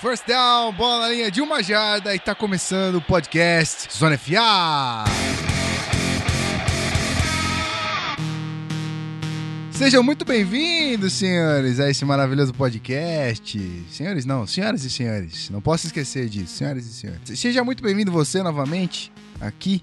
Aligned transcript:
First 0.00 0.28
down, 0.28 0.72
bola 0.74 1.08
na 1.08 1.12
linha 1.12 1.28
de 1.28 1.40
uma 1.40 1.60
jarda 1.60 2.14
e 2.14 2.20
tá 2.20 2.32
começando 2.32 2.94
o 2.94 3.02
podcast 3.02 3.92
Zona 3.92 4.16
FA. 4.16 5.04
Sejam 9.72 10.00
muito 10.04 10.24
bem-vindos, 10.24 11.14
senhores, 11.14 11.80
a 11.80 11.90
esse 11.90 12.04
maravilhoso 12.04 12.54
podcast. 12.54 13.58
Senhores, 13.90 14.24
não, 14.24 14.46
senhoras 14.46 14.84
e 14.84 14.90
senhores, 14.90 15.50
não 15.50 15.60
posso 15.60 15.86
esquecer 15.86 16.28
disso, 16.28 16.54
senhoras 16.54 16.86
e 16.86 16.92
senhores. 16.92 17.36
Seja 17.36 17.64
muito 17.64 17.82
bem-vindo 17.82 18.12
você 18.12 18.40
novamente 18.40 19.12
aqui 19.40 19.82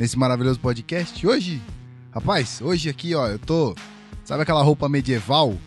nesse 0.00 0.18
maravilhoso 0.18 0.60
podcast. 0.60 1.26
Hoje, 1.26 1.60
rapaz, 2.10 2.62
hoje 2.62 2.88
aqui, 2.88 3.14
ó, 3.14 3.26
eu 3.26 3.38
tô. 3.38 3.74
Sabe 4.24 4.44
aquela 4.44 4.62
roupa 4.62 4.88
medieval? 4.88 5.58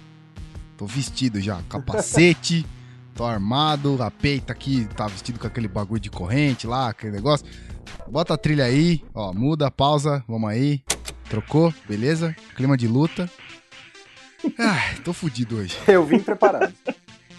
Tô 0.75 0.87
vestido 0.87 1.39
já, 1.39 1.61
capacete, 1.69 2.65
tô 3.15 3.23
armado, 3.25 4.01
a 4.03 4.11
peita 4.11 4.51
aqui 4.51 4.87
tá 4.95 5.07
vestido 5.07 5.39
com 5.39 5.47
aquele 5.47 5.67
bagulho 5.67 6.01
de 6.01 6.09
corrente 6.09 6.67
lá, 6.67 6.89
aquele 6.89 7.13
negócio. 7.13 7.45
Bota 8.07 8.33
a 8.33 8.37
trilha 8.37 8.65
aí, 8.65 9.01
ó, 9.13 9.33
muda, 9.33 9.71
pausa, 9.71 10.23
vamos 10.27 10.49
aí. 10.49 10.83
Trocou, 11.29 11.73
beleza? 11.87 12.35
Clima 12.55 12.77
de 12.77 12.87
luta. 12.87 13.29
Ai, 14.59 14.95
tô 15.03 15.11
fudido 15.13 15.57
hoje. 15.57 15.75
Eu 15.87 16.05
vim 16.05 16.19
preparado. 16.19 16.71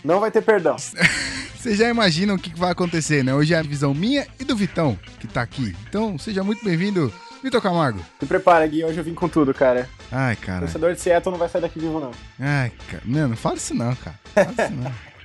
Não 0.02 0.18
vai 0.18 0.30
ter 0.30 0.42
perdão. 0.42 0.76
Vocês 1.56 1.78
já 1.78 1.88
imaginam 1.88 2.36
o 2.36 2.38
que 2.38 2.56
vai 2.58 2.70
acontecer, 2.72 3.22
né? 3.24 3.34
Hoje 3.34 3.54
é 3.54 3.58
a 3.58 3.62
visão 3.62 3.92
minha 3.92 4.26
e 4.40 4.44
do 4.44 4.56
Vitão, 4.56 4.98
que 5.20 5.26
tá 5.26 5.42
aqui. 5.42 5.76
Então, 5.88 6.16
seja 6.18 6.42
muito 6.44 6.64
bem-vindo, 6.64 7.12
Vitor 7.42 7.60
Camargo. 7.60 8.00
Se 8.20 8.26
prepara, 8.26 8.66
Gui. 8.66 8.84
Hoje 8.84 8.98
eu 8.98 9.04
vim 9.04 9.14
com 9.14 9.28
tudo, 9.28 9.52
cara. 9.52 9.88
Ai, 10.10 10.34
O 10.34 10.36
cara. 10.38 10.60
torcedor 10.60 10.94
de 10.94 11.00
Seattle 11.00 11.32
não 11.32 11.38
vai 11.38 11.48
sair 11.48 11.62
daqui 11.62 11.78
vivo, 11.80 11.98
não. 12.00 12.12
Ai, 12.38 12.72
cara. 12.88 13.02
Não, 13.04 13.28
não 13.28 13.36
fala 13.36 13.56
isso 13.56 13.74
não, 13.74 13.94
cara. 13.96 14.18
Fala 14.32 14.50
isso 14.52 14.74
não. 14.74 14.92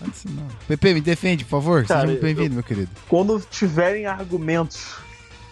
Não. 0.00 0.46
Pepe, 0.66 0.94
me 0.94 1.00
defende, 1.00 1.44
por 1.44 1.50
favor. 1.50 1.80
Seja 1.82 1.94
Cara, 1.94 2.06
muito 2.06 2.22
bem-vindo, 2.22 2.50
eu- 2.50 2.54
meu 2.54 2.62
querido. 2.62 2.90
quando 3.08 3.40
tiverem 3.50 4.06
argumentos 4.06 4.96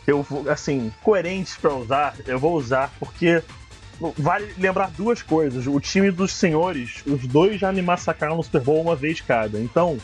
eu 0.07 0.23
vou, 0.23 0.49
assim, 0.49 0.93
coerentes 1.03 1.57
pra 1.57 1.75
usar, 1.75 2.15
eu 2.27 2.39
vou 2.39 2.55
usar, 2.57 2.93
porque 3.01 3.43
vale 4.19 4.47
lembrar 4.57 4.91
duas 4.91 5.21
coisas. 5.21 5.67
O 5.67 5.81
time 5.81 6.11
dos 6.13 6.33
senhores, 6.33 7.03
os 7.07 7.27
dois 7.27 7.59
já 7.59 7.73
me 7.73 7.83
massacraram 7.83 8.37
no 8.37 8.43
Super 8.43 8.61
Bowl 8.61 8.81
uma 8.83 8.95
vez 8.95 9.21
cada. 9.21 9.59
Então, 9.59 9.99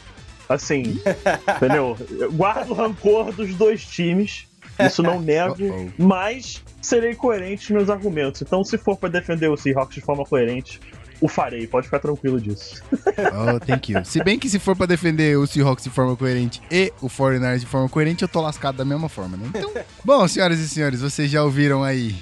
assim, 0.49 0.99
entendeu? 1.57 1.97
Eu 2.11 2.33
guardo 2.33 2.71
o 2.71 2.75
rancor 2.75 3.31
dos 3.33 3.55
dois 3.55 3.85
times, 3.87 4.47
isso 4.81 5.05
não 5.05 5.21
nego, 5.23 5.55
mas 5.97 6.63
serei 6.81 7.15
coerente 7.15 7.73
nos 7.73 7.85
meus 7.85 7.91
argumentos. 7.91 8.43
Então, 8.43 8.65
se 8.65 8.77
for 8.77 8.97
pra 8.97 9.09
defender 9.09 9.47
o 9.49 9.57
Seahawks 9.57 9.95
de 9.95 10.01
forma 10.01 10.25
coerente, 10.25 10.81
o 11.23 11.29
farei, 11.29 11.69
pode 11.69 11.87
ficar 11.87 12.01
tranquilo 12.01 12.41
disso. 12.41 12.83
Oh, 13.35 13.61
thank 13.61 13.93
you. 13.93 14.05
Se 14.05 14.23
bem 14.25 14.39
que 14.39 14.49
se 14.49 14.59
for 14.59 14.75
pra 14.75 14.87
defender 14.87 15.37
o 15.39 15.47
Seahawks 15.47 15.85
de 15.85 15.91
forma 15.91 16.17
coerente 16.17 16.61
e 16.71 16.93
o 17.01 17.09
49ers 17.09 17.61
de 17.61 17.67
forma 17.67 17.89
coerente, 17.89 18.23
eu 18.23 18.29
tô 18.29 18.41
lascado 18.41 18.77
da 18.77 18.85
mesma 18.85 19.09
forma, 19.09 19.37
né? 19.37 19.51
Então, 19.55 19.71
bom, 20.05 20.27
senhoras 20.27 20.59
e 20.59 20.69
senhores, 20.69 21.01
vocês 21.01 21.31
já 21.31 21.43
ouviram 21.43 21.85
aí 21.85 22.17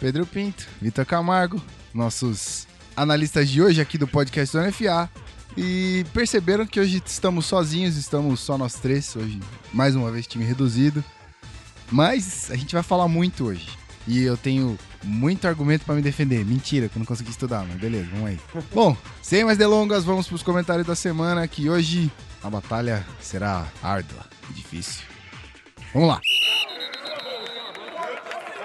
Pedro 0.00 0.26
Pinto, 0.26 0.66
Vitor 0.80 1.06
Camargo, 1.06 1.62
nossos 1.94 2.66
analistas 2.96 3.48
de 3.48 3.62
hoje 3.62 3.80
aqui 3.80 3.96
do 3.96 4.08
podcast 4.08 4.56
do 4.56 4.62
NFA. 4.62 5.08
E 5.56 6.04
perceberam 6.14 6.66
que 6.66 6.80
hoje 6.80 7.02
estamos 7.04 7.44
sozinhos, 7.46 7.96
estamos 7.96 8.40
só 8.40 8.56
nós 8.56 8.74
três, 8.74 9.14
hoje 9.14 9.38
mais 9.72 9.94
uma 9.94 10.10
vez 10.10 10.26
time 10.26 10.44
reduzido. 10.44 11.04
Mas 11.90 12.50
a 12.50 12.56
gente 12.56 12.74
vai 12.74 12.82
falar 12.82 13.06
muito 13.06 13.44
hoje. 13.44 13.68
E 14.06 14.22
eu 14.22 14.36
tenho 14.36 14.78
muito 15.02 15.46
argumento 15.46 15.84
pra 15.84 15.94
me 15.94 16.02
defender. 16.02 16.44
Mentira, 16.44 16.88
que 16.88 16.96
eu 16.96 17.00
não 17.00 17.06
consegui 17.06 17.30
estudar, 17.30 17.64
mas 17.66 17.78
beleza, 17.78 18.08
vamos 18.10 18.30
aí. 18.30 18.40
Bom, 18.72 18.96
sem 19.22 19.44
mais 19.44 19.58
delongas, 19.58 20.04
vamos 20.04 20.26
pros 20.26 20.42
comentários 20.42 20.86
da 20.86 20.94
semana, 20.94 21.46
que 21.46 21.68
hoje 21.68 22.10
a 22.42 22.50
batalha 22.50 23.06
será 23.20 23.66
árdua 23.82 24.24
e 24.50 24.54
difícil. 24.54 25.02
Vamos 25.94 26.08
lá. 26.08 26.20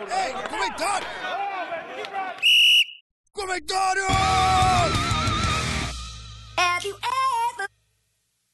Ei, 0.09 0.33
comentário! 0.49 1.07
Comentário! 3.33 4.03
Have 6.57 6.83
you 6.85 6.95
ever 6.95 7.67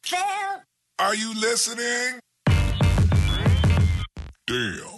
felt 0.03 0.63
Are 1.00 1.16
you 1.16 1.34
listening? 1.34 2.19
Damn. 4.46 4.93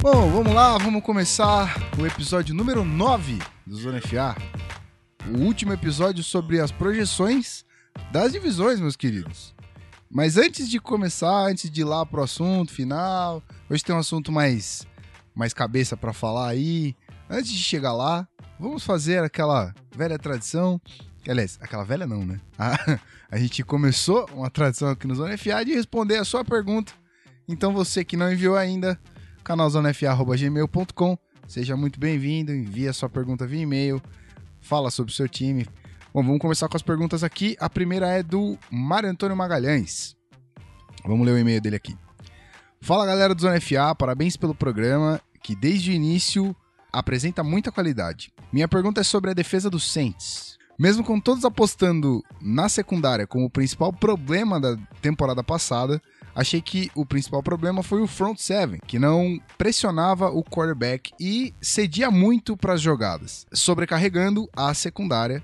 Bom, 0.00 0.30
vamos 0.30 0.54
lá, 0.54 0.78
vamos 0.78 1.02
começar 1.02 1.74
o 1.98 2.06
episódio 2.06 2.54
número 2.54 2.84
9 2.84 3.40
do 3.66 3.76
Zona 3.76 4.00
FA. 4.00 4.36
O 5.26 5.40
último 5.40 5.72
episódio 5.72 6.22
sobre 6.22 6.60
as 6.60 6.70
projeções 6.70 7.64
das 8.12 8.30
divisões, 8.30 8.78
meus 8.78 8.94
queridos. 8.94 9.52
Mas 10.08 10.36
antes 10.36 10.70
de 10.70 10.78
começar, 10.78 11.48
antes 11.48 11.68
de 11.68 11.80
ir 11.80 11.84
lá 11.84 12.06
pro 12.06 12.22
assunto 12.22 12.72
final, 12.72 13.42
hoje 13.68 13.82
tem 13.82 13.92
um 13.92 13.98
assunto 13.98 14.30
mais, 14.30 14.86
mais 15.34 15.52
cabeça 15.52 15.96
pra 15.96 16.12
falar 16.12 16.48
aí. 16.48 16.94
Antes 17.28 17.50
de 17.50 17.58
chegar 17.58 17.92
lá, 17.92 18.26
vamos 18.56 18.84
fazer 18.84 19.24
aquela 19.24 19.74
velha 19.96 20.16
tradição. 20.16 20.80
Aliás, 21.28 21.58
aquela 21.60 21.82
velha 21.82 22.06
não, 22.06 22.24
né? 22.24 22.40
A, 22.56 23.00
a 23.32 23.36
gente 23.36 23.64
começou 23.64 24.30
uma 24.32 24.48
tradição 24.48 24.90
aqui 24.90 25.08
no 25.08 25.16
Zona 25.16 25.36
FA 25.36 25.64
de 25.64 25.74
responder 25.74 26.18
a 26.18 26.24
sua 26.24 26.44
pergunta. 26.44 26.92
Então 27.48 27.72
você 27.72 28.04
que 28.04 28.16
não 28.16 28.32
enviou 28.32 28.56
ainda, 28.56 28.98
canalzonefa.gmail.com. 29.48 31.18
Seja 31.46 31.74
muito 31.74 31.98
bem-vindo, 31.98 32.52
envie 32.52 32.86
a 32.86 32.92
sua 32.92 33.08
pergunta 33.08 33.46
via 33.46 33.62
e-mail, 33.62 34.02
fala 34.60 34.90
sobre 34.90 35.10
o 35.10 35.14
seu 35.14 35.26
time. 35.26 35.66
Bom, 36.12 36.22
vamos 36.22 36.38
começar 36.38 36.68
com 36.68 36.76
as 36.76 36.82
perguntas 36.82 37.24
aqui. 37.24 37.56
A 37.58 37.70
primeira 37.70 38.08
é 38.08 38.22
do 38.22 38.58
Mário 38.70 39.08
Antônio 39.08 39.34
Magalhães. 39.34 40.14
Vamos 41.06 41.26
ler 41.26 41.32
o 41.32 41.38
e-mail 41.38 41.62
dele 41.62 41.76
aqui. 41.76 41.96
Fala 42.78 43.06
galera 43.06 43.34
do 43.34 43.40
Zona 43.40 43.58
FA, 43.58 43.94
parabéns 43.94 44.36
pelo 44.36 44.54
programa 44.54 45.18
que 45.42 45.56
desde 45.56 45.92
o 45.92 45.94
início 45.94 46.54
apresenta 46.92 47.42
muita 47.42 47.72
qualidade. 47.72 48.30
Minha 48.52 48.68
pergunta 48.68 49.00
é 49.00 49.04
sobre 49.04 49.30
a 49.30 49.34
defesa 49.34 49.70
dos 49.70 49.90
Saints. 49.90 50.58
Mesmo 50.78 51.02
com 51.02 51.18
todos 51.18 51.46
apostando 51.46 52.22
na 52.40 52.68
secundária 52.68 53.26
como 53.26 53.46
o 53.46 53.50
principal 53.50 53.94
problema 53.94 54.60
da 54.60 54.76
temporada 55.00 55.42
passada, 55.42 56.02
achei 56.38 56.62
que 56.62 56.88
o 56.94 57.04
principal 57.04 57.42
problema 57.42 57.82
foi 57.82 58.00
o 58.00 58.06
front 58.06 58.38
seven, 58.38 58.78
que 58.86 58.96
não 58.96 59.40
pressionava 59.58 60.30
o 60.30 60.44
quarterback 60.44 61.10
e 61.18 61.52
cedia 61.60 62.12
muito 62.12 62.56
para 62.56 62.74
as 62.74 62.80
jogadas, 62.80 63.44
sobrecarregando 63.52 64.48
a 64.54 64.72
secundária, 64.72 65.42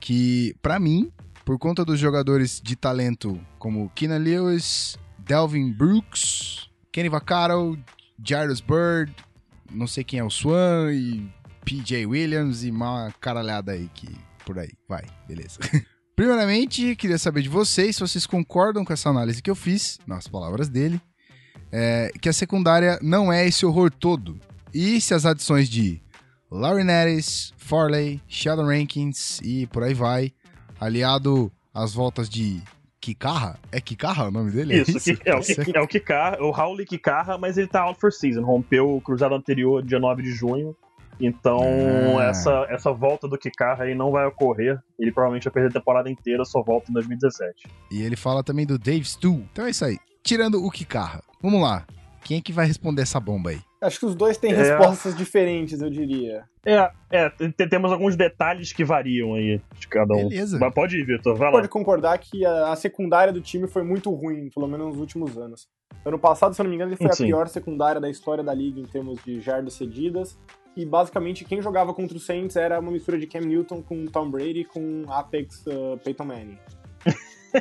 que 0.00 0.56
para 0.60 0.80
mim, 0.80 1.12
por 1.44 1.60
conta 1.60 1.84
dos 1.84 2.00
jogadores 2.00 2.60
de 2.60 2.74
talento 2.74 3.40
como 3.56 3.88
Keenan 3.90 4.18
Lewis, 4.18 4.98
Delvin 5.16 5.72
Brooks, 5.72 6.68
Kenny 6.90 7.08
Vaccaro, 7.08 7.78
Jairus 8.20 8.60
Bird, 8.60 9.14
não 9.70 9.86
sei 9.86 10.02
quem 10.02 10.18
é 10.18 10.24
o 10.24 10.30
Swan 10.30 10.92
e 10.92 11.32
PJ 11.64 12.04
Williams 12.04 12.64
e 12.64 12.70
uma 12.72 13.14
caralhada 13.20 13.72
aí 13.72 13.88
que 13.94 14.08
por 14.44 14.58
aí, 14.58 14.70
vai, 14.88 15.04
beleza. 15.28 15.60
Primeiramente, 16.14 16.94
queria 16.96 17.18
saber 17.18 17.42
de 17.42 17.48
vocês 17.48 17.96
se 17.96 18.00
vocês 18.00 18.26
concordam 18.26 18.84
com 18.84 18.92
essa 18.92 19.08
análise 19.08 19.42
que 19.42 19.50
eu 19.50 19.54
fiz, 19.54 19.98
nas 20.06 20.28
palavras 20.28 20.68
dele, 20.68 21.00
é, 21.70 22.10
que 22.20 22.28
a 22.28 22.32
secundária 22.32 22.98
não 23.02 23.32
é 23.32 23.46
esse 23.46 23.64
horror 23.64 23.90
todo. 23.90 24.38
E 24.74 25.00
se 25.00 25.14
as 25.14 25.24
adições 25.24 25.68
de 25.68 26.02
Larry 26.50 26.84
Nares, 26.84 27.54
Farley, 27.56 28.20
Sheldon 28.28 28.66
Rankins 28.66 29.40
e 29.42 29.66
por 29.68 29.82
aí 29.82 29.94
vai, 29.94 30.32
aliado 30.78 31.50
às 31.72 31.94
voltas 31.94 32.28
de 32.28 32.62
Kikaha, 33.00 33.58
é 33.72 33.80
Kikaha 33.80 34.28
o 34.28 34.30
nome 34.30 34.50
dele? 34.50 34.82
Isso, 34.82 35.10
é, 35.24 35.32
o 35.32 35.36
Tá 35.36 35.42
certo. 35.42 35.64
que, 35.64 35.76
é 35.76 35.80
o 35.80 35.88
Kikar, 35.88 36.40
o 36.42 36.50
Raul 36.50 36.76
Kikar, 36.84 37.38
mas 37.38 37.56
ele 37.56 37.66
tá 37.66 37.80
out 37.80 37.98
for 37.98 38.12
season. 38.12 38.42
Rompeu 38.42 38.94
o 38.96 39.00
cruzado 39.00 39.34
anterior, 39.34 39.82
dia 39.82 39.98
9 39.98 40.22
de 40.22 40.30
junho. 40.30 40.76
Então, 41.20 41.60
Ah. 42.18 42.24
essa, 42.24 42.66
essa 42.68 42.92
volta 42.92 43.28
do 43.28 43.38
Kikar 43.38 43.80
aí 43.80 43.94
não 43.94 44.10
vai 44.10 44.26
ocorrer. 44.26 44.78
Ele 44.98 45.12
provavelmente 45.12 45.44
vai 45.44 45.52
perder 45.52 45.68
a 45.70 45.72
temporada 45.80 46.10
inteira, 46.10 46.44
só 46.44 46.62
volta 46.62 46.90
em 46.90 46.94
2017. 46.94 47.68
E 47.90 48.02
ele 48.02 48.16
fala 48.16 48.42
também 48.42 48.66
do 48.66 48.78
Dave 48.78 49.04
Stu. 49.04 49.44
Então 49.52 49.66
é 49.66 49.70
isso 49.70 49.84
aí. 49.84 49.98
Tirando 50.22 50.64
o 50.64 50.70
Kikaha. 50.70 51.22
Vamos 51.40 51.60
lá. 51.60 51.86
Quem 52.24 52.38
é 52.38 52.40
que 52.40 52.52
vai 52.52 52.66
responder 52.66 53.02
essa 53.02 53.18
bomba 53.18 53.50
aí? 53.50 53.58
Acho 53.80 53.98
que 53.98 54.06
os 54.06 54.14
dois 54.14 54.36
têm 54.38 54.52
É. 54.52 54.56
respostas 54.56 55.16
diferentes, 55.16 55.80
eu 55.82 55.90
diria. 55.90 56.44
É, 56.64 56.88
é, 57.10 57.28
te- 57.30 57.66
temos 57.68 57.90
alguns 57.90 58.14
detalhes 58.14 58.72
que 58.72 58.84
variam 58.84 59.34
aí 59.34 59.60
de 59.80 59.88
cada 59.88 60.14
um. 60.14 60.28
Beleza. 60.28 60.56
Mas 60.60 60.72
pode 60.72 60.96
ir, 60.96 61.04
Vitor, 61.04 61.34
vai 61.34 61.48
lá. 61.48 61.52
Pode 61.54 61.68
concordar 61.68 62.16
que 62.18 62.46
a, 62.46 62.70
a 62.70 62.76
secundária 62.76 63.32
do 63.32 63.40
time 63.40 63.66
foi 63.66 63.82
muito 63.82 64.08
ruim, 64.14 64.48
pelo 64.54 64.68
menos 64.68 64.86
nos 64.90 64.98
últimos 64.98 65.36
anos. 65.36 65.66
Ano 66.04 66.16
passado, 66.16 66.54
se 66.54 66.60
eu 66.60 66.64
não 66.64 66.70
me 66.70 66.76
engano, 66.76 66.90
ele 66.92 66.96
foi 66.96 67.12
Sim. 67.12 67.24
a 67.24 67.26
pior 67.26 67.48
secundária 67.48 68.00
da 68.00 68.08
história 68.08 68.44
da 68.44 68.54
liga 68.54 68.78
em 68.78 68.86
termos 68.86 69.20
de 69.24 69.40
jardas 69.40 69.74
cedidas. 69.74 70.38
E 70.76 70.86
basicamente 70.86 71.44
quem 71.44 71.60
jogava 71.60 71.92
contra 71.92 72.16
o 72.16 72.20
Saints 72.20 72.56
era 72.56 72.80
uma 72.80 72.90
mistura 72.90 73.18
de 73.18 73.26
Cam 73.26 73.40
Newton 73.40 73.82
com 73.82 74.06
Tom 74.06 74.30
Brady 74.30 74.64
com 74.64 75.04
Apex 75.08 75.64
uh, 75.66 75.98
Peyton 76.02 76.24
Manning. 76.24 76.58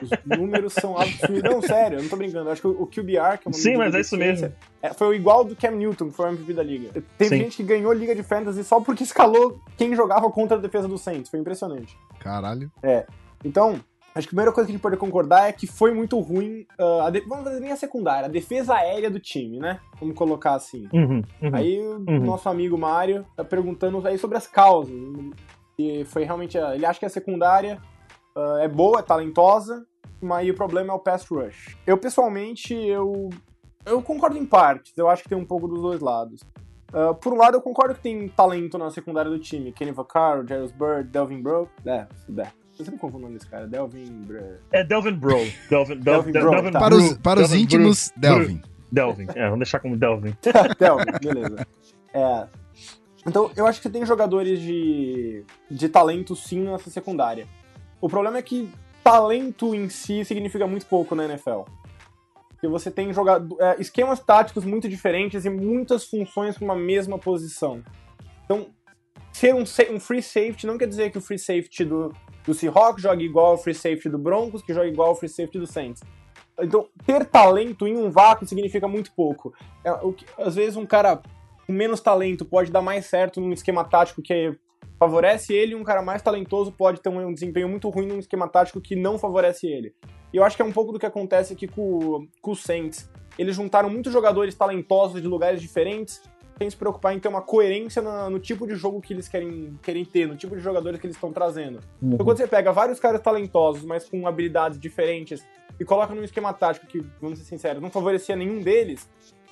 Os 0.01 0.09
números 0.37 0.73
são 0.73 0.97
absurdos. 0.97 1.43
Não, 1.43 1.61
sério, 1.61 1.97
eu 1.97 2.03
não 2.03 2.09
tô 2.09 2.15
brincando. 2.15 2.47
Eu 2.47 2.53
acho 2.53 2.61
que 2.61 2.67
o 2.67 2.87
QBR, 2.87 3.37
que 3.37 3.47
é 3.47 3.49
uma 3.49 3.53
Sim, 3.53 3.75
mas 3.75 3.93
é 3.93 3.99
isso 3.99 4.15
mesmo. 4.15 4.53
é, 4.81 4.93
foi 4.93 5.07
o 5.07 5.13
igual 5.13 5.43
do 5.43 5.55
Cam 5.55 5.71
Newton, 5.71 6.09
que 6.09 6.15
foi 6.15 6.27
o 6.27 6.29
MVP 6.29 6.53
da 6.53 6.63
liga. 6.63 7.03
Teve 7.17 7.35
Sim. 7.35 7.43
gente 7.43 7.57
que 7.57 7.63
ganhou 7.63 7.91
liga 7.91 8.15
de 8.15 8.23
fantasy 8.23 8.63
só 8.63 8.79
porque 8.79 9.03
escalou 9.03 9.59
quem 9.75 9.93
jogava 9.93 10.31
contra 10.31 10.57
a 10.57 10.59
defesa 10.61 10.87
do 10.87 10.97
Saints. 10.97 11.29
Foi 11.29 11.39
impressionante. 11.39 11.97
Caralho. 12.19 12.71
Então, 13.43 13.81
Acho 14.13 14.27
que 14.27 14.29
a 14.29 14.35
primeira 14.35 14.51
coisa 14.51 14.67
que 14.67 14.71
a 14.71 14.75
gente 14.75 14.81
pode 14.81 14.97
concordar 14.97 15.47
é 15.47 15.53
que 15.53 15.65
foi 15.65 15.93
muito 15.93 16.19
ruim. 16.19 16.65
ah, 16.77 17.05
a 17.07 17.09
de- 17.09 17.21
Vamos 17.21 17.45
fazer 17.45 17.59
nem 17.61 17.71
a 17.71 17.77
secundária, 17.77 18.25
a 18.25 18.29
defesa 18.31 18.75
aérea 18.75 19.09
do 19.09 19.19
time, 19.19 19.57
né? 19.59 19.79
Vamos 19.99 20.15
colocar 20.15 20.53
assim. 20.55 20.89
Uhum, 20.93 21.21
uhum. 21.41 21.49
Aí 21.53 21.79
o 21.79 21.99
nosso 22.25 22.49
amigo 22.49 22.77
Mário 22.77 23.25
tá 23.37 23.43
perguntando 23.43 24.05
aí 24.05 24.17
sobre 24.17 24.37
as 24.37 24.47
causas. 24.47 24.93
E 25.79 26.03
foi 26.05 26.23
realmente. 26.23 26.57
a- 26.57 26.75
Ele 26.75 26.85
acha 26.85 26.99
que 26.99 27.05
a 27.05 27.09
secundária 27.09 27.81
ah, 28.35 28.57
é 28.61 28.67
boa, 28.67 28.99
é 28.99 29.03
talentosa, 29.03 29.85
mas 30.21 30.39
aí 30.39 30.51
o 30.51 30.55
problema 30.55 30.91
é 30.91 30.95
o 30.95 30.99
pass 30.99 31.25
rush. 31.27 31.77
Eu, 31.87 31.97
pessoalmente, 31.97 32.73
eu. 32.73 33.29
Eu 33.85 34.01
concordo 34.01 34.37
em 34.37 34.45
partes, 34.45 34.95
eu 34.95 35.09
acho 35.09 35.23
que 35.23 35.29
tem 35.29 35.37
um 35.37 35.45
pouco 35.45 35.67
dos 35.67 35.81
dois 35.81 36.01
lados. 36.01 36.41
Ah, 36.93 37.13
por 37.13 37.33
um 37.33 37.37
lado, 37.37 37.55
eu 37.57 37.61
concordo 37.61 37.95
que 37.95 38.01
tem 38.01 38.27
talento 38.27 38.77
na 38.77 38.89
secundária 38.91 39.31
do 39.31 39.39
time. 39.39 39.71
Kenny 39.71 39.91
Vaccaro, 39.91 40.45
Jairus 40.47 40.71
Bird, 40.73 41.09
Delvin 41.09 41.41
Bro. 41.41 41.69
É, 41.85 42.05
se 42.25 42.31
der. 42.31 42.51
Eu 42.81 42.85
sempre 42.85 42.99
confundo 42.99 43.19
o 43.19 43.21
nome 43.27 43.37
desse 43.37 43.47
cara. 43.47 43.67
Delvin. 43.67 44.27
É 44.71 44.83
Delvin 44.83 45.13
Bro. 45.13 45.37
Delvin, 45.69 45.99
Delvin 45.99 46.31
Del- 46.31 46.41
Bro, 46.43 46.51
Delvin 46.51 46.71
tá. 46.71 46.79
Para 46.79 46.95
os, 46.95 47.17
para 47.17 47.41
os 47.41 47.49
Delvin 47.49 47.63
íntimos, 47.63 48.11
Bro. 48.17 48.21
Delvin. 48.21 48.61
Delvin. 48.91 49.27
É, 49.35 49.43
vamos 49.43 49.59
deixar 49.59 49.79
como 49.79 49.95
Delvin. 49.95 50.35
Delvin, 50.79 51.11
beleza. 51.21 51.67
É. 52.11 52.47
Então, 53.25 53.51
eu 53.55 53.67
acho 53.67 53.79
que 53.79 53.87
tem 53.89 54.03
jogadores 54.03 54.59
de, 54.59 55.45
de 55.69 55.89
talento 55.89 56.35
sim 56.35 56.61
nessa 56.61 56.89
secundária. 56.89 57.47
O 58.01 58.09
problema 58.09 58.39
é 58.39 58.41
que 58.41 58.67
talento 59.03 59.75
em 59.75 59.87
si 59.89 60.25
significa 60.25 60.65
muito 60.65 60.87
pouco 60.87 61.13
na 61.13 61.25
NFL. 61.25 61.61
Porque 62.49 62.67
você 62.67 62.89
tem 62.89 63.13
jogado, 63.13 63.55
é, 63.61 63.79
esquemas 63.79 64.19
táticos 64.19 64.65
muito 64.65 64.89
diferentes 64.89 65.45
e 65.45 65.51
muitas 65.51 66.05
funções 66.05 66.57
para 66.57 66.65
uma 66.65 66.75
mesma 66.75 67.19
posição. 67.19 67.83
Então, 68.45 68.69
ser 69.31 69.53
um, 69.53 69.63
um 69.93 69.99
free 69.99 70.23
safety 70.23 70.65
não 70.65 70.79
quer 70.79 70.87
dizer 70.87 71.11
que 71.11 71.19
o 71.19 71.21
free 71.21 71.37
safety 71.37 71.85
do, 71.85 72.11
do 72.45 72.53
Seahawks 72.53 73.03
jogue 73.03 73.25
igual 73.25 73.47
ao 73.47 73.57
free 73.57 73.73
safety 73.73 74.09
do 74.09 74.17
Broncos, 74.17 74.61
que 74.61 74.73
joga 74.73 74.87
igual 74.87 75.09
ao 75.09 75.15
free 75.15 75.29
safety 75.29 75.59
do 75.59 75.67
Saints. 75.67 76.01
Então, 76.59 76.87
ter 77.05 77.25
talento 77.25 77.87
em 77.87 77.95
um 77.97 78.09
vácuo 78.09 78.45
significa 78.45 78.87
muito 78.87 79.11
pouco. 79.13 79.53
É, 79.83 79.91
o 79.91 80.13
que- 80.13 80.25
às 80.37 80.55
vezes 80.55 80.75
um 80.75 80.85
cara 80.85 81.21
com 81.65 81.73
menos 81.73 82.01
talento 82.01 82.43
pode 82.45 82.71
dar 82.71 82.81
mais 82.81 83.05
certo 83.05 83.39
num 83.39 83.53
esquema 83.53 83.83
tático 83.83 84.21
que 84.21 84.55
favorece 84.99 85.53
ele, 85.53 85.71
e 85.71 85.75
um 85.75 85.83
cara 85.83 86.01
mais 86.03 86.21
talentoso 86.21 86.71
pode 86.71 87.01
ter 87.01 87.09
um 87.09 87.33
desempenho 87.33 87.67
muito 87.67 87.89
ruim 87.89 88.05
num 88.05 88.19
esquema 88.19 88.47
tático 88.47 88.79
que 88.79 88.95
não 88.95 89.17
favorece 89.17 89.67
ele. 89.67 89.95
E 90.31 90.37
eu 90.37 90.43
acho 90.43 90.55
que 90.55 90.61
é 90.61 90.65
um 90.65 90.71
pouco 90.71 90.91
do 90.91 90.99
que 90.99 91.05
acontece 91.05 91.53
aqui 91.53 91.67
com, 91.67 92.27
com 92.41 92.51
o 92.51 92.55
Saints. 92.55 93.09
Eles 93.37 93.55
juntaram 93.55 93.89
muitos 93.89 94.13
jogadores 94.13 94.53
talentosos 94.53 95.21
de 95.21 95.27
lugares 95.27 95.61
diferentes, 95.61 96.21
sem 96.61 96.69
se 96.69 96.77
preocupar 96.77 97.15
em 97.15 97.19
ter 97.19 97.27
uma 97.27 97.41
coerência 97.41 98.03
na- 98.03 98.29
no 98.29 98.39
tipo 98.39 98.67
de 98.67 98.75
jogo 98.75 99.01
que 99.01 99.11
eles 99.13 99.27
querem, 99.27 99.79
querem 99.81 100.05
ter, 100.05 100.27
no 100.27 100.35
tipo 100.35 100.55
de 100.55 100.61
jogadores 100.61 100.99
que 100.99 101.07
eles 101.07 101.15
estão 101.15 101.33
trazendo. 101.33 101.79
Então, 101.99 102.23
quando 102.23 102.37
você 102.37 102.47
pega 102.47 102.71
vários 102.71 102.99
caras 102.99 103.19
talentosos, 103.19 103.83
mas 103.83 104.07
com 104.07 104.27
habilidades 104.27 104.79
diferentes, 104.79 105.43
e 105.79 105.83
coloca 105.83 106.13
num 106.13 106.23
esquema 106.23 106.53
tático 106.53 106.85
que, 106.85 107.03
vamos 107.19 107.39
ser 107.39 107.45
sinceros, 107.45 107.81
não 107.81 107.89
favorecia 107.89 108.35
nenhum 108.35 108.59
deles, 108.61 109.09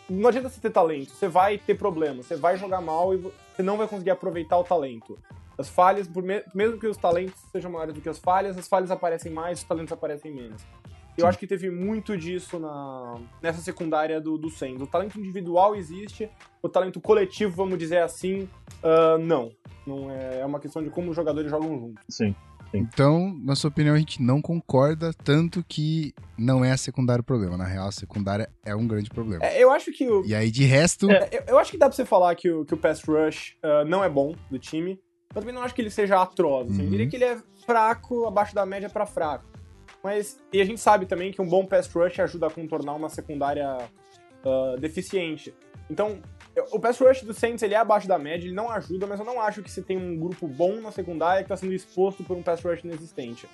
não 0.07 0.29
adianta 0.29 0.49
você 0.49 0.61
ter 0.61 0.69
talento, 0.69 1.09
você 1.09 1.27
vai 1.27 1.57
ter 1.57 1.73
problema, 1.75 2.21
você 2.21 2.35
vai 2.35 2.55
jogar 2.57 2.79
mal 2.79 3.11
e 3.11 3.17
vo- 3.17 3.33
você 3.55 3.63
não 3.63 3.75
vai 3.75 3.87
conseguir 3.87 4.11
aproveitar 4.11 4.59
o 4.59 4.63
talento. 4.63 5.17
As 5.57 5.67
falhas, 5.67 6.07
mesmo 6.53 6.77
que 6.77 6.85
os 6.85 6.95
talentos 6.95 7.41
sejam 7.51 7.71
maiores 7.71 7.95
do 7.95 8.01
que 8.01 8.07
as 8.09 8.19
falhas, 8.19 8.55
as 8.55 8.67
falhas 8.67 8.91
aparecem 8.91 9.31
mais, 9.31 9.57
os 9.57 9.63
talentos 9.63 9.91
aparecem 9.91 10.31
menos. 10.31 10.61
Eu 11.21 11.27
acho 11.27 11.37
que 11.37 11.47
teve 11.47 11.69
muito 11.69 12.17
disso 12.17 12.59
na, 12.59 13.15
nessa 13.41 13.61
secundária 13.61 14.19
do, 14.19 14.37
do. 14.37 14.47
O 14.81 14.87
talento 14.87 15.19
individual 15.19 15.75
existe, 15.75 16.29
o 16.61 16.69
talento 16.69 16.99
coletivo, 16.99 17.55
vamos 17.55 17.77
dizer 17.77 17.99
assim, 18.01 18.47
ah, 18.83 19.17
não. 19.19 19.51
Não 19.85 20.11
é, 20.11 20.41
é 20.41 20.45
uma 20.45 20.59
questão 20.59 20.83
de 20.83 20.89
como 20.89 21.09
os 21.09 21.15
jogadores 21.15 21.49
jogam 21.49 21.79
juntos. 21.79 22.03
Sim. 22.09 22.35
Então, 22.71 23.35
na 23.43 23.55
sua 23.55 23.69
opinião, 23.69 23.95
a 23.95 23.97
gente 23.97 24.21
não 24.21 24.41
concorda, 24.41 25.11
tanto 25.23 25.63
que 25.67 26.13
não 26.37 26.63
é 26.63 26.71
a 26.71 26.77
secundária 26.77 27.21
o 27.21 27.25
problema. 27.25 27.57
Na 27.57 27.65
real, 27.65 27.87
a 27.87 27.91
secundária 27.91 28.47
é 28.63 28.75
um 28.75 28.87
grande 28.87 29.09
problema. 29.09 29.43
É, 29.43 29.63
eu 29.63 29.71
acho 29.71 29.91
que 29.91 30.07
o, 30.07 30.23
E 30.23 30.35
aí, 30.35 30.51
de 30.51 30.65
resto, 30.65 31.09
É. 31.09 31.29
Eu, 31.31 31.43
eu 31.47 31.57
acho 31.59 31.71
que 31.71 31.77
dá 31.79 31.87
pra 31.87 31.95
você 31.95 32.05
falar 32.05 32.35
que 32.35 32.49
o, 32.51 32.63
que 32.65 32.73
o 32.73 32.77
pass 32.77 33.01
rush 33.03 33.55
ah, 33.63 33.83
não 33.85 34.03
é 34.03 34.09
bom 34.09 34.35
do 34.51 34.59
time. 34.59 34.99
Eu 35.33 35.41
também 35.41 35.53
não 35.53 35.63
acho 35.63 35.73
que 35.73 35.81
ele 35.81 35.89
seja 35.89 36.21
atroz. 36.21 36.69
assim. 36.69 36.79
Eu 36.81 36.85
Uhum. 36.85 36.91
diria 36.91 37.07
que 37.07 37.15
ele 37.15 37.25
é 37.25 37.37
fraco, 37.65 38.27
abaixo 38.27 38.53
da 38.53 38.65
média 38.65 38.89
pra 38.89 39.05
fraco. 39.05 39.45
Mas, 40.03 40.39
e 40.53 40.61
a 40.61 40.65
gente 40.65 40.79
sabe 40.79 41.05
também 41.05 41.31
que 41.31 41.41
um 41.41 41.47
bom 41.47 41.65
pass 41.65 41.91
rush 41.93 42.19
ajuda 42.19 42.47
a 42.47 42.49
contornar 42.49 42.93
uma 42.95 43.09
secundária 43.09 43.77
ah, 44.45 44.75
deficiente. 44.79 45.53
Então, 45.89 46.19
o 46.71 46.79
pass 46.79 46.99
rush 46.99 47.23
do 47.23 47.33
Saints 47.33 47.63
ele 47.63 47.73
é 47.73 47.77
abaixo 47.77 48.07
da 48.07 48.17
média, 48.17 48.45
ele 48.45 48.55
não 48.55 48.69
ajuda, 48.69 49.07
mas 49.07 49.19
eu 49.19 49.25
não 49.25 49.41
acho 49.41 49.61
que 49.61 49.71
se 49.71 49.81
tem 49.81 49.97
um 49.97 50.17
grupo 50.17 50.47
bom 50.47 50.79
na 50.79 50.91
secundária 50.91 51.43
que 51.43 51.49
tá 51.49 51.57
sendo 51.57 51.73
exposto 51.73 52.23
por 52.23 52.37
um 52.37 52.43
pass 52.43 52.61
rush 52.61 52.83
inexistente. 52.83 53.47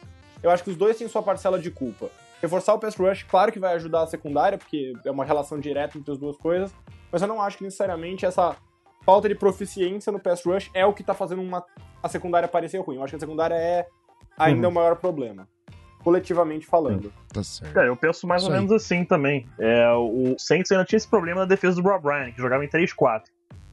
Eu 0.44 0.52
acho 0.52 0.64
que 0.64 0.70
os 0.70 0.76
dois 0.76 0.98
têm 0.98 1.08
sua 1.08 1.24
parcela 1.24 1.58
de 1.58 1.72
culpa. 1.72 2.10
Reforçar 2.42 2.74
o 2.74 2.80
pass 2.80 2.96
rush, 2.96 3.24
claro 3.24 3.52
que 3.52 3.60
vai 3.60 3.74
ajudar 3.76 4.04
a 4.04 4.08
secundária, 4.08 4.58
porque 4.58 4.94
é 5.04 5.10
uma 5.10 5.26
relação 5.26 5.60
direta 5.60 5.98
entre 5.98 6.12
as 6.12 6.20
duas 6.20 6.38
coisas, 6.38 6.76
mas 7.12 7.22
eu 7.22 7.28
não 7.28 7.42
acho 7.42 7.58
que 7.58 7.64
necessariamente 7.64 8.26
essa 8.26 8.56
falta 9.04 9.30
de 9.30 9.36
proficiência 9.36 10.12
no 10.12 10.20
pass 10.20 10.44
rush 10.46 10.70
é 10.74 10.86
o 10.86 10.94
que 10.94 11.04
tá 11.04 11.14
fazendo 11.14 11.42
uma, 11.42 11.64
a 12.04 12.10
secundária 12.10 12.48
parecer 12.48 12.80
ruim. 12.80 12.98
Eu 12.98 13.04
acho 13.04 13.12
que 13.12 13.18
a 13.18 13.20
secundária 13.20 13.56
é 13.56 13.88
ainda 14.38 14.68
Uhum. 14.68 14.72
o 14.72 14.76
maior 14.76 14.98
problema, 14.98 15.48
coletivamente 16.06 16.68
falando. 16.68 17.12
tá 17.34 17.42
certo. 17.42 17.80
É, 17.80 17.90
eu 17.90 17.98
penso 17.98 18.28
mais 18.28 18.44
Isso 18.44 18.52
ou 18.52 18.56
aí. 18.56 18.62
menos 18.62 18.72
assim 18.72 19.04
também. 19.04 19.48
É, 19.60 19.92
o 19.92 20.36
Saints 20.38 20.72
ainda 20.72 20.86
tinha 20.86 20.98
esse 20.98 21.10
problema 21.10 21.42
na 21.42 21.48
defesa 21.48 21.82
do 21.82 21.90
Rob 21.90 22.08
Ryan, 22.08 22.32
que 22.32 22.38
jogava 22.38 22.64
em 22.64 22.70
3-4. 22.70 23.24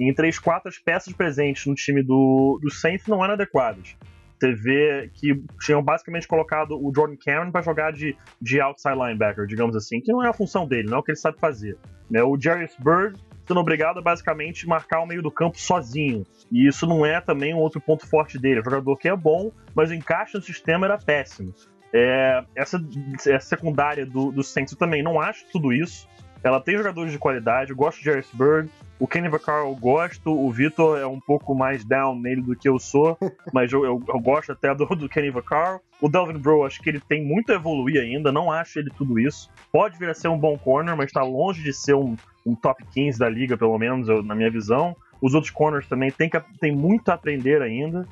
E 0.00 0.11
em 0.11 0.14
3-4 0.14 0.62
as 0.64 0.79
peças 0.79 1.12
presentes 1.12 1.67
no 1.67 1.75
time 1.75 2.02
do, 2.02 2.58
do 2.62 2.70
Saints 2.73 3.06
não 3.06 3.23
eram 3.23 3.34
adequadas. 3.34 3.94
Você 4.40 4.55
vê 4.55 5.11
que 5.12 5.40
tinham 5.61 5.82
basicamente 5.82 6.26
colocado 6.26 6.73
o 6.73 6.90
Jordan 6.93 7.17
Cameron 7.23 7.52
para 7.52 7.61
jogar 7.61 7.93
de, 7.93 8.17
de 8.40 8.61
outside 8.62 8.96
linebacker, 8.96 9.46
digamos 9.46 9.76
assim, 9.76 10.00
que 10.00 10.11
não 10.11 10.25
é 10.25 10.29
a 10.29 10.32
função 10.32 10.67
dele, 10.67 10.88
não 10.88 10.96
é 10.96 11.00
o 11.00 11.02
que 11.02 11.12
ele 11.12 11.19
sabe 11.19 11.38
fazer. 11.38 11.76
Né? 12.11 12.23
O 12.23 12.37
Jarius 12.40 12.75
Bird 12.81 13.20
sendo 13.46 13.61
obrigado 13.61 13.99
a 13.99 14.02
basicamente 14.02 14.67
marcar 14.67 15.00
o 15.00 15.06
meio 15.06 15.23
do 15.23 15.31
campo 15.31 15.58
sozinho. 15.61 16.25
E 16.50 16.67
isso 16.67 16.87
não 16.87 17.05
é 17.05 17.20
também 17.20 17.55
um 17.55 17.58
outro 17.58 17.81
ponto 17.81 18.06
forte 18.06 18.38
dele. 18.38 18.58
É 18.58 18.61
um 18.61 18.64
jogador 18.64 18.96
que 18.96 19.08
é 19.08 19.17
bom, 19.17 19.52
mas 19.75 19.90
o 19.90 19.94
encaixe 19.94 20.34
no 20.34 20.43
sistema 20.43 20.87
era 20.87 20.99
péssimo. 20.99 21.55
É, 21.93 22.43
essa, 22.55 22.83
essa 23.27 23.41
secundária 23.49 24.06
do, 24.06 24.33
do 24.33 24.43
Saints 24.43 24.73
eu 24.73 24.79
também 24.79 25.03
não 25.03 25.21
acho 25.21 25.44
tudo 25.53 25.73
isso. 25.73 26.09
Ela 26.44 26.61
tem 26.61 26.77
jogadores 26.77 27.12
de 27.12 27.19
qualidade, 27.19 27.71
eu 27.71 27.77
gosto 27.77 27.99
de 27.99 28.05
Jarvis 28.06 28.29
Bird, 28.33 28.69
o 28.99 29.06
Kenny 29.06 29.29
Vaccaro 29.29 29.69
eu 29.69 29.77
gosto, 29.77 30.31
o 30.33 30.50
Vitor 30.50 30.99
é 30.99 31.06
um 31.06 31.21
pouco 31.21 31.55
mais 31.55 31.85
down 31.85 32.19
nele 32.19 32.43
do 32.43 32.56
que 32.56 32.69
eu 32.69 32.81
sou, 32.81 33.17
mas 33.53 33.73
eu, 33.73 33.85
eu, 33.85 34.03
eu 34.09 34.21
gosto 34.21 34.50
até 34.50 34.75
do, 34.75 34.85
do 34.87 35.09
Kenny 35.09 35.31
Vaccaro. 35.31 35.81
O 36.01 36.08
Delvin 36.08 36.39
Bro, 36.39 36.65
acho 36.65 36.81
que 36.82 36.89
ele 36.89 36.99
tem 37.01 37.25
muito 37.25 37.53
a 37.53 37.55
evoluir 37.55 38.01
ainda, 38.03 38.32
não 38.32 38.51
acho 38.51 38.81
ele 38.81 38.91
tudo 38.96 39.20
isso. 39.20 39.49
Pode 39.70 39.96
vir 39.99 40.08
a 40.08 40.15
ser 40.15 40.27
um 40.29 40.39
bom 40.39 40.58
corner, 40.58 40.96
mas 40.96 41.06
está 41.06 41.22
longe 41.22 41.63
de 41.63 41.72
ser 41.72 41.94
um, 41.94 42.17
um 42.44 42.56
top 42.56 42.84
15 42.93 43.20
da 43.20 43.29
liga, 43.29 43.56
pelo 43.56 43.79
menos, 43.79 44.08
eu- 44.08 44.22
na 44.22 44.34
minha 44.34 44.51
visão. 44.51 44.96
Os 45.20 45.34
outros 45.34 45.53
corners 45.53 45.87
também 45.87 46.11
tem, 46.11 46.29
que, 46.29 46.41
tem 46.58 46.75
muito 46.75 47.08
a 47.11 47.15
aprender 47.15 47.63
ainda. 47.63 48.05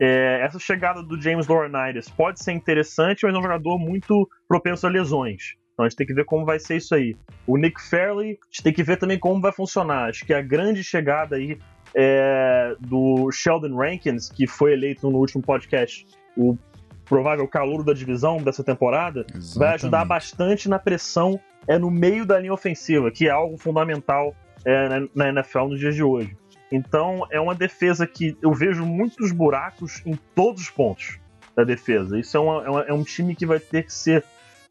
É, 0.00 0.40
essa 0.42 0.58
chegada 0.58 1.02
do 1.02 1.20
James 1.20 1.46
Laurinaitis 1.46 2.08
pode 2.08 2.42
ser 2.42 2.52
interessante, 2.52 3.24
mas 3.24 3.34
é 3.34 3.38
um 3.38 3.42
jogador 3.42 3.78
muito 3.78 4.28
propenso 4.48 4.86
a 4.86 4.90
lesões. 4.90 5.54
Então 5.72 5.84
a 5.84 5.88
gente 5.88 5.96
tem 5.96 6.06
que 6.06 6.14
ver 6.14 6.24
como 6.24 6.44
vai 6.44 6.58
ser 6.58 6.76
isso 6.76 6.94
aí. 6.94 7.16
O 7.46 7.56
Nick 7.56 7.80
Fairley, 7.82 8.30
a 8.30 8.46
gente 8.50 8.62
tem 8.62 8.72
que 8.72 8.82
ver 8.82 8.96
também 8.96 9.18
como 9.18 9.40
vai 9.40 9.52
funcionar. 9.52 10.08
Acho 10.08 10.24
que 10.24 10.32
a 10.32 10.40
grande 10.40 10.82
chegada 10.82 11.36
aí 11.36 11.58
é 11.94 12.74
do 12.80 13.30
Sheldon 13.30 13.76
Rankins, 13.76 14.30
que 14.30 14.46
foi 14.46 14.72
eleito 14.72 15.10
no 15.10 15.18
último 15.18 15.42
podcast 15.42 16.06
o 16.36 16.56
provável 17.04 17.46
calouro 17.46 17.84
da 17.84 17.92
divisão 17.92 18.38
dessa 18.38 18.64
temporada, 18.64 19.26
vai 19.56 19.74
ajudar 19.74 19.98
Exatamente. 19.98 20.08
bastante 20.08 20.68
na 20.68 20.78
pressão 20.78 21.38
é 21.66 21.78
no 21.78 21.90
meio 21.90 22.26
da 22.26 22.38
linha 22.38 22.52
ofensiva, 22.52 23.10
que 23.10 23.26
é 23.26 23.30
algo 23.30 23.56
fundamental 23.56 24.34
é, 24.64 25.00
na 25.14 25.28
NFL 25.28 25.66
nos 25.68 25.80
dias 25.80 25.94
de 25.94 26.02
hoje. 26.02 26.36
Então 26.74 27.26
é 27.30 27.40
uma 27.40 27.54
defesa 27.54 28.06
que 28.06 28.36
eu 28.42 28.52
vejo 28.52 28.84
muitos 28.84 29.30
buracos 29.32 30.02
em 30.04 30.18
todos 30.34 30.62
os 30.62 30.70
pontos 30.70 31.18
da 31.56 31.62
defesa. 31.64 32.18
Isso 32.18 32.36
é, 32.36 32.40
uma- 32.40 32.64
é 32.64 32.68
uma- 32.70 32.82
é 32.82 32.92
um 32.92 33.04
time 33.04 33.34
que 33.34 33.46
vai 33.46 33.58
ter 33.60 33.84
que 33.84 33.92
ser. 33.92 34.24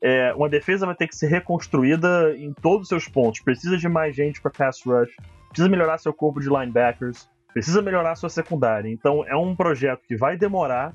é, 0.06 0.34
uma 0.34 0.50
defesa 0.50 0.86
vai 0.86 0.96
ter 0.96 1.08
que 1.08 1.16
ser 1.16 1.28
reconstruída 1.28 2.36
em 2.36 2.52
todos 2.52 2.82
os 2.82 2.88
seus 2.90 3.08
pontos. 3.08 3.40
Precisa 3.40 3.78
de 3.78 3.88
mais 3.88 4.14
gente 4.14 4.42
para 4.42 4.52
pass 4.52 4.82
rush, 4.86 5.12
precisa 5.48 5.70
melhorar 5.70 5.98
seu 5.98 6.12
corpo 6.14 6.42
de 6.42 6.50
linebackers, 6.50 7.30
precisa 7.54 7.82
melhorar 7.82 8.16
sua 8.16 8.28
secundária. 8.30 8.90
Então 8.90 9.24
é 9.26 9.34
um 9.36 9.56
projeto 9.56 10.02
que 10.06 10.18
vai 10.18 10.36
demorar, 10.36 10.92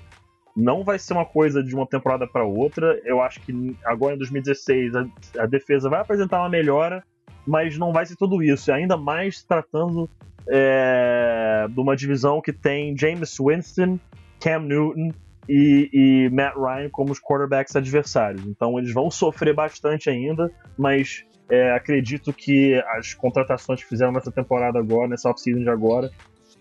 não 0.55 0.85
vai 0.85 0.99
ser 0.99 1.15
uma 1.15 1.25
coisa 1.25 1.63
de 1.63 1.75
uma 1.75 1.87
temporada 1.87 2.27
para 2.27 2.45
outra. 2.45 3.01
Eu 3.03 3.23
acho 3.23 3.41
que 3.41 3.75
agora 3.83 4.15
em 4.15 4.19
2016 4.19 4.95
a, 4.95 5.07
a 5.39 5.47
defesa 5.47 5.89
vai 5.89 6.01
apresentar 6.03 6.41
uma 6.41 6.51
melhora, 6.51 7.03
mas 7.49 7.79
não 7.79 7.93
vai 7.93 8.05
ser 8.05 8.15
tudo 8.15 8.43
isso. 8.43 8.71
Ainda 8.71 8.97
mais 8.97 9.43
tratando 9.43 10.09
é, 10.47 11.67
de 11.69 11.81
uma 11.81 11.97
divisão 11.97 12.43
que 12.43 12.53
tem 12.53 12.97
James 12.97 13.37
Winston, 13.41 13.99
Cam 14.39 14.61
Newton 14.61 15.13
e, 15.49 15.89
e 15.93 16.31
Matt 16.31 16.55
Ryan 16.57 16.91
como 16.91 17.11
os 17.11 17.19
quarterbacks 17.19 17.75
adversários. 17.75 18.45
Então 18.47 18.79
eles 18.79 18.93
vão 18.93 19.11
sofrer 19.11 19.55
bastante 19.55 20.11
ainda, 20.11 20.53
mas 20.77 21.25
é, 21.49 21.73
acredito 21.73 22.35
que 22.35 22.75
as 22.99 23.15
contratações 23.15 23.83
que 23.83 23.89
fizeram 23.89 24.13
nessa 24.13 24.31
temporada 24.31 24.79
agora, 24.79 25.09
nessa 25.09 25.31
off-season 25.31 25.63
de 25.63 25.71
agora, 25.71 26.11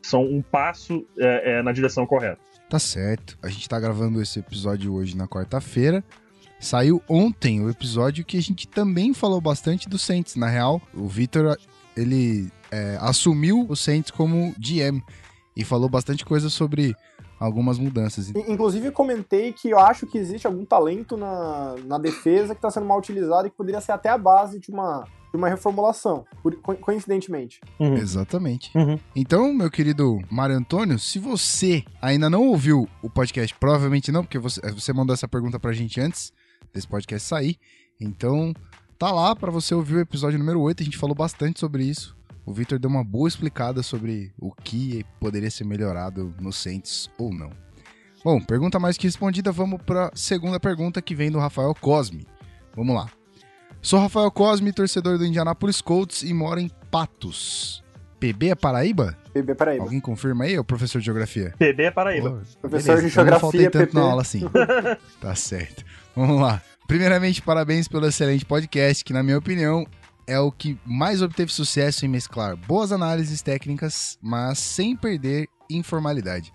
são 0.01 0.23
um 0.23 0.41
passo 0.41 1.05
é, 1.19 1.57
é, 1.57 1.61
na 1.61 1.73
direção 1.73 2.05
correta. 2.05 2.39
Tá 2.69 2.79
certo. 2.79 3.37
A 3.43 3.49
gente 3.49 3.67
tá 3.67 3.77
gravando 3.77 4.21
esse 4.21 4.39
episódio 4.39 4.93
hoje 4.93 5.17
na 5.17 5.27
quarta-feira. 5.27 6.01
Saiu 6.59 7.01
ontem 7.07 7.61
o 7.63 7.69
episódio 7.69 8.25
que 8.25 8.37
a 8.37 8.41
gente 8.41 8.67
também 8.67 9.13
falou 9.13 9.39
bastante 9.39 9.87
do 9.87 9.97
Saints. 9.97 10.35
Na 10.35 10.47
real, 10.47 10.81
o 10.93 11.07
Vitor, 11.07 11.55
ele 11.95 12.49
é, 12.71 12.97
assumiu 12.99 13.65
o 13.69 13.75
Saints 13.75 14.11
como 14.11 14.53
GM 14.57 15.01
e 15.55 15.63
falou 15.63 15.87
bastante 15.87 16.25
coisa 16.25 16.49
sobre 16.49 16.95
algumas 17.39 17.77
mudanças. 17.77 18.29
In- 18.29 18.51
Inclusive, 18.51 18.89
comentei 18.91 19.53
que 19.53 19.69
eu 19.69 19.77
acho 19.79 20.07
que 20.07 20.17
existe 20.17 20.47
algum 20.47 20.65
talento 20.65 21.15
na, 21.15 21.75
na 21.85 21.97
defesa 21.99 22.55
que 22.55 22.57
está 22.59 22.71
sendo 22.71 22.87
mal 22.87 22.97
utilizado 22.97 23.47
e 23.47 23.51
que 23.51 23.55
poderia 23.57 23.79
ser 23.79 23.91
até 23.91 24.09
a 24.09 24.17
base 24.17 24.59
de 24.59 24.71
uma, 24.71 25.03
de 25.31 25.37
uma 25.37 25.47
reformulação, 25.47 26.25
por- 26.41 26.55
co- 26.55 26.75
coincidentemente. 26.75 27.59
Uhum. 27.79 27.93
Exatamente. 27.95 28.75
Uhum. 28.75 28.97
Então, 29.15 29.53
meu 29.53 29.69
querido 29.69 30.19
Mário 30.31 30.57
Antônio, 30.57 30.97
se 30.97 31.19
você 31.19 31.83
ainda 32.01 32.27
não 32.31 32.47
ouviu 32.47 32.89
o 33.03 33.09
podcast, 33.11 33.53
provavelmente 33.59 34.11
não, 34.11 34.23
porque 34.23 34.39
você, 34.39 34.59
você 34.71 34.91
mandou 34.91 35.13
essa 35.13 35.27
pergunta 35.27 35.59
pra 35.59 35.71
gente 35.71 36.01
antes 36.01 36.33
desse 36.73 36.87
podcast 36.87 37.27
sair. 37.27 37.57
Então, 37.99 38.53
tá 38.97 39.11
lá 39.11 39.35
pra 39.35 39.51
você 39.51 39.73
ouvir 39.73 39.95
o 39.95 39.99
episódio 39.99 40.37
número 40.39 40.59
8. 40.61 40.81
A 40.81 40.85
gente 40.85 40.97
falou 40.97 41.15
bastante 41.15 41.59
sobre 41.59 41.83
isso. 41.83 42.15
O 42.45 42.53
Victor 42.53 42.79
deu 42.79 42.89
uma 42.89 43.03
boa 43.03 43.27
explicada 43.27 43.83
sobre 43.83 44.31
o 44.39 44.51
que 44.51 45.05
poderia 45.19 45.51
ser 45.51 45.65
melhorado 45.65 46.33
no 46.39 46.53
Saints 46.53 47.09
ou 47.17 47.33
não. 47.33 47.51
Bom, 48.23 48.39
pergunta 48.41 48.79
mais 48.79 48.97
que 48.97 49.05
respondida, 49.07 49.51
vamos 49.51 49.81
pra 49.81 50.11
segunda 50.15 50.59
pergunta 50.59 51.01
que 51.01 51.13
vem 51.15 51.31
do 51.31 51.39
Rafael 51.39 51.73
Cosme. 51.75 52.25
Vamos 52.75 52.95
lá. 52.95 53.09
Sou 53.81 53.99
Rafael 53.99 54.31
Cosme, 54.31 54.71
torcedor 54.73 55.17
do 55.17 55.25
Indianapolis 55.25 55.81
Colts 55.81 56.23
e 56.23 56.33
moro 56.33 56.59
em 56.59 56.69
Patos. 56.89 57.83
PB 58.19 58.49
é 58.49 58.55
Paraíba? 58.55 59.17
PB, 59.33 59.55
peraí. 59.55 59.79
Alguém 59.79 59.99
confirma 59.99 60.45
aí, 60.45 60.57
ô 60.57 60.63
professor 60.63 60.99
de 60.99 61.05
geografia? 61.05 61.53
PB 61.59 61.83
é 61.83 61.91
Paraíba. 61.91 62.29
Pô, 62.31 62.59
Professor 62.61 62.99
de 62.99 63.07
então 63.07 63.25
não 63.25 63.39
faltei 63.39 63.61
geografia, 63.61 63.69
tanto 63.85 63.91
PP. 63.91 63.97
na 63.99 64.09
aula 64.09 64.21
assim. 64.21 64.41
tá 65.21 65.35
certo. 65.35 65.85
Vamos 66.17 66.41
lá. 66.41 66.59
Primeiramente, 66.87 67.43
parabéns 67.43 67.87
pelo 67.87 68.07
excelente 68.07 68.43
podcast, 68.43 69.05
que 69.05 69.13
na 69.13 69.21
minha 69.21 69.37
opinião 69.37 69.85
é 70.25 70.39
o 70.39 70.51
que 70.51 70.75
mais 70.83 71.21
obteve 71.21 71.51
sucesso 71.51 72.07
em 72.07 72.09
mesclar 72.09 72.57
boas 72.57 72.91
análises 72.91 73.43
técnicas, 73.43 74.17
mas 74.19 74.57
sem 74.57 74.95
perder 74.95 75.47
informalidade. 75.69 76.51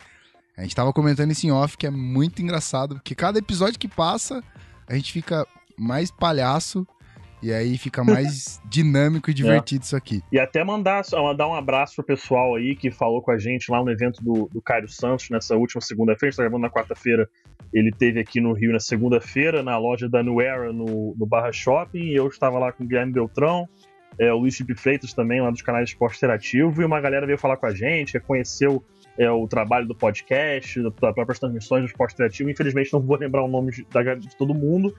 A 0.59 0.63
gente 0.63 0.75
tava 0.75 0.93
comentando 0.93 1.31
isso 1.31 1.47
em 1.47 1.53
off, 1.53 1.77
que 1.77 1.87
é 1.87 1.91
muito 1.91 2.43
engraçado, 2.43 2.97
porque 2.97 3.15
cada 3.15 3.39
episódio 3.39 3.79
que 3.79 3.87
passa, 3.87 4.43
a 4.89 4.97
gente 4.97 5.13
fica 5.13 5.47
mais 5.79 6.11
palhaço 6.11 6.85
e 7.41 7.53
aí 7.53 7.79
fica 7.79 8.03
mais 8.03 8.61
dinâmico 8.69 9.31
e 9.31 9.35
divertido 9.35 9.85
isso 9.85 9.95
aqui. 9.95 10.25
E 10.33 10.41
até 10.41 10.65
mandar, 10.65 11.05
mandar 11.13 11.47
um 11.47 11.55
abraço 11.55 11.95
pro 11.95 12.05
pessoal 12.05 12.57
aí 12.57 12.75
que 12.75 12.91
falou 12.91 13.23
com 13.23 13.31
a 13.31 13.39
gente 13.39 13.71
lá 13.71 13.81
no 13.81 13.93
evento 13.93 14.21
do, 14.25 14.51
do 14.53 14.61
Caio 14.61 14.89
Santos 14.89 15.31
nessa 15.31 15.55
última 15.55 15.81
segunda-feira. 15.81 16.31
A 16.31 16.31
gente 16.33 16.37
tá 16.39 16.43
gravando 16.43 16.63
na 16.63 16.71
quarta-feira. 16.71 17.31
Ele 17.73 17.91
teve 17.91 18.21
aqui 18.21 18.41
no 18.41 18.53
Rio 18.53 18.73
na 18.73 18.81
segunda-feira, 18.81 19.63
na 19.63 19.79
loja 19.79 20.09
da 20.09 20.23
New 20.23 20.41
Era, 20.41 20.73
no, 20.73 21.15
no 21.19 21.27
Barra 21.27 21.53
Shopping. 21.53 22.01
E 22.01 22.15
eu 22.15 22.27
estava 22.29 22.59
lá 22.59 22.71
com 22.73 22.85
o 22.85 22.87
Guilherme 22.87 23.13
Beltrão, 23.13 23.69
é, 24.19 24.33
o 24.33 24.39
Luiz 24.39 24.57
Felipe 24.57 24.79
Freitas 24.79 25.13
também, 25.15 25.41
lá 25.41 25.51
dos 25.51 25.63
canais 25.63 25.87
de 25.87 25.93
Esporte 25.93 26.17
Interativo. 26.19 26.83
E 26.83 26.85
uma 26.85 27.01
galera 27.01 27.25
veio 27.27 27.39
falar 27.39 27.57
com 27.57 27.67
a 27.67 27.75
gente, 27.75 28.13
reconheceu 28.15 28.85
é, 29.19 29.31
o 29.31 29.47
trabalho 29.49 29.87
do 29.87 29.95
podcast, 29.95 30.83
das 30.83 30.93
próprias 31.15 31.39
transmissões 31.39 31.83
do 31.83 31.87
Esporte 31.87 32.15
Interativo. 32.15 32.51
Infelizmente 32.51 32.93
não 32.93 33.01
vou 33.01 33.17
lembrar 33.17 33.43
o 33.43 33.49
nome 33.49 33.71
de, 33.73 33.87
de 34.21 34.37
todo 34.37 34.55
mundo, 34.55 34.95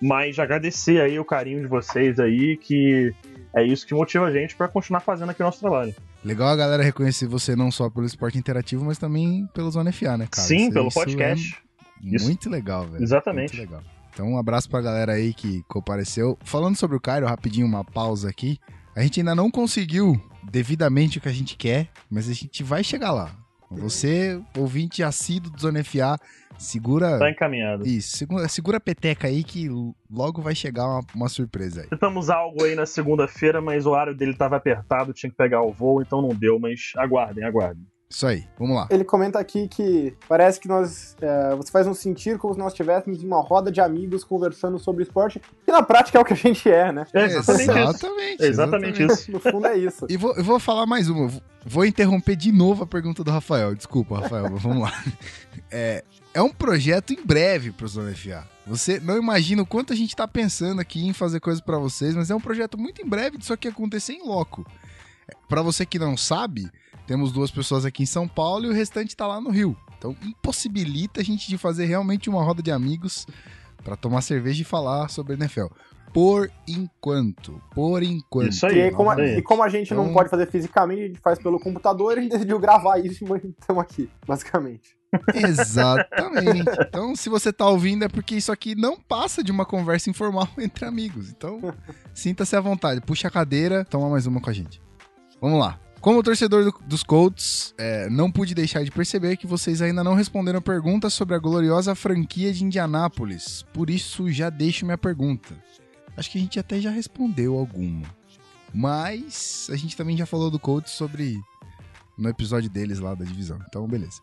mas 0.00 0.38
agradecer 0.38 1.00
aí 1.00 1.18
o 1.18 1.24
carinho 1.24 1.60
de 1.60 1.66
vocês 1.66 2.18
aí, 2.20 2.56
que 2.56 3.12
é 3.56 3.64
isso 3.64 3.86
que 3.86 3.94
motiva 3.94 4.26
a 4.26 4.30
gente 4.30 4.54
para 4.54 4.68
continuar 4.68 5.00
fazendo 5.00 5.30
aqui 5.30 5.42
o 5.42 5.46
nosso 5.46 5.60
trabalho. 5.60 5.94
Legal 6.24 6.48
a 6.48 6.56
galera 6.56 6.82
reconhecer 6.82 7.26
você 7.26 7.56
não 7.56 7.70
só 7.70 7.88
pelo 7.88 8.04
esporte 8.06 8.36
interativo, 8.38 8.84
mas 8.84 8.98
também 8.98 9.48
pelo 9.54 9.70
Zona 9.70 9.92
FA, 9.92 10.16
né, 10.16 10.26
cara? 10.30 10.46
Sim, 10.46 10.64
Isso- 10.64 10.72
pelo 10.72 10.88
isso 10.88 10.98
podcast. 10.98 11.56
Isso. 12.02 12.26
Muito 12.26 12.48
legal, 12.48 12.86
velho. 12.86 13.02
Exatamente. 13.02 13.56
Muito 13.56 13.70
legal. 13.70 13.82
Então, 14.12 14.32
um 14.32 14.38
abraço 14.38 14.68
pra 14.68 14.80
galera 14.80 15.12
aí 15.12 15.32
que 15.32 15.62
compareceu. 15.68 16.36
Falando 16.42 16.76
sobre 16.76 16.96
o 16.96 17.00
Cairo, 17.00 17.26
rapidinho, 17.26 17.66
uma 17.66 17.84
pausa 17.84 18.28
aqui. 18.28 18.58
A 18.96 19.02
gente 19.02 19.20
ainda 19.20 19.34
não 19.34 19.50
conseguiu 19.50 20.20
devidamente 20.50 21.18
o 21.18 21.20
que 21.20 21.28
a 21.28 21.32
gente 21.32 21.56
quer, 21.56 21.88
mas 22.10 22.28
a 22.28 22.32
gente 22.32 22.64
vai 22.64 22.82
chegar 22.82 23.12
lá. 23.12 23.30
Você, 23.70 24.40
ouvinte 24.56 25.02
assíduo 25.02 25.52
do 25.52 25.60
Zona 25.60 25.84
FA, 25.84 26.18
segura. 26.58 27.18
Tá 27.18 27.30
encaminhado. 27.30 27.86
Isso, 27.86 28.16
segura, 28.16 28.48
segura 28.48 28.76
a 28.78 28.80
peteca 28.80 29.28
aí 29.28 29.44
que 29.44 29.68
logo 30.10 30.40
vai 30.40 30.54
chegar 30.54 30.86
uma, 30.86 31.00
uma 31.14 31.28
surpresa 31.28 31.82
aí. 31.82 31.88
Tentamos 31.88 32.30
algo 32.30 32.64
aí 32.64 32.74
na 32.74 32.86
segunda-feira, 32.86 33.60
mas 33.60 33.84
o 33.84 33.90
horário 33.90 34.14
dele 34.14 34.34
tava 34.34 34.56
apertado, 34.56 35.12
tinha 35.12 35.30
que 35.30 35.36
pegar 35.36 35.62
o 35.62 35.72
voo, 35.72 36.00
então 36.00 36.22
não 36.22 36.30
deu, 36.30 36.58
mas 36.58 36.92
aguardem, 36.96 37.44
aguardem. 37.44 37.86
Isso 38.10 38.26
aí, 38.26 38.46
vamos 38.58 38.74
lá. 38.74 38.88
Ele 38.90 39.04
comenta 39.04 39.38
aqui 39.38 39.68
que 39.68 40.14
parece 40.26 40.58
que 40.58 40.66
nós. 40.66 41.14
é, 41.20 41.54
você 41.54 41.70
faz 41.70 41.86
nos 41.86 41.98
sentir 41.98 42.38
como 42.38 42.54
se 42.54 42.58
nós 42.58 42.72
estivéssemos 42.72 43.22
em 43.22 43.26
uma 43.26 43.42
roda 43.42 43.70
de 43.70 43.82
amigos 43.82 44.24
conversando 44.24 44.78
sobre 44.78 45.02
esporte, 45.02 45.38
que 45.64 45.70
na 45.70 45.82
prática 45.82 46.16
é 46.16 46.20
o 46.20 46.24
que 46.24 46.32
a 46.32 46.36
gente 46.36 46.70
é, 46.70 46.90
né? 46.90 47.06
É 47.12 47.24
exatamente 47.26 47.68
isso. 47.68 47.78
Exatamente, 47.78 48.42
É 48.42 48.46
exatamente 48.46 49.02
isso. 49.04 49.30
No 49.30 49.38
fundo 49.38 49.66
é 49.66 49.76
isso. 49.76 50.06
E 50.08 50.16
vou, 50.16 50.34
eu 50.36 50.42
vou 50.42 50.58
falar 50.58 50.86
mais 50.86 51.08
uma. 51.10 51.26
eu 51.26 51.42
vou- 51.66 51.84
interromper 51.84 52.34
de 52.34 52.50
novo 52.50 52.84
a 52.84 52.86
pergunta 52.86 53.22
do 53.22 53.30
Rafael. 53.30 53.74
Desculpa, 53.74 54.20
Rafael, 54.20 54.48
mas 54.50 54.62
vamos 54.62 54.82
lá. 54.84 55.04
É, 55.70 56.02
é 56.32 56.40
um 56.40 56.50
projeto 56.50 57.12
em 57.12 57.22
breve 57.22 57.72
pro 57.72 57.86
Zona 57.86 58.14
FA. 58.14 58.42
Você 58.66 58.98
não 59.00 59.18
imagina 59.18 59.62
o 59.62 59.66
quanto 59.66 59.92
a 59.92 59.96
gente 59.96 60.16
tá 60.16 60.26
pensando 60.26 60.80
aqui 60.80 61.06
em 61.06 61.12
fazer 61.12 61.40
coisas 61.40 61.60
pra 61.60 61.76
vocês, 61.78 62.14
mas 62.14 62.30
é 62.30 62.34
um 62.34 62.40
projeto 62.40 62.78
muito 62.78 63.02
em 63.02 63.06
breve 63.06 63.36
disso 63.36 63.52
aqui 63.52 63.68
acontecer 63.68 64.14
em 64.14 64.26
loco. 64.26 64.66
Pra 65.46 65.60
você 65.60 65.84
que 65.84 65.98
não 65.98 66.16
sabe, 66.16 66.70
temos 67.08 67.32
duas 67.32 67.50
pessoas 67.50 67.84
aqui 67.84 68.04
em 68.04 68.06
São 68.06 68.28
Paulo 68.28 68.66
e 68.66 68.68
o 68.68 68.72
restante 68.72 69.16
tá 69.16 69.26
lá 69.26 69.40
no 69.40 69.50
Rio. 69.50 69.76
Então 69.98 70.14
impossibilita 70.22 71.20
a 71.20 71.24
gente 71.24 71.48
de 71.48 71.58
fazer 71.58 71.86
realmente 71.86 72.28
uma 72.30 72.44
roda 72.44 72.62
de 72.62 72.70
amigos 72.70 73.26
pra 73.82 73.96
tomar 73.96 74.20
cerveja 74.20 74.62
e 74.62 74.64
falar 74.64 75.08
sobre 75.08 75.34
NFL. 75.34 75.66
Por 76.12 76.50
enquanto. 76.66 77.60
Por 77.74 78.02
enquanto. 78.02 78.50
Isso 78.50 78.66
aí. 78.66 78.78
E, 78.88 78.90
como 78.90 79.10
a, 79.10 79.20
e 79.20 79.42
como 79.42 79.62
a 79.62 79.68
gente 79.68 79.92
não 79.94 80.04
Então- 80.04 80.14
pode 80.14 80.28
fazer 80.30 80.50
fisicamente, 80.50 81.02
a 81.02 81.06
gente 81.06 81.20
faz 81.20 81.38
pelo 81.38 81.58
computador, 81.58 82.16
a 82.16 82.20
gente 82.20 82.30
decidiu 82.32 82.58
gravar 82.58 82.98
isso 82.98 83.24
e 83.24 83.48
estamos 83.58 83.82
aqui, 83.82 84.08
basicamente. 84.26 84.96
Exatamente. 85.34 86.70
Então, 86.86 87.14
se 87.16 87.28
você 87.28 87.52
tá 87.52 87.66
ouvindo, 87.68 88.04
é 88.04 88.08
porque 88.08 88.34
isso 88.36 88.52
aqui 88.52 88.74
não 88.74 88.98
passa 88.98 89.42
de 89.42 89.50
uma 89.52 89.64
conversa 89.66 90.08
informal 90.10 90.48
entre 90.58 90.84
amigos. 90.84 91.30
Então, 91.30 91.60
sinta-se 92.14 92.54
à 92.56 92.60
vontade. 92.60 93.00
Puxa 93.00 93.28
a 93.28 93.30
cadeira, 93.30 93.84
toma 93.84 94.08
mais 94.10 94.26
uma 94.26 94.40
com 94.40 94.50
a 94.50 94.52
gente. 94.52 94.80
Vamos 95.40 95.58
lá. 95.60 95.78
Como 96.00 96.22
torcedor 96.22 96.64
do- 96.64 96.78
dos 96.86 97.02
Colts, 97.02 97.74
é, 97.76 98.08
não 98.08 98.30
pude 98.30 98.54
deixar 98.54 98.84
de 98.84 98.90
perceber 98.90 99.36
que 99.36 99.46
vocês 99.46 99.82
ainda 99.82 100.04
não 100.04 100.14
responderam 100.14 100.62
perguntas 100.62 101.12
sobre 101.12 101.34
a 101.34 101.38
gloriosa 101.38 101.94
franquia 101.94 102.52
de 102.52 102.64
Indianápolis. 102.64 103.64
Por 103.72 103.90
isso, 103.90 104.30
já 104.30 104.48
deixo 104.48 104.84
minha 104.84 104.96
pergunta. 104.98 105.56
Acho 106.16 106.30
que 106.30 106.38
a 106.38 106.40
gente 106.40 106.58
até 106.58 106.80
já 106.80 106.90
respondeu 106.90 107.58
alguma. 107.58 108.06
Mas 108.72 109.68
a 109.72 109.76
gente 109.76 109.96
também 109.96 110.16
já 110.16 110.24
falou 110.26 110.50
do 110.50 110.58
Colts 110.58 110.92
sobre 110.92 111.40
no 112.16 112.28
episódio 112.28 112.70
deles 112.70 112.98
lá 113.00 113.14
da 113.14 113.24
divisão. 113.24 113.58
Então, 113.68 113.86
beleza. 113.88 114.20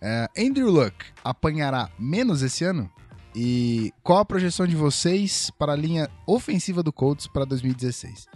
É, 0.00 0.28
Andrew 0.38 0.70
Luck 0.70 0.94
apanhará 1.22 1.90
menos 1.98 2.42
esse 2.42 2.64
ano? 2.64 2.90
E 3.34 3.92
qual 4.02 4.18
a 4.20 4.24
projeção 4.24 4.66
de 4.66 4.74
vocês 4.74 5.50
para 5.58 5.72
a 5.72 5.76
linha 5.76 6.08
ofensiva 6.26 6.82
do 6.82 6.92
Colts 6.92 7.26
para 7.26 7.44
2016? 7.44 8.26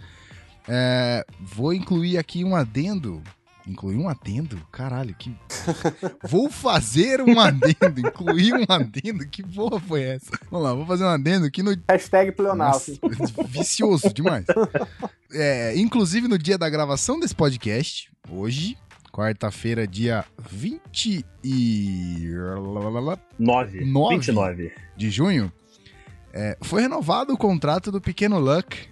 É, 0.67 1.25
vou 1.39 1.73
incluir 1.73 2.17
aqui 2.17 2.43
um 2.43 2.55
adendo. 2.55 3.21
Incluir 3.65 3.95
um 3.95 4.09
adendo? 4.09 4.57
Caralho, 4.71 5.15
que. 5.15 5.33
vou 6.23 6.49
fazer 6.49 7.21
um 7.21 7.39
adendo. 7.39 7.99
Incluir 7.99 8.53
um 8.53 8.65
adendo? 8.67 9.25
Que 9.27 9.41
porra 9.41 9.79
foi 9.79 10.03
essa? 10.03 10.31
Vamos 10.51 10.67
lá, 10.67 10.73
vou 10.73 10.85
fazer 10.85 11.05
um 11.05 11.09
adendo 11.09 11.49
que 11.49 11.63
no 11.63 11.73
Hashtag 11.89 12.33
pleonasmo. 12.33 12.99
nossa, 13.01 13.43
vicioso 13.47 14.13
demais. 14.13 14.45
É, 15.31 15.77
inclusive, 15.77 16.27
no 16.27 16.37
dia 16.37 16.57
da 16.57 16.69
gravação 16.69 17.19
desse 17.19 17.33
podcast, 17.33 18.11
hoje, 18.29 18.77
quarta-feira, 19.13 19.87
dia 19.87 20.25
20 20.49 21.25
e... 21.43 22.29
9. 23.39 23.85
Nove? 23.85 24.15
29. 24.15 24.71
de 24.97 25.09
junho, 25.09 25.51
é, 26.33 26.57
foi 26.61 26.81
renovado 26.81 27.31
o 27.31 27.37
contrato 27.37 27.91
do 27.91 28.01
Pequeno 28.01 28.39
Luck 28.39 28.89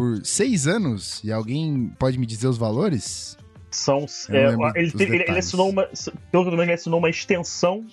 por 0.00 0.24
seis 0.24 0.66
anos. 0.66 1.22
E 1.22 1.30
alguém 1.32 1.92
pode 1.98 2.18
me 2.18 2.24
dizer 2.26 2.48
os 2.48 2.56
valores? 2.56 3.36
São. 3.70 4.06
É, 4.30 4.54
ele, 4.80 4.90
teve- 4.92 5.16
ele- 5.16 5.24
ele 5.28 5.38
assinou 5.38 5.68
uma. 5.68 5.86
Pelo 6.32 6.44
que 6.44 6.48
eu 6.48 6.50
me 6.50 6.50
lembro, 6.50 6.62
ele 6.64 6.72
assinou 6.72 6.98
uma 6.98 7.10
extensão 7.10 7.84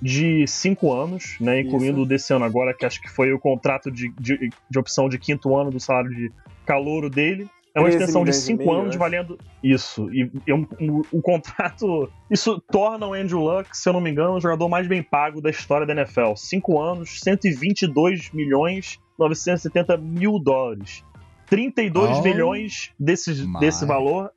de 0.00 0.46
cinco 0.46 0.92
anos, 0.92 1.36
né? 1.40 1.60
Incluindo 1.60 2.02
o 2.02 2.06
desse 2.06 2.32
ano 2.32 2.44
agora, 2.44 2.72
que 2.74 2.84
acho 2.86 3.00
que 3.00 3.08
foi 3.10 3.32
o 3.32 3.38
contrato 3.38 3.90
de, 3.90 4.12
de, 4.20 4.50
de 4.70 4.78
opção 4.78 5.08
de 5.08 5.18
quinto 5.18 5.56
ano 5.56 5.70
do 5.70 5.80
salário 5.80 6.10
de 6.10 6.30
calouro 6.64 7.08
dele. 7.10 7.48
É 7.74 7.78
uma 7.80 7.88
13 7.90 8.04
extensão 8.04 8.24
de 8.24 8.32
cinco 8.32 8.64
meio, 8.64 8.80
anos 8.80 8.96
valendo 8.96 9.38
isso. 9.62 10.08
E, 10.10 10.30
e 10.46 10.52
um, 10.52 10.66
um- 10.80 11.02
um 11.14 11.20
contrato. 11.20 12.10
Isso 12.30 12.58
torna 12.72 13.06
o 13.06 13.12
Andrew 13.12 13.40
Luck, 13.40 13.76
se 13.76 13.86
eu 13.88 13.92
não 13.92 14.00
me 14.00 14.10
engano, 14.10 14.34
o 14.36 14.40
jogador 14.40 14.66
mais 14.68 14.86
bem 14.86 15.02
pago 15.02 15.42
da 15.42 15.50
história 15.50 15.86
da 15.86 15.92
NFL. 15.92 16.34
Cinco 16.36 16.80
anos, 16.80 17.20
122 17.20 18.30
milhões 18.32 18.98
970 19.18 19.96
mil 19.98 20.38
dólares. 20.38 21.04
32 21.46 22.18
Oh 22.18 22.22
milhões 22.22 22.90
desses, 22.98 23.46
desse 23.58 23.84
valor 23.84 24.30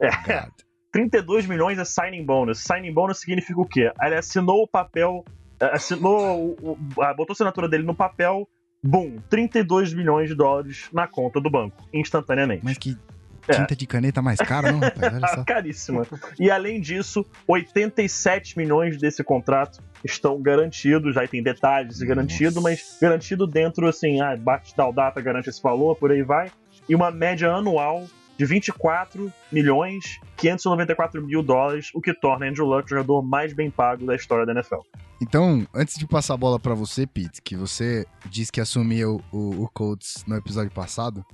God. 0.00 0.50
32 0.92 1.46
milhões 1.46 1.78
é 1.78 1.84
signing 1.84 2.24
bonus. 2.24 2.60
Signing 2.60 2.92
bonus 2.92 3.20
significa 3.20 3.60
o 3.60 3.66
quê? 3.66 3.92
Ele 4.00 4.14
assinou 4.14 4.62
o 4.62 4.68
papel, 4.68 5.24
eh, 5.60 5.70
assinou, 5.74 6.56
botou 6.56 7.26
a 7.28 7.32
assinatura 7.32 7.68
dele 7.68 7.84
no 7.84 7.94
papel 7.94 8.48
Boom, 8.82 9.18
32 9.28 9.92
milhões 9.92 10.28
de 10.28 10.34
dólares 10.34 10.88
na 10.92 11.08
conta 11.08 11.40
do 11.40 11.50
banco, 11.50 11.76
instantaneamente. 11.92 12.64
Mas 12.64 12.78
que 12.78 12.90
É. 12.90 13.15
tinta 13.52 13.76
de 13.76 13.86
caneta 13.86 14.20
mais 14.22 14.38
cara, 14.38 14.72
não, 14.72 14.80
rapaz? 14.80 15.14
Olha 15.14 15.28
só. 15.28 15.44
Caríssima. 15.44 16.06
E 16.38 16.50
além 16.50 16.80
disso, 16.80 17.24
87 17.46 18.58
milhões 18.58 18.98
desse 18.98 19.22
contrato 19.22 19.82
estão 20.04 20.40
garantidos, 20.40 21.14
já 21.14 21.26
tem 21.26 21.42
detalhes 21.42 21.98
de 21.98 22.06
garantido, 22.06 22.60
mas 22.60 22.98
garantido 23.00 23.46
dentro, 23.46 23.88
assim, 23.88 24.20
ah, 24.20 24.36
bate 24.36 24.74
tal 24.74 24.92
data, 24.92 25.20
garante 25.20 25.48
esse 25.48 25.62
valor, 25.62 25.96
por 25.96 26.10
aí 26.10 26.22
vai. 26.22 26.50
E 26.88 26.94
uma 26.94 27.10
média 27.10 27.50
anual 27.50 28.06
de 28.36 28.44
24 28.44 29.32
milhões 29.50 30.20
594 30.36 31.22
mil 31.22 31.42
dólares, 31.42 31.90
o 31.94 32.00
que 32.00 32.12
torna 32.12 32.46
Andrew 32.46 32.66
Luck 32.66 32.84
o 32.86 32.88
jogador 32.88 33.22
mais 33.22 33.52
bem 33.52 33.70
pago 33.70 34.04
da 34.04 34.14
história 34.14 34.44
da 34.44 34.52
NFL. 34.52 34.80
Então, 35.20 35.66
antes 35.74 35.98
de 35.98 36.06
passar 36.06 36.34
a 36.34 36.36
bola 36.36 36.60
pra 36.60 36.74
você, 36.74 37.06
Pete, 37.06 37.40
que 37.40 37.56
você 37.56 38.04
disse 38.26 38.52
que 38.52 38.60
assumia 38.60 39.08
o, 39.08 39.22
o, 39.32 39.68
Colts 39.72 40.22
no 40.26 40.36
episódio 40.36 40.70
passado, 40.70 41.24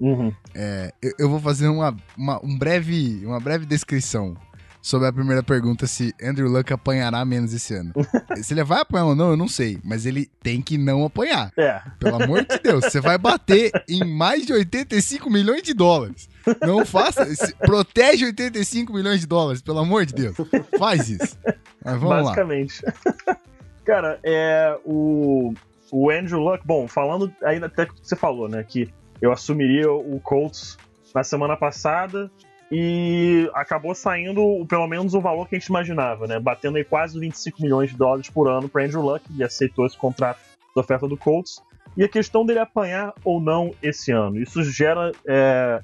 é, 0.55 0.93
eu, 1.03 1.13
eu 1.19 1.29
vou 1.29 1.41
fazer 1.41 1.67
uma, 1.67 1.97
uma, 2.17 2.41
um 2.45 2.57
breve, 2.57 3.27
uma 3.27 3.41
breve 3.41 3.67
descrição 3.67 4.37
sobre 4.83 5.07
a 5.07 5.13
primeira 5.13 5.45
pergunta 5.45 5.87
se 5.87 6.13
Andrew 6.21 6.49
Luck 6.49 6.73
apanhará 6.73 7.25
menos 7.25 7.55
esse 7.55 7.73
ano. 7.73 7.93
se 8.43 8.53
ele 8.53 8.65
vai 8.65 8.81
apanhar 8.81 9.07
ou 9.07 9.15
não, 9.15 9.31
eu 9.31 9.37
não 9.37 9.47
sei, 9.47 9.79
mas 9.85 10.05
ele 10.05 10.29
tem 10.43 10.61
que 10.61 10.77
não 10.77 11.05
apanhar. 11.05 11.53
É, 11.57 11.81
Pelo 12.01 12.21
amor 12.21 12.45
de 12.45 12.59
Deus, 12.59 12.85
você 12.85 13.01
vai 13.01 13.17
bater 13.17 13.71
em 13.89 14.05
mais 14.05 14.45
de 14.45 14.53
85 14.53 15.31
milhões 15.31 15.63
de 15.63 15.73
dólares. 15.73 16.29
Não 16.61 16.85
faça. 16.85 17.25
Protege 17.61 18.27
85 18.27 18.93
milhões 18.93 19.21
de 19.21 19.27
dólares, 19.29 19.63
pelo 19.63 19.79
amor 19.79 20.05
de 20.05 20.13
Deus. 20.13 20.37
Faz 20.77 21.09
isso. 21.09 21.39
Mas 21.85 21.95
vamos 22.01 22.09
lá. 22.09 22.23
basicamente. 22.25 22.83
Cara, 23.87 24.19
é 24.25 24.77
o, 24.85 25.55
o 25.91 26.11
Andrew 26.11 26.41
Luck, 26.41 26.67
bom, 26.67 26.89
falando 26.89 27.33
ainda 27.45 27.67
até 27.67 27.87
que 27.87 27.93
você 28.03 28.17
falou, 28.17 28.49
né, 28.49 28.65
que 28.65 28.93
eu 29.21 29.31
assumiria 29.31 29.91
o 29.93 30.19
Colts 30.21 30.77
na 31.15 31.23
semana 31.23 31.57
passada 31.57 32.31
e 32.75 33.51
acabou 33.53 33.95
saindo 33.95 34.65
pelo 34.67 34.87
menos 34.87 35.13
o 35.13 35.21
valor 35.21 35.47
que 35.47 35.55
a 35.55 35.59
gente 35.59 35.69
imaginava, 35.69 36.27
né, 36.27 36.41
batendo 36.41 36.79
aí 36.79 36.85
quase 36.85 37.21
25 37.21 37.61
milhões 37.61 37.91
de 37.91 37.97
dólares 37.99 38.31
por 38.31 38.49
ano 38.49 38.67
para 38.67 38.83
Andrew 38.83 39.03
Luck 39.03 39.23
e 39.37 39.45
aceitou 39.45 39.85
esse 39.85 39.97
contrato 39.99 40.41
da 40.75 40.81
oferta 40.81 41.07
do 41.07 41.15
Colts. 41.15 41.63
E 41.95 42.03
a 42.03 42.09
questão 42.09 42.47
dele 42.47 42.61
apanhar 42.61 43.13
ou 43.23 43.39
não 43.39 43.75
esse 43.83 44.11
ano, 44.11 44.39
isso 44.39 44.65
gera 44.65 45.13
é, 45.29 45.83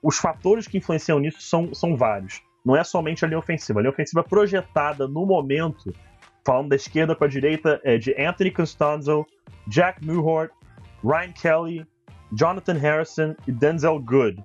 os 0.00 0.18
fatores 0.18 0.68
que 0.68 0.78
influenciam 0.78 1.18
nisso 1.18 1.42
são, 1.42 1.74
são 1.74 1.96
vários. 1.96 2.40
Não 2.64 2.76
é 2.76 2.84
somente 2.84 3.24
a 3.24 3.28
linha 3.28 3.40
ofensiva. 3.40 3.80
A 3.80 3.82
linha 3.82 3.90
ofensiva 3.90 4.22
projetada 4.22 5.08
no 5.08 5.26
momento, 5.26 5.92
falando 6.46 6.68
da 6.68 6.76
esquerda 6.76 7.16
para 7.16 7.26
a 7.26 7.30
direita, 7.30 7.80
é 7.82 7.98
de 7.98 8.14
Anthony 8.14 8.52
Costanzo, 8.52 9.26
Jack 9.66 10.06
Newhart, 10.06 10.52
Ryan 11.02 11.32
Kelly, 11.32 11.86
Jonathan 12.32 12.74
Harrison 12.74 13.34
e 13.48 13.50
Denzel 13.50 13.98
Good. 13.98 14.44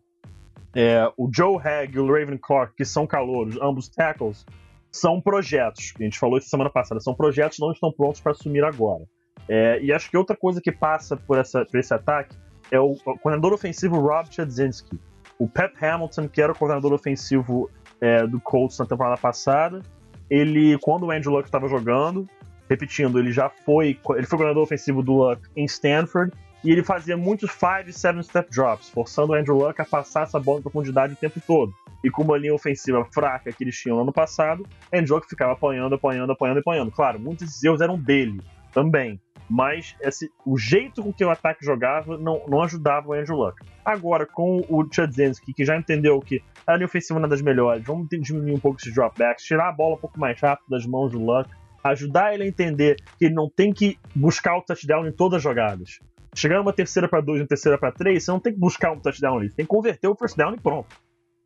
É, 0.76 1.12
o 1.16 1.30
Joe 1.32 1.58
Hagg 1.58 1.96
e 1.96 2.00
o 2.00 2.08
Raven 2.12 2.38
Clark, 2.38 2.76
que 2.76 2.86
são 2.86 3.06
calouros, 3.06 3.58
ambos 3.62 3.88
tackles, 3.88 4.46
são 4.92 5.20
projetos. 5.20 5.94
A 6.00 6.04
gente 6.04 6.20
falou 6.20 6.38
isso 6.38 6.50
semana 6.50 6.70
passada. 6.70 7.00
São 7.00 7.14
projetos 7.14 7.58
que 7.58 7.64
não 7.64 7.72
estão 7.72 7.92
prontos 7.92 8.22
para 8.22 8.32
assumir 8.32 8.64
agora. 8.64 9.04
É, 9.48 9.80
e 9.82 9.92
acho 9.92 10.10
que 10.10 10.18
outra 10.18 10.36
coisa 10.36 10.62
que 10.62 10.72
passa 10.72 11.18
por, 11.18 11.38
essa, 11.38 11.66
por 11.66 11.80
esse 11.80 11.94
ataque 11.94 12.36
é 12.72 12.80
o, 12.80 12.92
o 12.92 13.20
coordenador 13.20 13.54
ofensivo 13.54 14.00
Rob 14.00 14.34
Chadzinski. 14.34 15.00
O 15.38 15.48
Pep 15.48 15.74
Hamilton, 15.84 16.28
que 16.28 16.42
era 16.42 16.52
o 16.52 16.56
coordenador 16.56 16.94
ofensivo 16.94 17.70
é, 18.00 18.26
do 18.26 18.40
Colts 18.40 18.78
na 18.78 18.86
temporada 18.86 19.18
passada, 19.18 19.82
ele, 20.30 20.78
quando 20.80 21.08
o 21.08 21.12
Andrew 21.12 21.34
Luck 21.34 21.46
estava 21.46 21.68
jogando, 21.68 22.28
repetindo, 22.70 23.20
ele 23.20 23.32
já 23.32 23.50
foi, 23.50 24.00
ele 24.12 24.26
foi 24.26 24.38
coordenador 24.38 24.64
ofensivo 24.64 25.04
do 25.04 25.14
Luck 25.14 25.42
em 25.56 25.66
Stanford, 25.66 26.32
e 26.64 26.72
ele 26.72 26.84
fazia 26.84 27.18
muitos 27.18 27.52
5 27.52 27.90
e 27.90 27.94
7 27.94 28.24
step 28.24 28.50
drops, 28.50 28.90
forçando 28.90 29.34
o 29.34 29.36
Andrew 29.36 29.58
Luck 29.58 29.82
a 29.82 29.86
passar 29.86 30.24
essa 30.24 30.40
bola 30.40 30.60
em 30.60 30.64
profundidade 30.64 31.14
o 31.14 31.18
tempo 31.18 31.42
todo. 31.46 31.74
E 32.04 32.10
com 32.10 32.24
uma 32.24 32.38
linha 32.38 32.54
ofensiva 32.54 33.06
fraca 33.14 33.52
que 33.52 33.64
eles 33.64 33.78
tinham 33.78 33.98
no 33.98 34.04
ano 34.04 34.14
passado, 34.14 34.66
Andrew 34.94 35.16
Luck 35.16 35.28
ficava 35.28 35.54
apanhando, 35.54 35.96
apanhando, 35.96 36.32
apanhando, 36.32 36.60
apanhando. 36.60 36.92
Claro, 36.92 37.20
muitos 37.20 37.48
desses 37.48 37.64
erros 37.64 37.82
eram 37.82 37.98
dele 37.98 38.42
também, 38.74 39.20
mas 39.50 39.96
esse, 40.02 40.32
o 40.46 40.58
jeito 40.58 41.04
com 41.04 41.14
que 41.14 41.24
o 41.24 41.30
ataque 41.30 41.66
jogava 41.66 42.18
não, 42.18 42.42
não 42.48 42.62
ajudava 42.62 43.10
o 43.10 43.14
Andrew 43.14 43.38
Luck. 43.38 43.62
Agora, 43.84 44.26
com 44.26 44.66
o 44.70 44.88
Chadzinski, 44.92 45.54
que 45.54 45.66
já 45.66 45.78
entendeu 45.78 46.20
que 46.20 46.42
a 46.66 46.76
linha 46.76 46.86
ofensiva 46.86 47.20
não 47.20 47.28
é 47.28 47.30
das 47.30 47.42
melhores, 47.42 47.84
vamos 47.84 48.08
diminuir 48.10 48.54
um 48.54 48.60
pouco 48.60 48.80
esses 48.80 48.94
dropbacks, 48.94 49.44
tirar 49.44 49.70
a 49.70 49.72
bola 49.72 49.96
um 49.96 50.00
pouco 50.00 50.20
mais 50.20 50.40
rápido 50.40 50.70
das 50.70 50.86
mãos 50.86 51.12
do 51.12 51.20
Luck, 51.20 51.50
ajudar 51.84 52.34
ele 52.34 52.44
a 52.44 52.48
entender 52.48 52.96
que 53.18 53.26
ele 53.26 53.34
não 53.34 53.50
tem 53.50 53.74
que 53.74 53.98
buscar 54.16 54.58
o 54.58 54.62
touchdown 54.62 55.06
em 55.06 55.12
todas 55.12 55.38
as 55.38 55.44
jogadas. 55.44 56.00
Chegar 56.36 56.58
numa 56.58 56.74
terceira 56.74 57.08
para 57.08 57.22
dois, 57.22 57.42
uma 57.42 57.48
terceira 57.48 57.78
para 57.78 57.92
três, 57.92 58.24
você 58.24 58.32
não 58.32 58.40
tem 58.40 58.54
que 58.54 58.60
buscar 58.60 58.92
um 58.92 59.00
touchdown 59.00 59.38
ali, 59.38 59.50
você 59.50 59.56
tem 59.56 59.66
que 59.66 59.70
converter 59.70 60.08
o 60.08 60.16
first 60.16 60.36
down 60.36 60.54
e 60.54 60.60
pronto. 60.60 60.96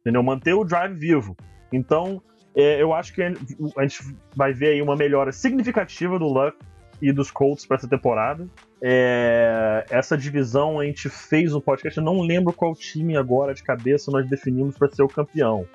Entendeu? 0.02 0.24
Manter 0.24 0.54
o 0.54 0.64
drive 0.64 0.94
vivo. 0.94 1.36
Então, 1.74 2.22
é, 2.56 2.82
eu 2.82 2.94
acho 2.94 3.14
que 3.14 3.22
a 3.22 3.30
gente 3.84 4.02
vai 4.36 4.54
ver 4.54 4.68
aí 4.74 4.82
uma 4.82 4.96
melhora 4.96 5.32
significativa 5.34 6.18
do 6.18 6.26
Luck 6.26 6.58
e 7.02 7.12
dos 7.12 7.30
Colts 7.30 7.66
para 7.66 7.76
essa 7.78 7.88
temporada. 7.88 8.48
É, 8.82 9.86
essa 9.90 10.18
divisão 10.18 10.80
a 10.80 10.86
gente 10.86 11.10
fez 11.10 11.54
um 11.54 11.60
podcast, 11.60 11.98
eu 12.00 12.04
não 12.06 12.22
lembro 12.22 12.54
qual 12.54 12.74
time 12.74 13.18
agora 13.18 13.54
de 13.54 13.62
cabeça 13.64 14.10
nós 14.12 14.28
definimos 14.30 14.78
para 14.78 14.90
ser 14.90 15.04
o 15.04 15.08
campeão. 15.08 15.66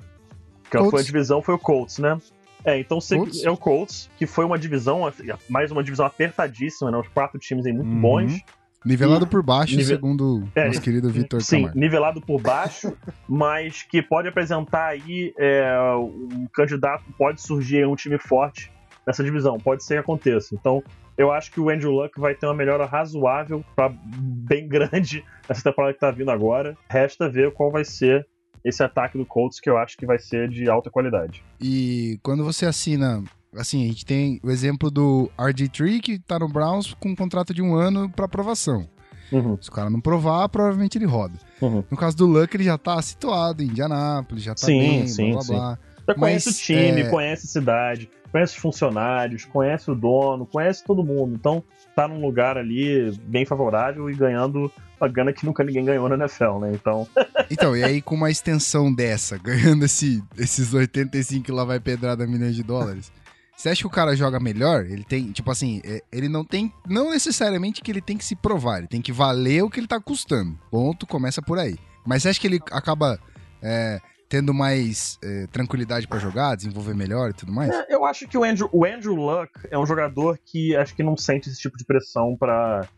Que 0.71 0.79
foi 0.91 1.01
a 1.01 1.05
divisão, 1.05 1.43
foi 1.43 1.55
o 1.55 1.59
Colts, 1.59 1.99
né? 1.99 2.19
É, 2.65 2.79
então 2.79 3.01
se- 3.01 3.17
é 3.45 3.51
o 3.51 3.57
Colts, 3.57 4.09
que 4.17 4.27
foi 4.27 4.45
uma 4.45 4.59
divisão, 4.59 5.03
mais 5.49 5.71
uma 5.71 5.85
divisão 5.85 6.07
apertadíssima, 6.07 6.91
né? 6.91 6.97
Os 6.97 7.09
quatro 7.09 7.39
times 7.39 7.67
aí 7.67 7.73
muito 7.73 7.91
Uhum. 7.91 8.01
bons. 8.01 8.41
Nivelado 8.85 9.27
por 9.27 9.43
baixo, 9.43 9.77
Nive- 9.77 9.85
segundo 9.95 10.49
É, 10.55 10.67
nosso 10.67 10.81
querido 10.81 11.09
Vitor 11.11 11.41
Sim, 11.43 11.59
Camargo. 11.63 11.79
nivelado 11.79 12.21
por 12.21 12.41
baixo, 12.41 12.93
mas 13.29 13.83
que 13.83 14.03
pode 14.03 14.29
apresentar 14.29 14.87
aí 14.89 15.33
é, 15.39 15.73
um 15.97 16.47
candidato, 16.53 17.05
pode 17.17 17.41
surgir 17.41 17.87
um 17.87 17.95
time 17.95 18.19
forte 18.19 18.71
nessa 19.07 19.23
divisão, 19.23 19.59
pode 19.59 19.85
ser 19.85 19.95
que 19.95 20.01
aconteça. 20.01 20.55
Então, 20.55 20.83
eu 21.19 21.31
acho 21.31 21.51
que 21.53 21.61
o 21.61 21.69
Andrew 21.71 21.91
Luck 21.91 22.19
vai 22.19 22.35
ter 22.35 22.47
uma 22.47 22.55
melhora 22.55 22.85
razoável 22.87 23.65
para 23.77 23.93
bem 24.07 24.67
grande 24.69 25.25
nessa 25.49 25.63
temporada 25.63 25.93
que 25.95 26.01
tá 26.01 26.11
vindo 26.11 26.31
agora. 26.31 26.77
Resta 26.89 27.29
ver 27.29 27.53
qual 27.53 27.71
vai 27.71 27.85
ser 27.85 28.27
esse 28.65 28.83
ataque 28.83 29.19
do 29.19 29.27
Colts, 29.27 29.59
que 29.59 29.69
eu 29.69 29.77
acho 29.77 29.97
que 29.97 30.07
vai 30.07 30.19
ser 30.21 30.49
de 30.49 30.71
alta 30.71 30.89
qualidade. 30.89 31.43
E 31.61 32.19
quando 32.23 32.45
você 32.45 32.65
assina, 32.65 33.23
assim, 33.57 33.85
a 33.85 33.89
gente 33.89 34.05
tem 34.07 34.41
o 34.43 34.51
exemplo 34.51 34.91
do 34.91 35.31
RG3 35.39 36.01
que 36.01 36.19
tá 36.19 36.39
no 36.39 36.49
Browns 36.49 36.95
com 36.95 37.11
um 37.11 37.17
contrato 37.17 37.53
de 37.55 37.63
um 37.63 37.75
ano 37.75 38.09
pra 38.11 38.25
aprovação. 38.27 38.89
Uhum, 39.31 39.57
Se 39.61 39.71
o 39.71 39.73
cara 39.73 39.89
não 39.89 40.01
provar, 40.01 40.49
provavelmente 40.51 40.99
ele 40.99 41.07
roda. 41.07 41.35
uhum. 41.61 41.83
No 41.91 41.97
caso 41.97 42.17
do 42.17 42.27
Luck, 42.27 42.55
ele 42.55 42.65
já 42.65 42.77
tá 42.77 43.01
situado 43.01 43.63
em 43.63 43.67
Indianápolis, 43.67 44.43
já 44.45 44.55
tá 44.55 44.67
Sim, 44.67 44.79
bem, 44.79 45.07
sim, 45.07 45.25
blá 45.31 45.33
blá 45.33 45.43
sim. 45.43 45.53
blá. 45.53 45.79
Já 46.09 46.15
conhece 46.15 46.49
Mas, 46.49 46.57
o 46.59 46.61
time, 46.63 47.01
é- 47.03 47.09
conhece 47.09 47.47
a 47.47 47.49
cidade, 47.49 48.11
conhece 48.31 48.55
os 48.57 48.61
funcionários, 48.61 49.45
conhece 49.47 49.91
o 49.91 49.95
dono, 49.95 50.45
conhece 50.45 50.85
todo 50.85 51.03
mundo. 51.03 51.35
Então, 51.35 51.63
tá 51.97 52.07
num 52.09 52.21
lugar 52.21 52.59
ali 52.59 53.11
bem 53.25 53.47
favorável 53.47 54.11
e 54.11 54.15
ganhando 54.15 54.71
uma 55.01 55.09
grana 55.09 55.33
que 55.33 55.47
nunca 55.47 55.65
ninguém 55.65 55.85
ganhou 55.85 56.09
na 56.09 56.17
NFL, 56.17 56.59
né? 56.61 56.73
Então, 56.75 57.07
Então, 57.51 57.75
e 57.77 57.83
aí 57.83 58.03
com 58.03 58.15
uma 58.15 58.31
extensão 58.31 58.93
dessa, 58.93 59.39
ganhando 59.43 59.85
esse, 59.85 60.23
esses 60.37 60.75
85 60.75 61.45
que 61.45 61.53
lá 61.53 61.65
vai 61.65 61.81
pedrada 61.81 62.27
milhões 62.27 62.55
de 62.55 62.63
dólares, 62.63 63.11
você 63.57 63.69
acha 63.69 63.81
que 63.83 63.87
o 63.87 63.91
cara 63.91 64.17
joga 64.17 64.41
melhor? 64.41 64.85
Ele 64.87 65.05
tem, 65.05 65.31
tipo 65.33 65.51
assim, 65.51 65.81
é, 65.85 66.03
ele 66.11 66.29
não 66.29 66.45
tem, 66.45 66.73
não 66.89 67.11
necessariamente 67.11 67.81
que 67.83 67.91
ele 67.91 68.01
tem 68.01 68.17
que 68.17 68.25
se 68.25 68.35
provar, 68.35 68.79
ele 68.79 68.89
tem 68.89 69.01
que 69.03 69.13
valer 69.13 69.63
o 69.63 69.71
que 69.71 69.79
ele 69.81 69.87
tá 69.87 70.01
custando. 70.01 70.59
Ponto, 70.71 71.07
começa 71.07 71.41
por 71.43 71.59
aí. 71.59 71.77
Mas 72.07 72.23
você 72.23 72.31
acha 72.31 72.41
que 72.41 72.47
ele 72.49 72.61
acaba 72.73 73.21
é, 73.63 74.01
tendo 74.29 74.53
mais 74.53 75.19
é, 75.23 75.47
tranquilidade 75.49 76.09
pra 76.09 76.19
jogar, 76.19 76.57
desenvolver 76.57 76.95
melhor 76.95 77.31
e 77.31 77.35
tudo 77.35 77.53
mais? 77.53 77.71
é, 77.71 77.87
eu 77.95 78.05
acho 78.05 78.27
que 78.27 78.37
o 78.37 78.43
Andrew, 78.43 78.69
o 78.73 78.85
Andrew 78.85 79.15
Luck 79.15 79.53
é 79.71 79.79
um 79.79 79.87
jogador 79.87 80.39
que 80.45 80.75
acho 80.75 80.95
que 80.97 81.03
não 81.03 81.17
sente 81.17 81.49
esse 81.49 81.61
tipo 81.61 81.77
de 81.77 81.85
pressão 81.85 82.37
pra. 82.37 82.89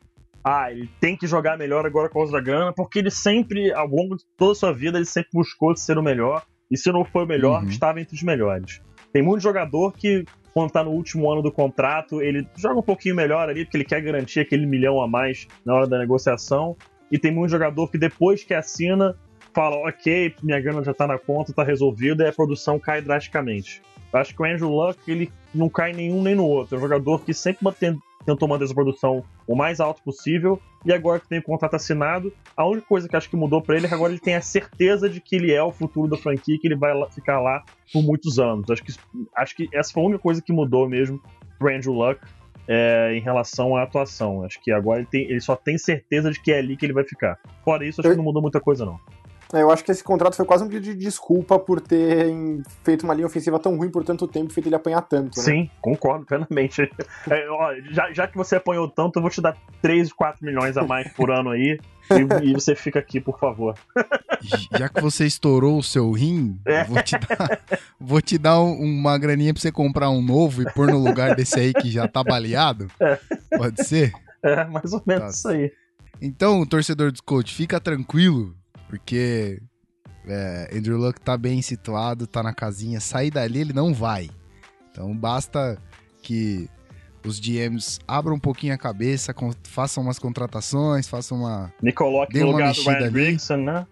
Ah, 0.46 0.70
ele 0.70 0.90
tem 1.00 1.16
que 1.16 1.26
jogar 1.26 1.56
melhor 1.58 1.84
agora 1.86 2.08
por 2.08 2.14
causa 2.20 2.32
da 2.32 2.40
grana, 2.40 2.72
porque 2.72 2.98
ele 2.98 3.10
sempre, 3.10 3.72
ao 3.72 3.86
longo 3.86 4.14
de 4.16 4.24
toda 4.36 4.52
a 4.52 4.54
sua 4.54 4.72
vida, 4.74 4.98
ele 4.98 5.06
sempre 5.06 5.30
buscou 5.32 5.74
ser 5.76 5.96
o 5.98 6.02
melhor. 6.02 6.42
E 6.70 6.76
se 6.78 6.92
não 6.92 7.04
foi 7.04 7.24
o 7.24 7.26
melhor, 7.26 7.62
Uhum. 7.62 7.68
estava 7.68 8.00
entre 8.00 8.14
os 8.14 8.22
melhores. 8.22 8.80
Tem 9.12 9.22
muito 9.22 9.42
jogador 9.42 9.92
que, 9.92 10.24
quando 10.54 10.70
tá 10.70 10.84
no 10.84 10.92
último 10.92 11.30
ano 11.30 11.42
do 11.42 11.50
contrato, 11.50 12.22
ele 12.22 12.46
joga 12.56 12.78
um 12.78 12.82
pouquinho 12.82 13.16
melhor 13.16 13.48
ali, 13.48 13.64
porque 13.64 13.76
ele 13.76 13.84
quer 13.84 14.00
garantir 14.00 14.38
aquele 14.38 14.64
milhão 14.64 15.02
a 15.02 15.08
mais 15.08 15.48
na 15.66 15.74
hora 15.74 15.86
da 15.88 15.98
negociação. 15.98 16.76
E 17.10 17.18
tem 17.18 17.32
muito 17.32 17.50
jogador 17.50 17.90
que 17.90 17.98
depois 17.98 18.44
que 18.44 18.54
assina, 18.54 19.16
fala, 19.52 19.76
ok, 19.88 20.32
minha 20.42 20.60
grana 20.60 20.84
já 20.84 20.94
tá 20.94 21.08
na 21.08 21.18
conta, 21.18 21.52
tá 21.52 21.64
resolvida, 21.64 22.24
e 22.24 22.28
a 22.28 22.32
produção 22.32 22.78
cai 22.78 23.02
drasticamente. 23.02 23.82
Acho 24.12 24.32
que 24.32 24.40
o 24.40 24.44
Andrew 24.44 24.70
Luck, 24.70 24.98
ele 25.08 25.28
não 25.52 25.68
cai 25.68 25.92
nenhum 25.92 26.22
nem 26.22 26.36
no 26.36 26.46
outro. 26.46 26.76
É 26.76 26.78
um 26.78 26.82
jogador 26.82 27.24
que 27.24 27.34
sempre 27.34 27.64
mantém- 27.64 27.98
tentou 28.24 28.48
manter 28.48 28.64
essa 28.64 28.74
produção 28.74 29.22
o 29.46 29.54
mais 29.54 29.80
alto 29.80 30.02
possível, 30.02 30.60
e 30.84 30.92
agora 30.92 31.20
que 31.20 31.28
tem 31.28 31.38
o 31.38 31.42
contrato 31.42 31.74
assinado, 31.76 32.32
a 32.56 32.66
única 32.66 32.86
coisa 32.86 33.08
que 33.08 33.16
acho 33.16 33.28
que 33.30 33.36
mudou 33.36 33.60
pra 33.62 33.76
ele 33.76 33.86
é 33.86 33.88
que 33.88 33.94
agora 33.94 34.12
ele 34.12 34.20
tem 34.20 34.34
a 34.34 34.40
certeza 34.40 35.08
de 35.08 35.20
que 35.20 35.36
ele 35.36 35.52
é 35.52 35.62
o 35.62 35.72
futuro 35.72 36.08
da 36.08 36.16
franquia, 36.16 36.58
que 36.60 36.66
ele 36.66 36.76
vai 36.76 36.92
ficar 37.10 37.40
lá 37.40 37.62
por 37.92 38.02
muitos 38.02 38.38
anos. 38.38 38.68
Acho 38.70 38.82
que, 38.82 38.92
acho 39.36 39.56
que 39.56 39.68
essa 39.72 39.92
foi 39.92 40.02
a 40.02 40.06
única 40.06 40.22
coisa 40.22 40.42
que 40.42 40.52
mudou 40.52 40.88
mesmo 40.88 41.20
pro 41.58 41.74
Andrew 41.74 41.92
Luck. 41.92 42.20
é, 42.66 43.12
em 43.14 43.20
relação 43.20 43.76
à 43.76 43.82
atuação. 43.82 44.42
Acho 44.42 44.58
que 44.62 44.72
agora 44.72 45.00
ele, 45.00 45.06
tem- 45.10 45.24
ele 45.30 45.40
só 45.40 45.54
tem 45.54 45.76
certeza 45.76 46.30
de 46.30 46.40
que 46.40 46.50
é 46.50 46.58
ali 46.60 46.78
que 46.78 46.86
ele 46.86 46.94
vai 46.94 47.04
ficar. 47.04 47.38
Fora 47.62 47.86
isso, 47.86 48.00
acho 48.00 48.08
que 48.08 48.16
não 48.16 48.24
mudou 48.24 48.40
muita 48.40 48.58
coisa, 48.58 48.86
não. 48.86 48.98
É, 49.52 49.62
Eu 49.62 49.70
acho 49.70 49.84
que 49.84 49.90
esse 49.92 50.02
contrato 50.02 50.34
foi 50.36 50.44
quase 50.44 50.64
um 50.64 50.68
pedido 50.68 50.96
de 50.96 51.04
desculpa 51.04 51.58
por 51.58 51.80
ter 51.80 52.32
feito 52.82 53.04
uma 53.04 53.14
linha 53.14 53.26
ofensiva 53.26 53.58
tão 53.58 53.76
ruim 53.76 53.90
por 53.90 54.04
tanto 54.04 54.26
tempo 54.26 54.50
e 54.50 54.54
feito 54.54 54.66
ele 54.68 54.74
apanhar 54.74 55.02
tanto, 55.02 55.36
né? 55.38 55.44
Sim, 55.44 55.70
concordo 55.80 56.24
plenamente. 56.26 56.90
É, 57.30 57.48
ó, 57.48 57.72
já, 57.90 58.12
já 58.12 58.26
que 58.26 58.36
você 58.36 58.56
apanhou 58.56 58.88
tanto, 58.88 59.16
eu 59.18 59.22
vou 59.22 59.30
te 59.30 59.40
dar 59.40 59.56
3, 59.80 60.12
4 60.12 60.44
milhões 60.44 60.76
a 60.76 60.82
mais 60.84 61.10
por 61.12 61.30
ano 61.30 61.50
aí. 61.50 61.78
E, 62.42 62.50
e 62.50 62.52
você 62.52 62.74
fica 62.74 62.98
aqui, 62.98 63.18
por 63.20 63.38
favor. 63.38 63.74
Já 64.76 64.90
que 64.90 65.00
você 65.00 65.24
estourou 65.24 65.78
o 65.78 65.82
seu 65.82 66.10
rim, 66.12 66.58
É. 66.66 66.84
vou 66.84 67.02
te 67.02 67.16
dar, 67.18 67.60
vou 67.98 68.20
te 68.20 68.36
dar 68.36 68.60
um- 68.60 68.74
uma 68.78 69.16
graninha 69.16 69.54
pra 69.54 69.60
você 69.62 69.72
comprar 69.72 70.10
um 70.10 70.20
novo 70.20 70.60
e 70.60 70.70
pôr 70.74 70.88
no 70.88 70.98
lugar 70.98 71.34
desse 71.34 71.58
aí 71.58 71.72
que 71.72 71.90
já 71.90 72.06
tá 72.06 72.22
baleado. 72.22 72.88
Pode 73.56 73.82
ser? 73.86 74.12
É, 74.42 74.64
mais 74.66 74.92
ou 74.92 75.02
menos 75.06 75.22
Tá. 75.22 75.30
isso 75.30 75.48
aí. 75.48 75.72
Então, 76.20 76.66
torcedor 76.66 77.10
dos 77.10 77.22
Colts, 77.22 77.54
fica 77.54 77.80
tranquilo, 77.80 78.54
porque 78.94 79.60
é, 80.24 80.70
Andrew 80.72 80.96
Luck 80.96 81.20
tá 81.20 81.36
bem 81.36 81.60
situado, 81.60 82.28
tá 82.28 82.44
na 82.44 82.54
casinha. 82.54 83.00
Sair 83.00 83.32
dali 83.32 83.60
ele 83.60 83.72
não 83.72 83.92
vai. 83.92 84.30
Então 84.90 85.14
basta 85.16 85.76
que 86.22 86.70
os 87.26 87.40
GMs 87.40 87.98
abram 88.06 88.36
um 88.36 88.38
pouquinho 88.38 88.72
a 88.72 88.78
cabeça, 88.78 89.34
façam 89.64 90.00
umas 90.00 90.20
contratações, 90.20 91.08
façam 91.08 91.38
uma. 91.38 91.72
Me 91.82 91.92
coloque 91.92 92.38
no 92.38 92.52
lugar 92.52 92.72
do 92.72 92.82
Ryan. 92.82 93.10
Grigson, 93.10 93.56
né? 93.56 93.86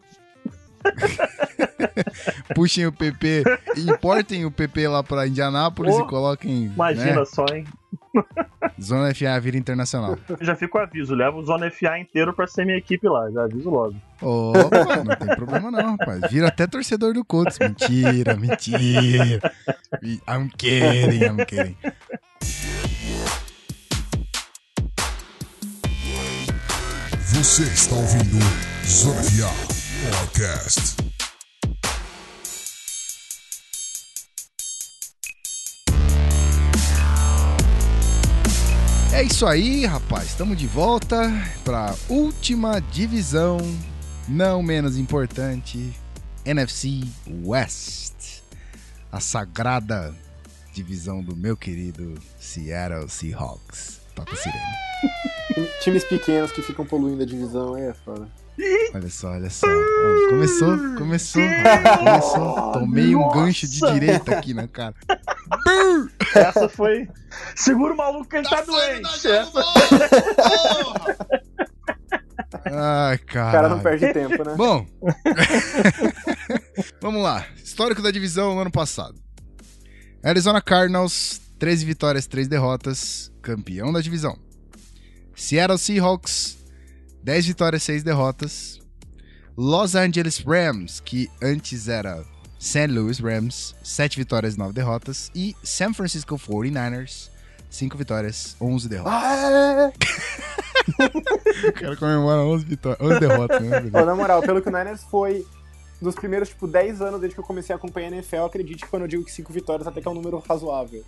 puxem 2.54 2.86
o 2.86 2.92
PP, 2.92 3.42
importem 3.76 4.44
o 4.44 4.50
PP 4.52 4.86
lá 4.86 5.02
pra 5.02 5.26
Indianápolis 5.26 5.96
Oh, 5.96 6.02
e 6.02 6.06
coloquem. 6.06 6.64
Imagina 6.66 7.20
né, 7.20 7.24
só, 7.24 7.44
hein? 7.52 7.64
Zona 8.80 9.14
FA 9.14 9.40
Vira 9.40 9.56
Internacional. 9.56 10.18
Eu 10.28 10.44
já 10.44 10.56
fico 10.56 10.78
aviso, 10.78 11.14
levo 11.14 11.38
o 11.38 11.44
Zona 11.44 11.70
FA 11.70 11.98
inteiro 11.98 12.32
pra 12.32 12.46
ser 12.46 12.64
minha 12.64 12.78
equipe 12.78 13.08
lá, 13.08 13.30
já 13.30 13.44
aviso 13.44 13.70
logo. 13.70 13.94
Opa, 14.20 15.04
não 15.04 15.16
tem 15.16 15.36
problema 15.36 15.70
não, 15.70 15.96
rapaz. 15.96 16.30
Vira 16.30 16.48
até 16.48 16.66
torcedor 16.66 17.14
do 17.14 17.24
Colts. 17.24 17.58
Mentira, 17.58 18.36
mentira. 18.36 19.52
I'm 20.28 20.48
kidding, 20.56 21.24
I'm 21.24 21.44
kidding. 21.46 21.76
Você 27.34 27.62
está 27.62 27.94
ouvindo 27.94 28.38
Zona 28.86 29.22
FA 29.22 29.48
Podcast. 30.10 31.11
É 39.14 39.22
isso 39.22 39.46
aí, 39.46 39.84
rapaz. 39.84 40.28
Estamos 40.28 40.56
de 40.56 40.66
volta 40.66 41.30
para 41.62 41.94
última 42.08 42.80
divisão, 42.80 43.58
não 44.26 44.62
menos 44.62 44.96
importante, 44.96 45.92
NFC 46.46 47.02
West. 47.44 48.40
A 49.12 49.20
sagrada 49.20 50.14
divisão 50.72 51.22
do 51.22 51.36
meu 51.36 51.58
querido 51.58 52.14
Seattle 52.40 53.06
Seahawks. 53.06 54.00
Toca 54.14 54.34
sirene. 54.34 55.68
Times 55.82 56.04
pequenos 56.04 56.50
que 56.50 56.62
ficam 56.62 56.86
poluindo 56.86 57.22
a 57.22 57.26
divisão, 57.26 57.76
é 57.76 57.92
foda. 57.92 58.26
Olha 58.94 59.08
só, 59.08 59.30
olha 59.30 59.48
só. 59.50 59.66
Começou, 60.28 60.76
começou, 60.96 61.42
começou. 61.98 62.72
Tomei 62.72 63.16
um 63.16 63.28
gancho 63.30 63.66
de 63.66 63.80
Nossa. 63.80 63.94
direita 63.94 64.36
aqui 64.36 64.52
na 64.52 64.68
cara. 64.68 64.94
Essa 66.36 66.68
foi. 66.68 67.08
Segura 67.56 67.94
o 67.94 67.96
maluco 67.96 68.28
que 68.28 68.36
ele 68.36 68.48
tá, 68.48 68.60
doente. 68.62 69.26
Essa... 69.28 69.64
Ai, 72.64 73.16
O 73.16 73.26
cara. 73.26 73.52
cara 73.52 73.68
não 73.68 73.80
perde 73.80 74.12
tempo, 74.12 74.44
né? 74.44 74.54
Bom, 74.56 74.86
vamos 77.00 77.22
lá. 77.22 77.46
Histórico 77.62 78.02
da 78.02 78.10
divisão 78.10 78.54
no 78.54 78.60
ano 78.60 78.70
passado. 78.70 79.14
Arizona 80.22 80.60
Cardinals, 80.60 81.40
13 81.58 81.84
vitórias, 81.84 82.26
3 82.26 82.48
derrotas, 82.48 83.32
campeão 83.42 83.92
da 83.92 84.00
divisão. 84.00 84.38
Seattle 85.34 85.78
Seahawks, 85.78 86.58
10 87.22 87.46
vitórias, 87.46 87.82
6 87.82 88.02
derrotas. 88.02 88.80
Los 89.56 89.94
Angeles 89.94 90.42
Rams, 90.44 91.00
que 91.00 91.28
antes 91.42 91.86
era 91.88 92.24
St. 92.58 92.86
Louis 92.88 93.18
Rams, 93.20 93.74
7 93.82 94.18
vitórias, 94.18 94.56
9 94.56 94.72
derrotas. 94.72 95.30
E 95.34 95.54
San 95.62 95.92
Francisco 95.92 96.36
49ers, 96.36 97.28
5 97.70 97.96
vitórias, 97.96 98.56
11 98.60 98.88
derrotas. 98.88 99.12
Ah, 99.14 99.92
O 101.68 101.72
cara 101.72 101.96
comemora 101.96 102.40
11, 102.40 102.64
vitórias, 102.64 103.00
11 103.00 103.20
derrotas, 103.20 103.62
né? 103.62 103.80
Pô, 103.90 104.04
na 104.04 104.14
moral, 104.14 104.42
pelo 104.42 104.60
que 104.60 104.68
o 104.68 104.72
Niners 104.72 105.02
foi 105.04 105.46
dos 106.00 106.16
primeiros, 106.16 106.48
tipo, 106.48 106.66
10 106.66 107.00
anos 107.00 107.20
desde 107.20 107.34
que 107.36 107.40
eu 107.40 107.44
comecei 107.44 107.72
a 107.72 107.76
acompanhar 107.76 108.08
a 108.08 108.16
NFL, 108.16 108.44
acredite 108.44 108.84
quando 108.86 109.02
eu 109.02 109.08
digo 109.08 109.24
que 109.24 109.30
5 109.30 109.52
vitórias 109.52 109.86
até 109.86 110.00
que 110.00 110.08
é 110.08 110.10
um 110.10 110.14
número 110.14 110.42
razoável. 110.46 111.04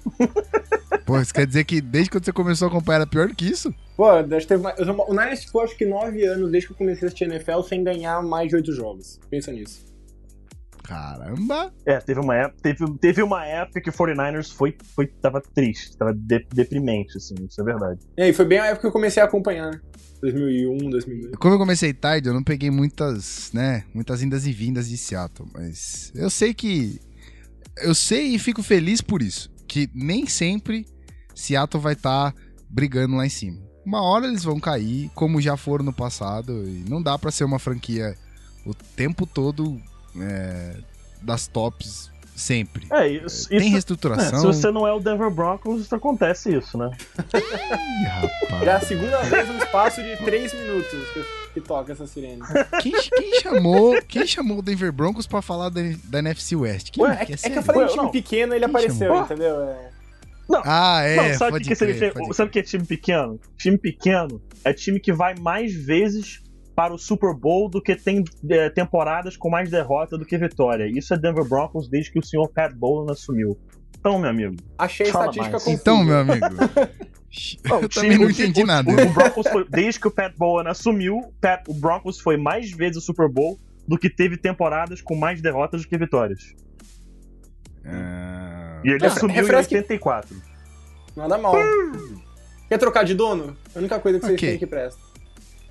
Pô, 1.05 1.21
isso 1.21 1.35
quer 1.35 1.47
dizer 1.47 1.65
que 1.65 1.81
desde 1.81 2.11
quando 2.11 2.25
você 2.25 2.33
começou 2.33 2.67
a 2.67 2.71
acompanhar 2.71 2.99
era 2.99 3.07
pior 3.07 3.27
do 3.29 3.35
que 3.35 3.47
isso? 3.47 3.75
Pô, 3.97 4.07
teve 4.25 4.57
mais- 4.59 4.79
o 4.81 5.13
Niners 5.13 5.45
ficou 5.45 5.63
acho 5.63 5.77
que 5.77 5.87
9 5.87 6.25
anos 6.25 6.51
desde 6.51 6.67
que 6.69 6.73
eu 6.73 6.77
comecei 6.79 7.05
a 7.05 7.07
assistir 7.07 7.25
NFL 7.25 7.61
sem 7.63 7.85
ganhar 7.85 8.23
mais 8.23 8.49
de 8.49 8.57
8 8.57 8.73
jogos. 8.73 9.21
Pensa 9.31 9.53
nisso. 9.53 9.85
Caramba! 10.83 11.73
É, 11.87 11.99
teve 11.99 12.21
uma 12.21 12.37
época, 12.37 12.61
teve, 12.63 12.99
teve 12.99 13.23
uma 13.23 13.47
época 13.47 13.81
que 13.81 13.89
o 13.89 13.93
49ers 13.93 14.53
foi, 14.53 14.77
foi, 14.95 15.07
tava 15.07 15.41
triste, 15.41 15.97
tava 15.97 16.13
de- 16.13 16.47
deprimente, 16.53 17.17
assim, 17.17 17.35
isso 17.49 17.61
é 17.61 17.65
verdade. 17.65 18.01
E 18.19 18.23
aí, 18.23 18.33
foi 18.35 18.45
bem 18.45 18.59
a 18.59 18.67
época 18.67 18.83
que 18.83 18.87
eu 18.89 18.93
comecei 18.93 19.23
a 19.23 19.27
acompanhar, 19.27 19.71
né? 19.71 19.81
2001, 20.21 20.91
2002. 20.91 21.37
Como 21.37 21.55
eu 21.55 21.59
comecei 21.59 21.95
tarde, 21.95 22.29
eu 22.29 22.35
não 22.35 22.43
peguei 22.45 22.71
muitas, 22.71 23.51
né, 23.53 23.85
muitas 23.95 24.23
indas 24.23 24.47
e 24.47 24.53
vindas 24.53 24.89
de 24.89 24.99
Seattle, 24.99 25.49
mas 25.55 26.13
eu 26.15 26.29
sei 26.29 26.53
que 26.53 27.01
eu 27.79 27.95
sei 27.95 28.35
e 28.35 28.39
fico 28.39 28.63
feliz 28.63 29.01
por 29.01 29.23
isso, 29.23 29.51
que 29.67 29.89
nem 29.95 30.27
sempre 30.27 30.85
Seattle 31.35 31.83
vai 31.83 31.95
estar 31.95 32.35
brigando 32.69 33.17
lá 33.17 33.25
em 33.27 33.31
cima. 33.31 33.59
Uma 33.85 34.03
hora 34.03 34.27
eles 34.27 34.43
vão 34.45 34.59
cair, 34.59 35.11
como 35.15 35.41
já 35.41 35.57
foram 35.57 35.85
no 35.85 35.93
passado, 35.93 36.53
e 36.67 36.85
não 36.89 37.03
dá 37.03 37.19
pra 37.19 37.31
ser 37.31 37.45
uma 37.45 37.59
franquia 37.59 38.17
o 38.65 38.73
tempo 38.75 39.27
todo 39.27 39.79
é, 40.19 40.77
das 41.21 41.47
tops 41.47 42.11
sempre. 42.35 42.87
É, 42.91 43.07
isso. 43.07 43.49
Tem 43.49 43.59
isso- 43.59 43.67
é, 43.69 43.71
reestruturação. 43.71 44.41
se 44.41 44.47
você 44.47 44.71
não 44.71 44.87
é 44.89 44.93
o 44.93 44.99
Denver 45.01 45.31
Broncos, 45.31 45.93
acontece 45.93 46.57
isso, 46.57 46.77
né? 46.79 46.91
Ih, 47.35 48.05
rapaz. 48.07 48.63
É 48.63 48.73
a 48.73 48.81
segunda 48.81 49.21
vez 49.23 49.49
no 49.49 49.59
espaço 49.59 50.03
de 50.03 50.17
3 50.17 50.53
minutos 50.55 50.91
que, 51.13 51.25
que 51.55 51.61
toca 51.61 51.93
essa 51.93 52.07
sirene. 52.07 52.41
Quem, 52.83 52.93
quem 52.93 53.41
chamou, 53.41 54.01
quem 54.09 54.27
chamou 54.27 54.59
o 54.59 54.63
Denver 54.63 54.93
Broncos 54.93 55.27
pra 55.27 55.43
falar 55.43 55.69
da, 55.69 55.81
da 56.05 56.19
NFC 56.21 56.57
West? 56.57 56.91
Quem, 56.91 57.05
Ué, 57.05 57.19
é, 57.21 57.27
que 57.27 57.33
é 57.35 57.51
que 57.51 57.59
eu 57.59 57.63
falei 57.63 57.83
Ué, 57.83 57.87
de 57.87 57.93
time 57.93 58.05
não. 58.05 58.11
pequeno 58.11 58.55
ele 58.55 58.61
Quem 58.67 58.71
apareceu, 58.71 59.09
chamou? 59.09 59.23
entendeu? 59.25 59.61
É. 59.63 59.94
Ah, 60.65 61.03
é, 61.03 61.17
não, 61.17 61.39
sabe 61.39 61.57
o 61.57 61.61
que, 61.61 61.75
crer, 61.75 62.13
Sabe 62.33 62.49
o 62.49 62.53
que 62.53 62.59
é 62.59 62.63
time 62.63 62.85
pequeno? 62.85 63.41
Time 63.57 63.79
pequeno 63.79 64.43
é 64.65 64.73
time 64.73 65.01
que 65.01 65.13
vai 65.13 65.35
mais 65.39 65.73
vezes 65.75 66.43
para 66.77 66.93
o 66.93 66.99
Super 66.99 67.35
Bowl 67.35 67.71
do 67.71 67.81
que 67.81 67.95
tem 67.97 68.23
é, 68.51 68.69
temporadas 68.69 69.37
com 69.37 69.49
mais 69.49 69.71
derrota 69.71 70.19
do 70.19 70.25
que 70.25 70.37
vitória. 70.37 70.87
Isso 70.87 71.15
é 71.15 71.19
Denver 71.19 71.45
Broncos 71.49 71.89
desde 71.89 72.11
que 72.13 72.19
o 72.19 72.25
senhor 72.25 72.49
Pat 72.49 72.75
Bowlen 72.75 73.11
assumiu. 73.13 73.57
Então, 73.99 74.19
meu 74.19 74.29
amigo. 74.29 74.57
Achei 74.77 75.07
a 75.07 75.09
estatística 75.09 75.51
mais. 75.53 75.63
confusa. 75.65 75.81
Então, 75.81 76.05
meu 76.05 76.19
amigo. 76.19 76.47
Não, 77.65 77.81
eu 77.81 77.87
o 77.87 77.89
também 77.89 78.11
time- 78.13 78.25
não 78.27 78.33
time- 78.33 78.49
entendi 78.49 78.63
o- 78.63 78.67
nada. 78.67 78.89
O, 78.89 78.95
o 78.95 79.13
Broncos 79.13 79.47
foi, 79.49 79.67
desde 79.69 79.99
que 79.99 80.07
o 80.07 80.11
Pat 80.11 80.33
Bowlen 80.37 80.69
assumiu, 80.69 81.21
Pat- 81.41 81.65
o 81.69 81.75
Broncos 81.75 82.21
foi 82.21 82.37
mais 82.37 82.71
vezes 82.71 82.99
o 82.99 83.01
Super 83.01 83.29
Bowl 83.29 83.59
do 83.89 83.99
que 83.99 84.09
teve 84.09 84.37
temporadas 84.37 85.01
com 85.01 85.17
mais 85.17 85.43
derrotas 85.43 85.83
do 85.83 85.89
que 85.89 85.99
vitórias. 85.99 86.55
Ah, 87.85 88.64
E 88.85 88.91
ele 88.91 89.05
Ah, 89.05 89.09
assumiu 89.09 89.35
refresque- 89.37 89.75
em 89.75 89.79
84. 89.79 90.37
Nada 91.17 91.39
mal. 91.39 91.55
Quer 92.69 92.79
trocar 92.79 93.05
de 93.05 93.15
dono? 93.15 93.57
A 93.75 93.79
única 93.79 93.99
coisa 93.99 94.19
que 94.19 94.27
vocês 94.27 94.39
Ok. 94.39 94.49
têm 94.51 94.59
que 94.59 94.67
presta. 94.67 95.01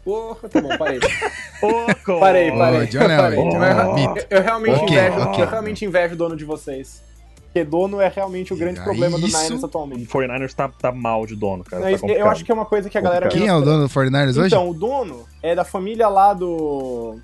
Porra, 0.04 0.50
tá 0.50 0.60
bom, 0.62 0.78
parei. 0.78 1.00
Parei, 2.20 2.52
parei. 2.52 2.88
John 2.88 3.00
parei. 3.08 3.38
John 3.38 3.58
Mas 3.58 3.78
Elway. 3.78 4.06
eu, 4.30 4.38
eu 4.38 4.42
realmente 4.44 4.76
Ok, 4.84 4.90
invejo, 4.98 5.20
ok. 5.22 5.44
eu 5.44 5.48
realmente 5.50 5.86
invejo 5.86 6.14
o 6.14 6.18
dono 6.18 6.36
de 6.36 6.44
vocês. 6.44 7.02
Porque 7.46 7.64
dono 7.64 8.02
é 8.02 8.08
realmente 8.10 8.52
o 8.54 8.58
grande 8.58 8.80
E 8.80 8.84
problema 8.84 9.18
do 9.18 9.28
isso- 9.28 9.42
Niners 9.42 9.62
O 9.64 9.66
atualmente. 9.68 10.06
49ers 10.08 10.54
tá, 10.54 10.68
tá 10.68 10.92
mal 10.92 11.26
de 11.26 11.36
dono, 11.36 11.64
cara. 11.64 11.90
É 11.92 11.98
tá 11.98 12.08
eu 12.08 12.28
acho 12.28 12.44
que 12.44 12.52
é 12.52 12.54
uma 12.54 12.66
coisa 12.66 12.90
que 12.90 12.98
a 12.98 13.02
galera 13.02 13.30
Quem 13.30 13.48
é 13.48 13.54
o 13.56 13.62
dono 13.62 13.84
do 13.84 13.90
49ers 13.90 14.36
hoje? 14.38 14.48
Então, 14.48 14.68
o 14.70 14.74
dono 14.74 15.26
é 15.42 15.54
da 15.56 15.64
família 15.64 16.08
lá 16.10 16.34
do. 16.34 17.18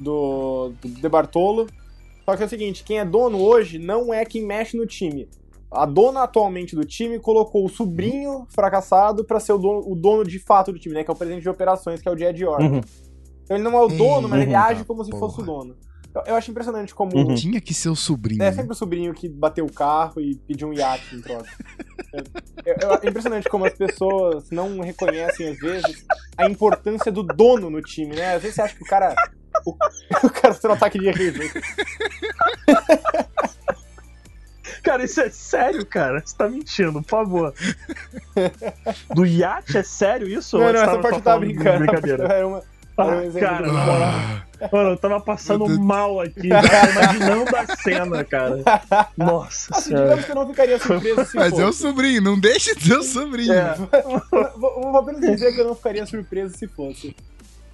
do. 0.00 0.72
do 0.82 0.88
De 0.88 1.08
Bartolo. 1.08 1.66
Só 2.24 2.36
que 2.36 2.42
é 2.42 2.46
o 2.46 2.48
seguinte, 2.48 2.82
quem 2.84 2.98
é 2.98 3.04
dono 3.04 3.38
hoje 3.38 3.78
não 3.78 4.12
é 4.12 4.24
quem 4.24 4.44
mexe 4.44 4.76
no 4.76 4.86
time. 4.86 5.28
A 5.70 5.84
dona 5.86 6.22
atualmente 6.22 6.76
do 6.76 6.84
time 6.84 7.18
colocou 7.18 7.64
o 7.64 7.68
sobrinho 7.68 8.46
fracassado 8.48 9.24
pra 9.24 9.40
ser 9.40 9.52
o 9.52 9.58
dono, 9.58 9.82
o 9.86 9.94
dono 9.96 10.24
de 10.24 10.38
fato 10.38 10.72
do 10.72 10.78
time, 10.78 10.94
né? 10.94 11.04
Que 11.04 11.10
é 11.10 11.14
o 11.14 11.16
presidente 11.16 11.42
de 11.42 11.48
operações, 11.48 12.00
que 12.00 12.08
é 12.08 12.12
o 12.12 12.16
Jed 12.16 12.40
York. 12.40 12.64
Uhum. 12.64 12.80
Então 13.42 13.56
ele 13.56 13.64
não 13.64 13.72
é 13.76 13.82
o 13.84 13.88
dono, 13.88 14.28
mas 14.28 14.40
ele 14.42 14.50
Eita 14.52 14.60
age 14.60 14.84
como 14.84 15.04
se 15.04 15.10
fosse 15.10 15.40
o 15.42 15.44
porra. 15.44 15.58
dono. 15.58 15.76
Eu, 16.14 16.22
eu 16.28 16.34
acho 16.36 16.50
impressionante 16.50 16.94
como. 16.94 17.14
Uhum. 17.16 17.34
Tinha 17.34 17.60
que 17.60 17.74
ser 17.74 17.88
o 17.88 17.96
sobrinho. 17.96 18.40
É 18.40 18.46
né? 18.46 18.52
sempre 18.52 18.72
o 18.72 18.74
sobrinho 18.74 19.12
que 19.12 19.28
bateu 19.28 19.66
o 19.66 19.72
carro 19.72 20.20
e 20.20 20.36
pediu 20.46 20.68
um 20.68 20.72
iate 20.72 21.14
em 21.16 21.20
troca. 21.20 21.44
É, 22.64 22.70
é- 22.70 23.00
é 23.02 23.08
impressionante 23.10 23.48
como 23.48 23.66
as 23.66 23.74
pessoas 23.74 24.48
não 24.48 24.78
reconhecem, 24.80 25.48
às 25.48 25.58
vezes, 25.58 26.06
a 26.36 26.48
importância 26.48 27.10
do 27.10 27.24
dono 27.24 27.68
no 27.68 27.82
time, 27.82 28.14
né? 28.14 28.36
Às 28.36 28.42
vezes 28.42 28.54
você 28.54 28.62
acha 28.62 28.76
que 28.76 28.82
o 28.84 28.86
cara. 28.86 29.12
O, 30.22 30.30
cara 30.30 30.54
tem 30.54 30.70
um 30.70 30.74
ataque 30.74 30.98
de 30.98 31.10
riso. 31.10 31.40
Cara, 34.82 35.04
isso 35.04 35.20
é 35.20 35.30
sério, 35.30 35.84
cara? 35.86 36.22
Você 36.24 36.36
tá 36.36 36.48
mentindo, 36.48 37.02
por 37.02 37.08
favor. 37.08 37.54
Do 39.14 39.24
iate, 39.24 39.78
é 39.78 39.82
sério 39.82 40.28
isso? 40.28 40.58
Não, 40.58 40.72
não, 40.72 40.80
essa 40.82 40.98
parte 40.98 41.22
tava 41.22 41.40
de 41.46 41.54
brincando. 41.54 41.78
Brincadeira. 41.86 42.24
Era 42.24 42.46
uma, 42.46 42.62
era 42.98 43.06
um 43.22 43.28
Ah, 43.36 43.40
cara. 43.40 43.66
Ah, 44.60 44.68
Mano, 44.72 44.90
eu 44.90 44.96
tava 44.96 45.20
passando 45.20 45.68
mal 45.80 46.20
aqui, 46.20 46.48
tô 46.48 46.90
imaginando 46.90 47.56
a 47.56 47.76
cena, 47.76 48.24
cara. 48.24 48.62
Nossa 49.16 49.74
Assim, 49.74 49.88
senhora. 49.90 50.04
digamos 50.04 50.24
que 50.26 50.30
eu 50.30 50.36
não 50.36 50.46
ficaria 50.48 50.78
surpreso 50.78 51.24
se 51.26 51.36
mas 51.36 51.52
é 51.52 51.56
o 51.56 51.66
fosse. 51.66 51.78
sobrinho, 51.82 52.22
não 52.22 52.38
deixe 52.38 52.74
de 52.74 52.84
ser 52.86 52.96
o 52.98 53.02
sobrinho. 53.02 53.52
É, 53.52 53.74
vou, 54.56 54.80
vou 54.80 54.96
apenas 54.98 55.20
dizer 55.20 55.52
que 55.54 55.60
eu 55.60 55.66
não 55.66 55.74
ficaria 55.74 56.06
surpreso 56.06 56.56
se 56.56 56.66
fosse. 56.68 57.16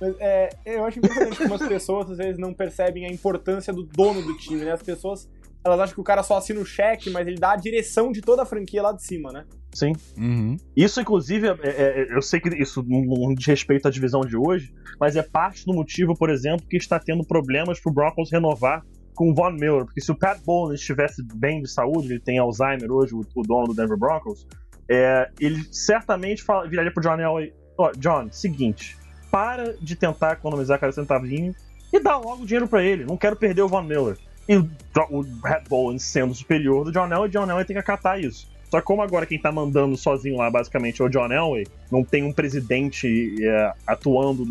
Mas 0.00 0.14
é, 0.18 0.48
eu 0.64 0.84
acho 0.84 0.98
impressionante 0.98 1.36
como 1.36 1.54
as 1.54 1.66
pessoas 1.68 2.10
às 2.10 2.16
vezes 2.18 2.38
não 2.38 2.54
percebem 2.54 3.04
a 3.06 3.08
importância 3.10 3.72
do 3.72 3.82
dono 3.84 4.22
do 4.22 4.36
time, 4.36 4.64
né? 4.64 4.72
As 4.72 4.82
pessoas 4.82 5.28
elas 5.62 5.78
acham 5.78 5.94
que 5.94 6.00
o 6.00 6.04
cara 6.04 6.22
só 6.22 6.38
assina 6.38 6.58
o 6.58 6.64
cheque, 6.64 7.10
mas 7.10 7.26
ele 7.28 7.36
dá 7.38 7.52
a 7.52 7.56
direção 7.56 8.10
de 8.10 8.22
toda 8.22 8.42
a 8.42 8.46
franquia 8.46 8.80
lá 8.82 8.92
de 8.92 9.02
cima, 9.04 9.30
né? 9.30 9.44
Sim. 9.74 9.92
Uhum. 10.16 10.56
Isso, 10.74 11.02
inclusive, 11.02 11.48
é- 11.48 11.56
é- 11.62 12.00
é- 12.02 12.16
eu 12.16 12.22
sei 12.22 12.40
que 12.40 12.48
isso 12.48 12.82
não, 12.88 13.34
diz 13.34 13.44
respeito 13.46 13.86
à 13.86 13.90
divisão 13.90 14.22
de 14.22 14.38
hoje, 14.38 14.72
mas 14.98 15.16
é 15.16 15.22
parte 15.22 15.66
do 15.66 15.74
motivo, 15.74 16.16
por 16.16 16.30
exemplo, 16.30 16.66
que 16.66 16.78
está 16.78 16.98
tendo 16.98 17.22
problemas 17.24 17.78
pro 17.78 17.92
Broncos 17.92 18.30
renovar 18.32 18.82
com 19.14 19.30
o 19.30 19.34
Von 19.34 19.50
Miller. 19.52 19.84
Porque 19.84 20.00
se 20.00 20.10
o 20.10 20.14
Pat 20.18 20.40
Bowlen 20.42 20.76
estivesse 20.76 21.22
bem 21.34 21.60
de 21.60 21.70
saúde, 21.70 22.10
ele 22.10 22.20
tem 22.20 22.38
Alzheimer 22.38 22.90
hoje, 22.90 23.14
o, 23.14 23.20
o 23.36 23.42
dono 23.42 23.66
do 23.68 23.74
Denver 23.74 23.98
Broncos, 23.98 24.46
é, 24.90 25.30
ele 25.38 25.62
certamente 25.70 26.42
fala- 26.42 26.66
viraria 26.66 26.90
pro 26.90 27.02
John 27.02 27.20
Elway: 27.20 27.52
Ó, 27.76 27.92
John, 27.98 28.28
seguinte, 28.32 28.96
para 29.30 29.74
de 29.80 29.96
tentar 29.96 30.32
economizar 30.32 30.78
cada 30.78 30.92
centavinho 30.92 31.54
e 31.92 32.00
dá 32.00 32.16
logo 32.16 32.42
o 32.42 32.46
dinheiro 32.46 32.68
pra 32.68 32.82
ele. 32.82 33.04
Não 33.04 33.16
quero 33.16 33.36
perder 33.36 33.62
o 33.62 33.68
Von 33.68 33.82
Miller. 33.82 34.16
E 34.48 34.56
o, 34.56 34.68
o 35.10 35.24
Pat 35.40 35.68
Bowlen 35.68 35.98
sendo 35.98 36.34
superior 36.34 36.84
do 36.84 36.92
John 36.92 37.06
Elway, 37.06 37.28
o 37.28 37.32
John 37.32 37.48
Elway 37.48 37.64
tem 37.64 37.74
que 37.74 37.80
acatar 37.80 38.20
isso. 38.20 38.48
Só 38.70 38.80
que 38.80 38.86
como 38.86 39.02
agora 39.02 39.26
quem 39.26 39.38
tá 39.38 39.50
mandando 39.50 39.96
sozinho 39.96 40.36
lá, 40.36 40.48
basicamente, 40.50 41.02
é 41.02 41.04
o 41.04 41.08
John 41.08 41.32
Elway, 41.32 41.66
não 41.90 42.04
tem 42.04 42.22
um 42.24 42.32
presidente 42.32 43.36
é, 43.44 43.72
atuando 43.86 44.46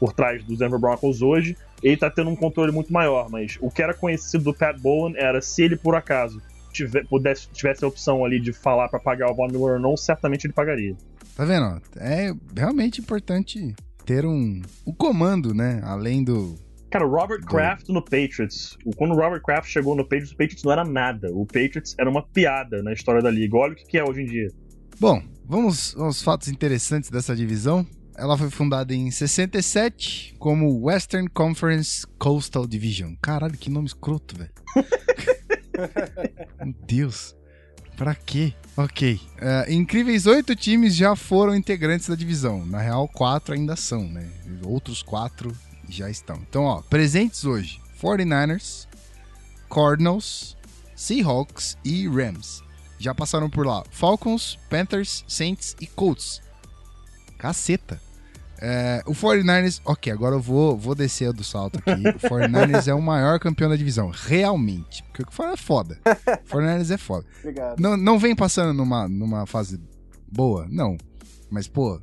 por 0.00 0.12
trás 0.12 0.42
dos 0.44 0.58
Denver 0.58 0.78
Broncos 0.78 1.20
hoje, 1.20 1.56
ele 1.82 1.96
tá 1.96 2.10
tendo 2.10 2.30
um 2.30 2.36
controle 2.36 2.72
muito 2.72 2.92
maior. 2.92 3.28
Mas 3.28 3.58
o 3.60 3.70
que 3.70 3.82
era 3.82 3.92
conhecido 3.92 4.44
do 4.44 4.54
Pat 4.54 4.78
Bowen 4.78 5.14
era 5.16 5.42
se 5.42 5.62
ele, 5.62 5.76
por 5.76 5.94
acaso, 5.94 6.40
tiver, 6.72 7.06
pudesse, 7.06 7.48
tivesse 7.52 7.84
a 7.84 7.88
opção 7.88 8.24
ali 8.24 8.40
de 8.40 8.52
falar 8.52 8.88
pra 8.88 8.98
pagar 8.98 9.30
o 9.30 9.34
Von 9.34 9.48
Miller 9.48 9.74
ou 9.74 9.78
não, 9.78 9.96
certamente 9.96 10.46
ele 10.46 10.54
pagaria. 10.54 10.96
Tá 11.36 11.44
vendo? 11.44 11.80
É 11.96 12.32
realmente 12.56 13.00
importante 13.00 13.74
ter 14.08 14.24
um, 14.24 14.62
um 14.86 14.92
comando, 14.94 15.52
né? 15.52 15.82
Além 15.84 16.24
do. 16.24 16.54
Cara, 16.90 17.06
o 17.06 17.10
Robert 17.10 17.44
Kraft 17.44 17.90
no 17.90 18.02
Patriots. 18.02 18.74
Quando 18.96 19.12
o 19.12 19.14
Robert 19.14 19.42
Kraft 19.42 19.70
chegou 19.70 19.94
no 19.94 20.02
Patriots, 20.02 20.32
o 20.32 20.36
Patriots 20.36 20.64
não 20.64 20.72
era 20.72 20.82
nada. 20.82 21.30
O 21.30 21.44
Patriots 21.44 21.94
era 21.98 22.08
uma 22.08 22.22
piada 22.22 22.82
na 22.82 22.94
história 22.94 23.20
da 23.20 23.30
liga. 23.30 23.54
Olha 23.58 23.74
o 23.74 23.76
que 23.76 23.84
que 23.84 23.98
é 23.98 24.02
hoje 24.02 24.22
em 24.22 24.24
dia. 24.24 24.50
Bom, 24.98 25.22
vamos 25.44 25.94
aos 25.98 26.22
fatos 26.22 26.48
interessantes 26.48 27.10
dessa 27.10 27.36
divisão. 27.36 27.86
Ela 28.16 28.38
foi 28.38 28.48
fundada 28.48 28.94
em 28.94 29.10
67 29.10 30.36
como 30.38 30.86
Western 30.86 31.28
Conference 31.28 32.06
Coastal 32.18 32.66
Division. 32.66 33.12
Caralho, 33.20 33.58
que 33.58 33.68
nome 33.68 33.88
escroto, 33.88 34.34
velho. 34.38 34.50
Meu 36.64 36.74
Deus. 36.86 37.36
Pra 37.98 38.14
quê? 38.14 38.54
Ok. 38.76 39.20
É, 39.38 39.74
incríveis 39.74 40.24
oito 40.24 40.54
times 40.54 40.94
já 40.94 41.16
foram 41.16 41.52
integrantes 41.52 42.08
da 42.08 42.14
divisão. 42.14 42.64
Na 42.64 42.78
real, 42.78 43.08
quatro 43.08 43.54
ainda 43.54 43.74
são, 43.74 44.04
né? 44.08 44.30
Outros 44.62 45.02
quatro 45.02 45.52
já 45.88 46.08
estão. 46.08 46.36
Então, 46.48 46.62
ó, 46.62 46.80
presentes 46.80 47.44
hoje: 47.44 47.80
49ers, 48.00 48.86
Cardinals, 49.68 50.56
Seahawks 50.94 51.76
e 51.84 52.06
Rams. 52.06 52.62
Já 53.00 53.12
passaram 53.12 53.50
por 53.50 53.66
lá 53.66 53.84
Falcons, 53.90 54.56
Panthers, 54.70 55.24
Saints 55.26 55.74
e 55.80 55.86
Colts. 55.88 56.40
Caceta. 57.36 58.00
É, 58.60 59.02
o 59.06 59.12
49ers, 59.12 59.80
ok, 59.84 60.12
agora 60.12 60.34
eu 60.34 60.40
vou, 60.40 60.76
vou 60.76 60.94
descer 60.94 61.32
do 61.32 61.44
salto 61.44 61.78
aqui. 61.78 62.08
O 62.08 62.18
49ers 62.28 62.88
é 62.88 62.94
o 62.94 63.00
maior 63.00 63.38
campeão 63.38 63.70
da 63.70 63.76
divisão, 63.76 64.10
realmente. 64.10 65.02
Porque 65.04 65.22
o 65.22 65.26
49ers 65.26 65.52
é 65.52 65.56
foda. 65.56 65.98
O 66.44 66.56
49ers 66.56 66.90
é 66.90 66.98
foda. 66.98 67.26
Obrigado. 67.40 67.80
Não, 67.80 67.96
não 67.96 68.18
vem 68.18 68.34
passando 68.34 68.72
numa, 68.74 69.08
numa 69.08 69.46
fase 69.46 69.80
boa, 70.30 70.66
não. 70.68 70.96
Mas, 71.50 71.68
pô, 71.68 72.00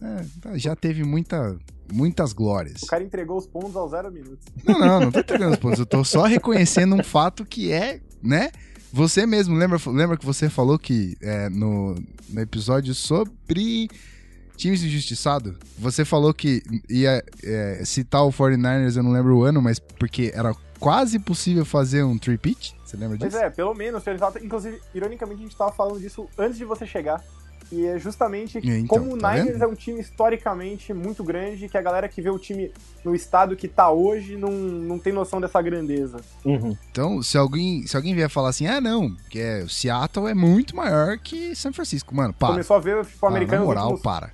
é, 0.00 0.24
tá, 0.40 0.56
já 0.56 0.74
teve 0.74 1.04
muita, 1.04 1.56
muitas 1.92 2.32
glórias. 2.32 2.82
O 2.82 2.86
cara 2.86 3.04
entregou 3.04 3.36
os 3.36 3.46
pontos 3.46 3.76
aos 3.76 3.90
zero 3.90 4.10
minutos. 4.10 4.46
Não, 4.64 4.78
não, 4.78 5.00
não 5.00 5.12
tô 5.12 5.20
entregando 5.20 5.52
os 5.52 5.58
pontos. 5.58 5.78
Eu 5.78 5.86
tô 5.86 6.04
só 6.04 6.22
reconhecendo 6.24 6.94
um 6.94 7.02
fato 7.02 7.44
que 7.44 7.72
é, 7.72 8.00
né? 8.22 8.50
Você 8.92 9.26
mesmo, 9.26 9.56
lembra, 9.56 9.78
lembra 9.86 10.16
que 10.16 10.24
você 10.24 10.48
falou 10.48 10.78
que 10.78 11.16
é, 11.20 11.48
no, 11.48 11.96
no 12.28 12.40
episódio 12.40 12.94
sobre 12.94 13.88
times 14.56 14.82
injustiçados, 14.82 15.54
você 15.78 16.04
falou 16.04 16.32
que 16.32 16.62
ia 16.88 17.22
é, 17.42 17.82
citar 17.84 18.24
o 18.24 18.30
49ers, 18.30 18.96
eu 18.96 19.02
não 19.02 19.12
lembro 19.12 19.36
o 19.36 19.42
ano, 19.44 19.60
mas 19.60 19.78
porque 19.78 20.32
era 20.34 20.54
quase 20.78 21.18
possível 21.18 21.64
fazer 21.64 22.02
um 22.02 22.18
three-pitch? 22.18 22.72
Você 22.84 22.96
lembra 22.96 23.16
Pois 23.18 23.32
disso? 23.32 23.42
é, 23.42 23.50
pelo 23.50 23.74
menos, 23.74 24.02
inclusive, 24.42 24.80
ironicamente, 24.94 25.40
a 25.40 25.44
gente 25.44 25.56
tava 25.56 25.72
falando 25.72 25.98
disso 25.98 26.28
antes 26.38 26.58
de 26.58 26.64
você 26.64 26.86
chegar. 26.86 27.22
E 27.72 27.86
é 27.86 27.98
justamente 27.98 28.58
É, 28.58 28.78
então, 28.78 28.98
como 28.98 29.14
o 29.14 29.18
tá 29.18 29.32
Niners 29.32 29.54
vendo? 29.54 29.64
é 29.64 29.66
um 29.66 29.74
time 29.74 29.98
historicamente 29.98 30.92
muito 30.92 31.24
grande, 31.24 31.66
que 31.68 31.78
a 31.78 31.82
galera 31.82 32.06
que 32.08 32.20
vê 32.20 32.28
o 32.28 32.38
time 32.38 32.70
no 33.02 33.14
estado 33.14 33.56
que 33.56 33.66
tá 33.66 33.90
hoje 33.90 34.36
não, 34.36 34.52
não 34.52 34.98
tem 34.98 35.12
noção 35.12 35.40
dessa 35.40 35.60
grandeza. 35.62 36.18
Uhum. 36.44 36.76
Então, 36.90 37.22
se 37.22 37.38
alguém, 37.38 37.86
se 37.86 37.96
alguém 37.96 38.14
vier 38.14 38.28
falar 38.28 38.50
assim, 38.50 38.66
ah, 38.66 38.80
não, 38.82 39.16
que 39.30 39.40
é, 39.40 39.62
o 39.62 39.68
Seattle 39.68 40.28
é 40.28 40.34
muito 40.34 40.76
maior 40.76 41.16
que 41.18 41.56
São 41.56 41.72
Francisco, 41.72 42.14
mano, 42.14 42.34
para. 42.34 42.50
Começou 42.50 42.76
a 42.76 42.80
ver 42.80 42.98
o 42.98 43.04
futebol 43.04 43.28
Ah, 43.28 43.32
na 43.32 43.36
americano 43.38 43.64
moral, 43.64 43.84
últimos 43.86 44.02
para. 44.02 44.30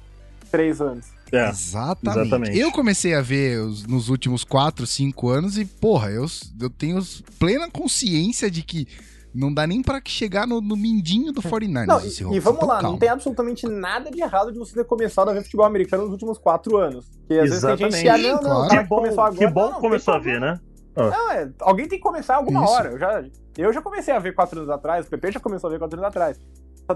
Três 0.50 0.80
anos. 0.80 1.06
É. 1.32 1.48
Exatamente. 1.48 2.18
exatamente. 2.26 2.58
Eu 2.58 2.72
comecei 2.72 3.14
a 3.14 3.20
ver 3.22 3.60
os- 3.60 3.86
nos 3.86 4.08
últimos 4.08 4.42
4, 4.44 4.86
5 4.86 5.28
anos 5.28 5.56
e, 5.56 5.64
porra, 5.64 6.10
eu, 6.10 6.26
eu 6.60 6.68
tenho 6.68 7.00
plena 7.38 7.68
consciência 7.70 8.50
de 8.50 8.62
que 8.62 8.86
não 9.32 9.54
dá 9.54 9.64
nem 9.64 9.80
pra 9.80 10.02
chegar 10.04 10.44
no, 10.44 10.60
no 10.60 10.76
mindinho 10.76 11.32
do 11.32 11.40
49ers. 11.40 11.86
Não, 11.86 12.00
do 12.00 12.34
e, 12.34 12.36
e 12.36 12.40
vamos 12.40 12.56
então 12.58 12.68
lá, 12.68 12.74
calma. 12.80 12.90
não 12.90 12.98
tem 12.98 13.08
absolutamente 13.08 13.64
nada 13.68 14.10
de 14.10 14.20
errado 14.20 14.50
de 14.52 14.58
você 14.58 14.74
ter 14.74 14.84
começado 14.84 15.28
a 15.28 15.32
ver 15.32 15.44
futebol 15.44 15.64
americano 15.66 16.02
nos 16.02 16.12
últimos 16.12 16.36
quatro 16.36 16.76
anos. 16.78 17.06
Porque 17.20 17.34
às 17.34 17.48
vezes 17.48 17.62
tem 17.62 17.76
gente 17.76 18.02
que, 18.02 18.08
ah, 18.08 18.18
Exatamente. 18.18 18.42
não, 18.42 18.50
não, 18.60 18.66
Claro. 18.68 18.82
Que 18.82 18.88
bom, 18.88 18.96
começou 18.96 19.22
agora. 19.24 19.38
que 19.38 19.46
bom 19.46 19.60
não, 19.66 19.70
não, 19.72 19.80
começou 19.80 20.14
a 20.14 20.18
ver, 20.18 20.40
né? 20.40 20.60
Não, 20.96 21.30
é, 21.30 21.48
alguém 21.60 21.86
tem 21.86 21.98
que 21.98 22.02
começar 22.02 22.34
alguma 22.34 22.64
Isso. 22.64 22.72
hora. 22.72 22.90
Eu 22.90 22.98
já, 22.98 23.24
eu 23.56 23.72
já 23.72 23.80
comecei 23.80 24.12
a 24.12 24.18
ver 24.18 24.34
quatro 24.34 24.58
anos 24.58 24.68
atrás, 24.70 25.06
o 25.06 25.10
PP 25.10 25.30
já 25.32 25.40
começou 25.40 25.68
a 25.68 25.72
ver 25.72 25.78
quatro 25.78 25.96
anos 25.96 26.08
atrás. 26.08 26.36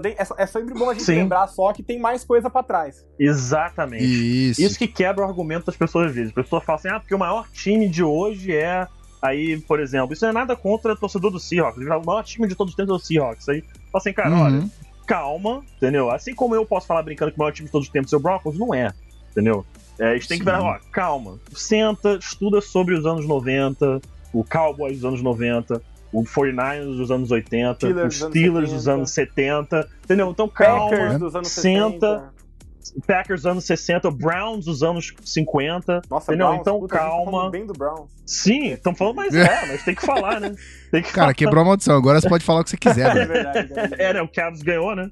É, 0.03 0.15
é 0.37 0.45
sempre 0.45 0.73
bom 0.73 0.89
a 0.89 0.93
gente 0.93 1.03
Sim. 1.05 1.15
lembrar 1.15 1.47
só 1.47 1.71
que 1.73 1.81
tem 1.83 1.99
mais 1.99 2.23
coisa 2.23 2.49
pra 2.49 2.63
trás. 2.63 3.05
Exatamente. 3.19 4.03
Isso. 4.03 4.61
Isso 4.61 4.77
que 4.77 4.87
quebra 4.87 5.23
o 5.25 5.27
argumento 5.27 5.65
das 5.67 5.75
pessoas 5.77 6.07
às 6.07 6.15
vezes. 6.15 6.29
As 6.29 6.35
pessoas 6.35 6.63
falam 6.63 6.79
assim, 6.79 6.89
ah, 6.89 6.99
porque 6.99 7.15
o 7.15 7.19
maior 7.19 7.47
time 7.51 7.87
de 7.87 8.03
hoje 8.03 8.55
é. 8.55 8.87
Aí, 9.21 9.59
por 9.61 9.79
exemplo, 9.79 10.13
isso 10.13 10.23
não 10.23 10.29
é 10.29 10.33
nada 10.33 10.55
contra 10.55 10.93
o 10.93 10.95
torcedor 10.95 11.31
do 11.31 11.39
Seahawks. 11.39 11.81
O 11.81 12.05
maior 12.05 12.23
time 12.23 12.47
de 12.47 12.53
todos 12.55 12.73
os 12.73 12.75
tempos 12.77 12.91
é 12.93 12.95
o 12.95 12.99
Seahawks. 12.99 13.49
Aí, 13.49 13.61
fala 13.61 13.73
assim, 13.95 14.13
cara, 14.13 14.29
Uhum. 14.29 14.41
olha, 14.41 14.69
calma, 15.07 15.63
entendeu? 15.77 16.11
Assim 16.11 16.35
como 16.35 16.53
eu 16.53 16.65
posso 16.65 16.85
falar 16.85 17.01
brincando 17.01 17.31
que 17.31 17.37
o 17.37 17.39
maior 17.39 17.51
time 17.51 17.65
de 17.67 17.71
todos 17.71 17.87
os 17.87 17.91
tempos 17.91 18.13
é 18.13 18.17
o 18.17 18.19
Broncos, 18.19 18.57
não 18.59 18.73
é, 18.73 18.91
entendeu? 19.31 19.65
É, 19.97 20.09
a 20.11 20.13
gente 20.13 20.27
tem 20.27 20.37
que 20.37 20.45
ver, 20.45 20.55
ó, 20.55 20.77
calma. 20.91 21.39
Senta, 21.55 22.17
estuda 22.19 22.61
sobre 22.61 22.93
os 22.93 23.05
anos 23.05 23.25
90, 23.27 23.99
o 24.33 24.43
Cowboys 24.43 24.97
dos 24.97 25.05
anos 25.05 25.21
90, 25.23 25.81
o 26.19 26.23
49ers 26.23 26.95
dos 26.97 27.11
anos 27.11 27.31
80, 27.31 27.75
Steelers 27.75 28.21
os 28.21 28.29
Steelers 28.29 28.71
dos 28.71 28.83
70. 28.83 28.93
anos 28.93 29.11
70, 29.11 29.89
entendeu? 30.03 30.29
Então 30.31 30.47
calma. 30.47 30.89
Packers 30.89 31.19
dos 31.19 31.35
anos 31.35 31.47
senta. 31.49 32.07
60. 32.19 32.35
Packers 33.07 33.41
dos 33.41 33.51
anos 33.51 33.63
60, 33.65 34.11
Browns 34.11 34.65
dos 34.65 34.83
anos 34.83 35.11
50. 35.25 36.01
Nossa, 36.09 36.31
Entendeu? 36.31 36.47
Browns, 36.47 36.61
Então, 36.61 36.79
puta, 36.79 36.95
tá 36.95 37.01
calma. 37.01 37.31
falando 37.31 37.51
bem 37.51 37.65
do 37.65 37.73
Browns. 37.73 38.09
Sim, 38.25 38.67
estamos 38.67 38.97
falando, 38.97 39.15
mas 39.15 39.33
é, 39.35 39.65
mas 39.67 39.83
tem 39.83 39.95
que 39.95 40.05
falar, 40.05 40.39
né? 40.39 40.55
Tem 40.91 41.01
que 41.01 41.11
Cara, 41.11 41.33
quebrou 41.33 41.63
a 41.63 41.65
maldição. 41.65 41.97
Agora 41.97 42.21
você 42.21 42.29
pode 42.29 42.45
falar 42.45 42.61
o 42.61 42.63
que 42.63 42.69
você 42.69 42.77
quiser, 42.77 43.09
É 43.11 43.13
velho. 43.13 43.27
verdade, 43.27 43.73
cara. 43.73 43.89
É, 43.97 44.13
né? 44.13 44.21
O 44.21 44.27
Cavs 44.27 44.61
ganhou, 44.61 44.95
né? 44.95 45.09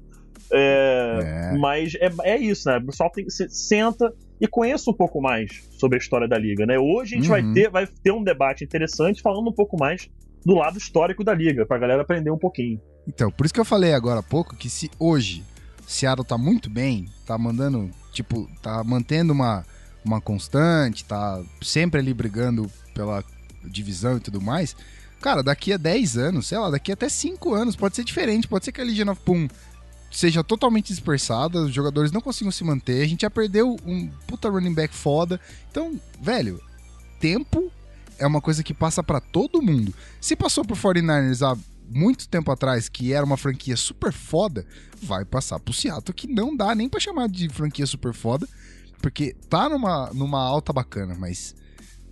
É, 0.52 1.50
É. 1.52 1.58
Mas 1.58 1.94
é, 1.96 2.10
é 2.22 2.36
isso, 2.38 2.68
né? 2.68 2.78
O 2.78 2.86
pessoal 2.86 3.10
tem 3.10 3.24
que 3.24 3.30
se, 3.32 3.48
senta 3.50 4.12
e 4.40 4.46
conheça 4.46 4.90
um 4.90 4.94
pouco 4.94 5.20
mais 5.20 5.64
sobre 5.78 5.96
a 5.96 6.00
história 6.00 6.28
da 6.28 6.38
liga, 6.38 6.64
né? 6.66 6.78
Hoje 6.78 7.14
a 7.14 7.18
gente 7.18 7.28
vai, 7.28 7.42
Uhum. 7.42 7.52
ter, 7.52 7.68
vai 7.70 7.86
ter 7.86 8.12
um 8.12 8.22
debate 8.22 8.62
interessante 8.64 9.20
falando 9.20 9.48
um 9.48 9.52
pouco 9.52 9.76
mais 9.78 10.08
do 10.44 10.54
lado 10.54 10.78
histórico 10.78 11.24
da 11.24 11.34
liga, 11.34 11.64
pra 11.64 11.78
galera 11.78 12.02
aprender 12.02 12.30
um 12.30 12.38
pouquinho. 12.38 12.80
Então, 13.06 13.30
por 13.30 13.44
isso 13.44 13.54
que 13.54 13.60
eu 13.60 13.64
falei 13.64 13.94
agora 13.94 14.20
há 14.20 14.22
pouco 14.22 14.56
que 14.56 14.68
se 14.68 14.90
hoje 14.98 15.44
Seattle 15.86 16.26
tá 16.26 16.38
muito 16.38 16.70
bem, 16.70 17.06
tá 17.26 17.36
mandando, 17.36 17.90
tipo, 18.12 18.48
tá 18.62 18.82
mantendo 18.82 19.32
uma, 19.32 19.64
uma 20.04 20.20
constante, 20.20 21.04
tá 21.04 21.42
sempre 21.62 22.00
ali 22.00 22.14
brigando 22.14 22.70
pela 22.94 23.24
divisão 23.64 24.16
e 24.16 24.20
tudo 24.20 24.40
mais. 24.40 24.76
Cara, 25.20 25.42
daqui 25.42 25.72
a 25.72 25.76
10 25.76 26.18
anos, 26.18 26.46
sei 26.46 26.58
lá, 26.58 26.70
daqui 26.70 26.92
até 26.92 27.08
5 27.08 27.54
anos, 27.54 27.76
pode 27.76 27.96
ser 27.96 28.04
diferente. 28.04 28.46
Pode 28.48 28.64
ser 28.64 28.72
que 28.72 28.80
a 28.80 28.84
Legion 28.84 29.10
of 29.10 29.20
Boom 29.24 29.48
seja 30.10 30.44
totalmente 30.44 30.88
dispersada, 30.88 31.60
os 31.60 31.74
jogadores 31.74 32.12
não 32.12 32.20
consigam 32.20 32.52
se 32.52 32.62
manter. 32.62 33.02
A 33.02 33.08
gente 33.08 33.22
já 33.22 33.30
perdeu 33.30 33.76
um 33.84 34.08
puta 34.26 34.48
running 34.48 34.74
back 34.74 34.94
foda. 34.94 35.40
Então, 35.70 35.98
velho, 36.20 36.60
tempo 37.18 37.72
é 38.18 38.26
uma 38.26 38.40
coisa 38.40 38.62
que 38.62 38.72
passa 38.74 39.02
pra 39.02 39.20
todo 39.20 39.62
mundo. 39.62 39.94
Se 40.20 40.34
passou 40.36 40.64
pro 40.64 40.76
49ers 40.76 41.42
há 41.42 41.56
muito 41.88 42.28
tempo 42.28 42.50
atrás, 42.50 42.88
que 42.88 43.12
era 43.12 43.24
uma 43.24 43.36
franquia 43.36 43.76
super 43.76 44.12
foda, 44.12 44.64
vai 45.02 45.24
passar 45.24 45.58
pro 45.60 45.72
Seattle, 45.74 46.14
que 46.14 46.26
não 46.26 46.56
dá 46.56 46.74
nem 46.74 46.88
pra 46.88 46.98
chamar 47.00 47.28
de 47.28 47.48
franquia 47.48 47.86
super 47.86 48.12
foda, 48.14 48.48
porque 49.02 49.34
tá 49.50 49.68
numa, 49.68 50.10
numa 50.14 50.40
alta 50.42 50.72
bacana, 50.72 51.14
mas 51.18 51.54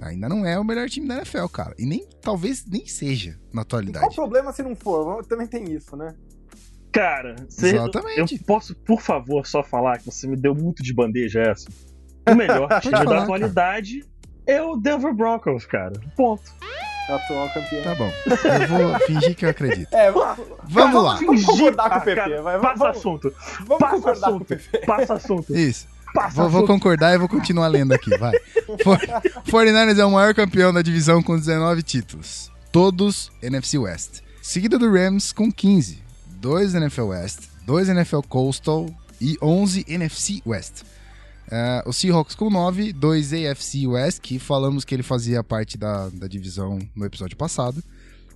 ainda 0.00 0.28
não 0.28 0.44
é 0.44 0.58
o 0.58 0.64
melhor 0.64 0.88
time 0.90 1.08
da 1.08 1.16
NFL, 1.16 1.46
cara. 1.46 1.74
E 1.78 1.86
nem 1.86 2.06
talvez 2.20 2.64
nem 2.66 2.86
seja 2.86 3.30
na 3.46 3.52
Qual 3.52 3.62
atualidade. 3.62 4.06
o 4.06 4.14
problema 4.14 4.52
se 4.52 4.62
não 4.62 4.76
for? 4.76 5.24
Também 5.24 5.46
tem 5.46 5.72
isso, 5.72 5.96
né? 5.96 6.14
Cara, 6.92 7.36
você- 7.48 7.68
Exatamente. 7.74 8.34
eu 8.34 8.40
posso, 8.46 8.74
por 8.74 9.00
favor, 9.00 9.46
só 9.46 9.62
falar 9.62 9.98
que 9.98 10.04
você 10.06 10.26
me 10.26 10.36
deu 10.36 10.54
muito 10.54 10.82
de 10.82 10.92
bandeja 10.92 11.40
essa. 11.40 11.68
O 12.28 12.34
melhor 12.34 12.68
time 12.82 12.92
falar, 12.92 13.04
da 13.04 13.26
cara. 13.26 13.26
É 14.46 14.62
o 14.62 14.76
Denver 14.76 15.12
Broncos, 15.14 15.64
cara. 15.66 15.92
Ponto. 16.16 16.42
É 17.08 17.12
o 17.12 17.16
atual 17.16 17.48
campeão. 17.50 17.82
Tá 17.82 17.94
bom. 17.96 18.12
Eu 18.26 18.68
vou 18.90 18.98
fingir 19.06 19.34
que 19.36 19.44
eu 19.44 19.50
acredito. 19.50 19.92
É, 19.92 20.10
vamos, 20.10 20.38
Vamos 20.64 21.02
lá. 21.04 21.14
Vamos 21.16 21.44
concordar 21.44 21.90
com 21.90 21.96
o 21.96 22.00
PP, 22.02 22.14
cara, 22.16 22.42
vai, 22.42 22.60
Passa 22.60 22.76
vamos- 22.78 22.96
assunto. 22.96 23.34
vamos 23.66 23.78
passa 23.78 24.10
assunto. 24.12 24.58
Passa 24.86 25.14
assunto. 25.14 25.56
Isso. 25.56 25.86
Passa 26.14 26.36
Vou, 26.42 26.48
vou 26.50 26.58
assunto. 26.60 26.72
concordar 26.74 27.14
e 27.14 27.18
vou 27.18 27.28
continuar 27.28 27.68
lendo 27.68 27.92
aqui, 27.92 28.16
vai. 28.18 28.32
For- 28.84 28.98
49ers 29.48 29.98
é 29.98 30.04
o 30.04 30.10
maior 30.12 30.34
campeão 30.34 30.72
da 30.72 30.82
divisão 30.82 31.22
com 31.22 31.36
19 31.36 31.82
títulos. 31.82 32.50
Todos 32.70 33.32
NFC 33.42 33.78
West. 33.78 34.20
Seguido 34.40 34.78
do 34.78 34.90
Rams 34.92 35.32
com 35.32 35.50
15. 35.50 36.02
2 36.40 36.74
NFL 36.74 37.02
West, 37.08 37.40
2 37.66 37.88
NFL 37.88 38.20
Coastal 38.28 38.86
e 39.20 39.36
11 39.40 39.84
NFC 39.88 40.42
West. 40.46 40.82
Ah, 41.50 41.82
o 41.86 41.92
Seahawks 41.92 42.34
com 42.34 42.48
9, 42.48 42.92
2 42.92 43.32
AFC 43.32 43.86
West, 43.86 44.20
que 44.20 44.38
falamos 44.38 44.84
que 44.84 44.94
ele 44.94 45.02
fazia 45.02 45.42
parte 45.42 45.76
da, 45.76 46.08
da 46.08 46.26
divisão 46.26 46.78
no 46.94 47.04
episódio 47.04 47.36
passado. 47.36 47.82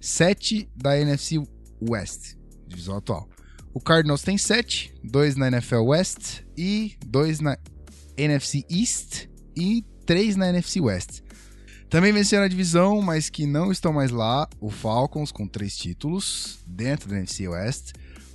7 0.01 0.69
da 0.77 0.99
NFC 0.99 1.43
West, 1.81 2.35
divisão 2.67 2.97
atual. 2.97 3.29
O 3.73 3.81
Cardinals 3.81 4.23
tem 4.23 4.39
7, 4.39 4.95
2 5.05 5.37
na 5.37 5.49
NFL 5.49 5.83
West 5.83 6.43
e 6.57 6.97
2 7.07 7.41
na 7.41 7.59
NFC 8.17 8.65
East 8.71 9.29
e 9.55 9.85
3 10.07 10.37
na 10.37 10.49
NFC 10.49 10.81
West. 10.81 11.21
Também 11.89 12.13
venceram 12.13 12.45
a 12.45 12.49
divisão, 12.49 13.01
mas 13.01 13.31
que 13.31 13.47
não 13.47 13.71
estão 13.71 13.93
mais 13.93 14.11
lá, 14.11 14.49
o 14.61 14.71
Falcons 14.71 15.31
com 15.31 15.47
3 15.47 15.77
títulos 15.77 16.59
dentro 16.67 17.09
da 17.09 17.17
NFC 17.17 17.47
West, 17.47 17.93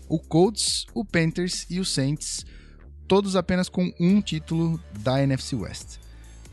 o 0.08 0.20
Colts, 0.20 0.86
o 0.94 1.04
Panthers 1.04 1.66
e 1.70 1.80
o 1.80 1.86
Saints, 1.86 2.46
todos 3.12 3.36
apenas 3.36 3.67
com 3.67 3.91
um 4.00 4.21
título 4.21 4.80
da 5.00 5.21
NFC 5.21 5.54
West. 5.54 5.97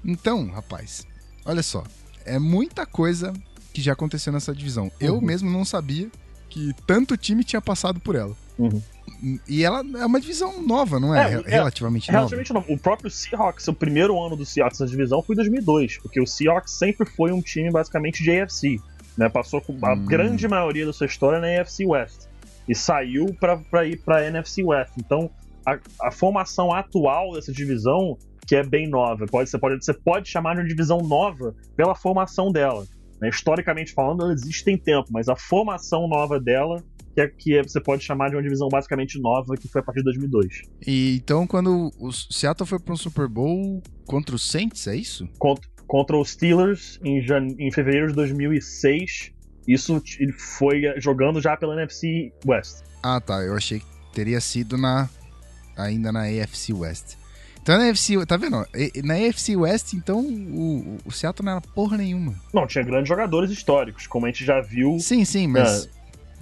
Então, 0.05 0.49
rapaz, 0.49 1.07
olha 1.45 1.63
só, 1.63 1.85
é 2.25 2.37
muita 2.37 2.85
coisa 2.85 3.33
que 3.73 3.81
já 3.81 3.93
aconteceu 3.93 4.33
nessa 4.33 4.53
divisão. 4.53 4.91
Eu 4.99 5.15
Uhum. 5.15 5.21
mesmo 5.21 5.49
não 5.49 5.65
sabia 5.65 6.09
que 6.49 6.73
tanto 6.85 7.17
time 7.17 7.45
tinha 7.45 7.63
passado 7.63 8.01
por 8.01 8.17
ela. 8.17 8.35
Uhum. 8.59 8.83
E 9.49 9.63
ela 9.65 9.85
é 10.01 10.05
uma 10.05 10.21
divisão 10.21 10.61
nova, 10.61 10.99
não 10.99 11.15
é? 11.15 11.35
É, 11.35 11.35
é, 11.35 11.43
relativamente 11.49 12.11
nova. 12.11 12.27
Relativamente 12.29 12.53
não. 12.53 12.75
O 12.75 12.77
próprio 12.77 13.09
Seahawks, 13.09 13.69
o 13.69 13.73
primeiro 13.73 14.21
ano 14.21 14.35
do 14.35 14.45
Seahawks 14.45 14.81
na 14.81 14.87
divisão 14.87 15.23
foi 15.23 15.35
em 15.35 15.37
2002, 15.37 15.99
porque 15.99 16.21
o 16.21 16.27
Seahawks 16.27 16.73
sempre 16.73 17.09
foi 17.09 17.31
um 17.31 17.41
time 17.41 17.71
basicamente 17.71 18.21
de 18.21 18.33
AFC. 18.33 18.81
Né? 19.17 19.29
Passou 19.29 19.61
com 19.61 19.79
a 19.87 19.93
Hum. 19.95 20.05
grande 20.07 20.49
maioria 20.49 20.85
da 20.85 20.93
sua 20.93 21.07
história 21.07 21.39
na 21.39 21.61
AFC 21.63 21.87
West. 21.87 22.23
E 22.69 22.75
saiu 22.75 23.33
para 23.39 23.87
ir 23.87 23.99
para 23.99 24.27
NFC 24.27 24.65
West. 24.65 24.91
Então, 24.99 25.31
a, 25.67 25.79
a 26.03 26.11
formação 26.11 26.73
atual 26.73 27.33
dessa 27.35 27.53
divisão, 27.53 28.17
que 28.47 28.57
é 28.57 28.63
bem 28.63 28.89
nova, 28.89 29.27
pode, 29.27 29.51
você, 29.51 29.59
pode, 29.59 29.85
você 29.85 29.93
pode 29.93 30.29
chamar 30.29 30.55
de 30.55 30.61
uma 30.63 30.69
divisão 30.69 30.99
nova 30.99 31.55
pela 31.77 31.95
formação 31.95 32.51
dela. 32.51 32.85
né? 33.21 33.29
Historicamente 33.29 33.93
falando, 33.93 34.23
ela 34.23 34.33
existe 34.33 34.65
tem 34.65 34.79
tempo, 34.79 35.09
mas 35.11 35.29
a 35.29 35.37
formação 35.37 36.09
nova 36.09 36.41
dela 36.41 36.83
que, 37.15 37.21
é, 37.21 37.29
que 37.29 37.59
é- 37.59 37.63
você 37.63 37.81
pode 37.81 38.05
chamar 38.05 38.31
de 38.31 38.37
uma 38.37 38.43
divisão 38.43 38.69
basicamente 38.69 39.21
nova, 39.21 39.57
que 39.57 39.67
foi 39.69 39.81
a 39.81 39.85
partir 39.85 39.99
de 40.01 40.05
2002. 40.05 40.63
E 40.87 41.17
então, 41.17 41.47
quando 41.47 41.91
o 41.99 42.13
Seattle 42.13 42.67
foi 42.67 42.79
para 42.79 42.95
um 42.95 42.97
Super 42.97 43.27
Bowl 43.29 43.83
contra 44.07 44.35
o 44.37 44.39
Saints, 44.39 44.87
é 44.87 44.95
isso? 44.97 45.29
contra, 45.39 45.69
contra 45.87 46.17
os 46.17 46.31
Steelers 46.31 46.99
em, 47.05 47.19
em 47.59 47.73
fevereiro 47.73 48.09
de 48.09 48.15
2006. 48.15 49.33
Isso 49.67 50.01
ele 50.19 50.33
foi 50.33 50.83
jogando 50.99 51.41
já 51.43 51.57
pela 51.57 51.75
NFC 51.75 52.33
West. 52.47 52.83
Ah, 53.03 53.21
tá. 53.21 53.43
Eu 53.43 53.55
achei 53.55 53.81
que 53.81 53.87
teria 54.15 54.41
sido 54.41 54.79
na 54.79 55.09
ainda 55.79 56.11
na 56.13 56.23
AFC 56.25 56.73
West. 56.73 57.15
Então, 57.63 57.77
na 57.79 57.91
AFC, 57.91 58.25
tá 58.27 58.37
vendo? 58.37 58.65
Na 59.05 59.15
AFC 59.15 59.55
West, 59.57 59.93
então, 59.93 60.21
o, 60.21 60.99
o 61.05 61.11
Seattle 61.13 61.45
não 61.45 61.53
era 61.53 61.61
porra 61.61 61.97
nenhuma. 61.99 62.35
Não, 62.53 62.67
tinha 62.67 62.83
grandes 62.83 63.09
jogadores 63.09 63.51
históricos, 63.51 64.07
como 64.07 64.25
a 64.27 64.31
gente 64.31 64.45
já 64.45 64.61
viu. 64.61 64.99
Sim, 65.01 65.25
sim, 65.25 65.47
mas 65.47 65.89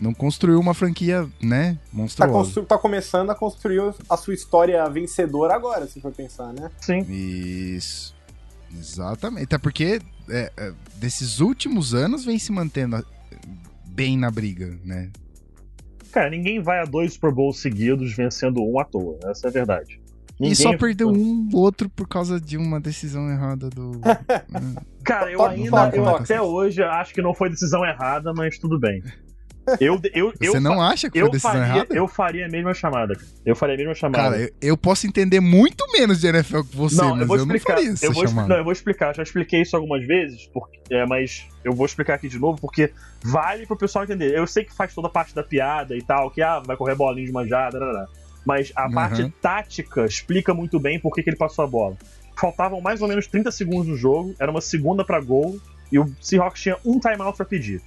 não 0.01 0.15
construiu 0.15 0.61
uma 0.61 0.73
franquia, 0.75 1.27
né, 1.43 1.75
Tá, 1.75 1.81
monstruosa. 1.93 2.33
constru- 2.33 2.65
tá 2.67 2.79
começando 2.79 3.31
a 3.31 3.35
construir 3.35 3.81
a 4.09 4.17
sua 4.17 4.35
história 4.35 4.89
vencedora 4.89 5.55
agora, 5.55 5.87
se 5.89 6.01
for 6.01 6.13
pensar, 6.13 6.53
né? 6.53 6.71
Sim. 6.81 7.01
Isso. 7.09 8.15
Exatamente. 8.79 9.45
Até 9.45 9.59
porque 9.59 10.01
é, 10.29 10.53
é, 10.57 10.73
desses 10.97 11.41
últimos 11.41 11.95
anos 11.95 12.25
vem 12.25 12.39
se 12.39 12.53
mantendo 12.53 13.05
bem 13.85 14.17
na 14.19 14.31
briga, 14.31 14.79
né? 14.85 15.11
Cara, 16.17 16.31
ninguém 16.31 16.63
vai 16.63 16.81
a 16.81 16.87
dois 16.87 17.13
Super 17.13 17.31
Bowls 17.31 17.59
seguidos 17.59 18.17
vencendo 18.17 18.65
um 18.65 18.81
à 18.81 18.87
toa. 18.87 19.19
Essa 19.25 19.49
é 19.49 19.51
a 19.51 19.53
verdade. 19.53 20.01
E 20.41 20.57
só 20.57 20.75
perdeu 20.75 21.11
um 21.11 21.51
outro 21.53 21.91
por 21.91 22.09
causa 22.09 22.41
de 22.41 22.57
uma 22.57 22.81
decisão 22.81 23.31
errada 23.31 23.69
do. 23.69 24.01
Cara, 25.05 25.31
eu 25.31 25.37
Toque, 25.37 25.55
ainda, 25.57 25.71
toque, 25.71 25.99
eu 25.99 26.09
até 26.09 26.41
hoje 26.41 26.83
acho 26.83 27.13
que 27.13 27.21
não 27.21 27.35
foi 27.35 27.51
decisão 27.51 27.85
errada, 27.85 28.33
mas 28.33 28.57
tudo 28.57 28.79
bem. 28.81 29.03
Eu, 29.81 30.01
eu, 30.15 30.33
eu, 30.41 30.53
Você 30.53 30.61
não 30.61 30.81
acha 30.81 31.11
que 31.11 31.19
foi 31.19 31.29
eu 31.29 31.31
decisão 31.31 31.53
faria, 31.53 31.67
errada? 31.67 31.95
eu 31.95 32.07
faria 32.09 32.47
a 32.47 32.49
mesma 32.49 32.73
chamada. 32.75 33.15
cara. 33.15 33.27
Eu 33.45 33.57
faria 33.57 33.75
a 33.75 33.79
mesma 33.79 33.95
chamada. 33.95 34.23
Cara, 34.23 34.43
eu, 34.43 34.51
eu 34.63 34.77
posso 34.77 35.07
entender 35.07 35.41
muito 35.41 35.85
menos 35.93 36.21
de 36.21 36.27
NFL 36.29 36.61
que 36.63 36.77
você, 36.77 36.97
não, 36.97 37.11
mas 37.17 37.21
eu 37.23 37.27
vou 37.27 37.37
eu 37.37 37.43
explicar. 37.45 37.69
não 37.73 37.77
faria 37.77 37.93
essa 37.93 38.07
eu, 38.07 38.13
vou 38.13 38.29
chamada. 38.29 38.49
não, 38.49 38.57
eu 38.57 38.65
vou 38.65 38.73
explicar. 38.73 39.15
Já 39.15 39.23
expliquei 39.23 39.63
isso 39.63 39.77
algumas 39.77 40.07
vezes, 40.07 40.47
porque, 40.53 40.79
é, 40.91 41.05
mas 41.07 41.47
eu 41.65 41.73
vou 41.73 41.85
explicar 41.87 42.15
aqui 42.15 42.29
de 42.29 42.39
novo 42.39 42.61
porque 42.61 42.93
vale 43.23 43.67
pro 43.67 43.77
pessoal 43.77 44.05
entender. 44.05 44.37
Eu 44.37 44.47
sei 44.47 44.65
que 44.65 44.75
faz 44.75 44.95
toda 44.95 45.09
a 45.09 45.11
parte 45.11 45.35
da 45.35 45.43
piada 45.43 45.97
e 45.97 46.03
tal, 46.03 46.31
que 46.31 46.41
ah, 46.43 46.61
vai 46.61 46.77
correr 46.77 46.95
bolinha 46.95 47.27
de 47.27 47.33
manjada, 47.33 47.79
mas 48.45 48.73
a 48.77 48.87
Uhum. 48.87 48.93
parte 48.93 49.33
tática 49.43 50.05
explica 50.05 50.55
muito 50.55 50.79
bem 50.79 51.01
por 51.01 51.13
que, 51.13 51.23
que 51.23 51.31
ele 51.31 51.37
passou 51.37 51.65
a 51.65 51.69
bola. 51.69 51.97
Faltavam 52.39 52.81
mais 52.81 53.01
ou 53.03 53.09
menos 53.09 53.27
30 53.27 53.51
segundos 53.51 53.89
no 53.89 53.97
jogo, 53.97 54.35
era 54.39 54.51
uma 54.51 54.61
segunda 54.61 55.05
pra 55.05 55.21
gol 55.21 55.59
e 55.91 55.99
o 55.99 56.07
Seahawks 56.21 56.61
tinha 56.63 56.77
um 56.85 56.99
timeout 57.01 57.37
pra 57.37 57.47
pedir. 57.47 57.81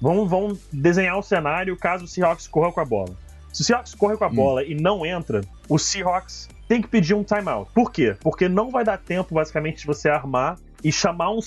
Vamos, 0.00 0.30
vamos 0.30 0.58
desenhar 0.72 1.18
o 1.18 1.22
cenário 1.22 1.76
caso 1.76 2.04
o 2.04 2.08
Seahawks 2.08 2.46
corra 2.48 2.72
com 2.72 2.80
a 2.80 2.84
bola. 2.84 3.14
Se 3.52 3.62
o 3.62 3.64
Seahawks 3.64 3.94
corre 3.94 4.16
com 4.16 4.24
a 4.24 4.28
Hum. 4.28 4.34
bola 4.34 4.64
e 4.64 4.74
não 4.74 5.04
entra, 5.04 5.40
o 5.68 5.78
Seahawks 5.78 6.48
tem 6.68 6.80
que 6.80 6.88
pedir 6.88 7.14
um 7.14 7.24
timeout. 7.24 7.70
Por 7.74 7.90
quê? 7.92 8.16
Porque 8.20 8.48
não 8.48 8.70
vai 8.70 8.84
dar 8.84 8.96
tempo, 8.98 9.34
basicamente, 9.34 9.80
de 9.80 9.86
você 9.86 10.08
armar 10.08 10.56
e 10.82 10.90
chamar 10.92 11.30
um. 11.32 11.40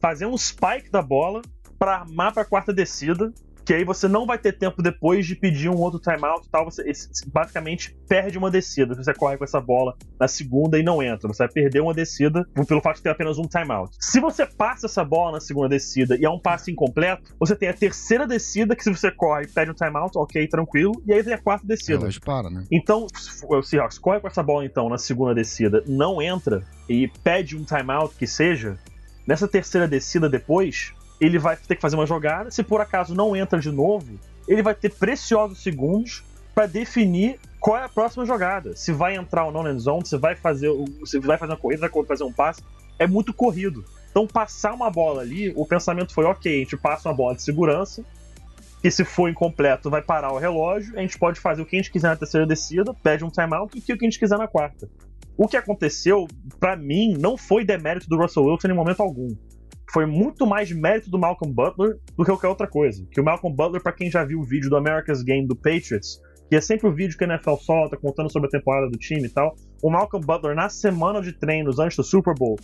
fazer 0.00 0.26
um 0.26 0.36
spike 0.38 0.90
da 0.90 1.02
bola 1.02 1.42
pra 1.78 1.96
armar 1.96 2.32
pra 2.32 2.44
quarta 2.44 2.72
descida. 2.72 3.32
Que 3.68 3.74
aí 3.74 3.84
você 3.84 4.08
não 4.08 4.24
vai 4.24 4.38
ter 4.38 4.52
tempo 4.52 4.80
depois 4.80 5.26
de 5.26 5.36
pedir 5.36 5.68
um 5.68 5.76
outro 5.76 6.00
timeout 6.00 6.46
e 6.46 6.50
tal. 6.50 6.64
Você 6.64 6.90
basicamente 7.30 7.94
perde 8.08 8.38
uma 8.38 8.50
descida. 8.50 8.94
Se 8.94 9.04
você 9.04 9.12
corre 9.12 9.36
com 9.36 9.44
essa 9.44 9.60
bola 9.60 9.94
na 10.18 10.26
segunda 10.26 10.78
e 10.78 10.82
não 10.82 11.02
entra. 11.02 11.28
Você 11.28 11.44
vai 11.44 11.52
perder 11.52 11.82
uma 11.82 11.92
descida 11.92 12.48
pelo 12.66 12.80
fato 12.80 12.96
de 12.96 13.02
ter 13.02 13.10
apenas 13.10 13.36
um 13.36 13.42
timeout. 13.42 13.94
Se 14.00 14.20
você 14.20 14.46
passa 14.46 14.86
essa 14.86 15.04
bola 15.04 15.32
na 15.32 15.40
segunda 15.40 15.68
descida 15.68 16.16
e 16.16 16.24
é 16.24 16.30
um 16.30 16.40
passe 16.40 16.72
incompleto, 16.72 17.36
você 17.38 17.54
tem 17.54 17.68
a 17.68 17.74
terceira 17.74 18.26
descida, 18.26 18.74
que 18.74 18.82
se 18.82 18.88
você 18.88 19.10
corre 19.10 19.44
e 19.44 19.48
pede 19.48 19.70
um 19.70 19.74
timeout, 19.74 20.16
ok, 20.16 20.48
tranquilo. 20.48 21.02
E 21.06 21.12
aí 21.12 21.22
tem 21.22 21.34
a 21.34 21.38
quarta 21.38 21.66
descida. 21.66 21.98
Relógio 21.98 22.22
para, 22.22 22.48
né? 22.48 22.64
Então, 22.72 23.06
se 23.14 23.44
o 23.46 23.62
Seahawks 23.62 23.98
corre 23.98 24.20
com 24.20 24.28
essa 24.28 24.42
bola 24.42 24.64
então 24.64 24.88
na 24.88 24.96
segunda 24.96 25.34
descida, 25.34 25.84
não 25.86 26.22
entra 26.22 26.64
e 26.88 27.06
pede 27.22 27.54
um 27.54 27.64
timeout 27.64 28.14
que 28.14 28.26
seja, 28.26 28.78
nessa 29.26 29.46
terceira 29.46 29.86
descida 29.86 30.26
depois, 30.26 30.94
ele 31.20 31.38
vai 31.38 31.56
ter 31.56 31.76
que 31.76 31.82
fazer 31.82 31.96
uma 31.96 32.06
jogada. 32.06 32.50
Se 32.50 32.62
por 32.62 32.80
acaso 32.80 33.14
não 33.14 33.34
entra 33.34 33.58
de 33.58 33.70
novo, 33.70 34.18
ele 34.46 34.62
vai 34.62 34.74
ter 34.74 34.90
preciosos 34.90 35.62
segundos 35.62 36.22
para 36.54 36.66
definir 36.66 37.38
qual 37.60 37.76
é 37.76 37.84
a 37.84 37.88
próxima 37.88 38.24
jogada. 38.24 38.76
Se 38.76 38.92
vai 38.92 39.16
entrar 39.16 39.44
ou 39.44 39.52
não 39.52 39.62
na 39.62 39.72
zone, 39.74 40.06
se 40.06 40.16
vai 40.16 40.34
fazer, 40.34 40.70
se 41.04 41.18
vai 41.18 41.36
fazer 41.36 41.52
uma 41.52 41.58
corrida, 41.58 41.88
vai 41.88 42.04
fazer 42.04 42.24
um 42.24 42.32
passe. 42.32 42.62
É 42.98 43.06
muito 43.06 43.32
corrido. 43.32 43.84
Então, 44.10 44.26
passar 44.26 44.72
uma 44.72 44.90
bola 44.90 45.22
ali, 45.22 45.52
o 45.54 45.66
pensamento 45.66 46.12
foi: 46.12 46.24
ok, 46.24 46.52
a 46.52 46.58
gente 46.58 46.76
passa 46.76 47.08
uma 47.08 47.14
bola 47.14 47.34
de 47.34 47.42
segurança, 47.42 48.04
que 48.80 48.90
se 48.90 49.04
for 49.04 49.28
incompleto 49.28 49.90
vai 49.90 50.02
parar 50.02 50.32
o 50.32 50.38
relógio, 50.38 50.98
a 50.98 51.02
gente 51.02 51.18
pode 51.18 51.38
fazer 51.38 51.62
o 51.62 51.66
que 51.66 51.76
a 51.76 51.78
gente 51.78 51.90
quiser 51.90 52.08
na 52.08 52.16
terceira 52.16 52.46
descida, 52.46 52.94
pede 52.94 53.24
um 53.24 53.30
timeout 53.30 53.76
e 53.76 53.80
o 53.80 53.82
que 53.82 53.92
a 53.92 53.96
gente 54.08 54.18
quiser 54.18 54.38
na 54.38 54.48
quarta. 54.48 54.88
O 55.36 55.46
que 55.46 55.56
aconteceu, 55.56 56.26
pra 56.58 56.74
mim, 56.74 57.16
não 57.16 57.36
foi 57.36 57.64
demérito 57.64 58.08
do 58.08 58.16
Russell 58.16 58.44
Wilson 58.44 58.68
em 58.68 58.74
momento 58.74 59.00
algum. 59.00 59.28
Foi 59.92 60.06
muito 60.06 60.46
mais 60.46 60.70
mérito 60.70 61.10
do 61.10 61.18
Malcolm 61.18 61.52
Butler 61.52 61.98
do 62.16 62.24
que 62.24 62.30
qualquer 62.30 62.48
outra 62.48 62.66
coisa. 62.66 63.06
Que 63.10 63.20
o 63.20 63.24
Malcolm 63.24 63.54
Butler, 63.54 63.82
para 63.82 63.92
quem 63.92 64.10
já 64.10 64.24
viu 64.24 64.40
o 64.40 64.44
vídeo 64.44 64.68
do 64.68 64.76
America's 64.76 65.22
Game 65.22 65.46
do 65.46 65.56
Patriots, 65.56 66.20
que 66.48 66.56
é 66.56 66.60
sempre 66.60 66.88
o 66.88 66.92
vídeo 66.92 67.16
que 67.16 67.24
a 67.24 67.26
NFL 67.26 67.54
solta 67.56 67.96
contando 67.96 68.30
sobre 68.30 68.48
a 68.48 68.50
temporada 68.50 68.88
do 68.88 68.98
time 68.98 69.26
e 69.26 69.28
tal, 69.28 69.54
o 69.82 69.90
Malcolm 69.90 70.24
Butler 70.24 70.54
na 70.54 70.68
semana 70.68 71.20
de 71.20 71.32
treinos 71.32 71.78
antes 71.78 71.96
do 71.96 72.02
Super 72.02 72.34
Bowl, 72.34 72.56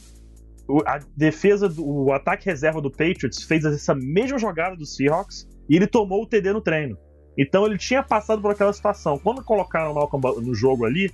a 0.87 0.99
defesa 1.17 1.69
do 1.69 1.85
o 1.87 2.13
ataque 2.13 2.47
reserva 2.47 2.81
do 2.81 2.91
Patriots 2.91 3.43
fez 3.43 3.65
essa 3.65 3.95
mesma 3.95 4.39
jogada 4.39 4.75
do 4.77 4.87
Seahawks 4.87 5.47
e 5.69 5.77
ele 5.77 5.87
tomou 5.87 6.23
o 6.23 6.27
TD 6.27 6.53
no 6.53 6.61
treino. 6.61 6.97
Então 7.39 7.67
ele 7.67 7.77
tinha 7.77 8.03
passado 8.03 8.41
por 8.41 8.53
aquela 8.53 8.73
situação. 8.73 9.19
Quando 9.19 9.45
colocaram 9.45 9.93
o 9.93 9.95
Malcolm 9.95 10.23
Butler 10.23 10.47
no 10.47 10.55
jogo 10.55 10.85
ali, 10.87 11.11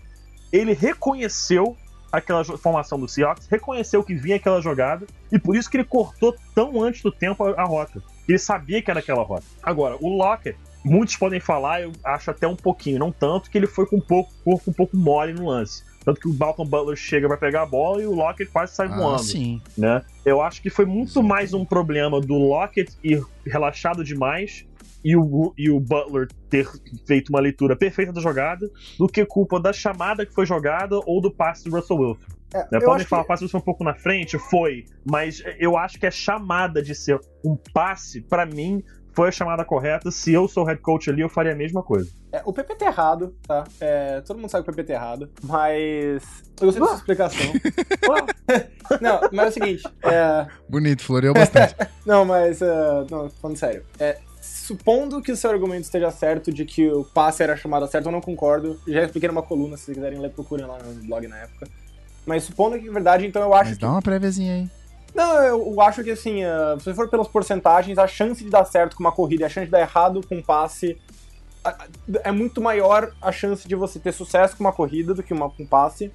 ele 0.53 0.73
reconheceu 0.73 1.77
aquela 2.13 2.45
formação 2.45 2.99
do 2.99 3.09
Seahawks, 3.09 3.47
reconheceu 3.49 4.03
que 4.03 4.15
vinha 4.15 4.37
aquela 4.37 4.61
jogada 4.61 5.07
e 5.31 5.39
por 5.39 5.57
isso 5.57 5.71
que 5.71 5.77
ele 5.77 5.85
cortou 5.85 6.35
tão 6.55 6.83
antes 6.83 7.03
do 7.03 7.11
tempo 7.13 7.45
a, 7.45 7.61
a 7.61 7.65
rota. 7.65 8.03
Ele 8.29 8.39
sabia 8.39 8.81
que 8.83 8.91
era 8.91 9.01
aquela 9.01 9.23
rota. 9.23 9.45
Agora, 9.63 9.97
o 10.01 10.09
Lockett, 10.17 10.59
muitos 10.85 11.17
podem 11.17 11.41
falar, 11.41 11.83
eu 11.83 11.93
acho 12.05 12.31
até 12.31 12.47
um 12.47 12.57
pouquinho, 12.57 12.99
não 12.99 13.11
tanto, 13.13 13.51
que 13.51 13.59
ele 13.59 13.67
foi 13.67 13.87
com 13.87 13.97
um 13.97 14.01
pouco, 14.01 14.33
corpo 14.45 14.71
um 14.71 14.75
pouco 14.75 14.97
mole 14.97 15.33
no 15.33 15.47
lance. 15.47 15.85
Tanto 16.05 16.19
que 16.21 16.29
o 16.29 16.33
Malcolm 16.33 16.69
Butler 16.69 16.97
chega 16.97 17.29
pra 17.29 17.37
pegar 17.37 17.63
a 17.63 17.67
bola 17.67 18.03
e 18.03 18.07
o 18.07 18.15
Lockett 18.15 18.51
quase 18.51 18.75
sai 18.75 18.87
Ah, 18.87 18.97
voando 18.97 19.23
sim. 19.23 19.61
né? 19.77 20.03
Eu 20.25 20.41
acho 20.41 20.63
que 20.63 20.71
foi 20.71 20.87
muito 20.87 21.23
mais 21.23 21.53
um 21.53 21.63
problema 21.65 22.21
do 22.21 22.35
Lockett 22.35 22.97
ir 23.05 23.23
relaxado 23.45 24.03
demais 24.03 24.65
e 25.05 25.17
o, 25.17 25.53
e 25.57 25.71
o 25.71 25.81
Butler 25.81 26.29
ter 26.49 26.69
feito 27.07 27.29
uma 27.31 27.41
leitura 27.41 27.75
perfeita 27.77 28.13
da 28.13 28.21
jogada 28.21 28.71
do 28.99 29.07
que 29.09 29.25
culpa 29.25 29.59
da 29.61 29.73
chamada 29.73 30.27
que 30.27 30.35
foi 30.35 30.45
jogada 30.47 30.99
ou 31.07 31.21
do 31.21 31.31
passe 31.31 31.65
do 31.69 31.75
Russell 31.77 31.97
Wilson. 31.97 32.21
É, 32.53 32.59
Né? 32.59 32.67
eu 32.73 32.81
Podem 32.81 32.95
acho 32.97 33.07
falar, 33.07 33.23
que- 33.23 33.27
o 33.27 33.29
passe 33.29 33.41
do 33.43 33.45
Wilson 33.47 33.59
um 33.59 33.63
pouco 33.63 33.85
na 33.85 33.95
frente, 33.95 34.37
foi, 34.39 34.85
mas 35.09 35.43
eu 35.59 35.77
acho 35.77 35.99
que 35.99 36.07
a 36.07 36.11
chamada 36.11 36.83
de 36.83 36.95
ser 36.95 37.19
um 37.45 37.57
passe, 37.73 38.21
pra 38.23 38.45
mim, 38.45 38.83
foi 39.13 39.29
a 39.29 39.33
chamada 39.33 39.65
correta. 39.65 40.11
Se 40.11 40.33
eu 40.33 40.47
sou 40.47 40.63
o 40.63 40.67
head 40.67 40.81
coach 40.81 41.11
ali, 41.11 41.21
eu 41.21 41.29
faria 41.29 41.53
a 41.53 41.55
mesma 41.57 41.83
coisa. 41.83 42.11
É, 42.33 42.41
o 42.45 42.53
PP 42.53 42.77
tá 42.77 42.87
errado, 42.87 43.35
tá? 43.47 43.65
É, 43.81 44.21
todo 44.21 44.39
mundo 44.39 44.49
sabe 44.51 44.65
que 44.65 44.71
o 44.71 44.75
PP 44.75 44.87
tá 44.87 44.93
errado, 44.95 45.29
mas. 45.43 46.23
Eu 46.61 46.67
gostei 46.67 46.81
dessa 46.83 46.95
explicação. 46.95 47.53
não, 49.01 49.21
mas 49.33 49.47
é 49.47 49.49
o 49.49 49.53
seguinte. 49.53 49.83
é, 50.05 50.47
Bonito, 50.69 51.03
floreou 51.03 51.35
bastante. 51.35 51.75
Não, 52.07 52.25
mas. 52.25 52.63
é, 52.63 53.05
não, 53.11 53.29
falando 53.31 53.57
sério. 53.57 53.85
É, 53.99 54.19
supondo 54.51 55.23
que 55.23 55.33
o 55.33 55.37
seu 55.37 55.51
argumento 55.51 55.85
esteja 55.85 56.11
certo 56.11 56.53
de 56.53 56.65
que 56.65 56.89
o 56.91 57.05
passe 57.05 57.43
era 57.43 57.53
a 57.53 57.57
chamada 57.57 57.87
certa, 57.87 58.09
eu 58.09 58.13
não 58.13 58.21
concordo. 58.21 58.79
Já 58.87 59.05
expliquei 59.05 59.29
numa 59.29 59.43
coluna, 59.43 59.77
se 59.77 59.85
vocês 59.85 59.97
quiserem 59.97 60.19
ler, 60.19 60.31
procurem 60.31 60.67
lá 60.67 60.79
no 60.79 60.95
blog 61.05 61.27
na 61.29 61.39
época. 61.39 61.69
Mas 62.27 62.45
supondo 62.45 62.79
que 62.79 62.89
é 62.89 62.91
verdade, 62.91 63.27
então 63.27 63.43
eu 63.43 63.55
acho 63.55 63.71
Mas 63.71 63.79
que. 63.79 63.83
dá 63.83 63.91
uma 63.91 64.03
préviazinha 64.03 64.55
aí. 64.55 64.71
Não, 65.15 65.43
eu, 65.43 65.73
eu 65.73 65.81
acho 65.81 66.05
que 66.05 66.11
assim, 66.11 66.45
uh, 66.45 66.79
se 66.81 66.95
for 66.95 67.09
pelas 67.09 67.27
porcentagens, 67.27 67.99
a 67.99 68.07
chance 68.07 68.45
de 68.45 68.51
dar 68.51 68.65
certo 68.65 68.97
com 68.97 69.03
uma 69.03 69.13
corrida 69.13 69.43
e 69.43 69.47
a 69.47 69.49
chance 69.49 69.67
de 69.67 69.73
dar 69.73 69.81
errado 69.81 70.21
com 70.27 70.37
um 70.37 70.43
passe. 70.43 70.99
É 72.25 72.33
muito 72.33 72.61
maior 72.61 73.13
a 73.21 73.31
chance 73.31 73.69
de 73.69 73.75
você 73.75 73.99
ter 73.99 74.13
sucesso 74.13 74.57
com 74.57 74.65
uma 74.65 74.73
corrida 74.73 75.13
do 75.13 75.23
que 75.23 75.35
uma 75.35 75.51
com 75.51 75.63
um 75.63 75.67
passe. 75.67 76.13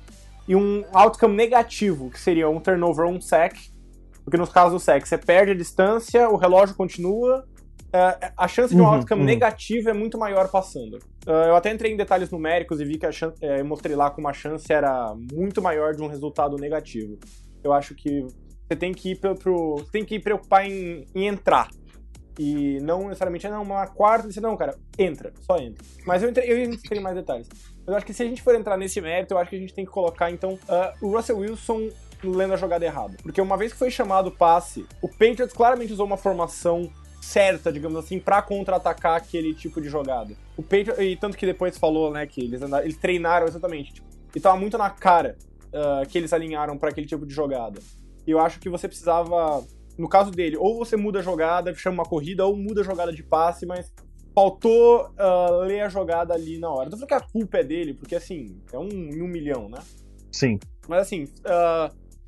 E 0.47 0.55
um 0.55 0.83
outcome 0.93 1.35
negativo, 1.35 2.09
que 2.09 2.19
seria 2.19 2.49
um 2.49 2.59
turnover 2.59 3.05
ou 3.05 3.11
um 3.11 3.21
sack. 3.21 3.71
Porque 4.23 4.37
nos 4.37 4.49
casos 4.49 4.73
do 4.73 4.79
sack, 4.79 5.07
você 5.07 5.17
perde 5.17 5.51
a 5.51 5.55
distância, 5.55 6.29
o 6.29 6.35
relógio 6.35 6.75
continua. 6.75 7.45
É, 7.95 8.31
a 8.35 8.47
chance 8.47 8.75
de 8.75 8.81
um 8.81 8.85
Uhum, 8.85 8.93
outcome 8.95 9.21
uhum. 9.21 9.25
negativo 9.27 9.89
é 9.89 9.93
muito 9.93 10.17
maior 10.17 10.49
passando. 10.49 10.95
Uh, 11.27 11.47
eu 11.47 11.55
até 11.55 11.71
entrei 11.71 11.91
em 11.93 11.97
detalhes 11.97 12.29
numéricos 12.29 12.79
e 12.79 12.85
vi 12.85 12.97
que 12.97 13.05
a 13.05 13.11
chan- 13.11 13.33
é, 13.41 13.61
eu 13.61 13.65
mostrei 13.65 13.95
lá 13.95 14.09
como 14.09 14.27
a 14.27 14.33
chance 14.33 14.71
era 14.71 15.13
muito 15.33 15.61
maior 15.61 15.93
de 15.95 16.01
um 16.01 16.07
resultado 16.07 16.57
negativo. 16.57 17.17
Eu 17.63 17.73
acho 17.73 17.95
que 17.95 18.21
você 18.67 18.75
tem 18.75 18.91
que 18.93 19.11
ir 19.11 19.19
pro, 19.19 19.35
pro- 19.35 19.75
você 19.77 19.91
tem 19.91 20.05
que 20.05 20.19
preocupar 20.19 20.65
em, 20.65 21.05
em 21.15 21.27
entrar. 21.27 21.67
E 22.37 22.79
não 22.81 23.07
necessariamente, 23.07 23.47
ah, 23.47 23.51
não, 23.51 23.63
uma 23.63 23.87
quarta, 23.87 24.29
você 24.29 24.41
não, 24.41 24.57
cara, 24.57 24.75
entra, 24.99 25.31
só 25.41 25.57
entra. 25.57 25.81
Mas 26.05 26.21
eu 26.21 26.29
entrei, 26.29 26.51
eu 26.51 26.63
entrei 26.63 26.99
em 26.99 27.01
mais 27.03 27.15
detalhes. 27.15 27.47
Mas 27.49 27.87
eu 27.87 27.95
acho 27.95 28.05
que 28.05 28.13
se 28.13 28.23
a 28.23 28.25
gente 28.25 28.41
for 28.41 28.53
entrar 28.55 28.75
nesse 28.77 28.99
mérito, 28.99 29.33
eu 29.33 29.37
acho 29.37 29.49
que 29.49 29.55
a 29.55 29.59
gente 29.59 29.73
tem 29.73 29.85
que 29.85 29.91
colocar, 29.91 30.29
então, 30.31 30.59
ah, 30.67 30.93
o 31.01 31.15
Russell 31.15 31.37
Wilson 31.37 31.89
lendo 32.23 32.53
a 32.53 32.57
jogada 32.57 32.83
errada. 32.83 33.15
Porque 33.23 33.39
uma 33.39 33.55
vez 33.55 33.71
que 33.71 33.79
foi 33.79 33.89
chamado 33.89 34.27
o 34.27 34.31
passe, 34.31 34.85
o 35.01 35.07
Patriots 35.07 35.53
claramente 35.53 35.93
usou 35.93 36.05
uma 36.05 36.17
formação 36.17 36.91
certa, 37.25 37.71
digamos 37.71 37.97
assim, 37.97 38.19
pra 38.19 38.41
contra-atacar 38.41 39.15
aquele 39.17 39.53
tipo 39.53 39.81
de 39.81 39.89
jogada. 39.89 40.35
O 40.55 40.61
Patriots, 40.61 40.99
e 40.99 41.15
tanto 41.15 41.37
que 41.37 41.45
depois 41.45 41.77
falou, 41.77 42.11
né, 42.11 42.25
que 42.25 42.41
eles, 42.41 42.61
andaram, 42.61 42.85
eles 42.85 42.97
treinaram 42.97 43.47
exatamente. 43.47 43.93
Tipo, 43.93 44.07
e 44.35 44.39
tava 44.39 44.57
muito 44.57 44.77
na 44.77 44.89
cara 44.89 45.35
ah, 45.73 46.03
que 46.07 46.17
eles 46.17 46.31
alinharam 46.31 46.77
pra 46.77 46.89
aquele 46.89 47.07
tipo 47.07 47.25
de 47.25 47.33
jogada. 47.33 47.79
E 48.25 48.31
eu 48.31 48.39
acho 48.39 48.59
que 48.59 48.69
você 48.69 48.87
precisava, 48.87 49.63
no 49.97 50.07
caso 50.07 50.31
dele, 50.31 50.55
ou 50.57 50.77
você 50.77 50.95
muda 50.95 51.19
a 51.19 51.21
jogada, 51.21 51.73
chama 51.73 52.03
uma 52.03 52.09
corrida, 52.09 52.45
ou 52.45 52.55
muda 52.55 52.81
a 52.81 52.83
jogada 52.83 53.11
de 53.11 53.23
passe, 53.23 53.65
mas 53.65 53.91
faltou 54.33 55.11
ah, 55.17 55.49
ler 55.65 55.81
a 55.81 55.89
jogada 55.89 56.33
ali 56.33 56.59
na 56.59 56.69
hora. 56.69 56.85
Não 56.85 56.91
tô 56.91 56.97
falando 56.97 57.07
que 57.07 57.13
a 57.15 57.31
culpa 57.31 57.57
é 57.57 57.63
dele, 57.63 57.93
porque 57.93 58.15
assim, 58.15 58.61
é 58.71 58.77
um 58.77 58.87
em 58.89 59.21
um 59.21 59.27
milhão, 59.27 59.67
né? 59.67 59.79
Sim. 60.31 60.59
Mas 60.87 61.01
assim, 61.01 61.27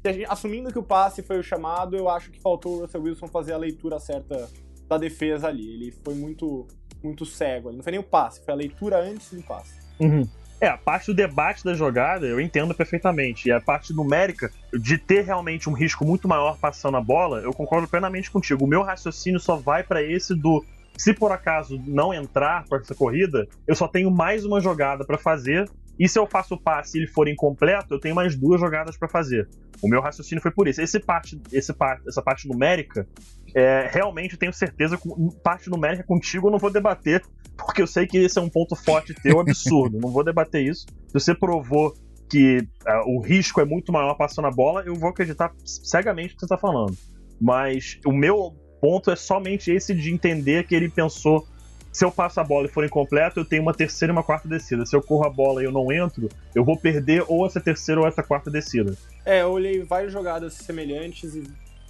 gente- 0.05 0.25
assumindo 0.27 0.71
que 0.71 0.79
o 0.79 0.83
passe 0.83 1.21
foi 1.21 1.37
o 1.37 1.43
chamado, 1.43 1.95
eu 1.95 2.09
acho 2.09 2.31
que 2.31 2.39
faltou 2.39 2.77
o 2.77 2.79
Russell 2.81 3.01
Wilson 3.01 3.27
fazer 3.27 3.53
a 3.53 3.57
leitura 3.57 3.99
certa 3.99 4.49
da 4.87 4.97
defesa 4.97 5.47
ali. 5.47 5.73
Ele 5.73 5.91
foi 6.03 6.15
muito, 6.15 6.67
muito 7.03 7.25
cego. 7.25 7.69
ali. 7.69 7.77
Não 7.77 7.83
foi 7.83 7.91
nem 7.91 7.99
o 7.99 8.03
passe, 8.03 8.43
foi 8.43 8.53
a 8.53 8.57
leitura 8.57 8.99
antes 8.99 9.33
do 9.33 9.43
passe. 9.43 9.75
Uhum. 9.99 10.27
É, 10.59 10.67
a 10.67 10.77
parte 10.77 11.07
do 11.07 11.13
debate 11.13 11.63
da 11.63 11.75
jogada 11.75 12.25
eu 12.25 12.41
entendo 12.41 12.73
perfeitamente. 12.73 13.47
E 13.47 13.51
a 13.51 13.61
parte 13.61 13.93
numérica, 13.93 14.51
de 14.73 14.97
ter 14.97 15.23
realmente 15.23 15.69
um 15.69 15.73
risco 15.73 16.03
muito 16.03 16.27
maior 16.27 16.57
passando 16.57 16.97
a 16.97 17.01
bola, 17.01 17.39
eu 17.41 17.53
concordo 17.53 17.87
plenamente 17.87 18.31
contigo. 18.31 18.65
O 18.65 18.67
meu 18.67 18.81
raciocínio 18.81 19.39
só 19.39 19.55
vai 19.55 19.83
pra 19.83 20.01
esse 20.01 20.35
do. 20.35 20.65
Se 20.97 21.13
por 21.13 21.31
acaso 21.31 21.79
não 21.85 22.11
entrar 22.11 22.65
pra 22.67 22.79
essa 22.79 22.95
corrida, 22.95 23.47
eu 23.67 23.75
só 23.75 23.87
tenho 23.87 24.09
mais 24.09 24.45
uma 24.45 24.59
jogada 24.59 25.05
pra 25.05 25.17
fazer. 25.17 25.69
E 25.99 26.07
se 26.07 26.19
eu 26.19 26.27
faço 26.27 26.55
o 26.55 26.61
passe 26.61 26.97
e 26.97 27.01
ele 27.01 27.07
for 27.07 27.27
incompleto, 27.27 27.93
eu 27.93 27.99
tenho 27.99 28.15
mais 28.15 28.35
duas 28.35 28.59
jogadas 28.59 28.97
pra 28.97 29.07
fazer. 29.07 29.47
O 29.81 29.87
meu 29.87 30.01
raciocínio 30.01 30.41
foi 30.41 30.51
por 30.51 30.67
isso. 30.67 30.81
Esse 30.81 30.99
parte, 30.99 31.39
esse 31.51 31.73
parte, 31.73 32.07
essa 32.07 32.21
parte 32.21 32.47
numérica, 32.47 33.07
é, 33.53 33.89
realmente 33.91 34.33
eu 34.33 34.39
tenho 34.39 34.53
certeza, 34.53 34.99
parte 35.43 35.69
numérica 35.69 36.03
contigo 36.03 36.47
eu 36.47 36.51
não 36.51 36.59
vou 36.59 36.71
debater, 36.71 37.23
porque 37.57 37.81
eu 37.81 37.87
sei 37.87 38.05
que 38.05 38.17
esse 38.17 38.37
é 38.37 38.41
um 38.41 38.49
ponto 38.49 38.75
forte 38.75 39.13
teu 39.13 39.39
absurdo. 39.39 39.99
não 39.99 40.11
vou 40.11 40.23
debater 40.23 40.63
isso. 40.63 40.85
Se 41.07 41.13
você 41.13 41.33
provou 41.33 41.93
que 42.29 42.67
ah, 42.85 43.03
o 43.05 43.19
risco 43.19 43.61
é 43.61 43.65
muito 43.65 43.91
maior 43.91 44.13
passando 44.15 44.47
a 44.47 44.51
bola, 44.51 44.83
eu 44.85 44.95
vou 44.95 45.09
acreditar 45.09 45.53
cegamente 45.63 46.29
no 46.29 46.35
que 46.35 46.39
você 46.41 46.45
está 46.45 46.57
falando. 46.57 46.95
Mas 47.39 47.99
o 48.05 48.11
meu 48.11 48.55
ponto 48.81 49.11
é 49.11 49.15
somente 49.15 49.71
esse 49.71 49.93
de 49.93 50.11
entender 50.11 50.65
que 50.65 50.75
ele 50.75 50.89
pensou. 50.89 51.47
Se 51.97 52.05
eu 52.05 52.11
passo 52.11 52.39
a 52.39 52.43
bola 52.43 52.67
e 52.67 52.69
for 52.69 52.85
incompleto, 52.85 53.39
eu 53.39 53.43
tenho 53.43 53.63
uma 53.63 53.73
terceira 53.73 54.11
e 54.11 54.15
uma 54.15 54.21
quarta 54.21 54.47
descida. 54.47 54.85
Se 54.85 54.95
eu 54.95 55.01
corro 55.01 55.25
a 55.25 55.31
bola 55.31 55.63
e 55.63 55.65
eu 55.65 55.71
não 55.71 55.91
entro, 55.91 56.29
eu 56.53 56.63
vou 56.63 56.77
perder 56.77 57.25
ou 57.27 57.43
essa 57.43 57.59
terceira 57.59 57.99
ou 57.99 58.07
essa 58.07 58.21
quarta 58.21 58.51
descida. 58.51 58.95
É, 59.25 59.41
eu 59.41 59.49
olhei 59.49 59.81
várias 59.81 60.13
jogadas 60.13 60.53
semelhantes 60.53 61.33
e 61.33 61.43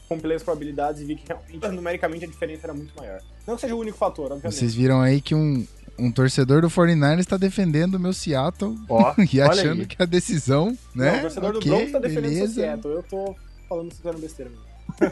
compilei 0.07 0.37
as 0.37 0.43
probabilidades 0.43 1.01
e 1.01 1.03
vi 1.03 1.17
que 1.17 1.27
realmente, 1.27 1.75
numericamente, 1.75 2.23
a 2.23 2.27
diferença 2.29 2.67
era 2.67 2.73
muito 2.73 2.95
maior. 2.95 3.19
Não 3.45 3.55
que 3.55 3.61
seja 3.61 3.75
o 3.75 3.79
único 3.79 3.97
fator, 3.97 4.31
obviamente. 4.31 4.55
Vocês 4.55 4.73
viram 4.73 5.01
aí 5.01 5.19
que 5.19 5.35
um, 5.35 5.67
um 5.99 6.09
torcedor 6.09 6.61
do 6.61 6.69
49ers 6.69 7.19
está 7.19 7.35
defendendo 7.35 7.95
o 7.95 7.99
meu 7.99 8.13
Seattle 8.13 8.77
Ó, 8.87 9.13
e 9.33 9.41
achando 9.41 9.81
aí. 9.81 9.87
que 9.87 10.01
a 10.01 10.05
decisão, 10.05 10.67
né? 10.95 11.11
Não, 11.11 11.17
o 11.17 11.21
torcedor 11.23 11.49
Ok, 11.49 11.59
do 11.59 11.67
Broncos 11.67 11.91
tá 11.91 11.99
defendendo 11.99 12.45
o. 12.45 12.47
Seattle. 12.47 12.93
Eu 12.93 13.03
tô 13.03 13.35
falando 13.67 13.91
eram 14.05 14.19
besteira 14.21 14.49
mesmo. 14.49 14.66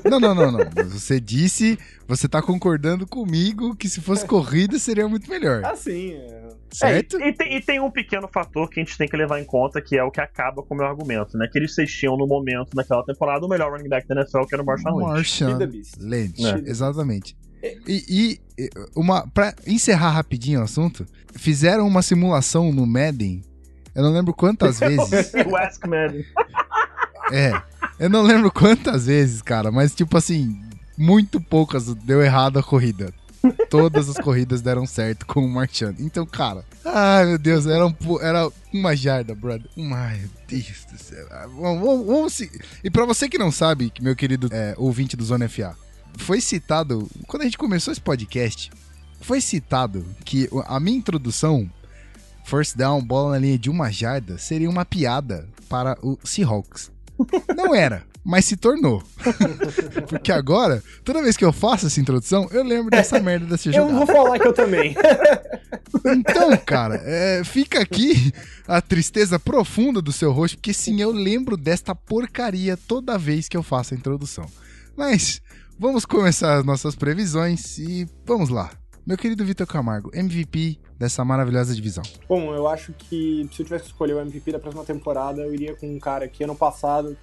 Não, 0.09 0.19
não, 0.19 0.33
não, 0.35 0.51
não. 0.51 0.59
Você 0.89 1.19
disse, 1.19 1.77
você 2.07 2.27
tá 2.27 2.41
concordando 2.41 3.05
comigo 3.07 3.75
que 3.75 3.87
se 3.87 4.01
fosse 4.01 4.25
corrida 4.25 4.77
seria 4.79 5.07
muito 5.07 5.29
melhor. 5.29 5.63
Ah, 5.65 5.75
sim. 5.75 6.13
é. 6.13 6.45
Certo? 6.71 7.17
É, 7.21 7.29
e, 7.29 7.33
tem, 7.33 7.55
e 7.55 7.61
tem 7.61 7.79
um 7.79 7.89
pequeno 7.89 8.27
fator 8.27 8.69
que 8.69 8.79
a 8.79 8.83
gente 8.83 8.97
tem 8.97 9.07
que 9.07 9.15
levar 9.15 9.39
em 9.39 9.45
conta, 9.45 9.81
que 9.81 9.97
é 9.97 10.03
o 10.03 10.11
que 10.11 10.19
acaba 10.19 10.61
com 10.61 10.73
o 10.73 10.77
meu 10.77 10.85
argumento, 10.85 11.37
né? 11.37 11.47
Que 11.49 11.57
eles 11.57 11.73
tinham 11.73 12.17
no 12.17 12.27
momento, 12.27 12.75
naquela 12.75 13.03
temporada, 13.05 13.45
o 13.45 13.49
melhor 13.49 13.71
running 13.71 13.87
back 13.87 14.07
da 14.07 14.15
NFL, 14.15 14.41
que 14.41 14.55
era 14.55 14.61
o 14.61 14.65
Marshall 14.65 15.13
Lynch. 15.13 15.43
Beast. 15.67 15.95
Lynch, 15.99 16.43
É. 16.45 16.69
exatamente. 16.69 17.37
E, 17.87 18.39
e 18.57 18.69
uma 18.95 19.27
para 19.27 19.55
encerrar 19.65 20.11
rapidinho 20.11 20.59
o 20.59 20.63
assunto, 20.63 21.05
fizeram 21.35 21.87
uma 21.87 22.01
simulação 22.01 22.71
no 22.71 22.85
Madden. 22.85 23.41
Eu 23.95 24.03
não 24.03 24.11
lembro 24.11 24.33
quantas 24.33 24.77
vezes. 24.81 25.31
o 25.49 25.55
Ask 25.55 25.85
Man. 25.87 26.13
É. 27.31 27.53
Eu 27.99 28.09
não 28.09 28.21
lembro 28.23 28.51
quantas 28.51 29.05
vezes, 29.05 29.41
cara, 29.41 29.71
mas 29.71 29.93
tipo 29.95 30.17
assim, 30.17 30.59
muito 30.97 31.39
poucas 31.39 31.93
deu 31.95 32.21
errado 32.21 32.59
a 32.59 32.63
corrida. 32.63 33.13
Todas 33.69 34.09
as 34.09 34.17
corridas 34.17 34.59
deram 34.61 34.87
certo 34.87 35.23
com 35.25 35.45
o 35.45 35.49
Marchand. 35.49 35.95
Então, 35.99 36.25
cara, 36.25 36.65
ai 36.83 37.25
meu 37.25 37.37
Deus, 37.37 37.67
era, 37.67 37.85
um, 37.85 37.93
era 38.19 38.49
uma 38.73 38.95
jarda, 38.95 39.35
brother. 39.35 39.69
Ai, 39.77 40.17
meu 40.19 40.29
Deus 40.47 40.85
do 40.91 40.97
céu. 40.97 41.27
Ah, 41.31 41.45
Vamos, 41.47 42.05
vamos, 42.07 42.33
se- 42.33 42.49
E 42.83 42.89
pra 42.89 43.05
você 43.05 43.29
que 43.29 43.37
não 43.37 43.51
sabe, 43.51 43.93
meu 44.01 44.15
querido 44.15 44.49
é, 44.51 44.73
ouvinte 44.77 45.15
do 45.15 45.23
Zona 45.23 45.47
FA, 45.47 45.75
foi 46.17 46.41
citado, 46.41 47.07
quando 47.27 47.41
a 47.43 47.45
gente 47.45 47.57
começou 47.57 47.91
esse 47.91 48.01
podcast, 48.01 48.71
foi 49.21 49.39
citado 49.39 50.03
que 50.25 50.49
a 50.65 50.79
minha 50.79 50.97
introdução, 50.97 51.69
first 52.45 52.75
down, 52.75 52.99
bola 53.03 53.33
na 53.33 53.37
linha 53.39 53.59
de 53.59 53.69
uma 53.69 53.91
jarda, 53.91 54.37
seria 54.39 54.69
uma 54.69 54.85
piada 54.85 55.47
para 55.69 55.95
o 56.01 56.17
Seahawks. 56.23 56.89
Não 57.55 57.73
era. 57.75 58.03
mas 58.23 58.45
se 58.45 58.55
tornou. 58.57 59.03
Porque 60.09 60.31
agora, 60.31 60.83
toda 61.03 61.21
vez 61.21 61.37
que 61.37 61.45
eu 61.45 61.53
faço 61.53 61.87
essa 61.87 61.99
introdução, 61.99 62.47
eu 62.51 62.63
lembro 62.63 62.89
dessa 62.91 63.19
merda 63.19 63.45
dessa 63.45 63.69
Eu 63.69 63.73
jogada. 63.73 63.97
vou 63.97 64.07
falar 64.07 64.39
que 64.39 64.47
eu 64.47 64.53
também. 64.53 64.95
Então, 66.07 66.55
cara, 66.57 67.01
é, 67.03 67.41
fica 67.43 67.79
aqui 67.81 68.31
a 68.67 68.79
tristeza 68.81 69.39
profunda 69.39 70.01
do 70.01 70.11
seu 70.11 70.31
rosto, 70.31 70.57
porque 70.57 70.73
sim, 70.73 71.01
eu 71.01 71.09
lembro 71.11 71.55
desta 71.57 71.95
porcaria 71.95 72.77
toda 72.77 73.17
vez 73.17 73.47
que 73.47 73.55
eu 73.57 73.63
faço 73.63 73.93
a 73.93 73.97
introdução. 73.97 74.45
Mas 74.95 75.41
vamos 75.79 76.05
começar 76.05 76.57
as 76.59 76.65
nossas 76.65 76.95
previsões 76.95 77.77
e 77.79 78.05
vamos 78.25 78.49
lá. 78.49 78.69
Meu 79.07 79.17
querido 79.17 79.45
Vitor 79.45 79.65
Camargo, 79.65 80.11
MVP 80.13 80.77
dessa 80.97 81.23
maravilhosa 81.25 81.73
divisão. 81.75 82.03
Bom, 82.27 82.53
eu 82.53 82.67
acho 82.67 82.93
que 82.93 83.47
se 83.51 83.61
eu 83.61 83.65
tivesse 83.65 83.83
que 83.85 83.89
escolher 83.91 84.13
o 84.13 84.19
MVP 84.21 84.51
da 84.51 84.59
próxima 84.59 84.83
temporada, 84.85 85.41
eu 85.41 85.53
iria 85.53 85.75
com 85.75 85.87
um 85.93 85.99
cara 85.99 86.27
que 86.27 86.43
ano 86.43 86.55
passado 86.55 87.17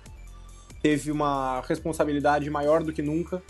teve 0.83 1.11
uma 1.11 1.61
responsabilidade 1.63 2.49
maior 2.51 2.83
do 2.83 2.93
que 2.93 3.03
nunca 3.03 3.43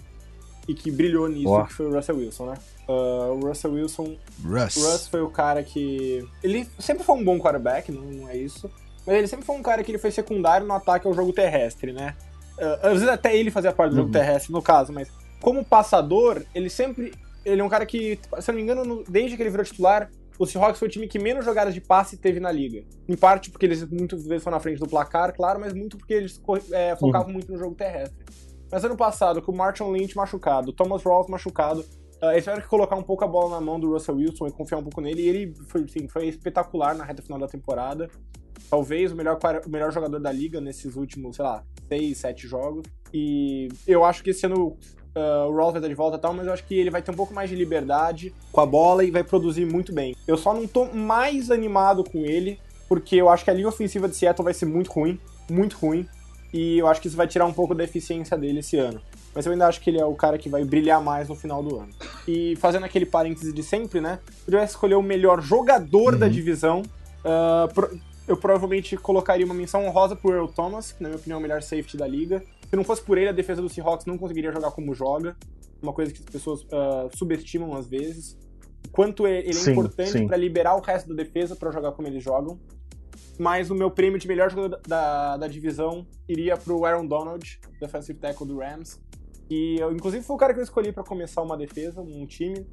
e 0.69 0.75
que 0.75 0.91
brilhou 0.91 1.29
nisso, 1.29 1.65
que 1.67 1.73
foi 1.75 1.87
o 1.87 1.95
Russell 1.95 2.17
Wilson, 2.17 2.47
né? 2.47 2.55
Uh, 2.89 3.33
o 3.33 3.47
Russell 3.49 3.73
Wilson 3.73 4.17
Russ. 4.45 4.77
O 4.77 4.81
Russ 4.93 5.09
foi 5.09 5.23
o 5.23 5.31
cara 5.31 5.63
que. 5.63 6.25
Ele 6.43 6.69
sempre 6.79 7.03
foi 7.05 7.17
um 7.17 7.25
bom 7.25 7.39
quarterback, 7.39 7.91
não, 7.91 8.29
é 8.29 8.37
isso. 8.37 8.71
Mas 9.07 9.17
ele 9.17 9.27
sempre 9.27 9.45
foi 9.45 9.57
um 9.57 9.63
cara 9.63 9.83
que 9.83 9.91
ele 9.91 9.99
foi 9.99 10.11
secundário 10.13 10.67
no 10.67 10.75
ataque 10.75 11.07
ao 11.07 11.15
jogo 11.15 11.33
terrestre, 11.33 11.93
né? 11.93 12.15
Uh, 12.59 12.87
às 12.87 12.93
vezes 12.93 13.09
até 13.09 13.35
ele 13.37 13.51
fazia 13.51 13.73
parte 13.73 13.91
do 13.91 13.97
jogo 13.97 14.07
Uhum. 14.09 14.13
terrestre, 14.13 14.53
no 14.53 14.63
caso, 14.63 14.93
mas 14.93 15.09
como 15.41 15.65
passador, 15.65 16.43
ele 16.55 16.71
sempre. 16.71 17.13
Ele 17.45 17.61
é 17.61 17.65
um 17.65 17.69
cara 17.69 17.85
que, 17.87 18.19
se 18.41 18.51
eu 18.51 18.53
não 18.53 18.55
me 18.55 18.63
engano, 18.63 18.85
no- 18.85 19.05
desde 19.05 19.37
que 19.37 19.43
ele 19.43 19.51
virou 19.51 19.65
titular, 19.65 20.11
o 20.39 20.47
Seahawks 20.47 20.79
foi 20.79 20.89
o 20.89 20.91
time 20.91 21.07
que 21.07 21.19
menos 21.19 21.45
jogadas 21.45 21.75
de 21.75 21.81
passe 21.81 22.17
teve 22.17 22.41
na 22.41 22.51
liga. 22.51 22.85
Em 23.09 23.17
parte 23.17 23.51
porque 23.51 23.67
eles 23.67 23.85
muitas 23.89 24.27
vezes 24.27 24.43
foram 24.43 24.57
na 24.57 24.61
frente 24.61 24.79
do 24.79 24.89
placar, 24.89 25.35
claro, 25.35 25.61
mas 25.61 25.73
muito 25.73 25.97
porque 25.97 26.15
eles 26.15 26.41
é, 26.73 26.97
focavam 26.97 27.33
muito 27.33 27.51
no 27.53 27.59
jogo 27.59 27.75
terrestre. 27.75 28.25
Mas 28.71 28.85
ano 28.85 28.97
passado, 28.97 29.43
com 29.43 29.53
o 29.53 29.57
Marshall 29.57 29.93
Lynch 29.93 30.17
machucado, 30.17 30.71
o 30.71 30.73
Thomas 30.73 31.03
Rawls 31.03 31.29
machucado, 31.29 31.81
uh, 32.23 32.31
eles 32.31 32.45
tiveram 32.45 32.63
que 32.63 32.69
colocar 32.69 32.97
um 32.97 33.03
pouco 33.03 33.23
a 33.23 33.29
bola 33.29 33.51
na 33.51 33.61
mão 33.61 33.79
do 33.79 33.93
Russell 33.93 34.17
Wilson 34.17 34.47
e 34.47 34.51
confiar 34.51 34.79
um 34.79 34.83
pouco 34.83 35.01
nele, 35.01 35.21
e 35.21 35.29
ele 35.29 35.55
foi, 35.67 35.87
sim, 35.87 36.09
foi 36.09 36.29
espetacular 36.29 36.95
na 36.97 37.05
reta 37.05 37.23
final 37.23 37.39
da 37.39 37.47
temporada. 37.47 38.09
Talvez 38.71 39.13
o 39.13 39.17
melhor, 39.17 39.39
o 39.67 39.69
melhor 39.69 39.93
jogador 39.93 40.19
da 40.19 40.33
liga 40.33 40.59
nesses 40.59 40.97
últimos, 40.97 41.37
sei 41.37 41.45
lá, 41.45 41.63
seis, 41.89 42.17
sete 42.17 42.49
jogos. 42.49 42.85
E 43.13 43.69
eu 43.87 44.03
acho 44.03 44.25
que 44.25 44.31
esse 44.31 44.47
ano 44.47 44.79
uh, 45.17 45.49
o 45.51 45.57
Rawls 45.57 45.73
vai 45.73 45.81
estar 45.81 45.89
de 45.89 45.95
volta 45.95 46.17
e 46.17 46.21
tal, 46.21 46.33
mas 46.35 46.47
eu 46.47 46.53
acho 46.53 46.65
que 46.65 46.75
ele 46.75 46.91
vai 46.91 47.03
ter 47.03 47.11
um 47.11 47.15
pouco 47.15 47.33
mais 47.35 47.49
de 47.51 47.57
liberdade 47.57 48.35
com 48.51 48.61
a 48.61 48.67
bola 48.67 49.05
e 49.05 49.11
vai 49.11 49.23
produzir 49.25 49.65
muito 49.65 49.93
bem. 49.93 50.15
Eu 50.27 50.37
só 50.37 50.53
não 50.55 50.67
tô 50.67 50.87
mais 50.87 51.51
animado 51.51 52.05
com 52.05 52.19
ele, 52.19 52.59
porque 52.89 53.17
eu 53.17 53.29
acho 53.29 53.45
que 53.45 53.51
a 53.51 53.55
linha 53.55 53.69
ofensiva 53.69 54.09
de 54.09 54.17
Seattle 54.17 54.45
vai 54.45 54.55
ser 54.55 54.67
muito 54.67 54.91
ruim, 54.93 55.19
muito 55.51 55.77
ruim, 55.77 56.07
e 56.53 56.79
eu 56.79 56.87
acho 56.87 57.01
que 57.01 57.09
isso 57.09 57.17
vai 57.17 57.27
tirar 57.27 57.47
um 57.47 57.53
pouco 57.53 57.75
da 57.75 57.85
eficiência 57.85 58.37
dele 58.37 58.61
esse 58.61 58.77
ano. 58.77 59.01
Mas 59.35 59.47
eu 59.47 59.53
ainda 59.53 59.67
acho 59.67 59.81
que 59.81 59.89
ele 59.89 59.99
é 59.99 60.05
o 60.05 60.15
cara 60.15 60.37
que 60.37 60.51
vai 60.51 60.63
brilhar 60.63 61.03
mais 61.03 61.27
no 61.29 61.35
final 61.35 61.63
do 61.63 61.79
ano. 61.79 61.89
E 62.29 62.55
fazendo 62.57 62.85
aquele 62.85 63.07
parêntese 63.07 63.51
de 63.51 63.63
sempre, 63.63 63.99
né? 63.99 64.19
Se 64.27 64.41
eu 64.43 64.53
tivesse 64.53 64.75
escolher 64.75 64.95
o 64.97 65.03
melhor 65.03 65.41
jogador 65.41 66.17
da 66.19 66.29
divisão, 66.29 66.83
ah, 67.25 67.67
pro- 67.73 67.99
eu 68.29 68.37
provavelmente 68.37 68.95
colocaria 68.99 69.47
uma 69.47 69.55
menção 69.55 69.87
honrosa 69.87 70.15
pro 70.15 70.33
Earl 70.35 70.49
Thomas, 70.49 70.93
que 70.93 71.03
na 71.03 71.09
minha 71.09 71.19
opinião 71.19 71.37
é 71.37 71.39
o 71.39 71.43
melhor 71.43 71.63
safety 71.63 71.97
da 71.97 72.07
liga. 72.07 72.43
Se 72.73 72.77
não 72.77 72.85
fosse 72.85 73.03
por 73.03 73.19
ele, 73.19 73.29
a 73.29 73.33
defesa 73.33 73.61
do 73.61 73.69
Seahawks 73.69 74.07
não 74.07 74.17
conseguiria 74.17 74.51
jogar 74.51 74.71
como 74.71 74.95
joga. 74.95 75.37
Uma 75.83 75.93
coisa 75.93 76.11
que 76.11 76.21
as 76.21 76.25
pessoas 76.25 76.67
ah, 76.73 77.07
subestimam 77.15 77.75
às 77.75 77.87
vezes. 77.87 78.39
O 78.87 78.91
Quanto 78.91 79.27
ele 79.27 79.51
é 79.51 79.53
Sim, 79.53 79.73
importante 79.73 80.27
para 80.27 80.39
liberar 80.39 80.77
o 80.77 80.81
resto 80.81 81.11
da 81.11 81.23
defesa 81.23 81.55
para 81.55 81.71
jogar 81.71 81.93
como 81.93 82.09
eles 82.09 82.25
jogam. 82.25 82.59
Mas 83.39 83.69
o 83.71 83.75
meu 83.75 83.91
prêmio 83.91 84.19
de 84.19 84.27
melhor 84.27 84.51
jogador 84.51 84.81
da, 84.89 85.37
da 85.37 85.47
divisão 85.49 86.07
iria 86.27 86.57
pro 86.57 86.87
Aaron 86.87 87.07
Donald, 87.07 87.61
defensive 87.79 88.19
tackle 88.19 88.47
do 88.47 88.61
Rams. 88.61 88.99
E 89.51 89.77
eu, 89.79 89.93
inclusive, 89.93 90.25
foi 90.25 90.35
o 90.35 90.39
cara 90.39 90.55
que 90.55 90.61
eu 90.61 90.65
escolhi 90.65 90.93
para 90.93 91.05
começar 91.05 91.43
uma 91.43 91.59
defesa, 91.59 92.01
um 92.01 92.25
time. 92.25 92.67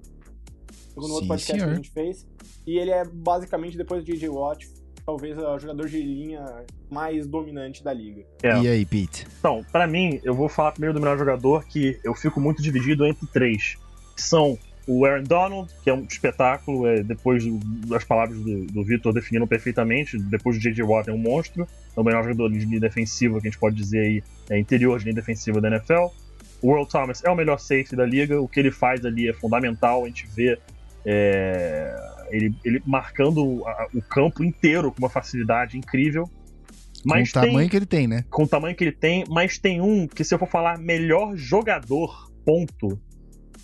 No 0.95 1.11
outro 1.11 1.27
podcast 1.27 1.51
que 1.51 1.59
senhor. 1.59 1.73
a 1.73 1.75
gente 1.75 1.91
fez. 1.91 2.25
E 2.65 2.77
ele 2.77 2.91
é 2.91 3.03
basicamente, 3.03 3.75
depois 3.75 4.01
do 4.01 4.05
DJ 4.09 4.29
Watt, 4.29 4.65
talvez 5.09 5.35
o 5.39 5.57
jogador 5.57 5.87
de 5.87 6.01
linha 6.01 6.45
mais 6.89 7.25
dominante 7.25 7.83
da 7.83 7.91
liga. 7.91 8.23
É. 8.43 8.59
E 8.59 8.67
aí, 8.67 8.85
Pete? 8.85 9.25
Então, 9.39 9.65
pra 9.71 9.87
mim, 9.87 10.19
eu 10.23 10.35
vou 10.35 10.47
falar 10.47 10.71
primeiro 10.71 10.93
do 10.93 10.99
melhor 10.99 11.17
jogador, 11.17 11.65
que 11.65 11.99
eu 12.03 12.13
fico 12.13 12.39
muito 12.39 12.61
dividido 12.61 13.05
entre 13.07 13.25
três. 13.27 13.75
Que 14.15 14.21
são 14.21 14.57
o 14.87 15.05
Aaron 15.05 15.23
Donald, 15.23 15.73
que 15.83 15.89
é 15.89 15.93
um 15.93 16.03
espetáculo, 16.03 16.85
é, 16.87 17.01
depois 17.01 17.43
das 17.87 18.03
palavras 18.03 18.37
do, 18.39 18.65
do 18.67 18.83
Vitor 18.83 19.11
definiram 19.11 19.47
perfeitamente, 19.47 20.17
depois 20.17 20.57
do 20.57 20.61
J.J. 20.61 20.83
Watt 20.83 21.09
é 21.09 21.13
um 21.13 21.17
monstro, 21.17 21.67
é 21.95 21.99
o 21.99 22.03
melhor 22.03 22.23
jogador 22.23 22.51
de 22.51 22.59
linha 22.59 22.79
defensiva 22.79 23.41
que 23.41 23.47
a 23.47 23.49
gente 23.49 23.59
pode 23.59 23.75
dizer 23.75 23.99
aí, 23.99 24.23
é 24.49 24.59
interior 24.59 24.99
de 24.99 25.05
linha 25.05 25.15
defensiva 25.15 25.59
da 25.59 25.69
NFL. 25.69 26.07
O 26.61 26.71
Earl 26.71 26.85
Thomas 26.85 27.23
é 27.23 27.29
o 27.29 27.35
melhor 27.35 27.59
safety 27.59 27.95
da 27.95 28.05
liga, 28.05 28.39
o 28.39 28.47
que 28.47 28.59
ele 28.59 28.71
faz 28.71 29.03
ali 29.05 29.27
é 29.27 29.33
fundamental, 29.33 30.03
a 30.03 30.07
gente 30.07 30.27
vê 30.35 30.59
é, 31.05 31.95
ele, 32.31 32.53
ele 32.65 32.81
marcando 32.85 33.65
a- 33.67 33.87
o 33.93 34.01
campo 34.01 34.43
inteiro 34.43 34.91
com 34.91 34.99
uma 34.99 35.09
facilidade 35.09 35.77
incrível. 35.77 36.29
Mas 37.05 37.31
Com 37.31 37.39
o 37.39 37.41
tem, 37.41 37.51
tamanho 37.51 37.69
que 37.69 37.75
ele 37.77 37.85
tem, 37.85 38.07
né? 38.07 38.25
com 38.29 38.43
o 38.43 38.47
tamanho 38.47 38.75
que 38.75 38.83
ele 38.83 38.91
tem, 38.91 39.23
mas 39.29 39.57
tem 39.57 39.79
um 39.81 40.05
que, 40.07 40.23
se 40.23 40.33
eu 40.35 40.39
for 40.39 40.49
falar 40.49 40.77
melhor 40.77 41.35
jogador, 41.37 42.29
ponto, 42.45 42.99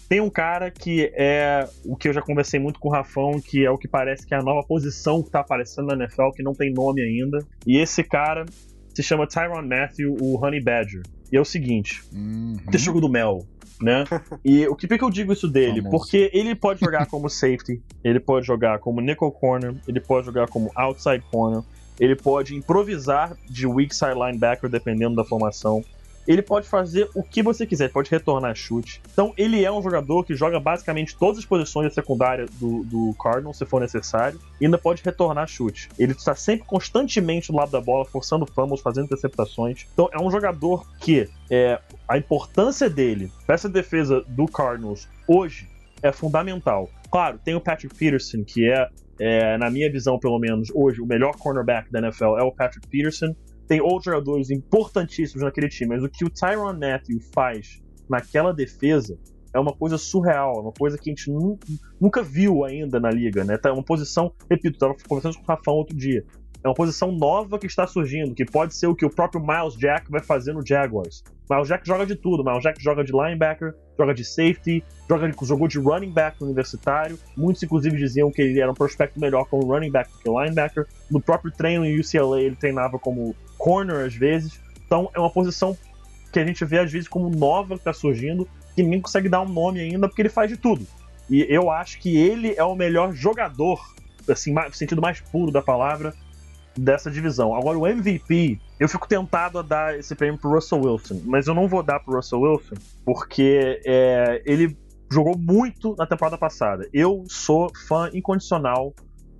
tem 0.07 0.21
um 0.21 0.29
cara 0.29 0.69
que 0.71 1.11
é 1.15 1.67
o 1.83 1.95
que 1.97 2.07
eu 2.07 2.13
já 2.13 2.21
conversei 2.21 2.59
muito 2.59 2.79
com 2.79 2.87
o 2.89 2.91
Rafão, 2.91 3.41
que 3.41 3.65
é 3.65 3.69
o 3.71 3.77
que 3.77 3.87
parece 3.87 4.25
que 4.25 4.33
é 4.33 4.37
a 4.37 4.41
nova 4.43 4.65
posição 4.65 5.21
que 5.23 5.29
tá 5.31 5.39
aparecendo 5.41 5.87
na 5.87 5.95
NFL, 5.95 6.29
que 6.35 6.43
não 6.43 6.53
tem 6.53 6.71
nome 6.71 7.01
ainda. 7.01 7.39
E 7.67 7.77
esse 7.77 8.03
cara 8.03 8.45
se 8.93 9.03
chama 9.03 9.27
Tyron 9.27 9.61
Matthew, 9.63 10.15
o 10.21 10.37
Honey 10.41 10.61
Badger. 10.61 11.01
E 11.31 11.35
é 11.35 11.41
o 11.41 11.45
seguinte: 11.45 12.01
Uhum. 12.13 12.55
jogo 12.77 13.01
do 13.01 13.09
mel, 13.09 13.39
né? 13.81 14.03
E 14.43 14.67
o 14.67 14.75
que 14.75 14.87
por 14.87 14.97
que 14.97 15.03
eu 15.03 15.09
digo 15.09 15.33
isso 15.33 15.47
dele? 15.47 15.81
Famoso. 15.81 15.89
Porque 15.89 16.29
ele 16.33 16.53
pode 16.55 16.79
jogar 16.79 17.05
como 17.07 17.29
safety, 17.29 17.81
ele 18.03 18.19
pode 18.19 18.45
jogar 18.45 18.79
como 18.79 19.01
nickel 19.01 19.31
corner, 19.31 19.75
ele 19.87 19.99
pode 19.99 20.25
jogar 20.25 20.47
como 20.47 20.71
outside 20.75 21.23
corner, 21.31 21.63
ele 21.99 22.15
pode 22.15 22.55
improvisar 22.55 23.35
de 23.49 23.65
weak 23.65 23.95
side 23.95 24.13
linebacker 24.13 24.69
dependendo 24.69 25.15
da 25.15 25.23
formação. 25.23 25.83
Ele 26.27 26.41
pode 26.41 26.67
fazer 26.67 27.09
o 27.13 27.23
que 27.23 27.43
você 27.43 27.65
quiser, 27.65 27.91
pode 27.91 28.09
retornar 28.09 28.55
chute. 28.55 29.01
Então 29.11 29.33
ele 29.37 29.63
é 29.63 29.71
um 29.71 29.81
jogador 29.81 30.23
que 30.23 30.35
joga 30.35 30.59
basicamente 30.59 31.15
todas 31.15 31.39
as 31.39 31.45
posições 31.45 31.89
da 31.89 31.93
secundária 31.93 32.45
do, 32.59 32.83
do 32.83 33.15
Cardinal, 33.21 33.53
se 33.53 33.65
for 33.65 33.79
necessário, 33.79 34.39
e 34.59 34.65
ainda 34.65 34.77
pode 34.77 35.01
retornar 35.03 35.47
chute. 35.47 35.89
Ele 35.97 36.13
está 36.13 36.35
sempre 36.35 36.65
constantemente 36.65 37.51
do 37.51 37.57
lado 37.57 37.71
da 37.71 37.81
bola, 37.81 38.05
forçando 38.05 38.45
fumbles, 38.45 38.81
fazendo 38.81 39.05
interceptações. 39.05 39.85
Então 39.93 40.09
é 40.11 40.21
um 40.21 40.31
jogador 40.31 40.85
que 40.99 41.29
é, 41.49 41.79
a 42.07 42.17
importância 42.17 42.89
dele 42.89 43.31
para 43.45 43.55
essa 43.55 43.69
defesa 43.69 44.23
do 44.27 44.47
Cardinals 44.47 45.07
hoje 45.27 45.69
é 46.01 46.11
fundamental. 46.11 46.89
Claro, 47.11 47.39
tem 47.43 47.55
o 47.55 47.61
Patrick 47.61 47.95
Peterson, 47.95 48.43
que 48.43 48.69
é, 48.69 48.87
é, 49.19 49.57
na 49.57 49.69
minha 49.69 49.91
visão, 49.91 50.19
pelo 50.19 50.39
menos, 50.39 50.69
hoje, 50.73 51.01
o 51.01 51.05
melhor 51.05 51.35
cornerback 51.37 51.91
da 51.91 51.99
NFL 51.99 52.37
é 52.37 52.43
o 52.43 52.51
Patrick 52.51 52.87
Peterson. 52.87 53.35
Tem 53.67 53.81
outros 53.81 54.05
jogadores 54.05 54.49
importantíssimos 54.51 55.43
naquele 55.43 55.67
time, 55.69 55.95
mas 55.95 56.03
o 56.03 56.09
que 56.09 56.23
o 56.23 56.29
Tyron 56.29 56.73
Matthew 56.73 57.19
faz 57.33 57.81
naquela 58.09 58.53
defesa 58.53 59.17
é 59.53 59.59
uma 59.59 59.73
coisa 59.73 59.97
surreal, 59.97 60.53
é 60.57 60.61
uma 60.61 60.71
coisa 60.71 60.97
que 60.97 61.09
a 61.09 61.13
gente 61.13 61.31
nu- 61.31 61.57
nunca 61.99 62.21
viu 62.21 62.65
ainda 62.65 62.99
na 62.99 63.09
liga, 63.09 63.43
né? 63.43 63.57
Tá 63.57 63.71
uma 63.71 63.83
posição, 63.83 64.31
repito, 64.49 64.77
tava 64.77 64.93
conversando 65.07 65.37
com 65.37 65.43
o 65.43 65.45
Rafão 65.45 65.75
outro 65.75 65.95
dia. 65.95 66.25
É 66.65 66.67
uma 66.67 66.73
posição 66.73 67.11
nova 67.11 67.59
que 67.59 67.67
está 67.67 67.85
surgindo, 67.85 68.33
que 68.33 68.43
pode 68.43 68.73
ser 68.73 68.87
o 68.87 68.95
que 68.95 69.05
o 69.05 69.09
próprio 69.09 69.39
Miles 69.39 69.77
Jack 69.77 70.09
vai 70.09 70.19
fazer 70.19 70.51
no 70.51 70.65
Jaguars. 70.65 71.23
Miles 71.47 71.67
Jack 71.67 71.85
joga 71.85 72.07
de 72.07 72.15
tudo, 72.15 72.43
Miles 72.43 72.63
Jack 72.63 72.81
joga 72.83 73.03
de 73.03 73.11
linebacker, 73.11 73.75
joga 73.95 74.15
de 74.15 74.25
safety, 74.25 74.83
joga 75.07 75.29
de, 75.29 75.37
jogou 75.45 75.67
de 75.67 75.77
running 75.77 76.09
back 76.09 76.41
no 76.41 76.47
universitário. 76.47 77.19
Muitos, 77.37 77.61
inclusive, 77.61 77.95
diziam 77.95 78.31
que 78.31 78.41
ele 78.41 78.59
era 78.59 78.71
um 78.71 78.73
prospecto 78.73 79.19
melhor 79.19 79.45
como 79.45 79.71
running 79.71 79.91
back 79.91 80.11
do 80.11 80.17
que 80.17 80.27
linebacker. 80.27 80.87
No 81.11 81.21
próprio 81.21 81.51
treino 81.51 81.85
em 81.85 81.99
UCLA, 81.99 82.41
ele 82.41 82.55
treinava 82.55 82.97
como 82.97 83.35
corner 83.59 84.03
às 84.03 84.15
vezes. 84.15 84.59
Então, 84.87 85.07
é 85.13 85.19
uma 85.19 85.29
posição 85.29 85.77
que 86.33 86.39
a 86.39 86.45
gente 86.47 86.65
vê 86.65 86.79
às 86.79 86.91
vezes 86.91 87.07
como 87.07 87.29
nova 87.29 87.75
que 87.75 87.81
está 87.81 87.93
surgindo, 87.93 88.49
que 88.73 88.81
ninguém 88.81 89.01
consegue 89.01 89.29
dar 89.29 89.41
um 89.43 89.49
nome 89.49 89.81
ainda, 89.81 90.07
porque 90.07 90.23
ele 90.23 90.29
faz 90.29 90.49
de 90.49 90.57
tudo. 90.57 90.83
E 91.29 91.45
eu 91.47 91.69
acho 91.69 91.99
que 91.99 92.17
ele 92.17 92.55
é 92.57 92.63
o 92.63 92.73
melhor 92.73 93.13
jogador, 93.13 93.79
assim, 94.27 94.51
no 94.51 94.73
sentido 94.73 94.99
mais 94.99 95.21
puro 95.21 95.51
da 95.51 95.61
palavra, 95.61 96.11
dessa 96.77 97.09
divisão. 97.09 97.55
Agora, 97.55 97.77
o 97.77 97.87
MVP, 97.87 98.59
eu 98.79 98.89
fico 98.89 99.07
tentado 99.07 99.59
a 99.59 99.61
dar 99.61 99.97
esse 99.97 100.13
prêmio 100.15 100.39
pro 100.39 100.51
Russell 100.51 100.81
Wilson, 100.81 101.21
mas 101.25 101.47
eu 101.47 101.53
não 101.53 101.67
vou 101.67 101.81
dar 101.81 101.99
pro 101.99 102.15
Russell 102.15 102.41
Wilson, 102.41 102.75
porque 103.03 103.81
é, 103.85 104.41
ele 104.45 104.77
jogou 105.11 105.37
muito 105.37 105.95
na 105.97 106.05
temporada 106.05 106.37
passada. 106.37 106.87
Eu 106.93 107.23
sou 107.27 107.71
fã 107.87 108.09
incondicional 108.13 108.93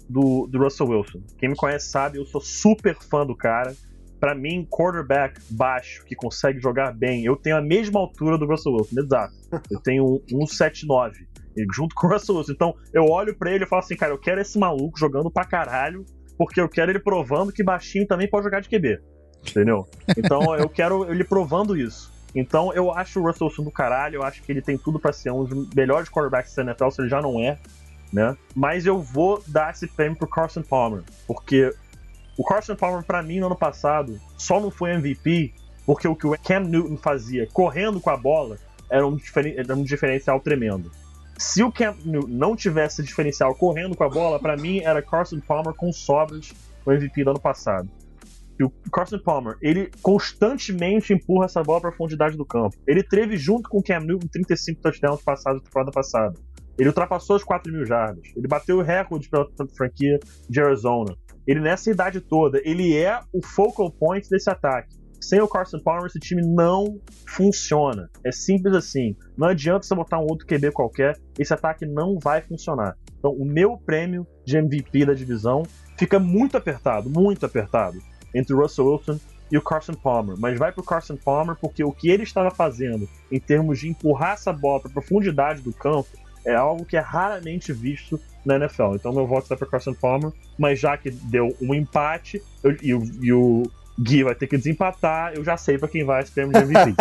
do, 0.07 0.47
do 0.47 0.59
Russell 0.59 0.88
Wilson. 0.88 1.21
Quem 1.38 1.49
me 1.49 1.55
conhece 1.55 1.89
sabe, 1.89 2.17
eu 2.17 2.25
sou 2.25 2.41
super 2.41 2.95
fã 2.95 3.25
do 3.25 3.36
cara. 3.36 3.75
Pra 4.19 4.33
mim, 4.33 4.65
quarterback 4.69 5.41
baixo, 5.49 6.03
que 6.05 6.15
consegue 6.15 6.59
jogar 6.59 6.93
bem, 6.93 7.25
eu 7.25 7.36
tenho 7.36 7.57
a 7.57 7.61
mesma 7.61 7.99
altura 7.99 8.38
do 8.38 8.45
Russell 8.45 8.73
Wilson, 8.73 9.01
exato. 9.01 9.33
Eu 9.69 9.79
tenho 9.81 10.21
um 10.31 10.39
1,79 10.39 11.13
e 11.55 11.65
junto 11.73 11.93
com 11.95 12.07
o 12.07 12.09
Russell 12.09 12.36
Wilson. 12.36 12.51
Então, 12.53 12.75
eu 12.93 13.05
olho 13.05 13.36
pra 13.36 13.51
ele 13.51 13.65
e 13.65 13.67
falo 13.67 13.81
assim, 13.81 13.95
cara, 13.95 14.13
eu 14.13 14.17
quero 14.17 14.41
esse 14.41 14.57
maluco 14.57 14.97
jogando 14.97 15.29
pra 15.29 15.45
caralho, 15.45 16.05
porque 16.38 16.59
eu 16.59 16.69
quero 16.69 16.91
ele 16.91 16.99
provando 16.99 17.51
que 17.51 17.63
baixinho 17.63 18.07
também 18.07 18.29
pode 18.29 18.43
jogar 18.43 18.61
de 18.61 18.69
QB. 18.69 18.99
Entendeu? 19.49 19.88
Então 20.17 20.53
eu 20.57 20.67
quero 20.69 21.09
ele 21.11 21.23
provando 21.23 21.77
isso. 21.77 22.11
Então 22.36 22.73
eu 22.73 22.91
acho 22.91 23.19
o 23.19 23.23
Russell 23.25 23.47
Wilson 23.47 23.63
do 23.63 23.71
caralho, 23.71 24.15
eu 24.15 24.23
acho 24.23 24.41
que 24.43 24.51
ele 24.51 24.61
tem 24.61 24.77
tudo 24.77 24.99
pra 24.99 25.13
ser 25.13 25.31
um 25.31 25.45
dos 25.45 25.69
melhores 25.73 26.09
quarterbacks 26.09 26.53
da 26.55 26.63
NFL, 26.63 26.89
se 26.89 27.01
ele 27.01 27.09
já 27.09 27.21
não 27.21 27.39
é, 27.39 27.57
né? 28.11 28.36
Mas 28.53 28.86
eu 28.86 28.99
vou 29.01 29.41
dar 29.47 29.71
esse 29.71 29.88
prêmio 29.88 30.17
pro 30.17 30.27
Carson 30.27 30.61
Palmer, 30.61 31.03
porque 31.25 31.73
o 32.38 32.43
Carson 32.43 32.75
Palmer, 32.75 33.03
pra 33.03 33.23
mim, 33.23 33.39
no 33.39 33.45
ano 33.45 33.55
passado, 33.55 34.19
só 34.38 34.59
não 34.59 34.69
foi 34.69 34.91
MVP 34.95 35.53
porque 35.86 36.07
o 36.07 36.15
que 36.15 36.27
o 36.27 36.36
Cam 36.43 36.61
Newton 36.61 36.97
fazia 36.97 37.47
correndo 37.53 38.01
com 38.01 38.09
a 38.09 38.17
bola 38.17 38.57
era 38.89 39.07
um, 39.07 39.15
diferen- 39.15 39.55
era 39.57 39.73
um 39.75 39.83
diferencial 39.83 40.39
tremendo. 40.39 40.91
Se 41.38 41.61
o 41.61 41.71
Cam 41.71 41.95
Newton 42.05 42.27
não 42.29 42.55
tivesse 42.55 43.01
esse 43.01 43.09
diferencial 43.09 43.53
correndo 43.55 43.95
com 43.95 44.03
a 44.03 44.09
bola, 44.09 44.39
pra 44.39 44.55
mim 44.55 44.79
era 44.79 45.01
Carson 45.01 45.39
Palmer 45.39 45.73
com 45.73 45.91
sobras 45.91 46.53
no 46.86 46.93
MVP 46.93 47.23
do 47.23 47.31
ano 47.31 47.39
passado. 47.39 47.89
E 48.57 48.63
o 48.63 48.71
Carson 48.91 49.19
Palmer, 49.19 49.57
ele 49.61 49.91
constantemente 50.01 51.13
empurra 51.13 51.45
essa 51.45 51.61
bola 51.61 51.81
pra 51.81 51.89
profundidade 51.89 52.38
do 52.38 52.45
campo. 52.45 52.77
Ele 52.88 53.03
teve 53.03 53.36
junto 53.36 53.69
com 53.69 53.79
o 53.79 53.83
Cam 53.83 53.99
Newton 53.99 54.27
35 54.31 54.81
touchdowns 54.81 55.21
passados 55.21 55.61
na 55.61 55.65
temporada 55.65 55.91
passada. 55.91 56.39
Ele 56.77 56.89
ultrapassou 56.89 57.36
as 57.36 57.43
4 57.43 57.71
mil 57.71 57.86
jardas. 57.86 58.23
Ele 58.36 58.47
bateu 58.47 58.77
o 58.77 58.81
recorde 58.81 59.29
pela 59.29 59.47
franquia 59.75 60.19
de 60.49 60.61
Arizona. 60.61 61.15
Ele, 61.45 61.59
nessa 61.59 61.91
idade 61.91 62.21
toda, 62.21 62.61
ele 62.63 62.95
é 62.95 63.19
o 63.33 63.45
focal 63.45 63.91
point 63.91 64.27
desse 64.29 64.49
ataque. 64.49 64.95
Sem 65.20 65.41
o 65.41 65.47
Carson 65.47 65.80
Palmer, 65.80 66.05
esse 66.05 66.20
time 66.20 66.41
não 66.45 66.99
funciona. 67.28 68.09
É 68.24 68.32
simples 68.32 68.76
assim. 68.76 69.16
Não 69.38 69.47
adianta 69.47 69.86
você 69.86 69.95
botar 69.95 70.20
um 70.20 70.28
outro 70.30 70.45
QB 70.47 70.72
qualquer, 70.72 71.18
esse 71.38 71.53
ataque 71.53 71.86
não 71.86 72.18
vai 72.20 72.41
funcionar. 72.41 72.95
Então, 73.18 73.32
o 73.32 73.45
meu 73.45 73.78
prêmio 73.78 74.26
de 74.45 74.57
MVP 74.57 75.05
da 75.05 75.13
divisão 75.13 75.63
fica 75.97 76.20
muito 76.20 76.57
apertado, 76.57 77.09
muito 77.09 77.45
apertado, 77.45 77.97
entre 78.34 78.53
o 78.53 78.59
Russell 78.61 78.86
Wilson 78.86 79.20
e 79.51 79.57
o 79.57 79.61
Carson 79.61 79.93
Palmer. 79.93 80.36
Mas 80.38 80.59
vai 80.59 80.72
pro 80.72 80.84
Carson 80.84 81.18
Palmer 81.18 81.55
porque 81.59 81.84
o 81.84 81.91
que 81.91 82.09
ele 82.09 82.24
estava 82.24 82.51
fazendo 82.51 83.07
em 83.32 83.39
termos 83.39 83.80
de 83.80 83.89
empurrar 83.89 84.34
essa 84.34 84.53
bola 84.53 84.82
para 84.82 84.91
profundidade 84.91 85.61
do 85.61 85.74
campo 85.74 86.09
é 86.45 86.53
algo 86.53 86.86
que 86.86 86.95
é 86.95 86.99
raramente 86.99 87.74
visto 87.74 88.20
na 88.45 88.57
NFL. 88.57 88.93
Então, 88.95 89.11
meu 89.11 89.26
voto 89.26 89.47
vai 89.49 89.57
para 89.57 89.68
Carson 89.68 89.93
Palmer, 89.95 90.32
mas 90.57 90.80
já 90.80 90.95
que 90.95 91.09
deu 91.09 91.49
um 91.59 91.74
empate 91.74 92.41
eu- 92.63 92.78
e, 92.84 92.93
o, 92.93 93.01
e 93.22 93.34
o 93.34 93.63
Gui 93.99 94.23
vai 94.23 94.35
ter 94.35 94.47
que 94.47 94.57
desempatar, 94.57 95.33
eu 95.35 95.43
já 95.43 95.55
sei 95.57 95.77
para 95.77 95.87
quem 95.87 96.03
vai 96.03 96.21
esse 96.21 96.31
prêmio 96.31 96.51
de 96.53 96.59
MVP. 96.59 96.95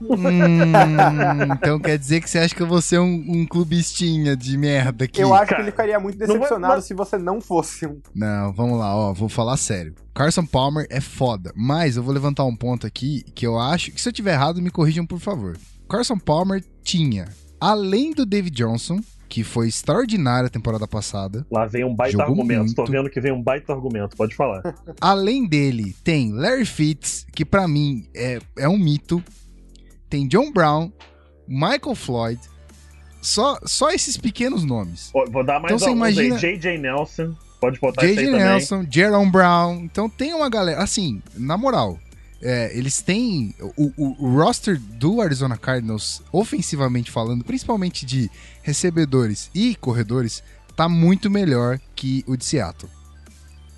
Hum, 0.00 0.72
então 1.54 1.78
quer 1.80 1.98
dizer 1.98 2.20
que 2.20 2.28
você 2.28 2.38
acha 2.38 2.54
que 2.54 2.60
eu 2.62 2.66
vou 2.66 2.80
ser 2.82 2.98
um, 2.98 3.24
um 3.26 3.46
clubistinha 3.46 4.36
de 4.36 4.56
merda 4.58 5.04
aqui? 5.04 5.20
Eu 5.20 5.32
acho 5.34 5.44
cara, 5.46 5.56
que 5.56 5.62
ele 5.62 5.70
ficaria 5.70 5.98
muito 6.00 6.18
não 6.18 6.26
vai- 6.26 6.36
decepcionado 6.36 6.74
mas- 6.76 6.84
se 6.84 6.94
você 6.94 7.16
não 7.18 7.40
fosse 7.40 7.86
um. 7.86 8.00
Não, 8.14 8.52
vamos 8.52 8.78
lá, 8.78 8.94
ó, 8.94 9.12
vou 9.12 9.28
falar 9.28 9.56
sério. 9.56 9.94
Carson 10.14 10.44
Palmer 10.46 10.86
é 10.90 11.00
foda, 11.00 11.52
mas 11.56 11.96
eu 11.96 12.02
vou 12.02 12.12
levantar 12.14 12.44
um 12.44 12.54
ponto 12.56 12.86
aqui 12.86 13.22
que 13.34 13.46
eu 13.46 13.58
acho 13.58 13.90
que 13.92 14.00
se 14.00 14.08
eu 14.08 14.12
tiver 14.12 14.32
errado, 14.34 14.60
me 14.62 14.70
corrijam 14.70 15.06
por 15.06 15.18
favor. 15.18 15.56
Carson 15.88 16.18
Palmer 16.18 16.62
tinha, 16.82 17.28
além 17.60 18.12
do 18.12 18.24
David 18.26 18.54
Johnson, 18.56 19.00
que 19.34 19.42
foi 19.42 19.66
extraordinário 19.66 20.46
a 20.46 20.48
temporada 20.48 20.86
passada, 20.86 21.44
Lá 21.50 21.66
vem 21.66 21.82
um 21.82 21.92
baita 21.92 22.12
Jogou 22.12 22.28
argumento. 22.34 22.72
Tô 22.72 22.82
muito. 22.82 22.92
vendo 22.92 23.10
que 23.10 23.20
vem 23.20 23.32
um 23.32 23.42
baita 23.42 23.72
argumento, 23.72 24.16
pode 24.16 24.32
falar. 24.32 24.62
além 25.00 25.44
dele 25.44 25.92
tem 26.04 26.30
Larry 26.30 26.64
Fitz, 26.64 27.26
que 27.34 27.44
pra 27.44 27.66
mim 27.66 28.06
é, 28.14 28.38
é 28.56 28.68
um 28.68 28.78
mito, 28.78 29.20
tem 30.08 30.28
John 30.28 30.52
Brown, 30.52 30.92
Michael 31.48 31.96
Floyd, 31.96 32.40
só, 33.20 33.58
só 33.64 33.90
esses 33.90 34.16
pequenos 34.16 34.62
nomes. 34.62 35.10
Vou 35.12 35.42
dar 35.42 35.58
mais 35.58 35.74
Então 35.74 35.78
você 35.80 35.90
imagina- 35.90 36.36
aí. 36.36 36.40
J.J. 36.40 36.78
Nelson, 36.78 37.34
pode 37.60 37.80
botar 37.80 38.06
J.J. 38.06 38.30
Nelson, 38.30 38.86
Jerome 38.88 39.32
Brown. 39.32 39.80
Então 39.80 40.08
tem 40.08 40.32
uma 40.32 40.48
galera. 40.48 40.80
Assim, 40.80 41.20
na 41.34 41.56
moral, 41.58 41.98
é, 42.44 42.76
eles 42.76 43.00
têm. 43.02 43.54
O, 43.76 43.90
o- 43.96 44.26
o 44.26 44.36
roster 44.36 44.78
do 44.78 45.20
Arizona 45.20 45.56
Cardinals, 45.56 46.22
ofensivamente 46.30 47.10
falando, 47.10 47.42
principalmente 47.44 48.06
de 48.06 48.30
recebedores 48.62 49.50
e 49.54 49.74
corredores, 49.74 50.42
tá 50.76 50.88
muito 50.88 51.30
melhor 51.30 51.80
que 51.96 52.22
o 52.26 52.36
de 52.36 52.44
Seattle. 52.44 52.90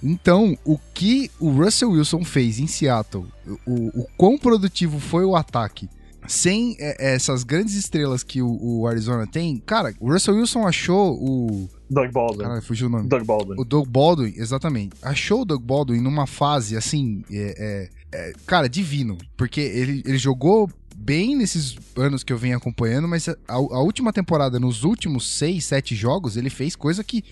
Então, 0.03 0.57
o 0.65 0.79
que 0.93 1.31
o 1.41 1.51
Russell 1.51 1.91
Wilson 1.93 2.23
fez 2.25 2.59
em 2.59 2.67
Seattle, 2.67 3.27
o, 3.67 4.01
o 4.03 4.07
quão 4.17 4.37
produtivo 4.37 5.01
foi 5.01 5.25
o 5.25 5.35
ataque, 5.35 5.89
sem 6.29 6.77
é, 6.79 7.15
essas 7.15 7.43
grandes 7.45 7.75
estrelas 7.75 8.23
que 8.23 8.43
o, 8.43 8.59
o 8.61 8.87
Arizona 8.87 9.27
tem, 9.27 9.57
cara, 9.59 9.95
o 9.99 10.13
Russell 10.13 10.35
Wilson 10.37 10.67
achou 10.67 11.15
o. 11.15 11.69
Doug 11.89 12.11
Baldwin. 12.13 12.43
Caralho, 12.43 12.63
fugiu 12.63 12.89
o 12.89 12.91
nome. 12.91 13.09
Doug 13.09 13.25
Baldwin. 13.25 13.55
O 13.59 13.65
Doug 13.65 13.89
Baldwin, 13.89 14.35
exatamente. 14.37 14.97
Achou 15.03 15.43
o 15.43 15.45
Doug 15.45 15.63
Baldwin 15.63 16.01
numa 16.01 16.27
fase, 16.27 16.77
assim, 16.77 17.25
é, 17.31 17.55
é- 17.57 17.96
é, 18.17 18.33
cara, 18.47 18.69
divino. 18.69 19.19
Porque 19.37 19.61
ele, 19.61 20.03
ele 20.05 20.19
jogou 20.19 20.71
bem 20.97 21.37
nesses 21.37 21.77
anos 21.97 22.25
que 22.25 22.33
eu 22.33 22.39
venho 22.39 22.57
acompanhando, 22.57 23.07
mas 23.07 23.29
a, 23.29 23.35
a 23.49 23.81
última 23.81 24.13
temporada, 24.13 24.59
nos 24.59 24.83
últimos 24.85 25.27
seis, 25.29 25.65
sete 25.67 25.95
jogos, 25.95 26.37
ele 26.37 26.51
fez 26.51 26.75
coisa 26.75 27.05
que 27.05 27.23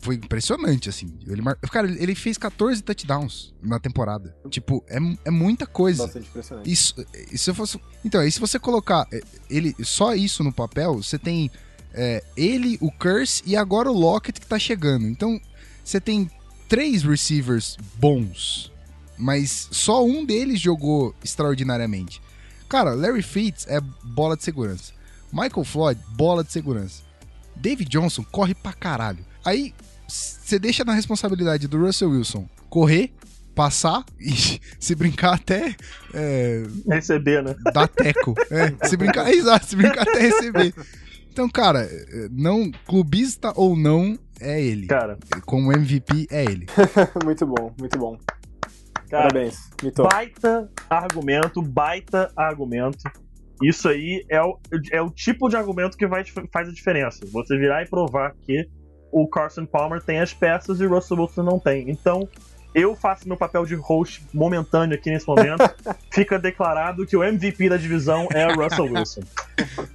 foi 0.00 0.16
impressionante, 0.16 0.88
assim. 0.88 1.14
Ele, 1.26 1.40
mar- 1.40 1.56
cara, 1.70 1.88
ele 1.88 2.14
fez 2.14 2.36
14 2.36 2.82
touchdowns 2.82 3.54
na 3.62 3.78
temporada. 3.78 4.34
Tipo, 4.50 4.84
é, 4.88 4.98
é 5.24 5.30
muita 5.30 5.66
coisa. 5.66 6.04
Bastante 6.04 6.28
impressionante. 6.28 6.70
Isso, 6.70 7.54
fosse, 7.54 7.80
então, 8.04 8.20
aí 8.20 8.30
se 8.32 8.40
você 8.40 8.58
colocar 8.58 9.06
é, 9.12 9.20
ele 9.48 9.74
só 9.84 10.14
isso 10.14 10.42
no 10.42 10.52
papel, 10.52 10.94
você 11.00 11.16
tem 11.16 11.48
é, 11.94 12.22
ele, 12.36 12.76
o 12.80 12.90
Curse 12.90 13.42
e 13.46 13.56
agora 13.56 13.90
o 13.90 13.96
Lockett 13.96 14.40
que 14.40 14.46
tá 14.46 14.58
chegando. 14.58 15.06
Então, 15.06 15.40
você 15.84 16.00
tem 16.00 16.28
três 16.68 17.02
receivers 17.04 17.76
bons, 17.96 18.72
mas 19.18 19.68
só 19.70 20.04
um 20.04 20.24
deles 20.24 20.60
jogou 20.60 21.14
extraordinariamente. 21.24 22.20
Cara, 22.68 22.94
Larry 22.94 23.22
Fitz 23.22 23.66
é 23.68 23.80
bola 23.80 24.36
de 24.36 24.44
segurança. 24.44 24.92
Michael 25.32 25.64
Floyd, 25.64 26.00
bola 26.10 26.44
de 26.44 26.52
segurança. 26.52 27.02
David 27.56 27.88
Johnson 27.90 28.24
corre 28.30 28.54
pra 28.54 28.72
caralho. 28.72 29.24
Aí 29.44 29.74
você 30.06 30.58
deixa 30.58 30.84
na 30.84 30.92
responsabilidade 30.94 31.66
do 31.68 31.78
Russell 31.78 32.10
Wilson 32.10 32.48
correr, 32.70 33.12
passar 33.54 34.04
e 34.20 34.60
se 34.78 34.94
brincar 34.94 35.34
até 35.34 35.74
é, 36.14 36.64
Receber, 36.88 37.42
né? 37.42 37.54
dar 37.72 37.88
teco. 37.88 38.34
É, 38.50 38.86
se 38.88 38.96
brincar, 38.96 39.28
exato, 39.32 39.66
se 39.66 39.76
brincar 39.76 40.02
até 40.02 40.20
receber. 40.20 40.74
Então, 41.30 41.48
cara, 41.48 41.88
não 42.32 42.70
clubista 42.86 43.52
ou 43.54 43.76
não 43.76 44.18
é 44.40 44.60
ele. 44.62 44.86
Cara, 44.86 45.18
Como 45.46 45.72
MVP 45.72 46.26
é 46.30 46.44
ele. 46.44 46.66
muito 47.24 47.46
bom, 47.46 47.72
muito 47.78 47.98
bom. 47.98 48.18
Cara 49.08 49.28
Parabéns, 49.28 49.70
Mito. 49.82 50.02
baita 50.02 50.70
argumento, 50.88 51.62
baita 51.62 52.30
argumento. 52.36 52.98
Isso 53.62 53.88
aí 53.88 54.24
é 54.30 54.40
o, 54.40 54.58
é 54.92 55.02
o 55.02 55.10
tipo 55.10 55.48
de 55.48 55.56
argumento 55.56 55.96
que 55.96 56.06
vai, 56.06 56.24
faz 56.52 56.68
a 56.68 56.72
diferença. 56.72 57.26
Você 57.32 57.56
virar 57.58 57.82
e 57.82 57.88
provar 57.88 58.32
que 58.46 58.68
o 59.10 59.26
Carson 59.28 59.66
Palmer 59.66 60.02
tem 60.02 60.20
as 60.20 60.32
peças 60.32 60.80
e 60.80 60.86
o 60.86 60.90
Russell 60.90 61.18
Wilson 61.18 61.42
não 61.42 61.58
tem. 61.58 61.90
Então, 61.90 62.28
eu 62.74 62.94
faço 62.94 63.26
meu 63.26 63.36
papel 63.36 63.64
de 63.64 63.74
host 63.74 64.22
momentâneo 64.32 64.94
aqui 64.94 65.10
nesse 65.10 65.26
momento. 65.26 65.62
Fica 66.12 66.38
declarado 66.38 67.06
que 67.06 67.16
o 67.16 67.24
MVP 67.24 67.68
da 67.68 67.76
divisão 67.76 68.28
é 68.32 68.46
o 68.46 68.54
Russell 68.54 68.84
Wilson. 68.84 69.22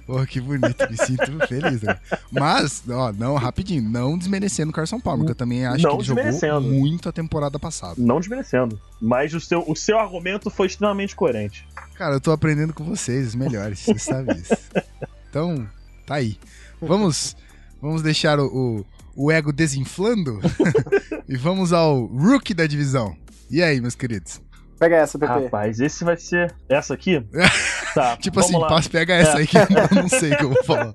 Pô, 0.06 0.24
que 0.26 0.40
bonito, 0.40 0.90
me 0.90 0.96
sinto 0.96 1.46
feliz. 1.46 1.82
Né? 1.82 1.98
Mas, 2.30 2.82
ó, 2.88 3.12
não, 3.12 3.34
rapidinho, 3.36 3.82
não 3.82 4.18
desmerecendo 4.18 4.70
o 4.70 4.74
Carson 4.74 5.00
Palmer, 5.00 5.26
que 5.26 5.32
eu 5.32 5.36
também 5.36 5.64
acho 5.64 5.82
Não 5.82 5.98
que 5.98 6.10
ele 6.10 6.32
jogou 6.32 6.60
muito 6.60 7.08
a 7.08 7.12
temporada 7.12 7.58
passada. 7.58 7.94
Não 7.98 8.18
desmerecendo. 8.18 8.80
Mas 9.00 9.34
o 9.34 9.40
seu, 9.40 9.64
o 9.66 9.76
seu 9.76 9.98
argumento 9.98 10.50
foi 10.50 10.66
extremamente 10.66 11.14
coerente. 11.14 11.66
Cara, 11.94 12.16
eu 12.16 12.20
tô 12.20 12.32
aprendendo 12.32 12.72
com 12.72 12.84
vocês, 12.84 13.28
os 13.28 13.34
melhores, 13.34 13.80
você 13.80 13.98
sabe 13.98 14.34
isso. 14.34 14.56
Então, 15.34 15.68
tá 16.06 16.14
aí. 16.14 16.38
Vamos, 16.80 17.36
vamos 17.82 18.02
deixar 18.02 18.38
o, 18.38 18.46
o, 18.46 18.86
o 19.16 19.30
ego 19.30 19.52
desinflando 19.52 20.40
e 21.28 21.36
vamos 21.36 21.72
ao 21.72 22.06
rookie 22.06 22.54
da 22.54 22.66
divisão. 22.66 23.16
E 23.50 23.62
aí, 23.62 23.80
meus 23.80 23.94
queridos? 23.94 24.40
Pega 24.78 24.96
essa, 24.96 25.18
PP. 25.18 25.32
Rapaz, 25.32 25.80
esse 25.80 26.04
vai 26.04 26.16
ser. 26.16 26.54
Essa 26.68 26.94
aqui? 26.94 27.24
Tá. 27.94 28.16
Tipo 28.16 28.40
vamos 28.40 28.50
assim, 28.50 28.60
lá. 28.60 28.68
passa, 28.68 28.90
pega 28.90 29.14
essa 29.14 29.38
aí 29.38 29.46
que 29.46 29.56
eu 29.56 30.02
não 30.02 30.08
sei 30.10 30.32
o 30.32 30.36
que 30.36 30.44
eu 30.44 30.48
vou 30.48 30.64
falar. 30.64 30.92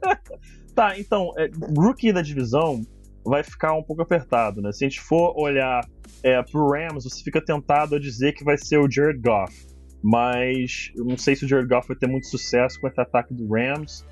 Tá, 0.76 1.00
então, 1.00 1.32
é, 1.38 1.50
rookie 1.78 2.12
da 2.12 2.22
divisão 2.22 2.86
vai 3.24 3.42
ficar 3.42 3.72
um 3.72 3.82
pouco 3.82 4.02
apertado, 4.02 4.62
né? 4.62 4.74
Se 4.74 4.84
a 4.84 4.90
gente 4.90 5.00
for 5.00 5.34
olhar 5.38 5.82
é, 6.22 6.44
pro 6.44 6.72
Rams, 6.72 7.06
você 7.06 7.24
fica 7.24 7.40
tentado 7.40 7.96
a 7.96 8.00
dizer 8.00 8.34
que 8.34 8.44
vai 8.44 8.58
ser 8.58 8.80
o 8.80 8.92
Jared 8.92 9.22
Goff. 9.22 9.66
Mas 10.04 10.92
eu 10.94 11.06
não 11.06 11.18
sei 11.18 11.38
se 11.38 11.46
o 11.46 11.48
Jared 11.48 11.70
Goff 11.70 11.88
vai 11.88 11.96
ter 11.96 12.08
muito 12.08 12.28
sucesso 12.28 12.78
com 12.82 12.88
esse 12.90 13.00
ataque 13.00 13.34
do 13.34 13.48
Rams. 13.48 14.06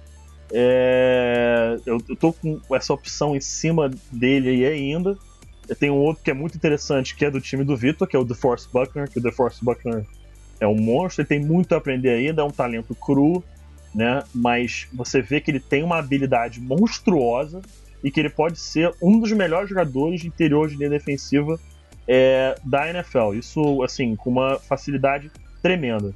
É, 0.52 1.78
eu, 1.86 1.98
eu 2.08 2.16
tô 2.16 2.32
com 2.34 2.60
essa 2.72 2.94
opção 2.94 3.36
em 3.36 3.42
cima 3.42 3.90
dele 4.12 4.50
aí 4.50 4.66
ainda. 4.66 5.18
Tenho 5.80 5.96
um 5.96 5.98
outro 5.98 6.24
que 6.24 6.32
é 6.32 6.34
muito 6.34 6.56
interessante, 6.56 7.16
que 7.16 7.26
é 7.26 7.32
do 7.32 7.42
time 7.42 7.64
do 7.64 7.76
Vitor, 7.76 8.08
que 8.08 8.16
é 8.16 8.20
o 8.20 8.24
DeForest 8.24 8.70
Buckner, 8.72 9.10
que 9.10 9.20
o 9.20 9.22
DeForest 9.22 9.64
Buckner 9.64 10.06
é 10.60 10.68
um 10.68 10.76
monstro, 10.76 11.22
ele 11.22 11.28
tem 11.28 11.44
muito 11.44 11.74
a 11.74 11.78
aprender 11.78 12.10
ainda, 12.10 12.42
é 12.42 12.46
um 12.46 12.52
talento 12.52 12.96
cru, 12.96 13.44
né? 13.94 14.24
Mas 14.34 14.88
você 14.94 15.22
vê 15.22 15.42
que 15.42 15.52
ele 15.52 15.60
tem 15.60 15.84
uma 15.84 15.98
habilidade 15.98 16.62
monstruosa 16.62 17.62
e 18.04 18.10
que 18.10 18.20
ele 18.20 18.30
pode 18.30 18.60
ser 18.60 18.94
um 19.02 19.20
dos 19.20 19.32
melhores 19.34 19.70
jogadores 19.70 20.22
de 20.22 20.28
interior 20.28 20.70
de 20.70 20.76
linha 20.76 20.90
defensiva 20.90 21.60
é, 22.08 22.56
da 22.64 22.90
NFL. 22.90 23.34
Isso, 23.34 23.84
assim, 23.84 24.16
com 24.16 24.30
uma 24.30 24.58
facilidade 24.60 25.30
tremenda. 25.62 26.16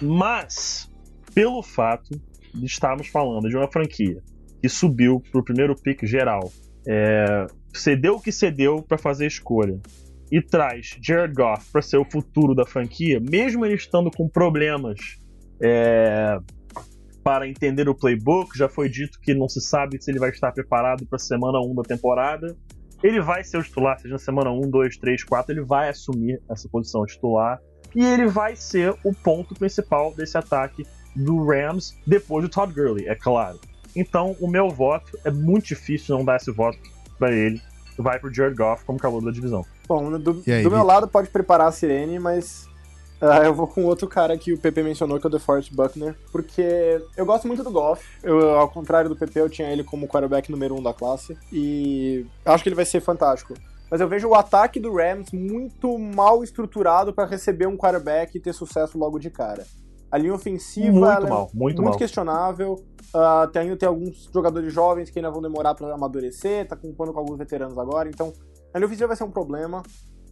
Mas, 0.00 0.88
pelo 1.34 1.62
fato 1.62 2.20
de 2.54 2.66
estarmos 2.66 3.08
falando 3.08 3.48
de 3.48 3.56
uma 3.56 3.70
franquia 3.70 4.22
que 4.60 4.68
subiu 4.68 5.22
pro 5.32 5.44
primeiro 5.44 5.74
pick 5.74 6.06
geral, 6.06 6.52
é, 6.86 7.46
cedeu 7.74 8.14
o 8.14 8.20
que 8.20 8.30
cedeu 8.30 8.82
para 8.82 8.96
fazer 8.96 9.26
escolha 9.26 9.80
e 10.30 10.40
traz 10.40 10.96
Jared 11.02 11.34
Goff 11.34 11.70
para 11.70 11.82
ser 11.82 11.98
o 11.98 12.04
futuro 12.04 12.54
da 12.54 12.64
franquia, 12.64 13.20
mesmo 13.20 13.66
ele 13.66 13.74
estando 13.74 14.10
com 14.10 14.28
problemas 14.28 14.98
é, 15.60 16.38
para 17.22 17.46
entender 17.46 17.88
o 17.88 17.94
playbook, 17.94 18.56
já 18.56 18.68
foi 18.68 18.88
dito 18.88 19.20
que 19.20 19.34
não 19.34 19.48
se 19.48 19.60
sabe 19.60 20.02
se 20.02 20.10
ele 20.10 20.18
vai 20.18 20.30
estar 20.30 20.50
preparado 20.52 21.06
para 21.06 21.16
a 21.16 21.20
semana 21.20 21.60
1 21.60 21.74
da 21.74 21.82
temporada. 21.82 22.56
Ele 23.02 23.20
vai 23.20 23.44
ser 23.44 23.58
o 23.58 23.62
titular, 23.62 23.98
seja 23.98 24.14
na 24.14 24.18
semana 24.18 24.50
1, 24.50 24.70
2, 24.70 24.96
3, 24.96 25.24
4, 25.24 25.52
ele 25.52 25.62
vai 25.62 25.88
assumir 25.88 26.40
essa 26.48 26.68
posição 26.68 27.04
titular 27.04 27.60
e 27.94 28.04
ele 28.04 28.26
vai 28.26 28.56
ser 28.56 28.94
o 29.04 29.12
ponto 29.12 29.54
principal 29.54 30.14
desse 30.14 30.38
ataque 30.38 30.84
do 31.14 31.44
Rams 31.44 31.96
depois 32.06 32.44
do 32.44 32.48
Todd 32.48 32.72
Gurley, 32.72 33.08
é 33.08 33.14
claro. 33.14 33.58
Então, 33.94 34.36
o 34.40 34.48
meu 34.48 34.70
voto 34.70 35.18
é 35.24 35.30
muito 35.30 35.66
difícil 35.66 36.16
não 36.16 36.24
dar 36.24 36.36
esse 36.36 36.50
voto 36.50 36.78
para 37.18 37.30
ele. 37.32 37.60
Vai 37.98 38.18
pro 38.18 38.32
Jared 38.32 38.56
Goff 38.56 38.84
como 38.84 38.98
calor 38.98 39.22
da 39.22 39.30
divisão. 39.30 39.66
Bom, 39.86 40.18
do, 40.18 40.42
aí, 40.46 40.62
do 40.62 40.70
meu 40.70 40.82
lado 40.82 41.06
pode 41.06 41.28
preparar 41.28 41.68
a 41.68 41.72
sirene, 41.72 42.18
mas 42.18 42.66
ah, 43.20 43.44
eu 43.44 43.54
vou 43.54 43.68
com 43.68 43.84
outro 43.84 44.08
cara 44.08 44.36
que 44.36 44.52
o 44.52 44.58
PP 44.58 44.82
mencionou, 44.82 45.20
que 45.20 45.26
é 45.26 45.28
o 45.28 45.30
DeForest 45.30 45.72
Buckner, 45.72 46.16
porque 46.32 47.00
eu 47.16 47.24
gosto 47.24 47.46
muito 47.46 47.62
do 47.62 47.70
Goff. 47.70 48.04
Eu, 48.20 48.58
ao 48.58 48.68
contrário 48.68 49.08
do 49.08 49.14
PP, 49.14 49.40
eu 49.40 49.48
tinha 49.48 49.70
ele 49.70 49.84
como 49.84 50.08
quarterback 50.08 50.50
número 50.50 50.74
um 50.74 50.82
da 50.82 50.92
classe, 50.92 51.36
e 51.52 52.26
acho 52.44 52.64
que 52.64 52.68
ele 52.68 52.74
vai 52.76 52.84
ser 52.84 53.00
fantástico. 53.00 53.54
Mas 53.88 54.00
eu 54.00 54.08
vejo 54.08 54.26
o 54.26 54.34
ataque 54.34 54.80
do 54.80 54.96
Rams 54.96 55.30
muito 55.30 55.96
mal 55.98 56.42
estruturado 56.42 57.12
para 57.12 57.28
receber 57.28 57.66
um 57.66 57.76
quarterback 57.76 58.36
e 58.36 58.40
ter 58.40 58.52
sucesso 58.52 58.98
logo 58.98 59.20
de 59.20 59.30
cara. 59.30 59.64
A 60.12 60.18
linha 60.18 60.34
ofensiva 60.34 60.92
Muito 60.92 61.26
é 61.26 61.30
mal, 61.30 61.50
muito 61.54 61.58
muito 61.58 61.82
mal. 61.82 61.96
questionável. 61.96 62.76
Tem, 63.50 63.62
ainda 63.62 63.76
tem 63.76 63.88
alguns 63.88 64.28
jogadores 64.32 64.72
jovens 64.72 65.08
que 65.08 65.18
ainda 65.18 65.30
vão 65.30 65.40
demorar 65.40 65.74
para 65.74 65.94
amadurecer, 65.94 66.68
tá 66.68 66.76
compondo 66.76 67.12
com 67.12 67.18
alguns 67.18 67.38
veteranos 67.38 67.78
agora, 67.78 68.10
então 68.10 68.30
a 68.74 68.78
linha 68.78 68.86
ofensiva 68.86 69.08
vai 69.08 69.16
ser 69.16 69.24
um 69.24 69.30
problema. 69.30 69.82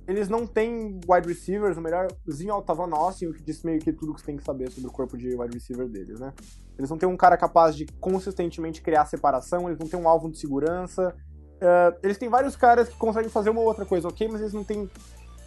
Eles 0.07 0.28
não 0.28 0.47
têm 0.47 1.01
wide 1.09 1.26
receivers, 1.26 1.78
o 1.78 1.81
melhorzinho 1.81 2.51
é 2.51 2.55
o 2.55 2.62
Tavon 2.62 2.95
Austin, 2.95 3.26
o 3.26 3.33
que 3.33 3.43
diz 3.43 3.62
meio 3.62 3.78
que 3.78 3.93
tudo 3.93 4.12
que 4.12 4.20
você 4.20 4.26
tem 4.26 4.37
que 4.37 4.45
saber 4.45 4.70
sobre 4.70 4.89
o 4.89 4.93
corpo 4.93 5.16
de 5.16 5.35
wide 5.35 5.55
receiver 5.55 5.89
deles, 5.89 6.20
né? 6.20 6.33
Eles 6.78 6.91
não 6.91 6.99
têm 6.99 7.09
um 7.09 7.16
cara 7.16 7.37
capaz 7.37 7.74
de 7.76 7.87
consistentemente 8.01 8.83
criar 8.83 9.07
separação, 9.07 9.68
eles 9.68 9.78
não 9.78 9.87
têm 9.87 10.01
um 10.01 10.09
alvo 10.09 10.31
de 10.31 10.39
segurança. 10.39 11.14
Ah, 11.61 11.95
eles 12.03 12.18
têm 12.18 12.28
vários 12.28 12.57
caras 12.57 12.89
que 12.89 12.97
conseguem 12.97 13.31
fazer 13.31 13.51
uma 13.51 13.61
outra 13.61 13.85
coisa, 13.85 14.09
ok? 14.09 14.28
Mas 14.28 14.41
eles 14.41 14.53
não 14.53 14.64
têm 14.64 14.91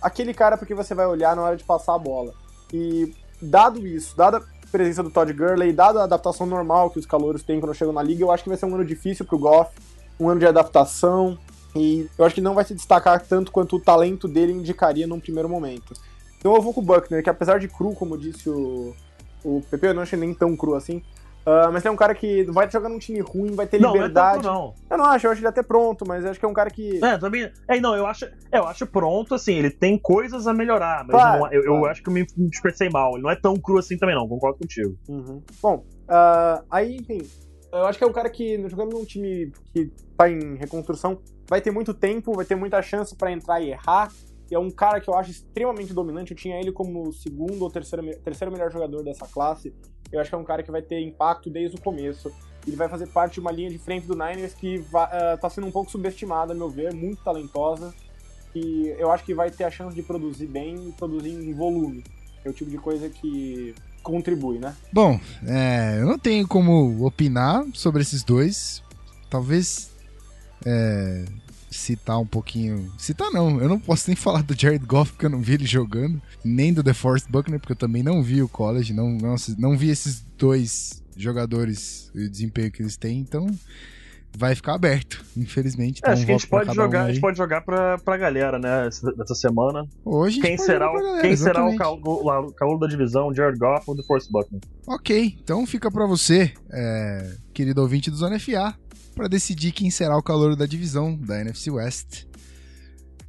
aquele 0.02 0.34
cara 0.34 0.58
porque 0.58 0.74
você 0.74 0.96
vai 0.96 1.08
olhar 1.08 1.36
na 1.36 1.42
hora 1.42 1.58
de 1.58 1.64
passar 1.64 1.96
a 1.96 2.00
bola. 2.00 2.34
E 2.72 3.14
dado 3.44 3.86
isso, 3.86 4.16
dada 4.16 4.38
a 4.38 4.68
presença 4.72 5.04
do 5.04 5.10
Todd 5.10 5.32
Gurley, 5.34 5.72
dada 5.72 6.02
a 6.02 6.04
adaptação 6.04 6.46
normal 6.46 6.90
que 6.90 7.00
os 7.00 7.06
calouros 7.06 7.44
têm 7.44 7.60
quando 7.60 7.76
chegam 7.76 7.94
na 7.94 8.02
liga, 8.02 8.24
eu 8.24 8.32
acho 8.32 8.44
que 8.44 8.50
vai 8.50 8.58
ser 8.58 8.66
um 8.66 8.76
ano 8.76 8.86
difícil 8.86 9.26
pro 9.26 9.38
Goff, 9.38 9.72
um 10.20 10.30
ano 10.30 10.40
de 10.40 10.48
adaptação, 10.48 11.38
e 11.76 12.10
eu 12.18 12.26
acho 12.26 12.36
que 12.36 12.42
não 12.42 12.54
vai 12.54 12.64
se 12.64 12.74
destacar 12.74 13.22
tanto 13.22 13.52
quanto 13.52 13.76
o 13.76 13.80
talento 13.80 14.28
dele 14.28 14.52
indicaria 14.52 15.08
num 15.08 15.20
primeiro 15.20 15.50
momento. 15.50 15.94
Então 16.40 16.56
eu 16.56 16.62
vou 16.62 16.74
com 16.74 16.82
o 16.82 16.84
Buckner, 16.84 17.24
que 17.24 17.30
apesar 17.30 17.60
de 17.60 17.68
cru, 17.68 17.94
como 17.94 18.18
disse 18.18 18.50
o, 18.50 18.94
o 19.44 19.62
Pepe, 19.70 19.88
eu 19.88 19.94
não 19.94 20.04
achei 20.04 20.20
nem 20.20 20.34
tão 20.34 20.56
cru 20.56 20.76
assim, 20.76 21.02
ah, 21.46 21.70
mas 21.72 21.86
é 21.86 21.92
um 21.92 21.96
cara 21.96 22.14
que 22.16 22.44
vai 22.46 22.70
jogar 22.70 22.90
num 22.90 23.00
time 23.00 23.20
ruim, 23.20 23.54
vai 23.54 23.68
ter 23.68 23.80
Não, 23.80 23.90
não 23.90 23.96
é 23.96 24.08
liberdade. 24.08 24.44
tanto, 24.44 24.54
não. 24.54 24.74
Eu 24.90 24.98
não 24.98 25.06
acho, 25.06 25.28
eu 25.28 25.32
acho 25.32 25.40
ele 25.42 25.48
até 25.48 25.62
pronto, 25.64 26.06
mas 26.08 26.24
eu 26.24 26.32
acho 26.32 26.40
que 26.40 26.46
é 26.46 26.50
um 26.50 26.54
cara 26.54 26.70
que. 26.70 27.04
É, 27.04 27.18
também. 27.18 27.52
É, 27.68 27.80
não, 27.80 27.96
eu 27.96 28.06
acho, 28.06 28.26
é, 28.26 28.60
eu 28.60 28.66
acho 28.66 28.86
pronto, 28.88 29.36
assim, 29.36 29.56
ele 29.56 29.70
tem 29.70 29.98
coisas 29.98 30.48
a 30.48 30.54
melhorar, 30.54 31.04
mas 31.06 31.16
Claro, 31.22 31.40
não- 31.42 31.52
eu, 31.54 31.64
eu 31.64 31.72
claro. 31.74 31.86
acho 31.88 32.02
que 32.04 32.10
eu 32.10 32.14
me 32.14 32.26
expressei 32.52 32.90
mal. 32.90 33.14
Ele 33.14 33.24
não 33.24 33.30
é 33.30 33.36
tão 33.36 33.56
cru 33.56 33.78
assim 33.78 33.98
também, 33.98 34.16
não, 34.16 34.28
concordo 34.28 34.58
contigo. 34.60 34.96
Uhum. 35.10 35.42
Bom, 35.62 35.84
ah, 36.08 36.64
aí, 36.72 36.98
enfim, 36.98 37.22
eu 37.72 37.86
acho 37.86 37.98
que 37.98 38.04
é 38.04 38.08
um 38.08 38.14
cara 38.14 38.30
que, 38.30 38.58
jogando 38.70 38.94
num 38.94 39.04
time 39.06 39.52
que 39.74 39.92
tá 40.18 40.30
em 40.30 40.56
reconstrução, 40.56 41.20
vai 41.50 41.60
ter 41.60 41.72
muito 41.72 41.94
tempo, 41.94 42.34
vai 42.34 42.46
ter 42.46 42.56
muita 42.56 42.82
chance 42.82 43.16
pra 43.16 43.32
entrar 43.32 43.60
e 43.62 43.72
errar. 43.72 44.10
É 44.54 44.60
um 44.60 44.70
cara 44.72 45.00
que 45.00 45.10
eu 45.10 45.16
acho 45.16 45.32
extremamente 45.32 45.94
dominante. 45.94 46.32
Eu 46.32 46.38
tinha 46.38 46.60
ele 46.60 46.72
como 46.72 47.12
segundo 47.14 47.62
ou 47.62 47.70
terceiro, 47.72 48.06
terceiro 48.24 48.52
melhor 48.52 48.72
jogador 48.72 49.04
dessa 49.04 49.28
classe. 49.28 49.74
Eu 50.12 50.20
acho 50.20 50.30
que 50.30 50.36
é 50.36 50.38
um 50.38 50.44
cara 50.44 50.62
que 50.64 50.72
vai 50.72 50.82
ter 50.82 51.00
impacto 51.02 51.50
desde 51.50 51.78
o 51.78 51.82
começo. 51.82 52.32
Ele 52.68 52.76
vai 52.76 52.88
fazer 52.88 53.08
parte 53.08 53.34
de 53.36 53.40
uma 53.40 53.52
linha 53.52 53.70
de 53.70 53.78
frente 53.78 54.06
do 54.08 54.14
Niners 54.16 54.54
que 54.54 54.78
va- 54.78 55.10
ah, 55.12 55.38
tá 55.38 55.50
sendo 55.50 55.68
um 55.68 55.72
pouco 55.72 55.90
subestimada, 55.92 56.54
a 56.54 56.56
meu 56.56 56.70
ver, 56.70 56.94
muito 56.94 57.24
talentosa. 57.24 57.94
E 58.56 58.94
eu 59.00 59.12
acho 59.12 59.24
que 59.26 59.34
vai 59.34 59.50
ter 59.50 59.64
a 59.64 59.72
chance 59.72 59.96
de 59.96 60.04
produzir 60.04 60.46
bem 60.48 60.90
e 60.90 60.92
produzir 60.92 61.32
em 61.32 61.54
volume. 61.54 62.04
É 62.46 62.50
o 62.50 62.54
tipo 62.54 62.70
de 62.70 62.78
coisa 62.78 63.10
que 63.10 63.74
contribui, 64.04 64.60
né? 64.60 64.76
Bom, 64.92 65.20
é, 65.48 65.98
eu 66.00 66.06
não 66.06 66.20
tenho 66.20 66.48
como 66.48 67.04
opinar 67.06 67.66
sobre 67.74 68.02
esses 68.02 68.24
dois. 68.24 68.84
Talvez 69.30 69.90
é, 70.66 71.26
citar 71.74 72.20
um 72.20 72.26
pouquinho. 72.26 72.92
Citar 72.98 73.32
não, 73.32 73.60
eu 73.60 73.68
não 73.70 73.80
posso 73.80 74.08
nem 74.08 74.16
falar 74.16 74.44
do 74.44 74.60
Jared 74.60 74.86
Goff 74.86 75.12
porque 75.12 75.26
eu 75.26 75.30
não 75.30 75.42
vi 75.42 75.54
ele 75.54 75.66
jogando, 75.66 76.22
nem 76.44 76.74
do 76.74 76.84
DeForest 76.84 77.30
Buckner 77.30 77.60
porque 77.60 77.74
eu 77.74 77.78
também 77.78 78.04
não 78.04 78.22
vi 78.24 78.42
o 78.42 78.48
college, 78.50 78.94
não, 78.94 79.10
não, 79.12 79.36
não 79.58 79.78
vi 79.78 79.90
esses 79.90 80.24
dois 80.38 81.04
jogadores 81.16 82.12
e 82.16 82.26
o 82.26 82.30
desempenho 82.30 82.72
que 82.72 82.82
eles 82.82 82.98
têm, 82.98 83.20
então 83.20 83.48
vai 84.36 84.56
ficar 84.56 84.74
aberto, 84.74 85.24
infelizmente. 85.38 85.98
É, 86.04 86.10
Então, 86.10 86.14
acho 86.14 86.26
que 86.26 86.32
a 86.32 86.38
gente 86.38 86.48
pode 86.48 86.66
cada 86.66 86.72
um 86.72 86.84
jogar, 86.84 87.04
a 87.04 87.08
gente 87.12 87.22
pode 87.22 87.38
jogar 87.38 87.62
pra, 87.62 88.00
pra 88.00 88.18
galera, 88.18 88.58
né, 88.58 88.88
essa, 88.88 89.14
essa 89.22 89.36
semana. 89.36 89.86
Hoje 90.04 90.40
Quem 90.42 90.58
será, 90.58 90.88
jogar 90.88 91.00
o, 91.00 91.04
galera, 91.04 91.22
quem 91.22 91.36
será 91.38 91.66
o 91.66 91.70
exatamente. 91.70 92.02
calor, 92.04 92.26
lá, 92.26 92.40
o 92.42 92.52
calor 92.52 92.80
da 92.80 92.88
divisão, 92.88 93.34
Jared 93.34 93.60
Goff 93.60 93.84
ou 93.88 93.96
The 93.96 94.02
Force 94.04 94.32
Buckner? 94.32 94.60
Ok, 94.88 95.38
então 95.44 95.66
fica 95.68 95.92
pra 95.92 96.08
você, 96.08 96.52
é, 96.72 97.36
querido 97.54 97.82
ouvinte 97.82 98.10
do 98.10 98.18
Zona 98.18 98.40
FA, 98.40 98.76
pra 99.14 99.28
decidir 99.28 99.72
quem 99.72 99.90
será 99.90 100.18
o 100.18 100.24
calor 100.24 100.56
da 100.56 100.66
divisão 100.66 101.16
da 101.16 101.40
NFC 101.40 101.72
West. 101.72 102.26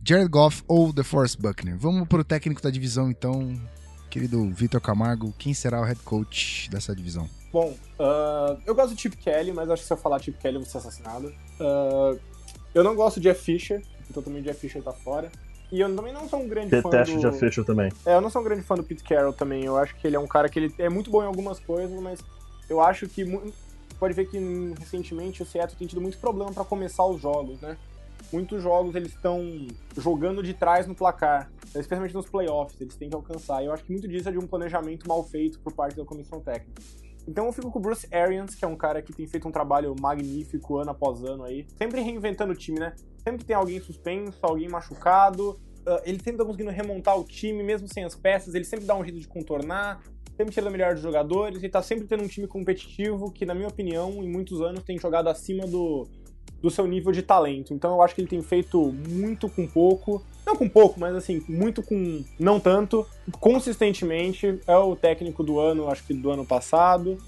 Jared 0.07 0.28
Goff 0.28 0.62
ou 0.68 0.93
DeForest 0.93 1.41
Buckner. 1.41 1.78
Vamos 1.78 2.07
pro 2.09 2.24
técnico 2.24 2.61
da 2.61 2.70
divisão, 2.70 3.11
então, 3.11 3.59
querido 4.11 4.51
Vitor 4.51 4.80
Camargo, 4.80 5.32
quem 5.39 5.55
será 5.55 5.80
o 5.80 5.85
head 5.85 6.01
coach 6.01 6.68
dessa 6.70 6.95
divisão? 6.95 7.28
Bom, 7.53 7.74
ah, 7.99 8.57
eu 8.66 8.74
gosto 8.74 8.95
do 8.95 9.01
Chip 9.01 9.16
Kelly, 9.16 9.53
mas 9.53 9.70
acho 9.70 9.82
que 9.82 9.87
se 9.87 9.93
eu 9.93 9.97
falar 9.97 10.18
Chip 10.18 10.39
Kelly 10.39 10.57
eu 10.57 10.61
vou 10.62 10.70
ser 10.70 10.78
assassinado. 10.78 11.32
Ah, 11.61 12.16
eu 12.74 12.82
não 12.82 12.95
gosto 12.95 13.20
de 13.20 13.28
Jeff 13.28 13.43
Fisher, 13.43 13.82
então 14.11 14.22
também 14.22 14.41
o 14.41 14.45
Jeff 14.45 14.61
Fisher 14.61 14.82
tá 14.82 14.93
fora. 14.93 15.30
E 15.72 15.80
eu 15.80 15.95
também 15.97 16.12
não 16.12 16.28
sou 16.28 16.41
um 16.41 16.49
grande 16.49 16.70
fã 16.82 16.89
Detesto 16.91 17.14
do... 17.14 17.18
o 17.18 17.22
Jeff 17.22 17.39
Fisher 17.39 17.64
também. 17.64 17.91
É, 18.05 18.14
eu 18.14 18.20
não 18.20 18.30
sou 18.30 18.43
um 18.43 18.45
grande 18.45 18.62
fã 18.62 18.74
do 18.74 18.85
Pete 18.85 19.03
Carroll 19.03 19.32
também. 19.32 19.64
Eu 19.64 19.76
acho 19.76 19.97
que 19.97 20.07
ele 20.07 20.16
é 20.16 20.20
um 20.20 20.26
cara 20.26 20.49
que 20.49 20.59
ele 20.59 20.74
é 20.78 20.89
muito 20.89 21.11
bom 21.11 21.22
em 21.22 21.26
algumas 21.26 21.59
coisas, 21.59 21.99
mas 22.01 22.20
eu 22.68 22.80
acho 22.80 23.09
que 23.09 23.24
pode 23.95 24.14
ver 24.14 24.26
que 24.26 24.38
hum, 24.38 24.74
recentemente 24.78 25.42
o 25.42 25.47
Seattle 25.47 25.78
tem 25.78 25.86
tido 25.86 26.01
muito 26.01 26.18
problema 26.18 26.53
pra 26.53 26.64
começar 26.64 27.05
os 27.07 27.20
jogos, 27.20 27.61
né? 27.61 27.76
Muitos 28.32 28.62
jogos 28.62 28.95
eles 28.95 29.12
estão 29.12 29.40
jogando 29.97 30.42
de 30.42 30.55
trás 30.55 30.86
no 30.86 30.95
placar, 30.95 31.51
especialmente 31.66 32.14
nos 32.14 32.26
playoffs, 32.26 32.80
eles 32.80 32.97
têm 32.97 33.09
que 33.09 33.14
alcançar. 33.14 33.62
E 33.62 33.66
eu 33.66 33.72
acho 33.72 33.84
que 33.84 33.92
muito 33.92 34.09
disso 34.09 34.28
é 34.28 34.32
de 34.32 34.38
um 34.38 34.47
planejamento 34.47 35.07
mal 35.07 35.22
feito 35.22 35.61
por 35.61 35.72
parte 35.72 35.97
da 35.97 36.05
comissão 36.05 36.40
técnica. 36.40 36.82
Então 37.26 37.47
eu 37.47 37.53
fico 37.53 37.70
com 37.70 37.78
o 37.78 37.82
Bruce 37.82 38.07
Arians, 38.12 38.55
que 38.55 38.64
é 38.64 38.68
um 38.68 38.76
cara 38.76 39.01
que 39.01 39.12
tem 39.12 39.26
feito 39.26 39.49
um 39.49 39.53
trabalho 39.53 39.95
magnífico 39.99 40.78
ano 40.78 40.90
após 40.90 41.22
ano 41.24 41.45
aí, 41.45 41.66
sempre 41.78 42.01
reinventando 42.01 42.53
o 42.53 42.57
time, 42.57 42.78
né? 42.78 42.95
Sempre 43.22 43.38
que 43.38 43.45
tem 43.47 43.57
alguém 43.57 43.80
suspenso, 43.80 44.38
alguém 44.42 44.68
machucado, 44.68 45.59
ah, 45.86 46.03
ele 46.05 46.18
sempre 46.18 46.38
tá 46.38 46.45
conseguindo 46.45 46.70
remontar 46.70 47.18
o 47.18 47.24
time, 47.24 47.62
mesmo 47.62 47.86
sem 47.88 48.05
as 48.05 48.14
peças, 48.14 48.55
ele 48.55 48.64
sempre 48.64 48.86
dá 48.86 48.95
um 48.95 49.05
jeito 49.05 49.18
de 49.18 49.28
contornar, 49.28 50.03
sempre 50.37 50.53
tira 50.53 50.68
o 50.68 50.70
melhor 50.70 50.95
dos 50.95 51.03
jogadores, 51.03 51.59
ele 51.59 51.68
tá 51.68 51.82
sempre 51.82 52.07
tendo 52.07 52.22
um 52.22 52.28
time 52.28 52.47
competitivo 52.47 53.30
que, 53.30 53.47
na 53.47 53.55
minha 53.55 53.68
opinião, 53.68 54.11
em 54.22 54.28
muitos 54.28 54.61
anos 54.61 54.82
tem 54.82 54.99
jogado 54.99 55.28
acima 55.28 55.66
do, 55.66 56.07
do 56.61 56.70
seu 56.70 56.87
nível 56.87 57.12
de 57.12 57.22
talento. 57.22 57.72
Então 57.72 57.93
eu 57.93 58.03
acho 58.03 58.14
que 58.14 58.20
ele 58.20 58.28
tem 58.28 58.43
feito 58.43 58.93
muito 59.09 59.49
com 59.49 59.66
pouco. 59.66 60.24
Não 60.47 60.57
com 60.57 60.68
pouco, 60.68 60.99
mas 60.99 61.14
assim, 61.14 61.43
muito 61.49 61.82
com 61.82 62.24
não 62.39 62.59
tanto. 62.59 63.07
Consistentemente. 63.41 64.61
É 64.66 64.76
o 64.76 64.97
técnico 64.97 65.43
do 65.43 65.59
ano, 65.59 65.89
acho 65.89 66.05
que 66.05 66.14
do 66.14 66.30
ano 66.30 66.45
passado. 66.45 67.18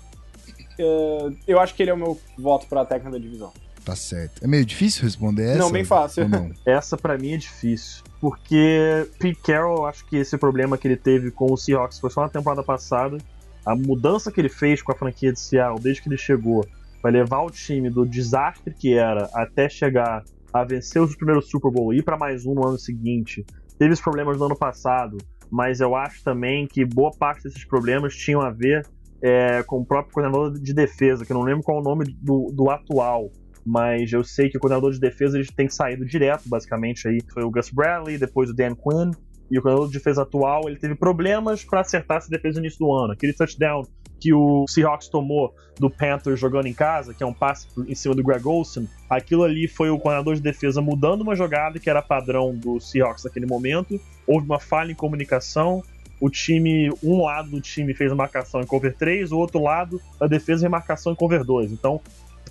Eh, 0.79 1.33
eu 1.47 1.61
acho 1.61 1.75
que 1.75 1.83
ele 1.83 1.91
é 1.91 1.95
o 1.95 1.99
meu 1.99 2.19
voto 2.37 2.67
pra 2.67 2.85
técnica 2.85 3.13
da 3.13 3.19
divisão. 3.19 3.53
Tá 3.87 3.95
certo. 3.95 4.43
É 4.43 4.49
meio 4.49 4.66
difícil 4.66 5.05
responder 5.05 5.45
essa? 5.45 5.59
Não, 5.59 5.70
bem 5.70 5.84
fácil. 5.84 6.24
Essa 6.66 6.97
pra 6.97 7.16
mim 7.16 7.34
é 7.34 7.37
difícil. 7.37 8.03
Porque 8.20 9.09
Pete 9.16 9.41
Carroll, 9.41 9.76
eu 9.76 9.87
acho 9.87 10.05
que 10.07 10.16
esse 10.16 10.37
problema 10.37 10.76
que 10.76 10.89
ele 10.89 10.97
teve 10.97 11.30
com 11.30 11.53
o 11.53 11.57
Seahawks 11.57 12.01
foi 12.01 12.11
só 12.11 12.22
na 12.22 12.28
temporada 12.28 12.64
passada. 12.64 13.16
A 13.64 13.76
mudança 13.76 14.32
que 14.32 14.41
ele 14.41 14.49
fez 14.49 14.82
com 14.82 14.91
a 14.91 14.95
franquia 14.97 15.32
de 15.32 15.39
Seattle 15.39 15.80
desde 15.80 16.03
que 16.03 16.09
ele 16.09 16.18
chegou 16.18 16.66
vai 17.01 17.12
levar 17.12 17.43
o 17.43 17.51
time 17.51 17.89
do 17.89 18.05
desastre 18.05 18.74
que 18.74 18.95
era 18.95 19.30
até 19.32 19.68
chegar 19.68 20.24
a 20.53 20.64
vencer 20.64 21.01
os 21.01 21.14
primeiros 21.14 21.49
Super 21.49 21.70
Bowl 21.70 21.95
e 21.95 21.99
ir 21.99 22.03
pra 22.03 22.16
mais 22.16 22.45
um 22.45 22.55
no 22.55 22.66
ano 22.66 22.78
seguinte. 22.80 23.47
Teve 23.78 23.93
os 23.93 24.01
problemas 24.01 24.37
no 24.37 24.47
ano 24.47 24.57
passado, 24.57 25.16
mas 25.49 25.78
eu 25.78 25.95
acho 25.95 26.24
também 26.24 26.66
que 26.66 26.84
boa 26.84 27.12
parte 27.16 27.45
desses 27.45 27.64
problemas 27.64 28.16
tinham 28.16 28.41
a 28.41 28.51
ver 28.51 28.84
é, 29.22 29.62
com 29.62 29.78
o 29.78 29.87
próprio 29.87 30.12
coordenador 30.12 30.59
de 30.59 30.74
defesa, 30.74 31.24
que 31.24 31.30
eu 31.30 31.39
não 31.39 31.45
lembro 31.45 31.62
qual 31.62 31.78
é 31.78 31.80
o 31.80 31.84
nome 31.84 32.05
do, 32.20 32.51
do 32.53 32.68
atual, 32.68 33.30
mas 33.67 34.12
eu 34.12 34.23
sei 34.23 34.49
que 34.49 34.57
o 34.57 34.61
coordenador 34.61 34.93
de 34.93 35.01
defesa 35.01 35.37
ele 35.37 35.49
tem 35.49 35.69
saído 35.69 36.05
direto, 36.07 36.49
basicamente 36.49 37.09
aí 37.09 37.19
foi 37.33 37.43
o 37.43 37.51
Gus 37.51 37.69
Bradley, 37.69 38.17
depois 38.17 38.49
o 38.49 38.55
Dan 38.55 38.77
Quinn, 38.77 39.11
e 39.51 39.59
o 39.59 39.62
coordenador 39.62 39.89
de 39.89 39.99
defesa 39.99 40.23
atual 40.23 40.69
ele 40.69 40.77
teve 40.77 40.95
problemas 40.95 41.64
para 41.64 41.81
acertar 41.81 42.19
essa 42.19 42.31
defesa 42.31 42.61
no 42.61 42.67
início 42.67 42.79
do 42.79 42.93
ano. 42.93 43.12
Aquele 43.12 43.33
touchdown 43.33 43.83
que 44.21 44.33
o 44.33 44.64
Seahawks 44.69 45.09
tomou 45.09 45.55
do 45.79 45.91
Panthers 45.91 46.39
jogando 46.41 46.67
em 46.67 46.73
casa, 46.73 47.12
que 47.12 47.23
é 47.23 47.27
um 47.27 47.35
passe 47.35 47.67
em 47.87 47.95
cima 47.95 48.14
do 48.14 48.23
Greg 48.23 48.47
Olsen, 48.47 48.89
aquilo 49.11 49.43
ali 49.43 49.69
foi 49.69 49.91
o 49.91 49.99
coordenador 49.99 50.35
de 50.35 50.41
defesa 50.41 50.81
mudando 50.81 51.23
uma 51.23 51.35
jogada 51.35 51.79
que 51.79 51.91
era 51.91 52.01
padrão 52.01 52.55
do 52.55 52.81
Seahawks 52.81 53.25
naquele 53.25 53.47
momento. 53.47 54.01
Houve 54.27 54.47
uma 54.47 54.61
falha 54.61 54.93
em 54.93 54.95
comunicação. 54.95 55.83
O 56.19 56.31
time, 56.31 56.91
um 57.03 57.23
lado 57.23 57.51
do 57.51 57.61
time 57.61 57.93
fez 57.93 58.11
a 58.11 58.14
marcação 58.14 58.62
em 58.62 58.67
cover 58.67 58.97
3, 58.97 59.33
o 59.33 59.39
outro 59.39 59.62
lado 59.62 60.01
a 60.19 60.27
defesa 60.27 60.67
em 60.67 60.71
marcação 60.71 61.12
em 61.12 61.14
cover 61.14 61.45
2. 61.45 61.73
Então, 61.73 62.01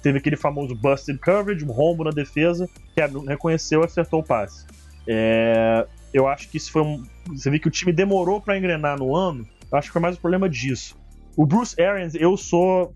teve 0.06 0.20
aquele 0.20 0.38
famoso 0.38 0.76
busted 0.76 1.18
coverage, 1.18 1.66
um 1.66 1.72
rombo 1.72 2.04
na 2.04 2.12
defesa, 2.12 2.70
que 2.94 3.02
reconheceu 3.28 3.82
e 3.82 3.86
acertou 3.86 4.20
o 4.20 4.24
passe. 4.24 4.64
É, 5.08 5.88
eu 6.14 6.28
acho 6.28 6.48
que 6.48 6.58
isso 6.58 6.72
foi 6.72 6.84
um. 6.84 7.04
Você 7.30 7.50
vê 7.50 7.58
que 7.58 7.68
o 7.68 7.72
time 7.72 7.92
demorou 7.92 8.40
para 8.40 8.56
engrenar 8.56 9.00
no 9.00 9.16
ano. 9.16 9.48
Eu 9.72 9.76
acho 9.76 9.88
que 9.88 9.94
foi 9.94 10.02
mais 10.04 10.16
um 10.16 10.22
problema 10.22 10.48
disso. 10.48 10.96
O 11.36 11.44
Bruce 11.44 11.82
Arians, 11.82 12.14
eu 12.14 12.38
sou. 12.38 12.94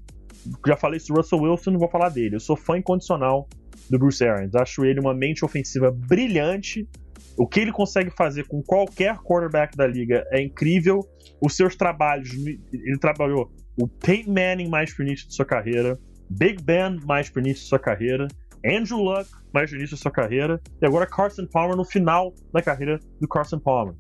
Já 0.68 0.78
falei 0.78 0.98
isso 0.98 1.12
do 1.12 1.16
Russell 1.16 1.40
Wilson, 1.40 1.72
não 1.72 1.80
vou 1.80 1.90
falar 1.90 2.10
dele. 2.10 2.36
Eu 2.36 2.40
sou 2.40 2.56
fã 2.56 2.78
incondicional 2.78 3.50
do 3.90 3.98
Bruce 3.98 4.24
Arians. 4.24 4.54
Acho 4.54 4.86
ele 4.86 5.00
uma 5.00 5.14
mente 5.14 5.44
ofensiva 5.44 5.90
brilhante. 5.90 6.88
O 7.36 7.48
que 7.48 7.60
ele 7.60 7.72
consegue 7.72 8.12
fazer 8.12 8.46
com 8.46 8.62
qualquer 8.62 9.18
quarterback 9.18 9.76
da 9.76 9.88
liga 9.88 10.28
é 10.30 10.44
incrível. 10.44 11.00
Os 11.42 11.56
seus 11.56 11.76
trabalhos, 11.76 12.30
ele 12.36 13.00
trabalhou 13.00 13.52
o 13.76 13.88
Peyton 13.88 14.32
Manning 14.32 14.70
mais 14.70 14.94
início 15.00 15.28
de 15.28 15.34
sua 15.34 15.46
carreira, 15.46 15.98
Big 16.30 16.62
Ben 16.64 17.00
mais 17.06 17.30
pro 17.30 17.42
início 17.42 17.64
de 17.64 17.70
sua 17.70 17.80
carreira, 17.80 18.28
Andrew 18.66 19.00
Luck 19.00 19.30
mais 19.54 19.72
no 19.72 19.78
início 19.78 19.96
da 19.96 20.02
sua 20.02 20.12
carreira, 20.12 20.62
e 20.82 20.86
agora 20.86 21.06
Carson 21.06 21.46
Palmer 21.46 21.76
no 21.76 21.86
final 21.86 22.34
da 22.54 22.62
carreira 22.62 23.00
do 23.20 23.28
Carson 23.28 23.60
Palmer. 23.60 23.96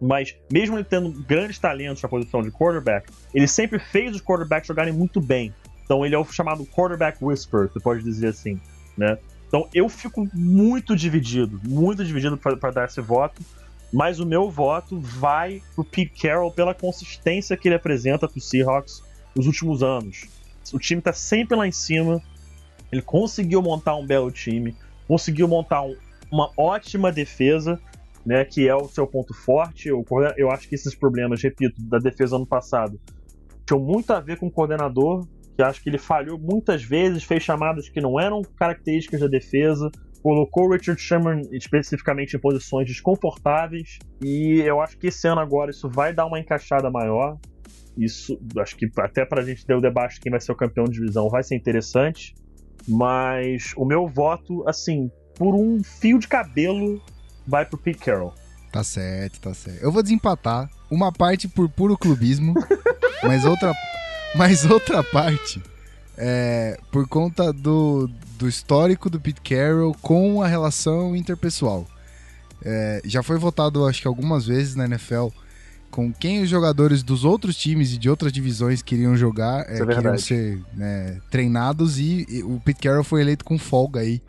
Mas, 0.00 0.36
mesmo 0.52 0.76
ele 0.76 0.84
tendo 0.84 1.10
grandes 1.22 1.58
talentos 1.58 2.02
na 2.02 2.08
posição 2.08 2.42
de 2.42 2.50
quarterback, 2.50 3.10
ele 3.32 3.46
sempre 3.46 3.78
fez 3.78 4.14
os 4.14 4.20
quarterbacks 4.20 4.68
jogarem 4.68 4.92
muito 4.92 5.20
bem. 5.20 5.54
Então, 5.84 6.04
ele 6.04 6.14
é 6.14 6.18
o 6.18 6.24
chamado 6.24 6.66
quarterback 6.66 7.24
whisper, 7.24 7.68
você 7.68 7.80
pode 7.80 8.02
dizer 8.02 8.28
assim, 8.28 8.60
né? 8.96 9.18
Então, 9.46 9.68
eu 9.72 9.88
fico 9.88 10.28
muito 10.34 10.96
dividido, 10.96 11.60
muito 11.64 12.04
dividido 12.04 12.36
para 12.36 12.70
dar 12.70 12.86
esse 12.86 13.00
voto, 13.00 13.40
mas 13.92 14.18
o 14.18 14.26
meu 14.26 14.50
voto 14.50 15.00
vai 15.00 15.62
pro 15.74 15.84
Pete 15.84 16.22
Carroll 16.22 16.50
pela 16.50 16.74
consistência 16.74 17.56
que 17.56 17.68
ele 17.68 17.76
apresenta 17.76 18.26
pro 18.26 18.40
Seahawks 18.40 19.02
nos 19.34 19.46
últimos 19.46 19.82
anos. 19.82 20.26
O 20.72 20.78
time 20.78 21.00
tá 21.00 21.12
sempre 21.12 21.56
lá 21.56 21.66
em 21.66 21.72
cima, 21.72 22.22
ele 22.90 23.02
conseguiu 23.02 23.60
montar 23.60 23.96
um 23.96 24.06
belo 24.06 24.30
time, 24.30 24.76
conseguiu 25.06 25.48
montar 25.48 25.82
um, 25.82 25.96
uma 26.30 26.50
ótima 26.56 27.10
defesa, 27.12 27.80
né, 28.24 28.44
que 28.44 28.68
é 28.68 28.74
o 28.74 28.88
seu 28.88 29.06
ponto 29.06 29.34
forte. 29.34 29.88
Eu, 29.88 30.04
eu 30.36 30.50
acho 30.50 30.68
que 30.68 30.74
esses 30.74 30.94
problemas, 30.94 31.42
repito, 31.42 31.80
da 31.82 31.98
defesa 31.98 32.36
ano 32.36 32.46
passado, 32.46 32.98
tinham 33.66 33.80
muito 33.80 34.12
a 34.12 34.20
ver 34.20 34.38
com 34.38 34.46
o 34.46 34.50
coordenador, 34.50 35.26
que 35.56 35.62
acho 35.62 35.82
que 35.82 35.88
ele 35.88 35.98
falhou 35.98 36.38
muitas 36.38 36.82
vezes, 36.82 37.24
fez 37.24 37.42
chamadas 37.42 37.88
que 37.88 38.00
não 38.00 38.18
eram 38.18 38.42
características 38.56 39.20
da 39.20 39.26
defesa, 39.26 39.90
colocou 40.22 40.64
o 40.64 40.72
Richard 40.72 41.00
Sherman 41.00 41.42
especificamente 41.52 42.36
em 42.36 42.40
posições 42.40 42.88
desconfortáveis, 42.88 43.98
e 44.22 44.60
eu 44.64 44.80
acho 44.80 44.96
que 44.98 45.08
esse 45.08 45.28
ano 45.28 45.40
agora 45.40 45.70
isso 45.70 45.88
vai 45.88 46.14
dar 46.14 46.26
uma 46.26 46.40
encaixada 46.40 46.90
maior. 46.90 47.38
Isso, 47.96 48.38
acho 48.58 48.76
que 48.76 48.90
até 48.98 49.24
para 49.24 49.42
a 49.42 49.44
gente 49.44 49.64
ter 49.64 49.74
o 49.74 49.80
debate 49.80 50.14
de 50.14 50.20
quem 50.20 50.30
vai 50.30 50.40
ser 50.40 50.52
o 50.52 50.56
campeão 50.56 50.84
de 50.84 50.92
divisão 50.92 51.28
vai 51.28 51.42
ser 51.42 51.54
interessante. 51.54 52.34
Mas 52.88 53.72
o 53.76 53.84
meu 53.84 54.08
voto, 54.08 54.66
assim, 54.68 55.10
por 55.36 55.54
um 55.54 55.82
fio 55.82 56.18
de 56.18 56.28
cabelo, 56.28 57.00
vai 57.46 57.64
pro 57.64 57.78
Pete 57.78 57.98
Carroll. 57.98 58.34
Tá 58.72 58.82
certo, 58.82 59.40
tá 59.40 59.54
certo. 59.54 59.82
Eu 59.82 59.92
vou 59.92 60.02
desempatar. 60.02 60.68
Uma 60.90 61.12
parte 61.12 61.48
por 61.48 61.68
puro 61.68 61.96
clubismo, 61.96 62.54
mas 63.22 63.44
outra, 63.44 63.72
mas 64.34 64.64
outra 64.64 65.02
parte 65.02 65.62
é 66.16 66.78
por 66.90 67.08
conta 67.08 67.52
do, 67.52 68.08
do 68.38 68.48
histórico 68.48 69.10
do 69.10 69.20
Pete 69.20 69.40
Carroll 69.40 69.96
com 70.00 70.42
a 70.42 70.46
relação 70.46 71.16
interpessoal. 71.16 71.86
É, 72.64 73.02
já 73.04 73.22
foi 73.22 73.38
votado, 73.38 73.86
acho 73.86 74.00
que 74.00 74.08
algumas 74.08 74.46
vezes 74.46 74.74
na 74.74 74.84
NFL 74.84 75.28
com 75.94 76.12
quem 76.12 76.42
os 76.42 76.50
jogadores 76.50 77.04
dos 77.04 77.24
outros 77.24 77.56
times 77.56 77.92
e 77.92 77.98
de 77.98 78.10
outras 78.10 78.32
divisões 78.32 78.82
queriam 78.82 79.16
jogar, 79.16 79.64
é, 79.70 79.78
é 79.78 79.86
queriam 79.86 80.18
ser 80.18 80.60
né, 80.74 81.20
treinados 81.30 82.00
e, 82.00 82.26
e, 82.28 82.42
o 82.42 82.60
Pete 82.64 82.80
Carroll 82.80 83.04
foi 83.04 83.20
eleito 83.20 83.44
com 83.44 83.56
folga 83.56 84.00
aí. 84.00 84.20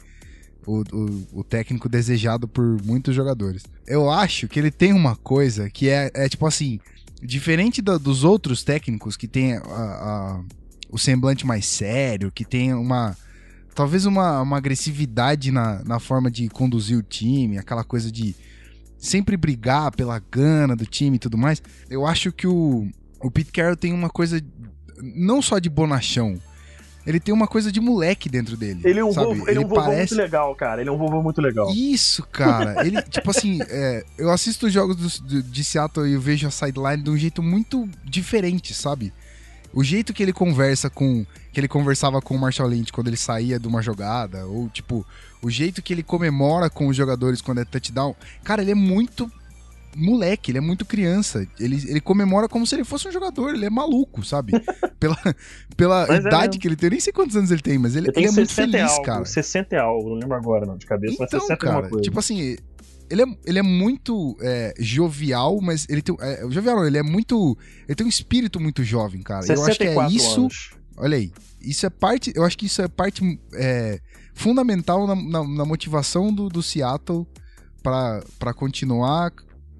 O, 0.68 0.84
o, 0.94 1.40
o, 1.40 1.44
técnico 1.44 1.88
desejado 1.88 2.48
por 2.48 2.64
muitos 2.84 3.16
jogadores. 3.16 3.64
Eu 3.86 4.10
acho 4.10 4.48
que 4.48 4.60
ele 4.60 4.72
tem 4.72 4.94
uma 4.94 5.16
coisa 5.16 5.70
que 5.70 5.90
é, 5.90 6.10
é 6.14 6.28
tipo 6.28 6.46
assim, 6.48 6.80
diferente 7.22 7.84
da, 7.84 8.00
dos 8.00 8.24
outros 8.24 8.64
técnicos 8.64 9.16
que 9.16 9.28
tem 9.28 9.54
a, 9.54 9.62
a, 9.62 10.42
o 10.90 10.98
semblante 10.98 11.46
mais 11.46 11.68
sério, 11.68 12.32
que 12.32 12.44
tem 12.44 12.74
uma. 12.74 13.16
Talvez 13.76 14.08
uma, 14.08 14.42
uma 14.42 14.58
agressividade 14.58 15.52
na, 15.52 15.84
na 15.84 16.00
forma 16.00 16.32
de 16.32 16.50
conduzir 16.50 16.98
o 16.98 17.04
time, 17.04 17.60
aquela 17.60 17.84
coisa 17.84 18.12
de 18.12 18.36
sempre 19.06 19.38
brigar 19.38 19.92
pela 19.92 20.20
gana 20.20 20.76
do 20.76 20.86
time 20.86 21.16
e 21.16 21.20
tudo 21.20 21.38
mais. 21.38 21.62
Eu 21.90 22.06
acho 22.06 22.32
que 22.32 22.48
o, 22.48 22.88
o 23.22 23.32
Pete 23.32 23.52
Carroll 23.52 23.76
tem 23.76 23.94
uma 23.94 24.10
coisa 24.10 24.42
não 25.02 25.42
só 25.42 25.60
de 25.60 25.70
bonachão, 25.70 26.40
ele 27.06 27.20
tem 27.20 27.34
uma 27.34 27.48
coisa 27.48 27.72
de 27.72 27.80
moleque 27.80 28.28
dentro 28.28 28.58
dele. 28.58 28.82
Ele 28.84 29.00
é 29.00 29.06
um, 29.06 29.14
sabe? 29.14 29.28
Vovô, 29.28 29.42
ele, 29.44 29.52
ele 29.52 29.64
é 29.64 29.66
um 29.66 29.70
parece... 29.70 30.14
muito 30.16 30.24
legal, 30.24 30.56
cara. 30.56 30.82
Ele 30.82 30.90
é 30.90 30.92
um 30.92 30.98
vovô 30.98 31.22
muito 31.22 31.40
legal. 31.40 31.72
Isso, 31.72 32.24
cara. 32.32 32.86
ele, 32.86 33.00
tipo 33.10 33.30
assim, 33.30 33.60
é, 33.70 34.04
eu 34.18 34.32
assisto 34.32 34.66
os 34.66 34.74
jogos 34.74 34.96
do, 34.96 35.28
do, 35.28 35.44
de 35.44 35.64
Seattle 35.64 36.08
e 36.08 36.14
eu 36.14 36.22
vejo 36.22 36.48
a 36.48 36.52
sideline 36.52 37.04
de 37.04 37.10
um 37.10 37.18
jeito 37.18 37.44
muito 37.44 37.88
diferente, 38.04 38.74
sabe? 38.74 39.14
O 39.72 39.84
jeito 39.84 40.14
que 40.14 40.24
ele 40.24 40.34
conversa 40.34 40.90
com. 40.90 41.26
Que 41.56 41.62
ele 41.62 41.70
conversava 41.70 42.22
com 42.22 42.36
o 42.36 42.38
Marshall 42.38 42.68
Lynch 42.68 42.92
quando 42.92 43.08
ele 43.08 43.16
saía 43.16 43.58
de 43.58 43.66
uma 43.66 43.82
jogada, 43.82 44.46
ou 44.46 44.68
tipo, 44.68 45.06
o 45.42 45.50
jeito 45.50 45.82
que 45.82 45.94
ele 45.94 46.04
comemora 46.04 46.70
com 46.70 46.88
os 46.88 46.98
jogadores 46.98 47.42
quando 47.42 47.62
é 47.62 47.64
touchdown. 47.64 48.14
Cara, 48.44 48.62
ele 48.62 48.72
é 48.72 48.76
muito 48.76 49.32
moleque, 49.96 50.52
ele 50.52 50.58
é 50.58 50.62
muito 50.62 50.84
criança. 50.84 51.48
Ele, 51.58 51.82
ele 51.88 52.02
comemora 52.02 52.50
como 52.50 52.68
se 52.68 52.76
ele 52.76 52.84
fosse 52.84 53.08
um 53.08 53.12
jogador, 53.14 53.56
ele 53.56 53.66
é 53.66 53.70
maluco, 53.70 54.22
sabe? 54.26 54.52
pela 55.00 55.18
pela 55.78 56.06
é 56.14 56.18
idade 56.18 56.58
é 56.58 56.60
que 56.60 56.68
ele 56.68 56.76
tem, 56.76 56.88
eu 56.88 56.92
nem 56.92 57.00
sei 57.00 57.14
quantos 57.14 57.38
anos 57.38 57.50
ele 57.50 57.62
tem, 57.62 57.78
mas 57.78 57.96
ele, 57.96 58.12
ele 58.14 58.28
é 58.28 58.32
muito 58.32 58.54
feliz, 58.54 58.92
algo, 58.92 59.04
cara. 59.06 59.24
60 59.24 59.74
e 59.74 59.80
algo, 59.80 60.10
não 60.10 60.16
lembro 60.18 60.36
agora 60.36 60.66
não, 60.66 60.76
de 60.76 60.86
cabeça, 60.86 61.14
então, 61.14 61.40
mas 61.40 61.48
60 61.48 61.58
cara, 61.58 61.88
coisa. 61.88 62.04
Tipo 62.04 62.20
assim, 62.20 62.58
ele 63.10 63.22
é, 63.22 63.26
ele 63.46 63.60
é 63.60 63.64
muito 63.64 64.36
é, 64.42 64.74
jovial, 64.78 65.62
mas 65.62 65.88
ele 65.90 66.02
tem. 66.02 66.14
É, 66.20 66.42
jovial 66.50 66.76
não, 66.76 66.86
ele 66.86 66.98
é 66.98 67.04
muito. 67.04 67.58
Ele 67.88 67.96
tem 67.96 68.06
um 68.06 68.10
espírito 68.10 68.60
muito 68.60 68.84
jovem, 68.84 69.22
cara. 69.22 69.46
Eu 69.48 69.64
acho 69.64 69.78
que 69.78 69.88
é 69.88 70.08
isso. 70.08 70.42
Anos. 70.42 70.72
Olha 70.98 71.18
aí. 71.18 71.32
Isso 71.62 71.86
é 71.86 71.90
parte. 71.90 72.32
Eu 72.36 72.44
acho 72.44 72.58
que 72.58 72.68
isso 72.68 72.82
é 72.82 72.88
parte 72.88 73.40
é, 73.54 74.00
fundamental 74.34 75.08
na, 75.08 75.16
na, 75.16 75.44
na 75.44 75.66
motivação 75.66 76.34
do, 76.34 76.48
do 76.50 76.62
Seattle 76.62 77.28
para 77.82 78.54
continuar 78.54 79.32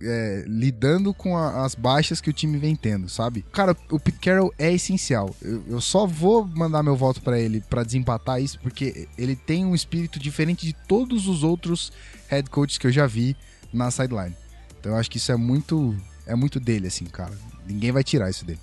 é, 0.02 0.44
lidando 0.48 1.14
com 1.14 1.38
a, 1.38 1.66
as 1.66 1.76
baixas 1.76 2.22
que 2.22 2.30
o 2.30 2.34
time 2.34 2.58
vem 2.58 2.76
tendo, 2.76 3.10
sabe? 3.10 3.44
Cara, 3.52 3.76
o 3.90 4.00
Pete 4.00 4.20
Carroll 4.20 4.54
é 4.58 4.72
essencial. 4.74 5.36
Eu, 5.42 5.64
eu 5.68 5.82
só 5.82 6.06
vou 6.06 6.46
mandar 6.46 6.84
meu 6.84 6.96
voto 6.96 7.22
para 7.22 7.40
ele 7.40 7.62
para 7.62 7.84
desempatar 7.84 8.42
isso, 8.42 8.60
porque 8.60 9.08
ele 9.18 9.36
tem 9.36 9.66
um 9.66 9.76
espírito 9.76 10.20
diferente 10.20 10.66
de 10.66 10.74
todos 10.88 11.28
os 11.28 11.44
outros 11.44 11.92
head 12.28 12.50
coaches 12.50 12.78
que 12.78 12.88
eu 12.88 12.92
já 12.92 13.08
vi 13.08 13.36
na 13.74 13.90
sideline. 13.92 14.36
Então 14.80 14.94
eu 14.94 14.98
acho 14.98 15.10
que 15.10 15.18
isso 15.18 15.32
é 15.32 15.36
muito, 15.36 15.96
é 16.26 16.36
muito 16.36 16.60
dele, 16.60 16.88
assim, 16.88 17.06
cara. 17.06 17.34
Ninguém 17.68 17.92
vai 17.92 18.04
tirar 18.04 18.30
isso 18.30 18.46
dele. 18.46 18.60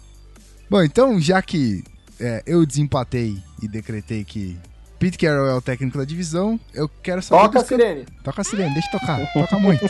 Bom, 0.70 0.82
então, 0.82 1.20
já 1.20 1.42
que 1.42 1.82
é, 2.22 2.42
eu 2.46 2.64
desempatei 2.64 3.36
e 3.60 3.66
decretei 3.66 4.24
que 4.24 4.56
Pete 4.98 5.18
Carroll 5.18 5.48
é 5.48 5.54
o 5.54 5.60
técnico 5.60 5.98
da 5.98 6.04
divisão. 6.04 6.58
Eu 6.72 6.88
quero 6.88 7.20
saber. 7.20 7.42
Toca 7.42 7.58
a 7.58 7.64
sirene. 7.64 8.06
Toca 8.22 8.40
a 8.40 8.44
sirene, 8.44 8.72
deixa 8.72 8.90
tocar. 8.92 9.32
Toca 9.32 9.58
muito. 9.58 9.84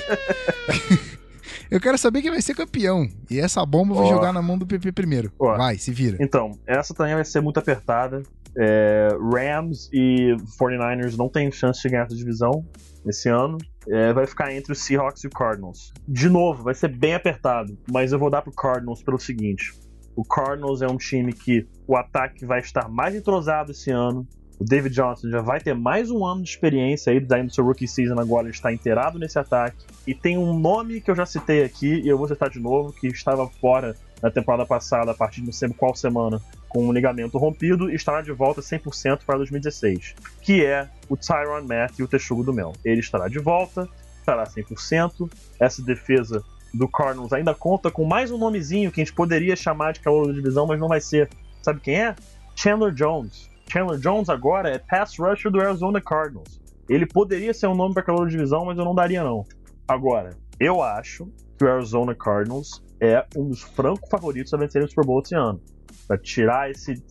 eu 1.71 1.79
quero 1.79 1.99
saber 1.99 2.23
quem 2.23 2.31
vai 2.31 2.41
ser 2.41 2.55
campeão. 2.55 3.07
E 3.31 3.39
essa 3.39 3.65
bomba 3.67 3.93
eu 3.93 3.99
vou 3.99 4.09
jogar 4.09 4.33
na 4.33 4.41
mão 4.41 4.57
do 4.57 4.67
PP 4.67 4.93
primeiro. 4.93 5.31
Vai, 5.39 5.77
se 5.77 5.93
vira. 5.93 6.17
Então, 6.19 6.59
essa 6.67 6.95
também 6.95 7.15
vai 7.15 7.27
ser 7.27 7.43
muito 7.43 7.59
apertada. 7.59 8.23
É, 8.57 9.09
Rams 9.35 9.91
e 9.93 10.35
49ers 10.59 11.17
não 11.17 11.29
têm 11.29 11.53
chance 11.53 11.83
de 11.83 11.91
ganhar 11.91 12.05
essa 12.05 12.17
divisão 12.17 12.65
esse 13.07 13.29
ano. 13.29 13.59
É, 13.89 14.13
vai 14.15 14.27
ficar 14.27 14.51
entre 14.55 14.73
os 14.73 14.79
Seahawks 14.79 15.25
e 15.25 15.27
o 15.27 15.31
Cardinals. 15.31 15.93
De 16.09 16.31
novo, 16.31 16.63
vai 16.63 16.75
ser 16.75 16.89
bem 16.89 17.15
apertado, 17.15 17.77
mas 17.91 18.13
eu 18.13 18.19
vou 18.19 18.31
dar 18.31 18.41
pro 18.41 18.53
Cardinals 18.53 19.03
pelo 19.03 19.19
seguinte: 19.19 19.75
o 20.15 20.25
Cardinals 20.25 20.83
é 20.83 20.87
um 20.87 20.97
time 20.97 21.33
que 21.33 21.67
o 21.87 21.97
ataque 21.97 22.45
vai 22.45 22.61
estar 22.61 22.89
mais 22.89 23.15
entrosado 23.15 23.73
esse 23.73 23.91
ano. 23.91 24.27
O 24.59 24.65
David 24.65 24.95
Johnson 24.95 25.29
já 25.29 25.41
vai 25.41 25.61
ter 25.61 25.75
mais 25.75 26.11
um 26.11 26.25
ano 26.25 26.43
de 26.43 26.51
experiência 26.51 27.13
aí, 27.13 27.19
daí 27.19 27.43
no 27.43 27.51
seu 27.51 27.65
rookie 27.65 27.89
season 27.89 28.19
agora 28.19 28.47
ele 28.47 28.55
está 28.55 28.73
inteirado 28.73 29.19
nesse 29.19 29.39
ataque. 29.39 29.85
E 30.07 30.15
tem 30.15 30.39
um 30.39 30.57
nome 30.59 31.01
que 31.01 31.11
eu 31.11 31.17
já 31.17 31.27
citei 31.27 31.65
aqui, 31.65 32.01
e 32.01 32.09
eu 32.09 32.17
vou 32.17 32.29
citar 32.29 32.49
de 32.49 32.61
novo, 32.61 32.93
que 32.93 33.09
estava 33.09 33.49
fora 33.49 33.97
na 34.23 34.31
temporada 34.31 34.65
passada, 34.65 35.11
a 35.11 35.15
partir 35.15 35.41
de 35.41 35.47
não 35.47 35.53
sei 35.53 35.69
qual 35.71 35.97
semana, 35.97 36.41
com 36.69 36.87
um 36.87 36.93
ligamento 36.93 37.39
rompido, 37.39 37.91
e 37.91 37.95
estará 37.95 38.23
de 38.23 38.31
volta 38.31 38.61
100% 38.61 39.23
para 39.27 39.39
2016, 39.39 40.15
que 40.41 40.65
é 40.65 40.89
o 41.09 41.17
Tyron 41.17 41.63
Matthew, 41.63 42.07
o 42.07 42.09
texugo 42.09 42.45
do 42.45 42.53
Mel. 42.53 42.73
Ele 42.85 43.01
estará 43.01 43.27
de 43.27 43.41
volta, 43.41 43.89
estará 44.21 44.45
100%. 44.45 45.29
Essa 45.59 45.83
defesa 45.83 46.45
do 46.73 46.89
Cardinals 46.89 47.33
ainda 47.33 47.55
conta 47.55 47.91
com 47.91 48.05
mais 48.05 48.31
um 48.31 48.39
nomezinho 48.39 48.91
que 48.91 49.01
a 49.01 49.05
gente 49.05 49.15
poderia 49.15 49.55
chamar 49.55 49.93
de 49.93 50.01
calor 50.01 50.27
da 50.27 50.33
divisão, 50.33 50.67
mas 50.67 50.81
não 50.81 50.89
vai 50.89 51.01
ser. 51.01 51.29
Sabe 51.63 51.81
quem 51.81 52.03
é? 52.03 52.15
Chandler 52.57 52.93
Jones. 52.93 53.51
Chandler 53.71 53.99
Jones 53.99 54.29
agora 54.29 54.71
é 54.71 54.79
pass 54.79 55.19
rusher 55.19 55.51
do 55.51 55.61
Arizona 55.61 56.01
Cardinals. 56.01 56.61
Ele 56.89 57.07
poderia 57.07 57.55
ser 57.55 57.67
um 57.69 57.75
nome 57.75 57.95
para 57.95 58.03
calor 58.03 58.25
da 58.25 58.31
divisão, 58.31 58.65
mas 58.65 58.77
eu 58.77 58.85
não 58.85 58.95
daria 58.95 59.23
não. 59.23 59.45
Agora, 59.87 60.31
eu 60.59 60.83
acho 60.83 61.29
que 61.59 61.65
o 61.65 61.69
Arizona 61.69 62.15
Cardinals 62.15 62.83
é 63.01 63.25
um 63.37 63.49
dos 63.49 63.63
francos 63.63 64.09
favoritos 64.11 64.53
a 64.55 64.57
vencer 64.57 64.83
o 64.83 64.89
Super 64.89 65.05
Bowl 65.05 65.21
esse 65.25 65.35
ano. 65.35 65.61
Pra 66.07 66.19
tirar 66.19 66.71
esse. 66.71 67.03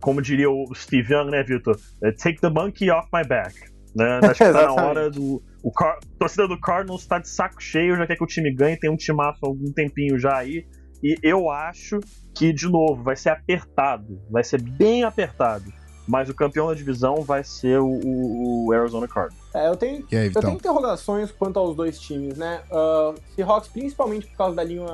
Como 0.00 0.20
diria 0.20 0.50
o 0.50 0.74
Steve 0.74 1.12
Young, 1.12 1.30
né, 1.30 1.42
Vitor? 1.42 1.78
É, 2.02 2.12
Take 2.12 2.40
the 2.40 2.50
monkey 2.50 2.90
off 2.90 3.08
my 3.12 3.24
back. 3.26 3.54
Né? 3.94 4.20
Acho 4.22 4.44
que 4.44 4.52
tá 4.52 4.66
na 4.66 4.74
hora 4.82 5.10
do. 5.10 5.42
O 5.64 5.72
Car... 5.72 5.96
a 5.96 6.18
torcida 6.18 6.46
do 6.46 6.60
Cardinals 6.60 7.06
tá 7.06 7.18
de 7.18 7.28
saco 7.28 7.60
cheio, 7.60 7.96
já 7.96 8.06
quer 8.06 8.16
que 8.16 8.22
o 8.22 8.26
time 8.26 8.52
ganhe, 8.54 8.76
tem 8.78 8.90
um 8.90 8.96
timaço 8.96 9.38
há 9.42 9.48
algum 9.48 9.72
tempinho 9.72 10.18
já 10.18 10.36
aí. 10.36 10.66
E 11.02 11.16
eu 11.22 11.50
acho 11.50 11.98
que, 12.34 12.52
de 12.52 12.68
novo, 12.68 13.02
vai 13.02 13.16
ser 13.16 13.30
apertado. 13.30 14.20
Vai 14.30 14.44
ser 14.44 14.60
bem 14.60 15.04
apertado. 15.04 15.64
Mas 16.06 16.28
o 16.28 16.34
campeão 16.34 16.66
da 16.68 16.74
divisão 16.74 17.16
vai 17.22 17.42
ser 17.42 17.78
o, 17.80 17.86
o- 17.86 18.66
o 18.68 18.72
Arizona 18.72 19.08
Cardinals. 19.08 19.42
É, 19.54 19.68
eu 19.68 19.76
tenho, 19.76 20.04
aí, 20.12 20.26
eu 20.34 20.40
tenho 20.40 20.52
interrogações 20.52 21.32
quanto 21.32 21.58
aos 21.58 21.74
dois 21.74 21.98
times, 21.98 22.36
né? 22.36 22.60
Uh, 22.70 23.14
Seahawks, 23.34 23.70
principalmente 23.70 24.26
por 24.26 24.36
causa 24.36 24.54
da 24.56 24.62
linha, 24.64 24.84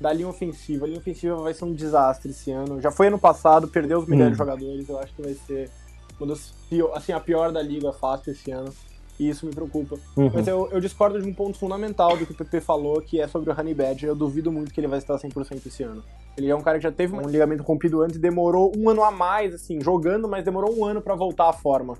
da 0.00 0.12
linha 0.14 0.28
ofensiva. 0.28 0.86
A 0.86 0.88
linha 0.88 0.98
ofensiva 1.00 1.36
vai 1.36 1.52
ser 1.52 1.66
um 1.66 1.74
desastre 1.74 2.30
esse 2.30 2.50
ano. 2.50 2.80
Já 2.80 2.90
foi 2.90 3.08
ano 3.08 3.18
passado, 3.18 3.68
perdeu 3.68 3.98
os 3.98 4.06
melhores 4.06 4.32
Hum. 4.32 4.38
jogadores. 4.38 4.88
Eu 4.88 4.98
acho 4.98 5.14
que 5.14 5.20
vai 5.20 5.34
ser 5.34 5.70
uma 6.18 6.28
das 6.28 6.54
assim, 6.94 7.12
a 7.12 7.20
pior 7.20 7.52
da 7.52 7.60
liga 7.60 7.92
fácil 7.92 8.32
esse 8.32 8.50
ano. 8.50 8.72
E 9.20 9.28
isso 9.28 9.44
me 9.44 9.52
preocupa. 9.52 9.96
Uhum. 10.16 10.30
Mas 10.32 10.48
eu, 10.48 10.66
eu 10.72 10.80
discordo 10.80 11.20
de 11.20 11.28
um 11.28 11.34
ponto 11.34 11.58
fundamental 11.58 12.16
do 12.16 12.24
que 12.24 12.32
o 12.32 12.34
PP 12.34 12.62
falou, 12.62 13.02
que 13.02 13.20
é 13.20 13.28
sobre 13.28 13.50
o 13.50 13.54
Honey 13.54 13.74
Badger. 13.74 14.08
Eu 14.08 14.16
duvido 14.16 14.50
muito 14.50 14.72
que 14.72 14.80
ele 14.80 14.86
vai 14.86 14.98
estar 14.98 15.14
100% 15.14 15.66
esse 15.66 15.82
ano. 15.82 16.02
Ele 16.38 16.48
é 16.48 16.56
um 16.56 16.62
cara 16.62 16.78
que 16.78 16.84
já 16.84 16.90
teve 16.90 17.14
um 17.14 17.28
ligamento 17.28 17.62
rompido 17.62 18.00
antes, 18.00 18.18
demorou 18.18 18.72
um 18.74 18.88
ano 18.88 19.04
a 19.04 19.10
mais, 19.10 19.52
assim, 19.52 19.78
jogando, 19.78 20.26
mas 20.26 20.42
demorou 20.42 20.74
um 20.74 20.86
ano 20.86 21.02
pra 21.02 21.14
voltar 21.14 21.50
à 21.50 21.52
forma. 21.52 21.98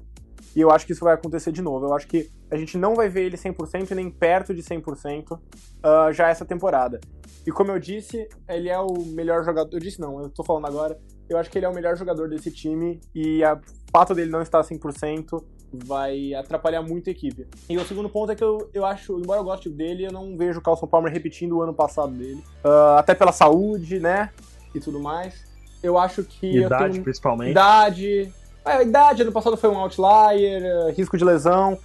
E 0.57 0.62
eu 0.62 0.71
acho 0.71 0.87
que 0.87 0.93
isso 0.93 1.05
vai 1.05 1.12
acontecer 1.12 1.53
de 1.53 1.61
novo. 1.61 1.85
Eu 1.85 1.95
acho 1.95 2.07
que 2.07 2.31
a 2.51 2.57
gente 2.57 2.79
não 2.79 2.95
vai 2.95 3.11
ver 3.11 3.27
ele 3.27 3.37
100% 3.37 3.91
e 3.91 3.95
nem 3.95 4.11
perto 4.11 4.55
de 4.55 4.62
100% 4.62 5.39
ah, 5.83 6.11
já 6.12 6.31
essa 6.31 6.47
temporada. 6.47 7.03
E 7.47 7.53
como 7.53 7.71
eu 7.71 7.79
disse, 7.79 8.27
ele 8.49 8.71
é 8.71 8.79
o 8.79 9.05
melhor 9.05 9.45
jogador. 9.45 9.77
Eu 9.77 9.81
disse 9.81 10.01
não, 10.01 10.23
eu 10.23 10.31
tô 10.31 10.43
falando 10.43 10.66
agora. 10.66 10.99
Eu 11.29 11.37
acho 11.37 11.51
que 11.51 11.59
ele 11.59 11.66
é 11.66 11.68
o 11.68 11.75
melhor 11.75 11.99
jogador 11.99 12.31
desse 12.31 12.51
time 12.51 12.99
e 13.14 13.45
o 13.45 13.61
fato 13.93 14.14
dele 14.14 14.31
não 14.31 14.41
estar 14.41 14.62
100% 14.62 15.45
vai 15.73 16.35
atrapalhar 16.35 16.83
muito 16.83 17.09
a 17.09 17.12
equipe. 17.12 17.47
E 17.68 17.77
o 17.77 17.85
segundo 17.85 18.09
ponto 18.09 18.33
é 18.33 18.35
que 18.35 18.43
eu, 18.45 18.68
eu 18.75 18.85
acho, 18.85 19.18
embora 19.18 19.41
eu 19.41 19.45
goste 19.45 19.68
dele, 19.68 20.07
eu 20.07 20.12
não 20.12 20.37
vejo 20.37 20.59
o 20.59 20.62
Carlson 20.62 20.87
Palmer 20.87 21.12
repetindo 21.12 21.57
o 21.57 21.62
ano 21.62 21.75
passado 21.75 22.12
dele. 22.12 22.43
Ah, 22.64 22.97
até 22.99 23.14
pela 23.14 23.33
saúde, 23.33 24.01
né? 24.01 24.31
E 24.75 24.81
tudo 24.81 25.01
mais. 25.01 25.45
Eu 25.83 25.99
acho 25.99 26.23
que. 26.23 26.59
Idade, 26.61 26.93
tenho- 26.93 27.05
principalmente. 27.05 27.51
Idade. 27.53 28.33
É, 28.64 28.73
a 28.73 28.83
idade, 28.83 29.23
ano 29.23 29.33
passado 29.33 29.57
foi 29.57 29.71
um 29.71 29.79
outlier, 29.79 30.62
eh, 30.62 30.91
risco 30.93 31.16
de 31.16 31.25
lesão. 31.25 31.79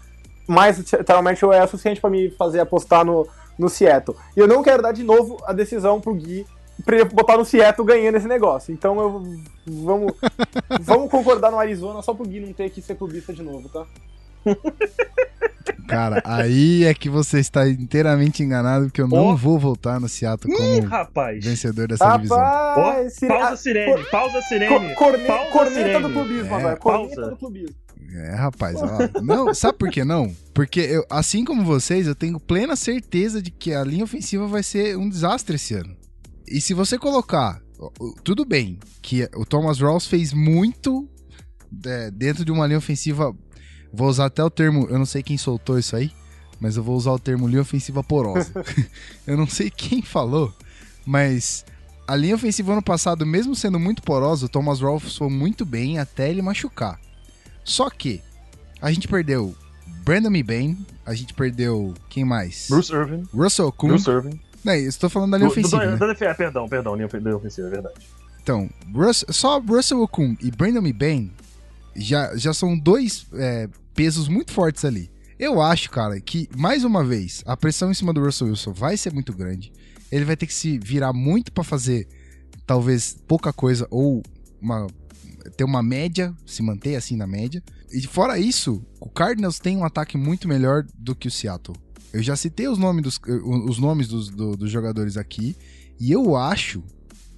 Mas 0.47 0.77
literalmente 0.77 1.43
é 1.43 1.63
o 1.63 1.67
suficiente 1.67 1.99
pra 1.99 2.09
me 2.09 2.29
fazer 2.31 2.59
apostar 2.59 3.03
no, 3.03 3.27
no 3.57 3.67
Seattle. 3.69 4.15
E 4.35 4.39
eu 4.39 4.47
não 4.47 4.61
quero 4.61 4.83
dar 4.83 4.91
de 4.91 5.03
novo 5.03 5.37
a 5.43 5.53
decisão 5.53 5.99
pro 5.99 6.13
Gui 6.13 6.45
pra 6.83 6.95
ele 6.95 7.05
botar 7.05 7.37
no 7.37 7.45
Seattle 7.45 7.85
ganhando 7.87 8.15
esse 8.17 8.27
negócio. 8.27 8.73
Então 8.73 8.99
eu. 8.99 9.39
Vamos, 9.67 10.13
vamos 10.81 11.09
concordar 11.09 11.51
no 11.51 11.59
Arizona 11.59 12.01
só 12.01 12.13
pro 12.13 12.25
Gui 12.27 12.39
não 12.39 12.53
ter 12.53 12.69
que 12.69 12.81
ser 12.81 12.95
clubista 12.95 13.33
de 13.33 13.41
novo, 13.41 13.67
tá? 13.69 13.85
Cara, 15.87 16.21
aí 16.25 16.83
é 16.83 16.93
que 16.93 17.09
você 17.09 17.39
está 17.39 17.67
inteiramente 17.67 18.43
enganado, 18.43 18.85
porque 18.85 19.01
eu 19.01 19.07
não 19.07 19.17
Ó. 19.27 19.35
vou 19.35 19.57
voltar 19.59 19.99
no 19.99 20.07
Seattle 20.09 20.53
Ih, 20.53 20.57
como 20.81 20.87
rapaz! 20.87 21.43
vencedor 21.43 21.87
dessa 21.87 22.15
divisão. 22.17 22.37
Rapaz, 22.37 23.13
sire- 23.13 23.27
Pausa 23.29 23.45
a 23.45 23.51
ah, 23.53 23.57
sirene, 23.57 24.03
pausa 24.11 24.41
sirene. 24.43 24.67
co- 24.95 24.95
corne- 24.95 25.25
pausa 25.25 25.51
corneta 25.51 25.75
sirene. 25.75 26.03
do 26.03 26.09
clubismo 26.13 26.53
É, 26.53 26.57
agora. 26.57 26.77
Corneta 26.77 27.15
pausa. 27.15 27.29
do 27.31 27.37
clubismo. 27.37 27.75
É, 28.13 28.35
rapaz, 28.35 28.75
ó. 28.81 29.21
Não, 29.21 29.53
sabe 29.53 29.77
por 29.77 29.89
que 29.89 30.03
não? 30.03 30.33
Porque 30.53 30.79
eu, 30.79 31.05
assim 31.09 31.43
como 31.43 31.63
vocês, 31.65 32.07
eu 32.07 32.15
tenho 32.15 32.39
plena 32.39 32.75
certeza 32.75 33.41
de 33.41 33.51
que 33.51 33.73
a 33.73 33.83
linha 33.83 34.03
ofensiva 34.03 34.47
vai 34.47 34.63
ser 34.63 34.97
um 34.97 35.09
desastre 35.09 35.55
esse 35.55 35.73
ano. 35.73 35.95
E 36.47 36.61
se 36.61 36.73
você 36.73 36.97
colocar, 36.97 37.61
tudo 38.23 38.45
bem, 38.45 38.79
que 39.01 39.27
o 39.35 39.45
Thomas 39.45 39.79
Rawls 39.79 40.05
fez 40.05 40.33
muito 40.33 41.09
é, 41.85 42.11
dentro 42.11 42.45
de 42.45 42.51
uma 42.51 42.65
linha 42.67 42.77
ofensiva. 42.77 43.35
Vou 43.91 44.07
usar 44.07 44.25
até 44.25 44.43
o 44.43 44.49
termo, 44.49 44.87
eu 44.89 44.97
não 44.97 45.05
sei 45.05 45.23
quem 45.23 45.37
soltou 45.37 45.79
isso 45.79 45.95
aí, 45.95 46.11
mas 46.59 46.75
eu 46.75 46.83
vou 46.83 46.97
usar 46.97 47.11
o 47.11 47.19
termo 47.19 47.47
linha 47.47 47.61
ofensiva 47.61 48.03
porosa. 48.03 48.51
eu 49.25 49.37
não 49.37 49.47
sei 49.47 49.69
quem 49.69 50.01
falou, 50.01 50.53
mas 51.05 51.65
a 52.07 52.15
linha 52.15 52.35
ofensiva 52.35 52.73
ano 52.73 52.83
passado, 52.83 53.25
mesmo 53.25 53.55
sendo 53.55 53.79
muito 53.79 54.01
porosa, 54.01 54.45
o 54.45 54.49
Thomas 54.49 54.81
Rawls 54.81 55.15
foi 55.15 55.29
muito 55.29 55.65
bem 55.65 55.97
até 55.97 56.29
ele 56.29 56.41
machucar. 56.41 56.99
Só 57.63 57.89
que 57.89 58.21
a 58.81 58.91
gente 58.91 59.07
perdeu 59.07 59.55
Brandon 60.03 60.43
Bain, 60.43 60.77
a 61.05 61.13
gente 61.15 61.33
perdeu 61.33 61.93
quem 62.09 62.25
mais? 62.25 62.67
Bruce 62.69 62.93
Irvin. 62.93 63.23
Russell 63.33 63.71
Kuhn. 63.71 63.87
Bruce 63.89 64.09
Irvin. 64.09 64.39
Não, 64.65 64.73
eu 64.73 64.89
estou 64.89 65.09
falando 65.09 65.31
da 65.31 65.37
linha 65.37 65.49
Do- 65.49 65.53
do- 65.55 65.59
ofensiva, 65.59 65.85
do- 65.85 65.91
né? 65.91 65.97
da 65.97 66.07
defe- 66.07 66.25
ah, 66.25 66.35
Perdão, 66.35 66.67
perdão, 66.67 66.95
linha 66.95 67.07
linha 67.13 67.35
ofensiva, 67.37 67.67
é 67.67 67.71
verdade. 67.71 67.95
Então, 68.41 68.69
Russ- 68.93 69.25
só 69.29 69.59
Russell 69.59 70.01
Okung 70.01 70.35
e 70.41 70.51
Brandon 70.51 70.91
Bain 70.93 71.31
já, 71.95 72.35
já 72.35 72.53
são 72.53 72.77
dois 72.77 73.25
é, 73.33 73.69
pesos 73.93 74.27
muito 74.27 74.51
fortes 74.51 74.83
ali. 74.83 75.09
Eu 75.37 75.61
acho, 75.61 75.89
cara, 75.91 76.19
que, 76.19 76.49
mais 76.55 76.83
uma 76.83 77.03
vez, 77.03 77.43
a 77.45 77.55
pressão 77.57 77.91
em 77.91 77.93
cima 77.93 78.13
do 78.13 78.21
Russell 78.23 78.47
Wilson 78.47 78.71
vai 78.73 78.97
ser 78.97 79.13
muito 79.13 79.33
grande. 79.33 79.71
Ele 80.11 80.23
vai 80.25 80.35
ter 80.37 80.45
que 80.47 80.53
se 80.53 80.77
virar 80.79 81.11
muito 81.13 81.51
pra 81.51 81.63
fazer, 81.63 82.07
talvez, 82.65 83.17
pouca 83.27 83.51
coisa 83.51 83.85
ou 83.91 84.23
uma, 84.61 84.87
ter 85.57 85.63
uma 85.63 85.83
média, 85.83 86.33
se 86.45 86.61
manter 86.63 86.95
assim 86.95 87.15
na 87.17 87.27
média. 87.27 87.61
E 87.91 88.01
fora 88.07 88.37
isso, 88.39 88.85
o 88.99 89.09
Cardinals 89.09 89.59
tem 89.59 89.75
um 89.77 89.83
ataque 89.83 90.17
muito 90.17 90.47
melhor 90.47 90.85
do 90.97 91.15
que 91.15 91.27
o 91.27 91.31
Seattle. 91.31 91.75
Eu 92.15 92.23
já 92.23 92.35
citei 92.35 92.67
os 92.67 92.77
nomes 92.77 93.03
dos, 93.03 93.19
os 93.67 93.77
nomes 93.77 94.07
dos, 94.07 94.29
do- 94.29 94.55
dos 94.55 94.71
jogadores 94.71 95.17
aqui, 95.17 95.55
e 95.99 96.11
eu 96.11 96.35
acho 96.35 96.81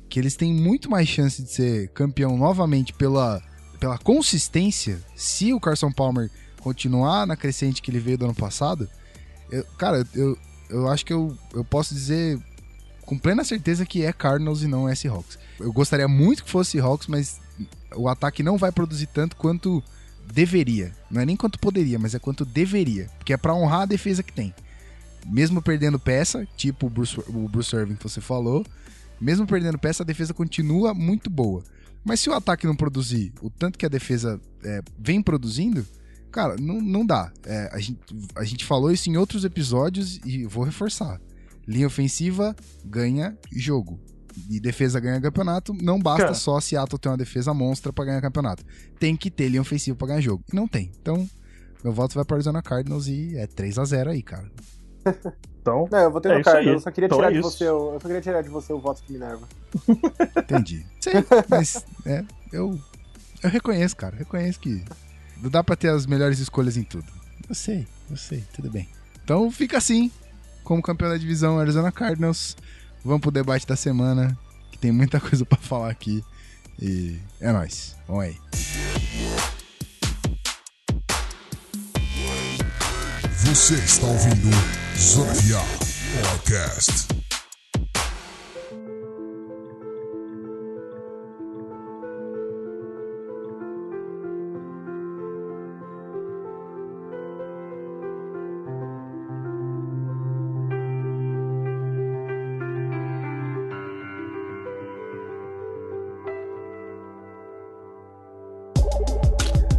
que 0.10 0.20
eles 0.20 0.36
têm 0.36 0.54
muito 0.54 0.90
mais 0.90 1.08
chance 1.08 1.42
de 1.42 1.52
ser 1.52 1.90
campeão 1.90 2.38
novamente 2.38 2.94
pela, 2.94 3.42
pela 3.80 3.98
consistência 3.98 5.00
se 5.16 5.54
o 5.54 5.60
Carson 5.60 5.92
Palmer 5.92 6.30
continuar 6.62 7.26
na 7.26 7.36
crescente 7.36 7.82
que 7.82 7.90
ele 7.92 8.00
veio 8.00 8.18
do 8.18 8.26
ano 8.26 8.36
passado. 8.36 8.88
Eu- 9.52 9.66
cara, 9.78 10.06
eu, 10.14 10.38
eu 10.70 10.88
acho 10.88 11.06
que 11.06 11.14
eu, 11.14 11.36
eu 11.54 11.64
posso 11.64 11.94
dizer 11.94 12.40
com 13.06 13.18
plena 13.18 13.44
certeza 13.44 13.86
que 13.86 14.04
é 14.04 14.12
Cardinals 14.14 14.62
e 14.64 14.68
não 14.68 14.88
é 14.88 14.94
Seahawks. 14.94 15.40
Eu 15.60 15.72
gostaria 15.74 16.08
muito 16.08 16.44
que 16.44 16.52
fosse 16.52 16.72
Seahawks, 16.72 17.08
mas 17.08 17.40
o 17.96 18.08
ataque 18.10 18.44
não 18.44 18.58
vai 18.58 18.72
produzir 18.72 19.08
tanto 19.08 19.36
quanto 19.38 19.82
deveria. 20.34 20.94
Não 21.10 21.22
é 21.22 21.26
nem 21.26 21.36
quanto 21.38 21.58
poderia, 21.58 21.98
mas 21.98 22.14
é 22.14 22.20
quanto 22.20 22.44
deveria. 22.46 23.10
Porque 23.18 23.34
é 23.34 23.38
pra 23.38 23.56
honrar 23.56 23.82
a 23.82 23.86
defesa 23.86 24.22
que 24.22 24.34
tem. 24.34 24.54
Mesmo 25.28 25.62
perdendo 25.62 26.00
peça, 26.00 26.48
tipo 26.56 26.88
o 26.88 26.90
Bruce, 26.90 27.20
o 27.28 27.50
Bruce 27.50 27.76
Irving 27.76 27.96
que 27.96 28.04
você 28.04 28.22
falou, 28.22 28.66
mesmo 29.20 29.46
perdendo 29.46 29.78
peça, 29.78 30.04
a 30.04 30.06
defesa 30.06 30.34
continua 30.34 30.94
muito 30.94 31.30
boa. 31.30 31.64
Mas 32.04 32.22
se 32.22 32.30
o 32.30 32.34
ataque 32.34 32.66
não 32.66 32.76
produzir 32.76 33.34
o 33.42 33.50
tanto 33.50 33.78
que 33.78 33.86
a 33.86 33.90
defesa 33.90 34.40
é, 34.64 34.82
vem 34.98 35.22
produzindo, 35.22 35.86
cara, 36.32 36.56
não, 36.58 36.80
não 36.80 37.06
dá. 37.06 37.32
É, 37.46 37.70
a, 37.74 37.80
gente, 37.80 38.00
a 38.36 38.44
gente 38.44 38.64
falou 38.64 38.92
isso 38.92 39.10
em 39.10 39.18
outros 39.18 39.44
episódios 39.44 40.20
e 40.24 40.46
vou 40.46 40.64
reforçar. 40.64 41.20
Linha 41.68 41.88
ofensiva 41.88 42.56
ganha 42.86 43.38
jogo. 43.52 44.00
E 44.50 44.60
defesa 44.60 45.00
ganha 45.00 45.20
campeonato. 45.20 45.74
Não 45.74 46.00
basta 46.00 46.26
Cara. 46.26 46.34
só 46.36 46.62
Seattle 46.62 47.00
ter 47.00 47.10
uma 47.10 47.18
defesa 47.18 47.54
monstra 47.54 47.92
pra 47.92 48.06
ganhar 48.06 48.22
campeonato. 48.22 48.64
Tem 49.00 49.18
que 49.18 49.30
ter 49.32 49.50
linha 49.50 49.62
ofensiva 49.62 49.98
pra 49.98 50.08
ganhar 50.08 50.22
jogo. 50.22 50.44
E 50.52 50.56
não 50.56 50.68
tem. 50.68 50.92
Então, 51.02 51.28
meu 51.84 51.92
voto 51.92 52.16
vai 52.16 52.24
para 52.24 52.38
Arizona 52.38 52.62
Cardinals 52.62 53.08
e 53.08 53.36
é 53.36 53.48
3 53.48 53.80
a 53.80 53.84
0 53.84 54.12
aí, 54.12 54.22
cara. 54.22 54.50
Então, 55.62 55.88
Não, 55.92 56.00
eu 56.00 56.12
vou 56.12 56.22
ter 56.22 56.32
É 56.32 56.38
no. 56.38 56.44
Cardinals. 56.44 56.76
Eu 56.76 56.80
só 56.82 56.92
queria 56.92 57.06
Então 57.08 57.18
tirar 57.18 57.30
é 57.30 57.34
de 57.34 57.40
isso. 57.40 57.52
você, 57.52 57.70
o- 57.70 57.94
eu 57.94 58.00
só 58.00 58.08
queria 58.08 58.22
tirar 58.22 58.42
de 58.42 58.50
você 58.50 58.72
o 58.74 58.80
voto 58.80 59.02
de 59.06 59.12
Minerva. 59.14 59.48
Entendi. 60.38 60.86
Sei, 61.02 61.14
mas 61.50 61.86
é, 62.06 62.24
eu, 62.54 62.80
eu 63.44 63.50
reconheço, 63.50 63.96
cara. 63.96 64.16
Reconheço 64.16 64.60
que 64.60 64.84
não 65.42 65.50
dá 65.50 65.64
pra 65.64 65.76
ter 65.76 65.90
as 65.90 66.06
melhores 66.06 66.40
escolhas 66.40 66.78
em 66.78 66.84
tudo. 66.84 67.06
Eu 67.50 67.54
sei, 67.56 67.86
eu 68.10 68.16
sei, 68.18 68.44
tudo 68.54 68.70
bem. 68.72 68.88
Então 69.24 69.52
fica 69.52 69.78
assim, 69.78 70.10
como 70.64 70.82
campeão 70.82 71.10
da 71.10 71.18
divisão 71.18 71.60
Arizona 71.60 71.92
Cardinals. 71.92 72.56
Vamos 73.04 73.22
pro 73.22 73.32
debate 73.32 73.68
da 73.68 73.76
semana, 73.76 74.38
que 74.72 74.78
tem 74.78 74.92
muita 74.92 75.20
coisa 75.22 75.46
pra 75.46 75.58
falar 75.58 75.90
aqui. 75.90 76.24
E 76.82 77.20
é 77.42 77.52
nóis. 77.52 77.96
Vamos 78.08 78.24
aí. 78.24 78.87
Você 83.58 83.74
está 83.74 84.06
ouvindo 84.06 84.50
Zorafia 84.96 85.58
Podcast. 86.22 87.08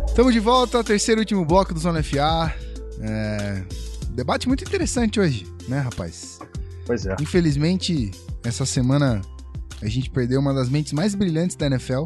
Estamos 0.09 0.35
de 0.35 0.41
volta, 0.41 0.83
terceiro 0.83 1.21
e 1.21 1.23
último 1.23 1.45
bloco 1.45 1.73
do 1.73 1.79
Zona 1.79 2.03
FA. 2.03 2.68
É... 3.01 3.65
Debate 4.11 4.49
muito 4.49 4.65
interessante 4.65 5.21
hoje, 5.21 5.47
né, 5.69 5.81
rapaz? 5.81 6.39
Pois 6.85 7.07
é. 7.07 7.15
Infelizmente, 7.21 8.11
essa 8.43 8.67
semana 8.67 9.21
a 9.81 9.89
gente 9.89 10.11
perdeu 10.11 10.41
uma 10.41 10.53
das 10.53 10.69
mentes 10.69 10.93
mais 10.93 11.15
brilhantes 11.15 11.57
da 11.57 11.67
NFL, 11.67 12.05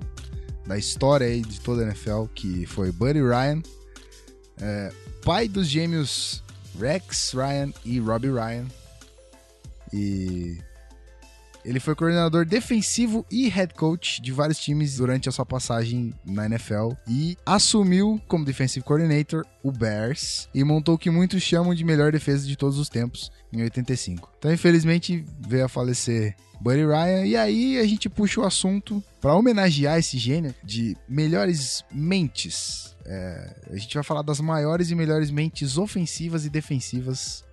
da 0.67 0.77
história 0.77 1.27
aí 1.27 1.41
de 1.41 1.61
toda 1.61 1.83
a 1.83 1.85
NFL, 1.87 2.25
que 2.35 2.67
foi 2.67 2.93
Buddy 2.93 3.21
Ryan, 3.21 3.63
é, 4.61 4.93
pai 5.25 5.49
dos 5.49 5.67
gêmeos 5.67 6.43
Rex 6.79 7.33
Ryan 7.33 7.73
e 7.85 7.99
Robbie 7.99 8.31
Ryan. 8.31 8.67
E 9.93 10.59
ele 11.65 11.81
foi 11.81 11.95
coordenador 11.95 12.45
defensivo 12.45 13.25
e 13.31 13.49
head 13.49 13.75
coach 13.75 14.21
de 14.21 14.33
vários 14.33 14.59
times 14.59 14.97
durante 14.97 15.29
a 15.29 15.33
sua 15.33 15.47
passagem 15.47 16.13
na 16.25 16.47
NFL 16.47 16.93
e 17.07 17.37
assumiu 17.45 18.21
como 18.27 18.45
defensive 18.45 18.85
coordinator 18.85 19.45
o 19.63 19.71
Bears 19.71 20.49
e 20.55 20.65
montou 20.65 20.97
o 20.97 20.99
que 20.99 21.11
muitos 21.11 21.43
chamam 21.43 21.75
de 21.75 21.85
melhor 21.85 22.13
defesa 22.13 22.47
de 22.47 22.57
todos 22.57 22.79
os 22.79 22.89
tempos 22.89 23.31
em 23.53 23.63
85. 23.63 24.31
Então, 24.39 24.53
infelizmente, 24.53 25.25
veio 25.41 25.65
a 25.65 25.69
falecer 25.69 26.35
Buddy 26.61 26.87
Ryan 26.87 27.27
e 27.27 27.37
aí 27.37 27.79
a 27.79 27.87
gente 27.87 28.09
puxa 28.09 28.41
o 28.41 28.47
assunto 28.47 29.03
para 29.21 29.35
homenagear 29.35 29.99
esse 29.99 30.19
gênio 30.19 30.55
de 30.65 30.97
melhores 31.09 31.85
mentes. 31.93 32.97
É, 33.05 33.57
a 33.71 33.77
gente 33.77 33.95
vai 33.95 34.05
falar 34.05 34.23
das 34.23 34.41
maiores 34.41 34.91
e 34.91 34.95
melhores 34.95 35.31
mentes 35.31 35.77
ofensivas 35.77 36.45
e 36.45 36.51
defensivas 36.51 37.45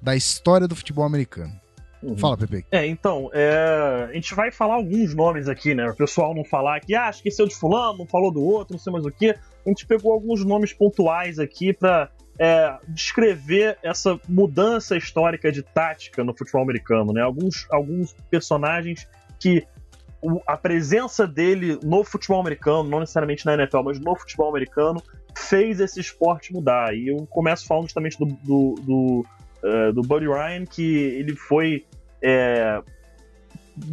da 0.00 0.16
história 0.16 0.66
do 0.66 0.76
futebol 0.76 1.04
americano. 1.04 1.59
Uhum. 2.02 2.16
Fala, 2.16 2.36
Pepe. 2.36 2.64
É, 2.70 2.86
então, 2.86 3.30
é, 3.32 4.08
a 4.10 4.14
gente 4.14 4.34
vai 4.34 4.50
falar 4.50 4.74
alguns 4.74 5.14
nomes 5.14 5.48
aqui, 5.48 5.74
né? 5.74 5.88
O 5.90 5.94
pessoal 5.96 6.34
não 6.34 6.44
falar 6.44 6.80
que, 6.80 6.94
ah, 6.94 7.10
esqueceu 7.10 7.46
de 7.46 7.54
fulano, 7.54 7.98
não 7.98 8.06
falou 8.06 8.32
do 8.32 8.42
outro, 8.42 8.74
não 8.74 8.78
sei 8.80 8.92
mais 8.92 9.04
o 9.04 9.10
que. 9.10 9.30
A 9.30 9.68
gente 9.68 9.86
pegou 9.86 10.12
alguns 10.12 10.44
nomes 10.44 10.72
pontuais 10.72 11.38
aqui 11.38 11.72
pra 11.72 12.08
é, 12.38 12.74
descrever 12.88 13.76
essa 13.82 14.18
mudança 14.26 14.96
histórica 14.96 15.52
de 15.52 15.62
tática 15.62 16.24
no 16.24 16.34
futebol 16.34 16.62
americano, 16.62 17.12
né? 17.12 17.20
Alguns, 17.20 17.66
alguns 17.70 18.14
personagens 18.30 19.06
que 19.38 19.66
o- 20.22 20.40
a 20.46 20.56
presença 20.56 21.26
dele 21.26 21.78
no 21.82 22.02
futebol 22.02 22.40
americano, 22.40 22.84
não 22.88 23.00
necessariamente 23.00 23.44
na 23.44 23.54
NFL, 23.54 23.82
mas 23.84 24.00
no 24.00 24.16
futebol 24.16 24.48
americano, 24.48 25.02
fez 25.36 25.80
esse 25.80 26.00
esporte 26.00 26.50
mudar. 26.52 26.94
E 26.94 27.08
eu 27.08 27.26
começo 27.26 27.66
falando 27.66 27.84
justamente 27.84 28.18
do, 28.18 28.24
do, 28.26 28.74
do, 28.82 29.26
eh, 29.62 29.92
do 29.92 30.00
Buddy 30.02 30.26
Ryan, 30.26 30.64
que 30.64 30.82
ele 30.96 31.36
foi. 31.36 31.84
É, 32.22 32.82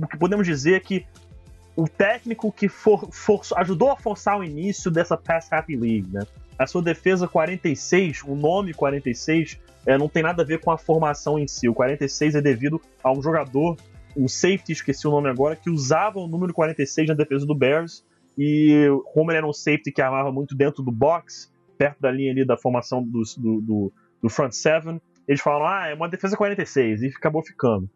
o 0.01 0.07
que 0.07 0.17
podemos 0.17 0.45
dizer 0.45 0.82
que 0.82 1.05
o 1.75 1.88
técnico 1.88 2.51
que 2.51 2.67
for, 2.67 3.09
for- 3.11 3.41
ajudou 3.57 3.91
a 3.91 3.95
forçar 3.97 4.38
o 4.39 4.43
início 4.43 4.89
dessa 4.89 5.15
Pass 5.15 5.51
Happy 5.51 5.75
League, 5.75 6.07
né? 6.11 6.21
A 6.57 6.65
sua 6.65 6.82
defesa 6.82 7.28
46, 7.28 8.23
o 8.25 8.36
nome 8.36 8.73
46, 8.73 9.59
é, 9.86 9.95
não 9.97 10.09
tem 10.09 10.23
nada 10.23 10.41
a 10.41 10.45
ver 10.45 10.59
com 10.59 10.71
a 10.71 10.78
formação 10.78 11.38
em 11.38 11.47
si. 11.47 11.69
O 11.69 11.73
46 11.75 12.34
é 12.34 12.41
devido 12.41 12.82
a 13.03 13.11
um 13.11 13.21
jogador, 13.21 13.78
um 14.15 14.28
safety, 14.28 14.71
esqueci 14.71 15.07
o 15.07 15.11
nome 15.11 15.30
agora, 15.30 15.55
que 15.55 15.69
usava 15.69 16.17
o 16.19 16.28
número 16.28 16.51
46 16.53 17.09
na 17.09 17.13
defesa 17.13 17.45
do 17.45 17.53
Bears. 17.53 18.03
E 18.36 18.88
como 19.13 19.30
ele 19.32 19.38
era 19.38 19.47
um 19.47 19.53
safety 19.53 19.91
que 19.91 20.01
armava 20.01 20.32
muito 20.32 20.55
dentro 20.55 20.82
do 20.82 20.91
box, 20.91 21.53
perto 21.78 22.01
da 22.01 22.09
linha 22.11 22.32
ali 22.32 22.43
da 22.43 22.57
formação 22.57 23.03
dos- 23.03 23.38
do, 23.38 23.61
do, 23.61 23.93
do 24.23 24.30
front 24.30 24.51
seven, 24.51 24.99
eles 25.28 25.41
falaram, 25.41 25.67
ah, 25.67 25.88
é 25.89 25.93
uma 25.93 26.09
defesa 26.09 26.36
46, 26.36 27.03
e 27.03 27.07
acabou 27.07 27.43
ficando. 27.43 27.88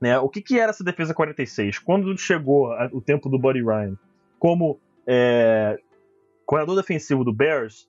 Né? 0.00 0.18
O 0.18 0.28
que, 0.28 0.42
que 0.42 0.58
era 0.58 0.70
essa 0.70 0.84
defesa 0.84 1.14
46? 1.14 1.78
Quando 1.78 2.16
chegou 2.18 2.72
a- 2.72 2.88
o 2.92 3.00
tempo 3.00 3.28
do 3.28 3.38
Buddy 3.38 3.62
Ryan 3.62 3.96
como 4.38 4.78
é, 5.06 5.78
coordenador 6.44 6.76
defensivo 6.82 7.24
do 7.24 7.32
Bears, 7.32 7.88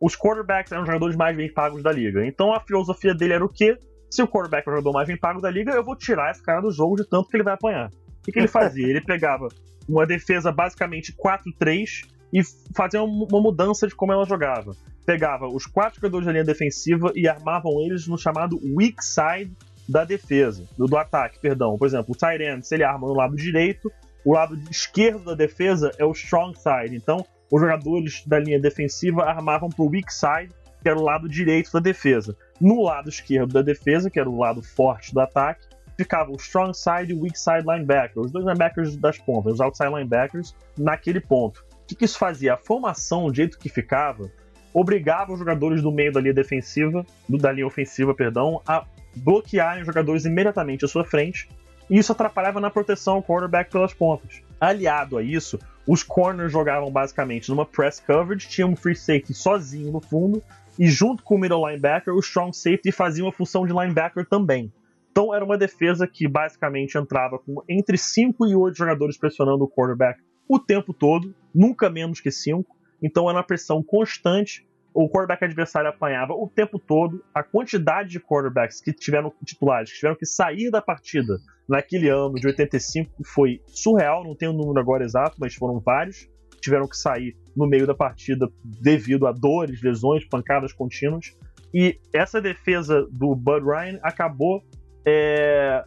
os 0.00 0.14
quarterbacks 0.16 0.70
eram 0.70 0.82
os 0.82 0.86
jogadores 0.86 1.16
mais 1.16 1.36
bem 1.36 1.52
pagos 1.52 1.82
da 1.82 1.90
liga. 1.90 2.24
Então 2.24 2.52
a 2.52 2.60
filosofia 2.60 3.14
dele 3.14 3.32
era 3.34 3.44
o 3.44 3.48
quê? 3.48 3.76
Se 4.10 4.22
o 4.22 4.28
quarterback 4.28 4.66
é 4.66 4.70
o 4.70 4.74
jogador 4.74 4.92
mais 4.92 5.08
bem 5.08 5.18
pago 5.18 5.40
da 5.40 5.50
liga, 5.50 5.72
eu 5.72 5.82
vou 5.84 5.96
tirar 5.96 6.30
esse 6.30 6.42
cara 6.42 6.60
do 6.60 6.70
jogo 6.70 6.96
de 6.96 7.08
tanto 7.08 7.28
que 7.28 7.36
ele 7.36 7.42
vai 7.44 7.54
apanhar. 7.54 7.88
O 7.90 8.22
que, 8.24 8.32
que 8.32 8.38
ele 8.38 8.48
fazia? 8.48 8.86
Ele 8.86 9.00
pegava 9.00 9.48
uma 9.88 10.06
defesa 10.06 10.52
basicamente 10.52 11.12
4-3 11.16 12.02
e 12.32 12.40
fazia 12.74 13.02
um- 13.02 13.26
uma 13.30 13.40
mudança 13.40 13.86
de 13.88 13.94
como 13.94 14.12
ela 14.12 14.24
jogava. 14.24 14.72
Pegava 15.04 15.46
os 15.48 15.66
quatro 15.66 15.96
jogadores 15.96 16.26
da 16.26 16.32
linha 16.32 16.44
defensiva 16.44 17.10
e 17.14 17.26
armavam 17.26 17.80
eles 17.80 18.06
no 18.06 18.16
chamado 18.18 18.58
weak 18.76 19.02
side 19.04 19.50
da 19.88 20.04
defesa, 20.04 20.64
do, 20.76 20.86
do 20.86 20.96
ataque, 20.96 21.38
perdão. 21.40 21.78
Por 21.78 21.86
exemplo, 21.86 22.14
o 22.14 22.42
end, 22.42 22.66
se 22.66 22.74
ele 22.74 22.84
arma 22.84 23.06
no 23.06 23.14
lado 23.14 23.34
direito, 23.34 23.90
o 24.24 24.34
lado 24.34 24.58
esquerdo 24.70 25.24
da 25.24 25.34
defesa 25.34 25.90
é 25.98 26.04
o 26.04 26.12
strong 26.12 26.56
side. 26.58 26.94
Então, 26.94 27.24
os 27.50 27.60
jogadores 27.60 28.22
da 28.26 28.38
linha 28.38 28.60
defensiva 28.60 29.24
armavam 29.24 29.70
para 29.70 29.82
o 29.82 29.88
weak 29.88 30.12
side, 30.12 30.52
que 30.82 30.88
era 30.88 30.98
o 30.98 31.02
lado 31.02 31.28
direito 31.28 31.72
da 31.72 31.80
defesa. 31.80 32.36
No 32.60 32.82
lado 32.82 33.08
esquerdo 33.08 33.52
da 33.52 33.62
defesa, 33.62 34.10
que 34.10 34.20
era 34.20 34.28
o 34.28 34.38
lado 34.38 34.62
forte 34.62 35.14
do 35.14 35.20
ataque, 35.20 35.66
ficava 35.96 36.30
o 36.30 36.36
strong 36.36 36.76
side 36.76 37.12
e 37.12 37.14
o 37.14 37.22
weak 37.22 37.38
side 37.38 37.64
linebacker, 37.66 38.22
os 38.22 38.30
dois 38.30 38.44
linebackers 38.44 38.96
das 38.96 39.18
pontas, 39.18 39.54
os 39.54 39.60
outside 39.60 39.90
linebackers, 39.90 40.54
naquele 40.78 41.20
ponto. 41.20 41.64
O 41.82 41.86
que, 41.88 41.94
que 41.96 42.04
isso 42.04 42.18
fazia? 42.18 42.54
A 42.54 42.56
formação, 42.56 43.24
o 43.24 43.34
jeito 43.34 43.58
que 43.58 43.68
ficava, 43.68 44.30
obrigava 44.72 45.32
os 45.32 45.38
jogadores 45.38 45.82
do 45.82 45.90
meio 45.90 46.12
da 46.12 46.20
linha 46.20 46.34
defensiva, 46.34 47.04
da 47.28 47.50
linha 47.50 47.66
ofensiva, 47.66 48.14
perdão, 48.14 48.60
a 48.66 48.84
bloquearem 49.16 49.82
os 49.82 49.86
jogadores 49.86 50.24
imediatamente 50.24 50.84
à 50.84 50.88
sua 50.88 51.04
frente, 51.04 51.48
e 51.88 51.98
isso 51.98 52.12
atrapalhava 52.12 52.60
na 52.60 52.70
proteção 52.70 53.14
ao 53.14 53.22
quarterback 53.22 53.70
pelas 53.70 53.94
pontas. 53.94 54.42
Aliado 54.60 55.16
a 55.16 55.22
isso, 55.22 55.58
os 55.86 56.02
corners 56.02 56.52
jogavam 56.52 56.90
basicamente 56.90 57.48
numa 57.48 57.64
press 57.64 58.00
coverage, 58.00 58.48
tinha 58.48 58.66
um 58.66 58.76
free 58.76 58.94
safety 58.94 59.32
sozinho 59.32 59.90
no 59.90 60.00
fundo, 60.00 60.42
e 60.78 60.86
junto 60.86 61.22
com 61.22 61.34
o 61.34 61.38
middle 61.38 61.66
linebacker, 61.66 62.14
o 62.14 62.20
strong 62.20 62.56
safety 62.56 62.92
fazia 62.92 63.24
uma 63.24 63.32
função 63.32 63.66
de 63.66 63.72
linebacker 63.72 64.26
também. 64.26 64.72
Então 65.10 65.34
era 65.34 65.44
uma 65.44 65.58
defesa 65.58 66.06
que 66.06 66.28
basicamente 66.28 66.96
entrava 66.96 67.38
com 67.38 67.62
entre 67.68 67.98
5 67.98 68.46
e 68.46 68.54
8 68.54 68.76
jogadores 68.76 69.16
pressionando 69.16 69.64
o 69.64 69.68
quarterback 69.68 70.20
o 70.46 70.60
tempo 70.60 70.94
todo, 70.94 71.34
nunca 71.52 71.90
menos 71.90 72.20
que 72.20 72.30
5. 72.30 72.64
Então 73.02 73.28
era 73.28 73.38
uma 73.38 73.44
pressão 73.44 73.82
constante. 73.82 74.64
O 74.94 75.08
quarterback 75.08 75.44
adversário 75.44 75.88
apanhava 75.90 76.32
o 76.32 76.48
tempo 76.48 76.78
todo. 76.78 77.22
A 77.34 77.42
quantidade 77.42 78.08
de 78.10 78.18
quarterbacks 78.20 78.80
que 78.80 78.92
tiveram 78.92 79.32
titulares, 79.44 79.90
que 79.90 79.96
tiveram 79.96 80.16
que 80.16 80.26
sair 80.26 80.70
da 80.70 80.80
partida 80.82 81.38
naquele 81.68 82.08
ano 82.08 82.34
de 82.34 82.46
85 82.46 83.10
foi 83.24 83.60
surreal. 83.66 84.24
Não 84.24 84.34
tenho 84.34 84.52
o 84.52 84.56
número 84.56 84.80
agora 84.80 85.04
exato, 85.04 85.36
mas 85.38 85.54
foram 85.54 85.78
vários. 85.78 86.28
Tiveram 86.60 86.88
que 86.88 86.96
sair 86.96 87.36
no 87.56 87.66
meio 87.66 87.86
da 87.86 87.94
partida 87.94 88.48
devido 88.64 89.26
a 89.26 89.32
dores, 89.32 89.80
lesões, 89.82 90.24
pancadas 90.24 90.72
contínuas. 90.72 91.36
E 91.72 91.98
essa 92.12 92.40
defesa 92.40 93.06
do 93.12 93.34
Bud 93.36 93.64
Ryan 93.64 94.00
acabou 94.02 94.64
é, 95.06 95.84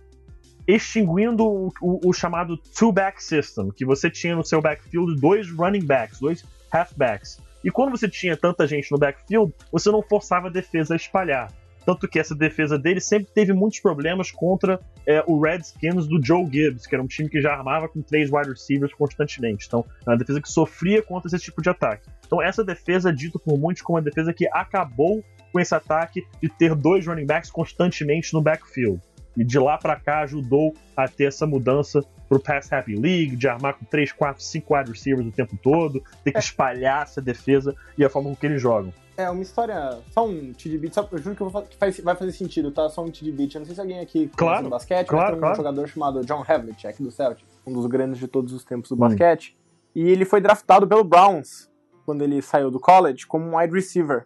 extinguindo 0.67 1.43
o, 1.45 1.67
o- 1.81 2.09
o 2.09 2.13
chamado 2.13 2.55
two-back 2.57 3.21
system, 3.21 3.69
que 3.71 3.85
você 3.85 4.09
tinha 4.09 4.35
no 4.35 4.45
seu 4.45 4.61
backfield 4.61 5.19
dois 5.19 5.49
running 5.51 5.83
backs, 5.85 6.19
dois 6.19 6.45
halfbacks. 6.71 7.39
E 7.63 7.69
quando 7.71 7.91
você 7.91 8.07
tinha 8.07 8.35
tanta 8.35 8.67
gente 8.67 8.91
no 8.91 8.97
backfield, 8.97 9.53
você 9.71 9.91
não 9.91 10.01
forçava 10.01 10.47
a 10.47 10.51
defesa 10.51 10.93
a 10.93 10.97
espalhar. 10.97 11.51
Tanto 11.85 12.07
que 12.07 12.19
essa 12.19 12.35
defesa 12.35 12.77
dele 12.77 12.99
sempre 12.99 13.31
teve 13.33 13.53
muitos 13.53 13.79
problemas 13.79 14.31
contra 14.31 14.79
é, 15.05 15.23
o 15.25 15.39
Redskins 15.41 16.07
do 16.07 16.23
Joe 16.23 16.45
Gibbs, 16.45 16.85
que 16.85 16.93
era 16.93 17.03
um 17.03 17.07
time 17.07 17.27
que 17.27 17.41
já 17.41 17.53
armava 17.53 17.87
com 17.87 18.01
três 18.01 18.31
wide 18.31 18.49
receivers 18.49 18.93
constantemente. 18.93 19.65
Então, 19.67 19.83
é 20.05 20.09
uma 20.11 20.17
defesa 20.17 20.41
que 20.41 20.49
sofria 20.49 21.01
contra 21.01 21.27
esse 21.27 21.43
tipo 21.43 21.61
de 21.61 21.69
ataque. 21.69 22.07
Então, 22.25 22.41
essa 22.41 22.63
defesa 22.63 23.09
é 23.09 23.11
dito 23.11 23.39
por 23.39 23.57
muitos 23.57 23.81
como 23.81 23.97
uma 23.97 24.03
defesa 24.03 24.31
que 24.31 24.47
acabou 24.51 25.23
com 25.51 25.59
esse 25.59 25.73
ataque 25.73 26.25
de 26.41 26.49
ter 26.49 26.75
dois 26.75 27.05
running 27.05 27.25
backs 27.25 27.49
constantemente 27.49 28.33
no 28.33 28.41
backfield. 28.41 29.01
E 29.37 29.43
de 29.43 29.57
lá 29.59 29.77
pra 29.77 29.95
cá 29.95 30.19
ajudou 30.21 30.73
a 30.95 31.07
ter 31.07 31.25
essa 31.25 31.47
mudança 31.47 32.03
pro 32.27 32.39
Pass 32.39 32.71
Happy 32.71 32.95
League, 32.95 33.35
de 33.35 33.47
armar 33.47 33.77
com 33.77 33.85
3, 33.85 34.11
4, 34.11 34.41
5 34.43 34.75
wide 34.75 34.91
receivers 34.91 35.27
o 35.27 35.31
tempo 35.31 35.57
todo, 35.61 36.01
ter 36.23 36.31
que 36.33 36.39
espalhar 36.39 37.03
essa 37.03 37.21
defesa 37.21 37.75
e 37.97 38.03
a 38.05 38.09
forma 38.09 38.29
com 38.29 38.35
que 38.35 38.45
eles 38.45 38.61
jogam. 38.61 38.93
É, 39.17 39.29
uma 39.29 39.41
história. 39.41 39.99
Só 40.11 40.25
um 40.27 40.51
tidbit, 40.53 40.93
só, 40.95 41.07
eu 41.11 41.17
juro 41.17 41.35
que 41.35 41.69
que 41.69 41.77
faz- 41.77 41.99
vai 41.99 42.15
fazer 42.15 42.31
sentido, 42.31 42.71
tá? 42.71 42.89
Só 42.89 43.03
um 43.03 43.09
tidbit. 43.11 43.55
Eu 43.55 43.59
não 43.59 43.65
sei 43.65 43.75
se 43.75 43.81
alguém 43.81 43.99
aqui 43.99 44.29
Claro, 44.35 44.67
o 44.67 44.69
basquete, 44.69 45.07
claro, 45.07 45.23
mas 45.23 45.29
tem 45.31 45.37
um 45.37 45.41
claro. 45.41 45.55
jogador 45.57 45.87
chamado 45.87 46.25
John 46.25 46.43
Havlicek, 46.47 47.03
do 47.03 47.11
Celtics, 47.11 47.51
um 47.67 47.73
dos 47.73 47.85
grandes 47.85 48.17
de 48.19 48.27
todos 48.27 48.51
os 48.53 48.63
tempos 48.63 48.89
do 48.89 48.95
Hum. 48.95 48.99
basquete. 48.99 49.57
E 49.93 50.09
ele 50.09 50.23
foi 50.25 50.39
draftado 50.41 50.87
pelo 50.87 51.03
Browns 51.03 51.69
quando 52.05 52.23
ele 52.23 52.41
saiu 52.41 52.71
do 52.71 52.79
college 52.79 53.27
como 53.27 53.45
um 53.45 53.57
wide 53.57 53.73
receiver. 53.73 54.25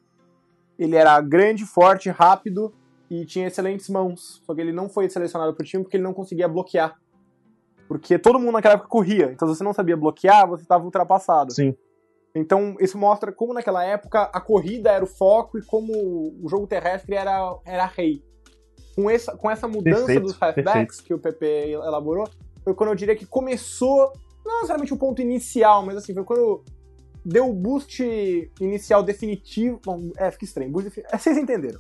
Ele 0.78 0.96
era 0.96 1.20
grande, 1.22 1.66
forte, 1.66 2.10
rápido 2.10 2.74
e 3.10 3.26
tinha 3.26 3.48
excelentes 3.48 3.90
mãos. 3.90 4.42
Só 4.46 4.54
que 4.54 4.62
ele 4.62 4.72
não 4.72 4.90
foi 4.90 5.10
selecionado 5.10 5.54
pro 5.54 5.66
time 5.66 5.84
porque 5.84 5.98
ele 5.98 6.04
não 6.04 6.14
conseguia 6.14 6.48
bloquear. 6.48 7.00
Porque 7.88 8.18
todo 8.18 8.40
mundo 8.40 8.54
naquela 8.54 8.76
época 8.76 8.90
corria. 8.90 9.32
Então 9.32 9.48
se 9.48 9.56
você 9.56 9.64
não 9.64 9.74
sabia 9.74 9.96
bloquear, 9.96 10.48
você 10.48 10.64
estava 10.64 10.84
ultrapassado. 10.84 11.54
Sim. 11.54 11.76
Então, 12.36 12.76
isso 12.82 12.98
mostra 12.98 13.32
como 13.32 13.54
naquela 13.54 13.84
época 13.86 14.24
a 14.24 14.42
corrida 14.42 14.92
era 14.92 15.04
o 15.04 15.08
foco 15.08 15.58
e 15.58 15.62
como 15.62 15.94
o 15.94 16.50
jogo 16.50 16.68
terrestre 16.68 17.16
era, 17.16 17.58
era 17.64 17.86
rei. 17.86 18.22
Com 18.94 19.10
essa, 19.10 19.36
com 19.38 19.50
essa 19.50 19.68
mudança 19.68 20.06
Perfeito, 20.06 20.24
dos 20.24 20.42
halfbacks 20.42 21.00
que 21.00 21.14
o 21.14 21.20
PP 21.20 21.72
elaborou, 21.72 22.30
foi 22.62 22.74
quando 22.74 22.90
eu 22.90 22.96
diria 22.96 23.16
que 23.16 23.26
começou, 23.26 24.12
não 24.46 24.56
necessariamente 24.56 24.94
o 24.94 24.98
ponto 24.98 25.22
inicial, 25.22 25.86
mas 25.86 25.96
assim, 25.96 26.14
foi 26.14 26.26
quando 26.26 26.62
deu 27.24 27.50
o 27.50 27.54
boost 27.54 28.04
inicial 28.60 29.02
definitivo. 29.02 29.80
Bom, 29.86 30.12
é, 30.18 30.30
fica 30.30 30.44
estranho. 30.44 30.72
Boost 30.72 31.00
é, 31.00 31.18
vocês 31.18 31.38
entenderam. 31.38 31.80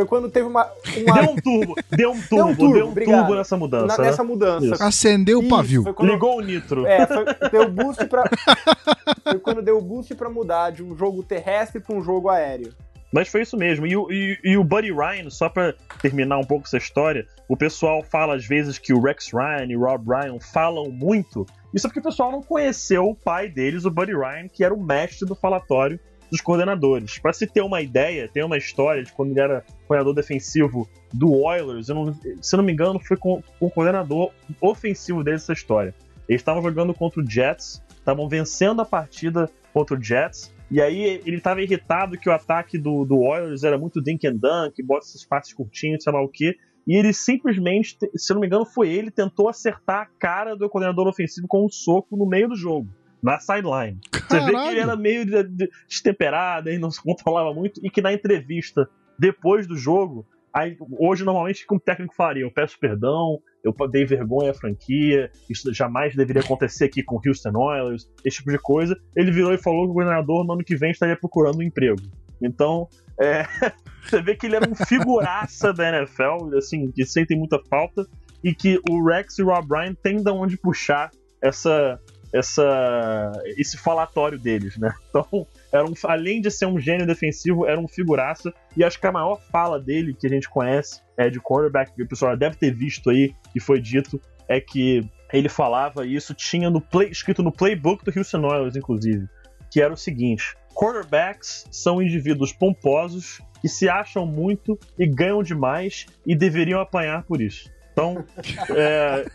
Foi 0.00 0.06
quando 0.06 0.30
teve 0.30 0.46
uma. 0.46 0.66
uma 1.06 1.14
Deu 1.20 1.30
um 1.30 1.36
turbo, 1.36 1.74
deu 1.90 2.10
um 2.12 2.22
turbo, 2.22 2.26
Deu 2.32 2.46
um 2.46 2.56
turbo, 2.56 2.74
deu 2.74 2.88
um 2.88 2.94
turbo 2.94 3.34
nessa 3.34 3.54
mudança. 3.54 3.86
na- 3.86 3.98
né? 3.98 4.04
nessa 4.04 4.24
mudança. 4.24 4.66
Isso. 4.74 4.82
Acendeu 4.82 5.40
o 5.40 5.48
pavio. 5.48 5.92
Quando, 5.92 6.10
Ligou 6.10 6.38
o 6.38 6.40
nitro. 6.40 6.86
É, 6.86 7.06
foi, 7.06 7.24
deu 7.50 7.68
boost 7.70 8.06
pra. 8.06 8.24
foi 9.22 9.38
quando 9.40 9.60
deu 9.60 9.78
boost 9.82 10.14
pra 10.14 10.30
mudar 10.30 10.70
de 10.70 10.82
um 10.82 10.96
jogo 10.96 11.22
terrestre 11.22 11.80
pra 11.82 11.94
um 11.94 12.02
jogo 12.02 12.30
aéreo. 12.30 12.72
Mas 13.12 13.28
foi 13.28 13.42
isso 13.42 13.58
mesmo. 13.58 13.86
E, 13.86 13.94
o- 13.94 14.10
e- 14.10 14.38
e 14.42 14.56
o 14.56 14.64
Buddy 14.64 14.90
Ryan, 14.90 15.28
só 15.28 15.50
pra 15.50 15.74
terminar 16.00 16.38
um 16.38 16.44
pouco 16.44 16.64
essa 16.66 16.78
história, 16.78 17.26
o 17.46 17.56
pessoal 17.58 18.02
fala 18.02 18.36
às 18.36 18.46
vezes 18.46 18.78
que 18.78 18.94
o 18.94 19.00
Rex 19.02 19.30
Ryan 19.34 19.66
e 19.68 19.76
o 19.76 19.80
Rob 19.84 20.06
Ryan 20.08 20.38
falam 20.40 20.90
muito. 20.90 21.44
Isso 21.74 21.86
é 21.86 21.90
porque 21.90 22.00
o 22.00 22.04
pessoal 22.04 22.32
não 22.32 22.42
conheceu 22.42 23.04
o 23.06 23.14
pai 23.14 23.48
deles, 23.50 23.84
o 23.84 23.90
Buddy 23.90 24.12
Ryan, 24.16 24.48
que 24.48 24.64
era 24.64 24.72
o 24.72 24.82
mestre 24.82 25.26
do 25.28 25.34
falatório 25.34 26.00
dos 26.30 26.40
coordenadores. 26.40 27.18
Pra 27.18 27.32
se 27.32 27.46
ter 27.46 27.60
uma 27.60 27.80
ideia, 27.80 28.28
tem 28.32 28.44
uma 28.44 28.56
história 28.56 29.02
de 29.02 29.12
quando 29.12 29.30
ele 29.30 29.40
era 29.40 29.64
coordenador 29.86 30.14
defensivo 30.14 30.88
do 31.12 31.32
Oilers, 31.32 31.88
eu 31.88 31.94
não- 31.94 32.14
se 32.40 32.56
não 32.56 32.64
me 32.64 32.72
engano, 32.72 33.00
foi 33.00 33.16
com, 33.16 33.42
o 33.58 33.70
coordenador 33.70 34.30
ofensivo 34.60 35.24
deles 35.24 35.42
essa 35.42 35.52
história. 35.52 35.94
Eles 36.28 36.40
estavam 36.40 36.62
jogando 36.62 36.94
contra 36.94 37.20
o 37.20 37.28
Jets, 37.28 37.82
estavam 37.90 38.28
vencendo 38.28 38.80
a 38.80 38.84
partida 38.84 39.50
contra 39.72 39.96
o 39.96 40.02
Jets, 40.02 40.54
e 40.70 40.80
aí 40.80 41.20
ele 41.26 41.38
estava 41.38 41.60
irritado 41.60 42.16
que 42.16 42.28
o 42.28 42.32
ataque 42.32 42.78
do, 42.78 43.04
do 43.04 43.18
Oilers 43.18 43.64
era 43.64 43.76
muito 43.76 44.00
dink 44.00 44.24
and 44.26 44.36
dunk, 44.36 44.80
bota 44.84 45.04
esses 45.04 45.24
passes 45.26 45.52
curtinhos, 45.52 46.04
sei 46.04 46.12
lá 46.12 46.22
o 46.22 46.28
quê. 46.28 46.54
E 46.86 46.96
ele 46.96 47.12
simplesmente, 47.12 47.96
se 48.14 48.32
não 48.32 48.40
me 48.40 48.46
engano, 48.46 48.64
foi 48.64 48.88
ele, 48.88 49.10
tentou 49.10 49.48
acertar 49.48 50.02
a 50.02 50.06
cara 50.18 50.56
do 50.56 50.68
coordenador 50.68 51.06
ofensivo 51.08 51.46
com 51.48 51.66
um 51.66 51.68
soco 51.68 52.16
no 52.16 52.26
meio 52.26 52.48
do 52.48 52.56
jogo, 52.56 52.88
na 53.22 53.38
sideline. 53.38 53.98
Você 54.28 54.40
vê 54.40 54.52
que 54.52 54.68
ele 54.68 54.80
era 54.80 54.96
meio 54.96 55.24
de- 55.26 55.42
de- 55.44 55.70
destemperado, 55.88 56.68
ele 56.68 56.78
não 56.78 56.90
se 56.90 57.02
controlava 57.02 57.52
muito, 57.52 57.80
e 57.84 57.90
que 57.90 58.00
na 58.00 58.12
entrevista, 58.12 58.88
depois 59.18 59.66
do 59.66 59.76
jogo, 59.76 60.26
aí, 60.54 60.76
hoje 60.98 61.24
normalmente 61.24 61.64
o 61.64 61.68
que 61.68 61.74
um 61.74 61.78
técnico 61.78 62.14
faria? 62.14 62.42
Eu 62.44 62.50
peço 62.52 62.78
perdão, 62.78 63.38
eu 63.62 63.74
dei 63.88 64.04
vergonha 64.04 64.52
à 64.52 64.54
franquia, 64.54 65.30
isso 65.48 65.72
jamais 65.74 66.14
deveria 66.14 66.42
acontecer 66.42 66.86
aqui 66.86 67.02
com 67.02 67.16
o 67.16 67.20
Houston 67.26 67.52
Oilers, 67.56 68.08
esse 68.24 68.38
tipo 68.38 68.50
de 68.50 68.58
coisa. 68.58 68.96
Ele 69.14 69.30
virou 69.30 69.52
e 69.52 69.58
falou 69.58 69.84
que 69.84 69.90
o 69.90 69.94
governador 69.94 70.46
no 70.46 70.54
ano 70.54 70.64
que 70.64 70.76
vem 70.76 70.90
estaria 70.90 71.16
procurando 71.16 71.58
um 71.58 71.62
emprego. 71.62 72.00
Então, 72.42 72.88
é, 73.20 73.42
você 74.02 74.22
vê 74.22 74.34
que 74.34 74.46
ele 74.46 74.56
era 74.56 74.66
um 74.68 74.74
figuraça 74.74 75.72
da 75.74 75.88
NFL, 75.88 76.56
assim, 76.56 76.90
que 76.90 77.04
sentem 77.04 77.36
muita 77.38 77.60
falta, 77.68 78.06
e 78.42 78.54
que 78.54 78.80
o 78.88 79.04
Rex 79.06 79.38
e 79.38 79.42
o 79.42 79.46
Rob 79.48 79.66
Ryan 79.70 79.94
têm 80.02 80.22
de 80.22 80.30
onde 80.30 80.56
puxar 80.56 81.10
essa, 81.42 82.00
essa, 82.32 83.32
esse 83.56 83.76
falatório 83.76 84.38
deles, 84.38 84.76
né? 84.76 84.92
Então, 85.10 85.46
era 85.72 85.84
um, 85.84 85.92
além 86.04 86.40
de 86.40 86.50
ser 86.50 86.66
um 86.66 86.78
gênio 86.78 87.06
defensivo, 87.06 87.66
era 87.66 87.80
um 87.80 87.88
figuraça, 87.88 88.52
e 88.76 88.84
acho 88.84 89.00
que 89.00 89.06
a 89.06 89.12
maior 89.12 89.40
fala 89.50 89.78
dele 89.80 90.14
que 90.14 90.26
a 90.26 90.30
gente 90.30 90.48
conhece 90.48 91.00
é 91.16 91.28
de 91.28 91.40
quarterback, 91.40 91.92
que 91.92 92.02
o 92.02 92.08
pessoal 92.08 92.36
deve 92.36 92.56
ter 92.56 92.72
visto 92.72 93.10
aí, 93.10 93.34
que 93.52 93.58
foi 93.58 93.80
dito, 93.80 94.20
é 94.48 94.60
que 94.60 95.08
ele 95.32 95.48
falava, 95.48 96.06
e 96.06 96.14
isso 96.14 96.34
tinha 96.34 96.70
no 96.70 96.80
play, 96.80 97.08
escrito 97.08 97.42
no 97.42 97.52
playbook 97.52 98.04
do 98.04 98.16
Houston 98.16 98.44
Oilers, 98.44 98.76
inclusive, 98.76 99.28
que 99.70 99.80
era 99.80 99.92
o 99.92 99.96
seguinte: 99.96 100.56
quarterbacks 100.74 101.66
são 101.70 102.02
indivíduos 102.02 102.52
pomposos 102.52 103.40
que 103.60 103.68
se 103.68 103.88
acham 103.88 104.24
muito 104.26 104.78
e 104.98 105.06
ganham 105.06 105.42
demais 105.42 106.06
e 106.26 106.34
deveriam 106.34 106.80
apanhar 106.80 107.22
por 107.24 107.40
isso. 107.40 107.70
Então, 107.92 108.24
é, 108.74 109.26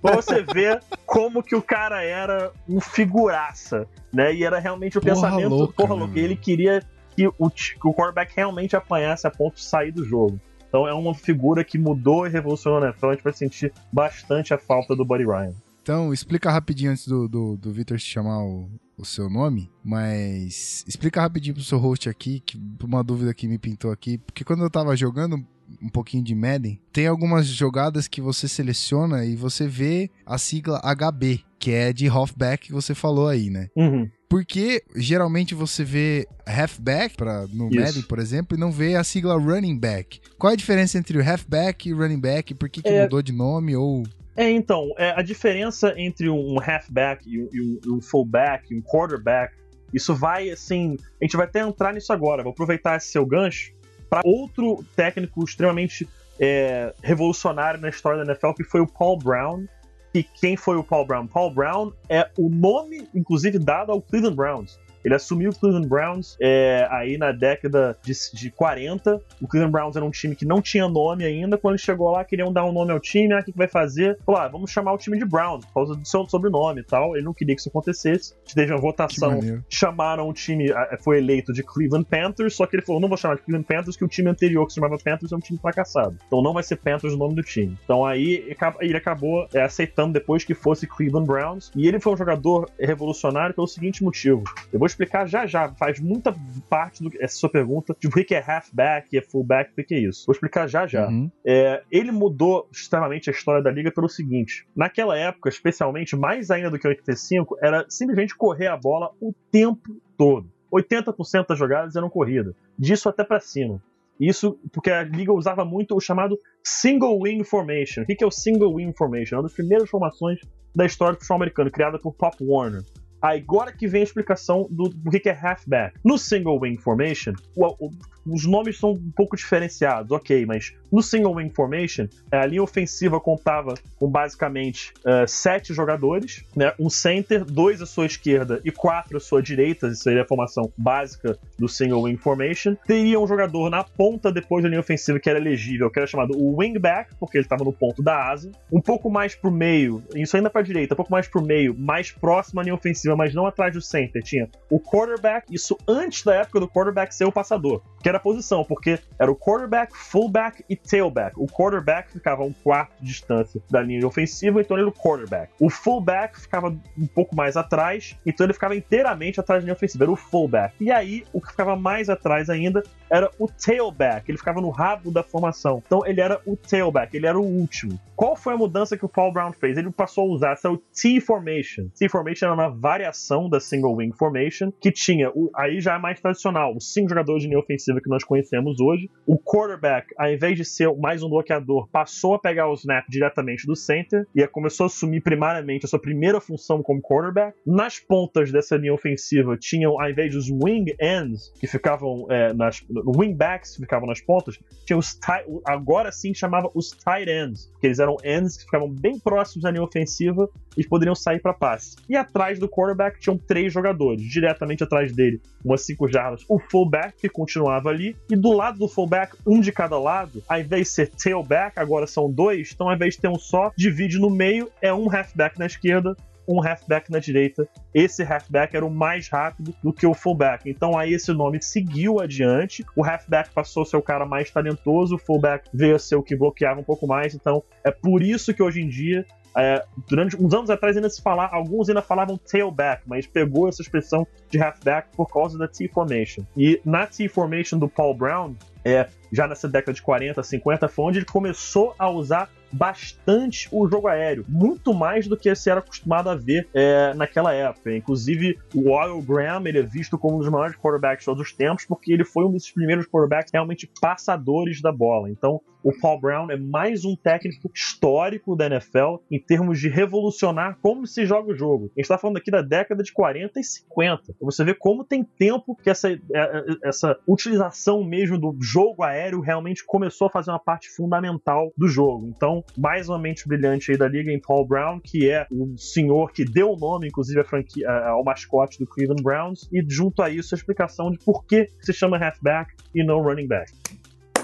pra 0.00 0.16
você 0.16 0.42
ver 0.42 0.82
como 1.06 1.42
que 1.42 1.54
o 1.54 1.62
cara 1.62 2.02
era 2.02 2.52
um 2.68 2.80
figuraça, 2.80 3.86
né? 4.12 4.34
E 4.34 4.44
era 4.44 4.58
realmente 4.58 4.98
o 4.98 5.00
Porra 5.00 5.14
pensamento, 5.14 5.48
louca, 5.48 5.74
porra 5.74 5.94
né, 5.94 6.00
louca, 6.00 6.18
ele 6.18 6.36
queria 6.36 6.82
que 7.16 7.26
o, 7.26 7.50
que 7.50 7.78
o 7.84 7.94
quarterback 7.94 8.32
realmente 8.34 8.76
apanhasse 8.76 9.26
a 9.26 9.30
ponto 9.30 9.56
de 9.56 9.64
sair 9.64 9.92
do 9.92 10.04
jogo. 10.04 10.40
Então 10.68 10.86
é 10.86 10.94
uma 10.94 11.14
figura 11.14 11.64
que 11.64 11.76
mudou 11.76 12.26
e 12.26 12.30
revolucionou 12.30 12.78
a 12.80 12.86
NFL. 12.86 13.06
A 13.06 13.14
gente 13.14 13.24
vai 13.24 13.32
sentir 13.32 13.72
bastante 13.92 14.54
a 14.54 14.58
falta 14.58 14.94
do 14.94 15.04
Buddy 15.04 15.24
Ryan. 15.24 15.54
Então, 15.82 16.12
explica 16.12 16.50
rapidinho 16.50 16.92
antes 16.92 17.08
do, 17.08 17.26
do, 17.26 17.56
do 17.56 17.72
Vitor 17.72 17.98
te 17.98 18.04
chamar 18.04 18.44
o, 18.44 18.70
o 18.96 19.04
seu 19.04 19.28
nome, 19.28 19.70
mas 19.82 20.84
explica 20.86 21.20
rapidinho 21.20 21.54
pro 21.54 21.64
seu 21.64 21.78
host 21.78 22.08
aqui, 22.08 22.40
que 22.40 22.60
uma 22.84 23.02
dúvida 23.02 23.34
que 23.34 23.48
me 23.48 23.58
pintou 23.58 23.90
aqui, 23.90 24.18
porque 24.18 24.44
quando 24.44 24.62
eu 24.62 24.70
tava 24.70 24.94
jogando 24.94 25.44
um 25.82 25.88
pouquinho 25.88 26.22
de 26.24 26.34
Madden, 26.34 26.80
tem 26.92 27.06
algumas 27.06 27.46
jogadas 27.46 28.08
que 28.08 28.20
você 28.20 28.48
seleciona 28.48 29.24
e 29.24 29.36
você 29.36 29.66
vê 29.66 30.10
a 30.26 30.38
sigla 30.38 30.80
HB, 30.82 31.40
que 31.58 31.70
é 31.72 31.92
de 31.92 32.06
halfback 32.08 32.66
que 32.68 32.72
você 32.72 32.94
falou 32.94 33.28
aí, 33.28 33.50
né? 33.50 33.68
Uhum. 33.76 34.08
Porque 34.28 34.82
geralmente 34.94 35.54
você 35.54 35.82
vê 35.84 36.26
halfback 36.46 37.16
pra, 37.16 37.46
no 37.52 37.68
Isso. 37.68 37.80
Madden, 37.80 38.02
por 38.02 38.18
exemplo, 38.18 38.56
e 38.56 38.60
não 38.60 38.70
vê 38.70 38.94
a 38.94 39.02
sigla 39.04 39.36
running 39.38 39.76
back. 39.78 40.20
Qual 40.38 40.50
é 40.50 40.54
a 40.54 40.56
diferença 40.56 40.96
entre 40.98 41.18
o 41.18 41.22
halfback 41.28 41.88
e 41.88 41.92
o 41.94 41.98
running 41.98 42.20
back? 42.20 42.54
Por 42.54 42.68
que, 42.68 42.80
que 42.82 42.88
É- 42.88 43.02
mudou 43.02 43.20
de 43.22 43.32
nome 43.32 43.74
ou 43.76 44.04
É, 44.36 44.48
então, 44.50 44.88
é, 44.96 45.10
a 45.10 45.22
diferença 45.22 45.92
entre 45.98 46.30
um 46.30 46.58
halfback 46.60 47.28
e 47.28 47.40
um, 47.42 47.48
e 47.52 47.60
um- 47.60 47.96
um 47.96 48.00
fullback, 48.00 48.72
um 48.74 48.80
quarterback, 48.80 49.52
isso 49.92 50.14
vai, 50.14 50.48
assim, 50.50 50.96
a 51.20 51.24
gente 51.24 51.36
vai 51.36 51.46
até 51.46 51.60
entrar 51.60 51.92
nisso 51.92 52.12
agora, 52.12 52.42
vou 52.44 52.52
aproveitar 52.52 52.96
esse 52.96 53.08
seu 53.08 53.26
gancho 53.26 53.72
para 54.10 54.22
outro 54.24 54.84
técnico 54.96 55.44
extremamente 55.44 56.06
é, 56.38 56.92
revolucionário 57.02 57.80
na 57.80 57.88
história 57.88 58.24
da 58.24 58.32
NFL, 58.32 58.52
que 58.52 58.64
foi 58.64 58.80
o 58.80 58.86
Paul 58.86 59.16
Brown. 59.16 59.64
E 60.12 60.24
quem 60.24 60.56
foi 60.56 60.76
o 60.76 60.82
Paul 60.82 61.06
Brown? 61.06 61.28
Paul 61.28 61.54
Brown 61.54 61.92
é 62.08 62.28
o 62.36 62.48
nome, 62.50 63.08
inclusive, 63.14 63.60
dado 63.60 63.92
ao 63.92 64.02
Cleveland 64.02 64.34
Browns. 64.34 64.78
Ele 65.04 65.14
assumiu 65.14 65.50
o 65.50 65.54
Cleveland 65.54 65.88
Browns 65.88 66.36
é, 66.40 66.86
aí 66.90 67.16
na 67.16 67.32
década 67.32 67.96
de, 68.02 68.12
de 68.34 68.50
40. 68.50 69.20
O 69.40 69.46
Cleveland 69.46 69.72
Browns 69.72 69.96
era 69.96 70.04
um 70.04 70.10
time 70.10 70.34
que 70.34 70.44
não 70.44 70.60
tinha 70.60 70.88
nome 70.88 71.24
ainda. 71.24 71.56
Quando 71.58 71.74
ele 71.74 71.82
chegou 71.82 72.10
lá, 72.10 72.24
queriam 72.24 72.52
dar 72.52 72.64
um 72.64 72.72
nome 72.72 72.92
ao 72.92 73.00
time. 73.00 73.32
Ah, 73.32 73.40
o 73.40 73.44
que, 73.44 73.52
que 73.52 73.58
vai 73.58 73.68
fazer? 73.68 74.18
Falou, 74.24 74.40
ah, 74.40 74.48
vamos 74.48 74.70
chamar 74.70 74.92
o 74.92 74.98
time 74.98 75.18
de 75.18 75.24
Browns, 75.24 75.64
por 75.66 75.74
causa 75.74 75.94
do 75.94 76.06
seu 76.06 76.26
sobrenome 76.28 76.80
e 76.80 76.84
tal. 76.84 77.16
Ele 77.16 77.24
não 77.24 77.34
queria 77.34 77.54
que 77.54 77.60
isso 77.60 77.68
acontecesse. 77.68 78.34
Teve 78.54 78.72
uma 78.72 78.80
votação 78.80 79.40
chamaram 79.68 80.28
o 80.28 80.32
time, 80.32 80.66
foi 81.02 81.18
eleito 81.18 81.52
de 81.52 81.62
Cleveland 81.62 82.06
Panthers, 82.08 82.54
só 82.54 82.66
que 82.66 82.76
ele 82.76 82.82
falou: 82.82 83.00
não 83.00 83.08
vou 83.08 83.16
chamar 83.16 83.36
de 83.36 83.42
Cleveland 83.42 83.66
Panthers, 83.66 83.96
que 83.96 84.04
o 84.04 84.08
time 84.08 84.28
anterior 84.28 84.66
que 84.66 84.72
se 84.72 84.80
chamava 84.80 84.98
Panthers 84.98 85.32
é 85.32 85.36
um 85.36 85.40
time 85.40 85.58
fracassado. 85.58 86.16
Então 86.26 86.42
não 86.42 86.52
vai 86.52 86.62
ser 86.62 86.76
Panthers 86.76 87.14
o 87.14 87.16
nome 87.16 87.34
do 87.34 87.42
time. 87.42 87.78
Então 87.84 88.04
aí 88.04 88.54
ele 88.80 88.96
acabou 88.96 89.46
é, 89.52 89.62
aceitando 89.62 90.12
depois 90.12 90.44
que 90.44 90.54
fosse 90.54 90.86
Cleveland 90.86 91.26
Browns. 91.26 91.70
E 91.74 91.86
ele 91.86 92.00
foi 92.00 92.12
um 92.12 92.16
jogador 92.16 92.70
revolucionário 92.78 93.54
pelo 93.54 93.66
seguinte 93.66 94.02
motivo. 94.02 94.44
Eu 94.72 94.78
vou 94.78 94.86
explicar 94.90 95.26
já 95.26 95.46
já, 95.46 95.72
faz 95.74 95.98
muita 96.00 96.34
parte 96.68 97.02
do 97.02 97.10
essa 97.20 97.36
sua 97.36 97.48
pergunta 97.48 97.96
de 97.98 98.08
por 98.08 98.24
que 98.24 98.34
é 98.34 98.44
halfback, 98.46 99.16
é 99.16 99.22
fullback, 99.22 99.72
o 99.72 99.84
que 99.84 99.94
é 99.94 99.98
isso. 99.98 100.26
Vou 100.26 100.32
explicar 100.32 100.68
já 100.68 100.86
já. 100.86 101.08
Uhum. 101.08 101.30
É, 101.44 101.82
ele 101.90 102.12
mudou 102.12 102.68
extremamente 102.70 103.30
a 103.30 103.32
história 103.32 103.62
da 103.62 103.70
liga 103.70 103.90
pelo 103.90 104.08
seguinte: 104.08 104.66
naquela 104.76 105.16
época, 105.16 105.48
especialmente, 105.48 106.16
mais 106.16 106.50
ainda 106.50 106.70
do 106.70 106.78
que 106.78 106.86
85, 106.86 107.56
era 107.62 107.84
simplesmente 107.88 108.36
correr 108.36 108.68
a 108.68 108.76
bola 108.76 109.10
o 109.20 109.32
tempo 109.50 109.96
todo. 110.16 110.50
80% 110.72 111.46
das 111.48 111.58
jogadas 111.58 111.96
eram 111.96 112.08
corrida, 112.08 112.54
disso 112.78 113.08
até 113.08 113.24
pra 113.24 113.40
cima. 113.40 113.82
Isso 114.20 114.58
porque 114.70 114.90
a 114.90 115.02
liga 115.02 115.32
usava 115.32 115.64
muito 115.64 115.96
o 115.96 116.00
chamado 116.00 116.38
single 116.62 117.18
wing 117.20 117.42
formation. 117.42 118.02
O 118.02 118.06
que 118.06 118.14
que 118.14 118.22
é 118.22 118.26
o 118.26 118.30
single 118.30 118.74
wing 118.74 118.92
formation? 118.92 119.36
É 119.36 119.38
uma 119.38 119.44
das 119.44 119.54
primeiras 119.54 119.88
formações 119.88 120.38
da 120.76 120.84
história 120.84 121.14
do 121.14 121.18
futebol 121.18 121.36
americano, 121.36 121.70
criada 121.70 121.98
por 121.98 122.12
Pop 122.12 122.36
Warner. 122.40 122.82
Agora 123.20 123.72
que 123.72 123.86
vem 123.86 124.00
a 124.00 124.04
explicação 124.04 124.66
do, 124.70 124.88
do 124.88 125.10
que 125.10 125.28
é 125.28 125.32
halfback. 125.38 125.94
No 126.04 126.16
single 126.16 126.58
wing 126.60 126.76
formation, 126.76 127.32
o- 127.56 127.86
o- 127.86 127.90
os 128.26 128.46
nomes 128.46 128.78
são 128.78 128.92
um 128.92 129.12
pouco 129.14 129.36
diferenciados, 129.36 130.10
ok, 130.10 130.44
mas 130.46 130.74
no 130.90 131.02
single 131.02 131.34
wing 131.34 131.50
formation, 131.50 132.06
eh, 132.32 132.36
a 132.36 132.46
linha 132.46 132.62
ofensiva 132.62 133.20
contava 133.20 133.74
com 133.96 134.08
basicamente 134.08 134.92
eh, 135.04 135.26
sete 135.26 135.72
jogadores, 135.72 136.44
né, 136.54 136.72
um 136.78 136.90
center, 136.90 137.44
dois 137.44 137.80
à 137.80 137.86
sua 137.86 138.06
esquerda 138.06 138.60
e 138.64 138.70
quatro 138.70 139.16
à 139.16 139.20
sua 139.20 139.42
direita, 139.42 139.88
isso 139.88 140.02
seria 140.02 140.22
a 140.22 140.26
formação 140.26 140.70
básica 140.76 141.38
do 141.58 141.68
single 141.68 142.02
wing 142.02 142.16
formation. 142.16 142.74
Teria 142.86 143.20
um 143.20 143.26
jogador 143.26 143.70
na 143.70 143.84
ponta 143.84 144.32
depois 144.32 144.62
da 144.62 144.68
linha 144.68 144.80
ofensiva 144.80 145.20
que 145.20 145.30
era 145.30 145.38
elegível, 145.38 145.90
que 145.90 145.98
era 145.98 146.06
chamado 146.06 146.36
o 146.36 146.56
wingback, 146.56 147.14
porque 147.18 147.38
ele 147.38 147.44
estava 147.44 147.64
no 147.64 147.72
ponto 147.72 148.02
da 148.02 148.30
asa. 148.30 148.50
Um 148.72 148.80
pouco 148.80 149.10
mais 149.10 149.34
pro 149.34 149.50
meio, 149.50 150.02
isso 150.14 150.36
ainda 150.36 150.50
para 150.50 150.62
direita, 150.62 150.94
um 150.94 150.96
pouco 150.96 151.12
mais 151.12 151.28
pro 151.28 151.42
meio, 151.42 151.74
mais 151.78 152.10
próximo 152.10 152.60
à 152.60 152.62
linha 152.62 152.74
ofensiva, 152.74 153.14
mas 153.14 153.34
não 153.34 153.46
atrás 153.46 153.72
do 153.72 153.80
center, 153.80 154.22
tinha 154.22 154.48
o 154.68 154.80
quarterback, 154.80 155.46
isso 155.50 155.76
antes 155.86 156.22
da 156.24 156.34
época 156.34 156.60
do 156.60 156.68
quarterback 156.68 157.14
ser 157.14 157.24
o 157.24 157.32
passador. 157.32 157.82
Que 158.02 158.09
era 158.10 158.20
posição, 158.20 158.64
porque 158.64 158.98
era 159.18 159.30
o 159.30 159.36
quarterback, 159.36 159.96
fullback 159.96 160.64
e 160.68 160.76
tailback. 160.76 161.34
O 161.36 161.46
quarterback 161.46 162.12
ficava 162.12 162.42
um 162.42 162.52
quarto 162.52 162.92
de 163.00 163.06
distância 163.06 163.60
da 163.70 163.80
linha 163.80 164.06
ofensiva, 164.06 164.60
então 164.60 164.76
ele 164.76 164.82
era 164.82 164.90
o 164.90 164.92
quarterback. 164.92 165.52
O 165.58 165.70
fullback 165.70 166.40
ficava 166.40 166.68
um 166.68 167.06
pouco 167.06 167.34
mais 167.34 167.56
atrás, 167.56 168.16
então 168.26 168.44
ele 168.46 168.52
ficava 168.52 168.76
inteiramente 168.76 169.40
atrás 169.40 169.62
da 169.62 169.64
linha 169.64 169.74
ofensiva, 169.74 170.04
era 170.04 170.12
o 170.12 170.16
fullback. 170.16 170.74
E 170.80 170.90
aí, 170.90 171.24
o 171.32 171.40
que 171.40 171.48
ficava 171.48 171.76
mais 171.76 172.08
atrás 172.08 172.50
ainda 172.50 172.82
era 173.10 173.30
o 173.38 173.48
tailback, 173.48 174.30
ele 174.30 174.38
ficava 174.38 174.60
no 174.60 174.70
rabo 174.70 175.10
da 175.10 175.22
formação. 175.22 175.82
Então 175.84 176.06
ele 176.06 176.20
era 176.20 176.40
o 176.46 176.56
tailback, 176.56 177.16
ele 177.16 177.26
era 177.26 177.38
o 177.38 177.44
último. 177.44 177.98
Qual 178.14 178.36
foi 178.36 178.54
a 178.54 178.56
mudança 178.56 178.96
que 178.96 179.04
o 179.04 179.08
Paul 179.08 179.32
Brown 179.32 179.52
fez? 179.52 179.78
Ele 179.78 179.90
passou 179.90 180.24
a 180.24 180.34
usar 180.34 180.52
essa 180.52 180.68
T-formation. 180.92 181.88
T-formation 181.96 182.46
era 182.46 182.54
uma 182.54 182.68
variação 182.68 183.48
da 183.48 183.58
single 183.58 183.96
wing 183.96 184.12
formation 184.12 184.70
que 184.80 184.92
tinha, 184.92 185.32
aí 185.56 185.80
já 185.80 185.94
é 185.94 185.98
mais 185.98 186.20
tradicional, 186.20 186.76
os 186.76 186.92
cinco 186.92 187.08
jogadores 187.08 187.42
de 187.42 187.48
linha 187.48 187.58
ofensiva 187.58 187.99
que 188.00 188.08
nós 188.08 188.24
conhecemos 188.24 188.80
hoje. 188.80 189.10
O 189.26 189.38
quarterback, 189.38 190.08
ao 190.16 190.30
invés 190.30 190.56
de 190.56 190.64
ser 190.64 190.94
mais 190.96 191.22
um 191.22 191.28
bloqueador, 191.28 191.88
passou 191.90 192.34
a 192.34 192.38
pegar 192.38 192.68
o 192.68 192.74
snap 192.74 193.04
diretamente 193.08 193.66
do 193.66 193.76
center 193.76 194.26
e 194.34 194.46
começou 194.46 194.84
a 194.84 194.86
assumir 194.86 195.20
primariamente 195.20 195.84
a 195.84 195.88
sua 195.88 195.98
primeira 195.98 196.40
função 196.40 196.82
como 196.82 197.00
quarterback. 197.00 197.56
Nas 197.66 197.98
pontas 197.98 198.50
dessa 198.50 198.76
linha 198.76 198.94
ofensiva 198.94 199.56
tinham, 199.56 200.00
ao 200.00 200.10
invés 200.10 200.34
dos 200.34 200.50
wing 200.50 200.94
ends, 201.00 201.52
que 201.60 201.66
ficavam 201.66 202.26
é, 202.30 202.52
nas 202.52 202.84
wingbacks, 203.16 203.76
que 203.76 203.82
ficavam 203.82 204.06
nas 204.06 204.20
pontas, 204.20 204.58
tinha 204.84 204.98
os 204.98 205.14
tight, 205.14 205.46
agora 205.64 206.10
sim 206.12 206.34
chamava 206.34 206.70
os 206.74 206.90
tight 206.90 207.30
ends, 207.30 207.72
que 207.80 207.86
eles 207.86 207.98
eram 207.98 208.16
ends 208.24 208.56
que 208.56 208.64
ficavam 208.64 208.90
bem 208.90 209.18
próximos 209.18 209.62
da 209.62 209.70
linha 209.70 209.82
ofensiva 209.82 210.48
e 210.76 210.86
poderiam 210.86 211.14
sair 211.14 211.40
para 211.40 211.52
passe. 211.52 211.96
E 212.08 212.16
atrás 212.16 212.58
do 212.58 212.68
quarterback 212.68 213.20
tinham 213.20 213.36
três 213.36 213.72
jogadores, 213.72 214.22
diretamente 214.22 214.82
atrás 214.82 215.12
dele, 215.12 215.40
umas 215.64 215.84
cinco 215.84 216.08
jardas, 216.08 216.44
o 216.48 216.58
fullback 216.58 217.16
que 217.18 217.28
continuava 217.28 217.89
ali 217.90 218.16
e 218.30 218.36
do 218.36 218.52
lado 218.52 218.78
do 218.78 218.88
fullback, 218.88 219.36
um 219.46 219.60
de 219.60 219.72
cada 219.72 219.98
lado, 219.98 220.42
ao 220.48 220.58
invés 220.58 220.88
de 220.88 220.88
ser 220.88 221.10
tailback, 221.10 221.78
agora 221.78 222.06
são 222.06 222.30
dois, 222.30 222.70
então 222.72 222.88
ao 222.88 222.94
invés 222.94 223.14
de 223.14 223.20
ter 223.20 223.28
um 223.28 223.38
só, 223.38 223.72
divide 223.76 224.18
no 224.18 224.30
meio, 224.30 224.70
é 224.80 224.92
um 224.92 225.10
halfback 225.14 225.58
na 225.58 225.66
esquerda, 225.66 226.16
um 226.50 226.60
halfback 226.66 227.10
na 227.10 227.18
direita. 227.18 227.68
Esse 227.94 228.24
halfback 228.24 228.74
era 228.74 228.84
o 228.84 228.90
mais 228.90 229.28
rápido 229.28 229.74
do 229.82 229.92
que 229.92 230.06
o 230.06 230.14
fullback. 230.14 230.68
Então 230.68 230.98
aí 230.98 231.12
esse 231.14 231.32
nome 231.32 231.62
seguiu 231.62 232.20
adiante. 232.20 232.84
O 232.96 233.04
halfback 233.04 233.50
passou 233.50 233.84
a 233.84 233.86
ser 233.86 233.96
o 233.96 234.02
cara 234.02 234.26
mais 234.26 234.50
talentoso, 234.50 235.14
o 235.14 235.18
fullback 235.18 235.68
veio 235.72 235.94
a 235.94 235.98
ser 235.98 236.16
o 236.16 236.22
que 236.22 236.34
bloqueava 236.34 236.80
um 236.80 236.84
pouco 236.84 237.06
mais. 237.06 237.34
Então 237.34 237.62
é 237.84 237.90
por 237.90 238.22
isso 238.22 238.52
que 238.52 238.62
hoje 238.62 238.80
em 238.80 238.88
dia 238.88 239.24
é, 239.56 239.84
durante 240.08 240.36
uns 240.36 240.52
anos 240.54 240.70
atrás 240.70 240.96
ainda 240.96 241.10
se 241.10 241.22
falar, 241.22 241.50
alguns 241.52 241.88
ainda 241.88 242.02
falavam 242.02 242.38
tailback, 242.38 243.02
mas 243.06 243.26
pegou 243.26 243.68
essa 243.68 243.82
expressão 243.82 244.26
de 244.48 244.60
halfback 244.60 245.08
por 245.16 245.26
causa 245.26 245.58
da 245.58 245.66
T-formation. 245.66 246.44
E 246.56 246.80
na 246.84 247.06
T-formation 247.06 247.78
do 247.78 247.88
Paul 247.88 248.14
Brown, 248.14 248.54
é, 248.84 249.08
já 249.32 249.46
nessa 249.46 249.68
década 249.68 249.92
de 249.92 250.02
40, 250.02 250.42
50, 250.42 250.88
foi 250.88 251.04
onde 251.04 251.18
ele 251.18 251.26
começou 251.26 251.94
a 251.98 252.08
usar 252.08 252.50
bastante 252.72 253.68
o 253.72 253.88
jogo 253.88 254.06
aéreo, 254.06 254.44
muito 254.48 254.94
mais 254.94 255.26
do 255.26 255.36
que 255.36 255.52
se 255.54 255.68
era 255.68 255.80
acostumado 255.80 256.30
a 256.30 256.36
ver 256.36 256.68
é, 256.72 257.12
naquela 257.14 257.52
época. 257.52 257.94
Inclusive, 257.94 258.58
o 258.74 258.90
Oil 258.90 259.20
Graham 259.22 259.66
ele 259.66 259.80
é 259.80 259.82
visto 259.82 260.16
como 260.16 260.36
um 260.36 260.38
dos 260.38 260.48
maiores 260.48 260.76
quarterbacks 260.76 261.22
de 261.22 261.26
todos 261.26 261.42
os 261.42 261.52
tempos, 261.52 261.84
porque 261.84 262.12
ele 262.12 262.24
foi 262.24 262.44
um 262.44 262.52
dos 262.52 262.70
primeiros 262.70 263.06
quarterbacks 263.06 263.50
realmente 263.52 263.90
passadores 264.00 264.80
da 264.80 264.92
bola. 264.92 265.28
Então, 265.28 265.60
o 265.82 265.92
Paul 265.92 266.20
Brown 266.20 266.50
é 266.50 266.56
mais 266.56 267.04
um 267.04 267.16
técnico 267.16 267.70
histórico 267.74 268.56
da 268.56 268.66
NFL 268.66 269.16
em 269.30 269.38
termos 269.38 269.80
de 269.80 269.88
revolucionar 269.88 270.78
como 270.82 271.06
se 271.06 271.24
joga 271.24 271.52
o 271.52 271.56
jogo. 271.56 271.86
A 271.86 272.00
gente 272.00 272.00
está 272.00 272.18
falando 272.18 272.36
aqui 272.36 272.50
da 272.50 272.62
década 272.62 273.02
de 273.02 273.12
40 273.12 273.58
e 273.60 273.64
50. 273.64 274.34
Você 274.40 274.64
vê 274.64 274.74
como 274.74 275.04
tem 275.04 275.24
tempo 275.24 275.74
que 275.76 275.90
essa, 275.90 276.10
é, 276.10 276.18
é, 276.34 276.64
essa 276.84 277.18
utilização 277.26 278.04
mesmo 278.04 278.38
do 278.38 278.56
jogo 278.60 279.02
aéreo 279.02 279.40
realmente 279.40 279.84
começou 279.84 280.26
a 280.26 280.30
fazer 280.30 280.50
uma 280.50 280.58
parte 280.58 280.88
fundamental 280.90 281.72
do 281.76 281.88
jogo. 281.88 282.32
Então, 282.34 282.64
mais 282.76 283.08
uma 283.08 283.18
mente 283.18 283.46
brilhante 283.46 283.90
aí 283.90 283.96
da 283.96 284.08
liga 284.08 284.30
em 284.30 284.40
Paul 284.40 284.66
Brown, 284.66 285.00
que 285.00 285.30
é 285.30 285.46
o 285.50 285.76
senhor 285.76 286.32
que 286.32 286.44
deu 286.44 286.72
o 286.72 286.76
nome, 286.76 287.08
inclusive, 287.08 287.42
ao 287.86 288.24
mascote 288.24 288.78
do 288.78 288.86
Cleveland 288.86 289.22
Browns, 289.22 289.68
e 289.72 289.84
junto 289.88 290.22
a 290.22 290.30
isso 290.30 290.54
a 290.54 290.56
explicação 290.56 291.10
de 291.10 291.18
por 291.18 291.44
que 291.44 291.68
se 291.80 291.92
chama 291.92 292.18
halfback 292.18 292.74
e 292.94 293.04
não 293.04 293.22
running 293.22 293.46
back. 293.46 293.72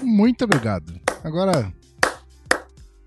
Muito 0.01 0.43
obrigado. 0.43 1.06
Agora, 1.23 1.71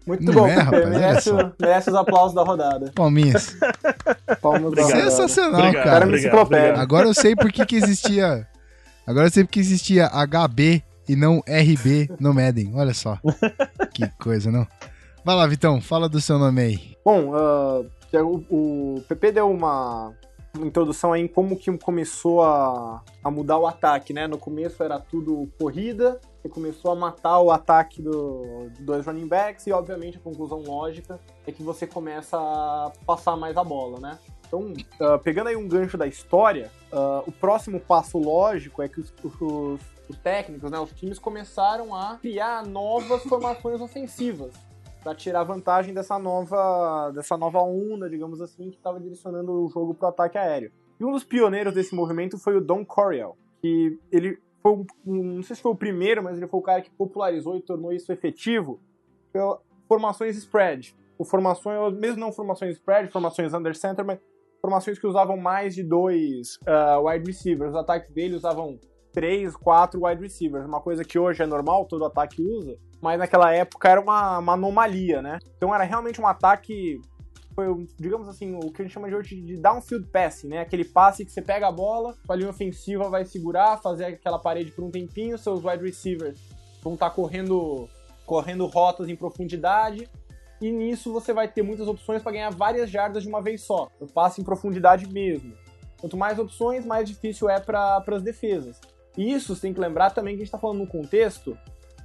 Muito 0.06 0.24
Não 0.24 0.32
bom, 0.32 0.46
é, 0.46 0.54
rapaz, 0.54 0.88
merece, 0.88 1.30
merece 1.60 1.90
os 1.90 1.96
aplausos 1.96 2.34
da 2.34 2.42
rodada. 2.42 2.90
Palminhas. 2.94 3.56
Palmas 4.40 4.62
da 4.62 4.68
Obrigado. 4.68 4.90
rodada. 4.90 5.10
Sensacional, 5.10 5.60
Obrigado, 5.60 5.84
cara. 5.84 5.90
Cara, 6.00 6.06
me 6.06 6.16
enciclopédia. 6.18 6.80
Agora 6.80 7.06
eu 7.06 7.14
sei 7.14 7.36
por 7.36 7.52
que, 7.52 7.64
que 7.64 7.76
existia. 7.76 8.46
Agora 9.06 9.26
eu 9.26 9.30
sei 9.30 9.44
porque 9.44 9.60
existia 9.60 10.08
HB 10.08 10.82
e 11.08 11.16
não 11.16 11.38
RB 11.46 12.10
no 12.18 12.32
Madden. 12.34 12.72
Olha 12.74 12.94
só. 12.94 13.18
Que 13.92 14.06
coisa, 14.18 14.50
não? 14.50 14.66
Vai 15.24 15.36
lá, 15.36 15.46
Vitão, 15.46 15.80
fala 15.80 16.08
do 16.08 16.20
seu 16.20 16.38
nome 16.38 16.60
aí. 16.62 16.96
Bom, 17.04 17.32
ah, 17.34 17.82
o, 18.22 18.96
o 18.96 19.02
PP 19.08 19.32
deu 19.32 19.50
uma 19.50 20.12
introdução 20.59 21.12
aí 21.12 21.22
em 21.22 21.28
como 21.28 21.56
que 21.56 21.77
começou 21.78 22.43
a, 22.43 23.02
a 23.22 23.31
mudar 23.31 23.59
o 23.59 23.66
ataque, 23.66 24.12
né? 24.12 24.27
No 24.27 24.39
começo 24.39 24.82
era 24.82 24.98
tudo 24.98 25.48
corrida, 25.59 26.20
você 26.43 26.48
começou 26.48 26.90
a 26.90 26.94
matar 26.94 27.39
o 27.40 27.51
ataque 27.51 28.02
do, 28.02 28.68
dois 28.81 29.06
running 29.06 29.28
backs 29.28 29.66
e, 29.66 29.72
obviamente, 29.72 30.16
a 30.18 30.20
conclusão 30.20 30.62
lógica 30.62 31.20
é 31.47 31.52
que 31.52 31.62
você 31.62 31.86
começa 31.86 32.36
a 32.36 32.90
passar 33.06 33.36
mais 33.36 33.56
a 33.56 33.64
bola, 33.64 34.01
né? 34.01 34.18
Então, 34.47 34.72
ah, 35.01 35.18
pegando 35.18 35.48
aí 35.48 35.56
um 35.56 35.68
gancho 35.68 35.97
da 35.97 36.06
história, 36.09 36.70
ah, 36.93 37.22
o 37.27 37.31
próximo 37.31 37.78
passo 37.78 38.18
lógico 38.18 38.82
é 38.82 38.89
que 38.89 39.01
os, 39.01 39.12
os- 39.22 39.81
os 40.09 40.16
técnicos, 40.24 40.68
né, 40.72 40.78
os 40.81 40.90
times 40.90 41.20
começaram 41.20 41.94
a 41.94 42.16
criar 42.20 42.66
novas 42.66 43.22
formações 43.22 43.81
ofensivas 43.81 44.51
para 45.02 45.14
tirar 45.14 45.44
vantagem 45.44 45.94
dessa 45.94 46.18
nova, 46.18 47.10
dessa 47.14 47.36
nova 47.36 47.60
onda, 47.60 48.09
digamos 48.09 48.40
assim, 48.40 48.70
que 48.70 48.77
estava 48.77 49.01
direcionando 49.01 49.52
o 49.52 49.68
jogo 49.68 49.94
para 49.94 50.06
o 50.06 50.10
ataque 50.10 50.39
aéreo. 50.39 50.72
E 50.98 51.05
um 51.05 51.12
dos 51.12 51.24
pioneiros 51.24 51.72
desse 51.72 51.94
movimento 51.94 52.39
foi 52.39 52.56
o 52.56 52.60
Don 52.60 52.85
Coryell, 52.85 53.36
que 53.60 53.98
ele 54.12 54.39
foi, 54.62 54.85
não 55.05 55.43
sei 55.43 55.56
se 55.56 55.62
foi 55.62 55.72
o 55.72 55.77
primeiro, 55.77 56.22
mas 56.22 56.36
ele 56.36 56.47
foi 56.47 56.60
o 56.60 56.62
cara 56.62 56.82
que 56.82 56.90
popularizou 56.90 57.56
e 57.56 57.62
tornou 57.62 57.93
isso 57.93 58.12
efetivo, 58.12 58.78
pela 59.32 59.59
formações 59.89 60.36
spread. 60.36 60.94
Ou 61.18 61.24
formações, 61.24 61.94
mesmo 61.98 62.20
não 62.20 62.32
formações 62.32 62.77
spread, 62.77 63.10
formações 63.10 63.52
under 63.55 63.74
center, 63.74 64.05
mas 64.05 64.20
formações 64.60 64.98
que 64.98 65.06
usavam 65.06 65.36
mais 65.36 65.74
de 65.74 65.82
dois 65.82 66.59
ah, 66.66 67.01
wide 67.01 67.27
receivers. 67.27 67.70
Os 67.70 67.77
ataques 67.77 68.10
dele 68.10 68.35
usavam 68.35 68.78
três, 69.12 69.56
quatro 69.56 70.05
wide 70.05 70.22
receivers, 70.22 70.66
uma 70.66 70.81
coisa 70.81 71.05
que 71.05 71.18
hoje 71.18 71.43
é 71.43 71.47
normal, 71.47 71.86
todo 71.86 72.05
ataque 72.05 72.43
usa, 72.43 72.78
mas 73.01 73.18
naquela 73.18 73.52
época 73.52 73.89
era 73.89 74.01
uma, 74.01 74.39
uma 74.39 74.52
anomalia, 74.52 75.22
né? 75.22 75.39
Então 75.56 75.74
era 75.74 75.85
realmente 75.85 76.20
um 76.20 76.27
ataque, 76.27 77.01
foi, 77.55 77.66
digamos 77.98 78.28
assim, 78.28 78.55
o 78.56 78.70
que 78.70 78.82
a 78.82 78.85
gente 78.85 78.93
chama 78.93 79.09
de 79.09 79.14
hoje 79.14 79.40
de 79.40 79.56
downfield 79.56 80.06
passing, 80.09 80.48
né? 80.48 80.60
Aquele 80.60 80.85
passe 80.85 81.24
que 81.24 81.32
você 81.32 81.40
pega 81.40 81.68
a 81.68 81.72
bola, 81.72 82.14
a 82.28 82.35
linha 82.35 82.51
ofensiva 82.51 83.09
vai 83.09 83.24
segurar, 83.24 83.78
fazer 83.78 84.05
aquela 84.05 84.39
parede 84.39 84.70
por 84.72 84.85
um 84.85 84.90
tempinho, 84.90 85.39
seus 85.39 85.64
wide 85.64 85.85
receivers 85.85 86.39
vão 86.82 86.94
estar 86.94 87.10
correndo, 87.10 87.89
correndo 88.27 88.66
rotas 88.66 89.09
em 89.09 89.16
profundidade, 89.16 90.09
e 90.60 90.70
nisso 90.70 91.12
você 91.12 91.32
vai 91.32 91.48
ter 91.48 91.62
muitas 91.62 91.89
opções 91.89 92.22
para 92.22 92.32
ganhar 92.32 92.51
várias 92.51 92.90
jardas 92.90 93.22
de 93.22 93.28
uma 93.28 93.40
vez 93.40 93.62
só. 93.62 93.90
O 93.98 94.06
passe 94.06 94.40
em 94.40 94.44
profundidade 94.44 95.06
mesmo. 95.06 95.55
Quanto 96.01 96.16
mais 96.16 96.39
opções, 96.39 96.85
mais 96.85 97.09
difícil 97.09 97.48
é 97.48 97.59
para 97.60 98.02
as 98.06 98.22
defesas. 98.22 98.78
E 99.16 99.32
isso 99.32 99.55
você 99.55 99.62
tem 99.62 99.74
que 99.74 99.81
lembrar 99.81 100.10
também 100.10 100.35
que 100.35 100.43
a 100.43 100.44
gente 100.44 100.48
está 100.48 100.59
falando 100.59 100.78
num 100.78 100.86
contexto 100.86 101.56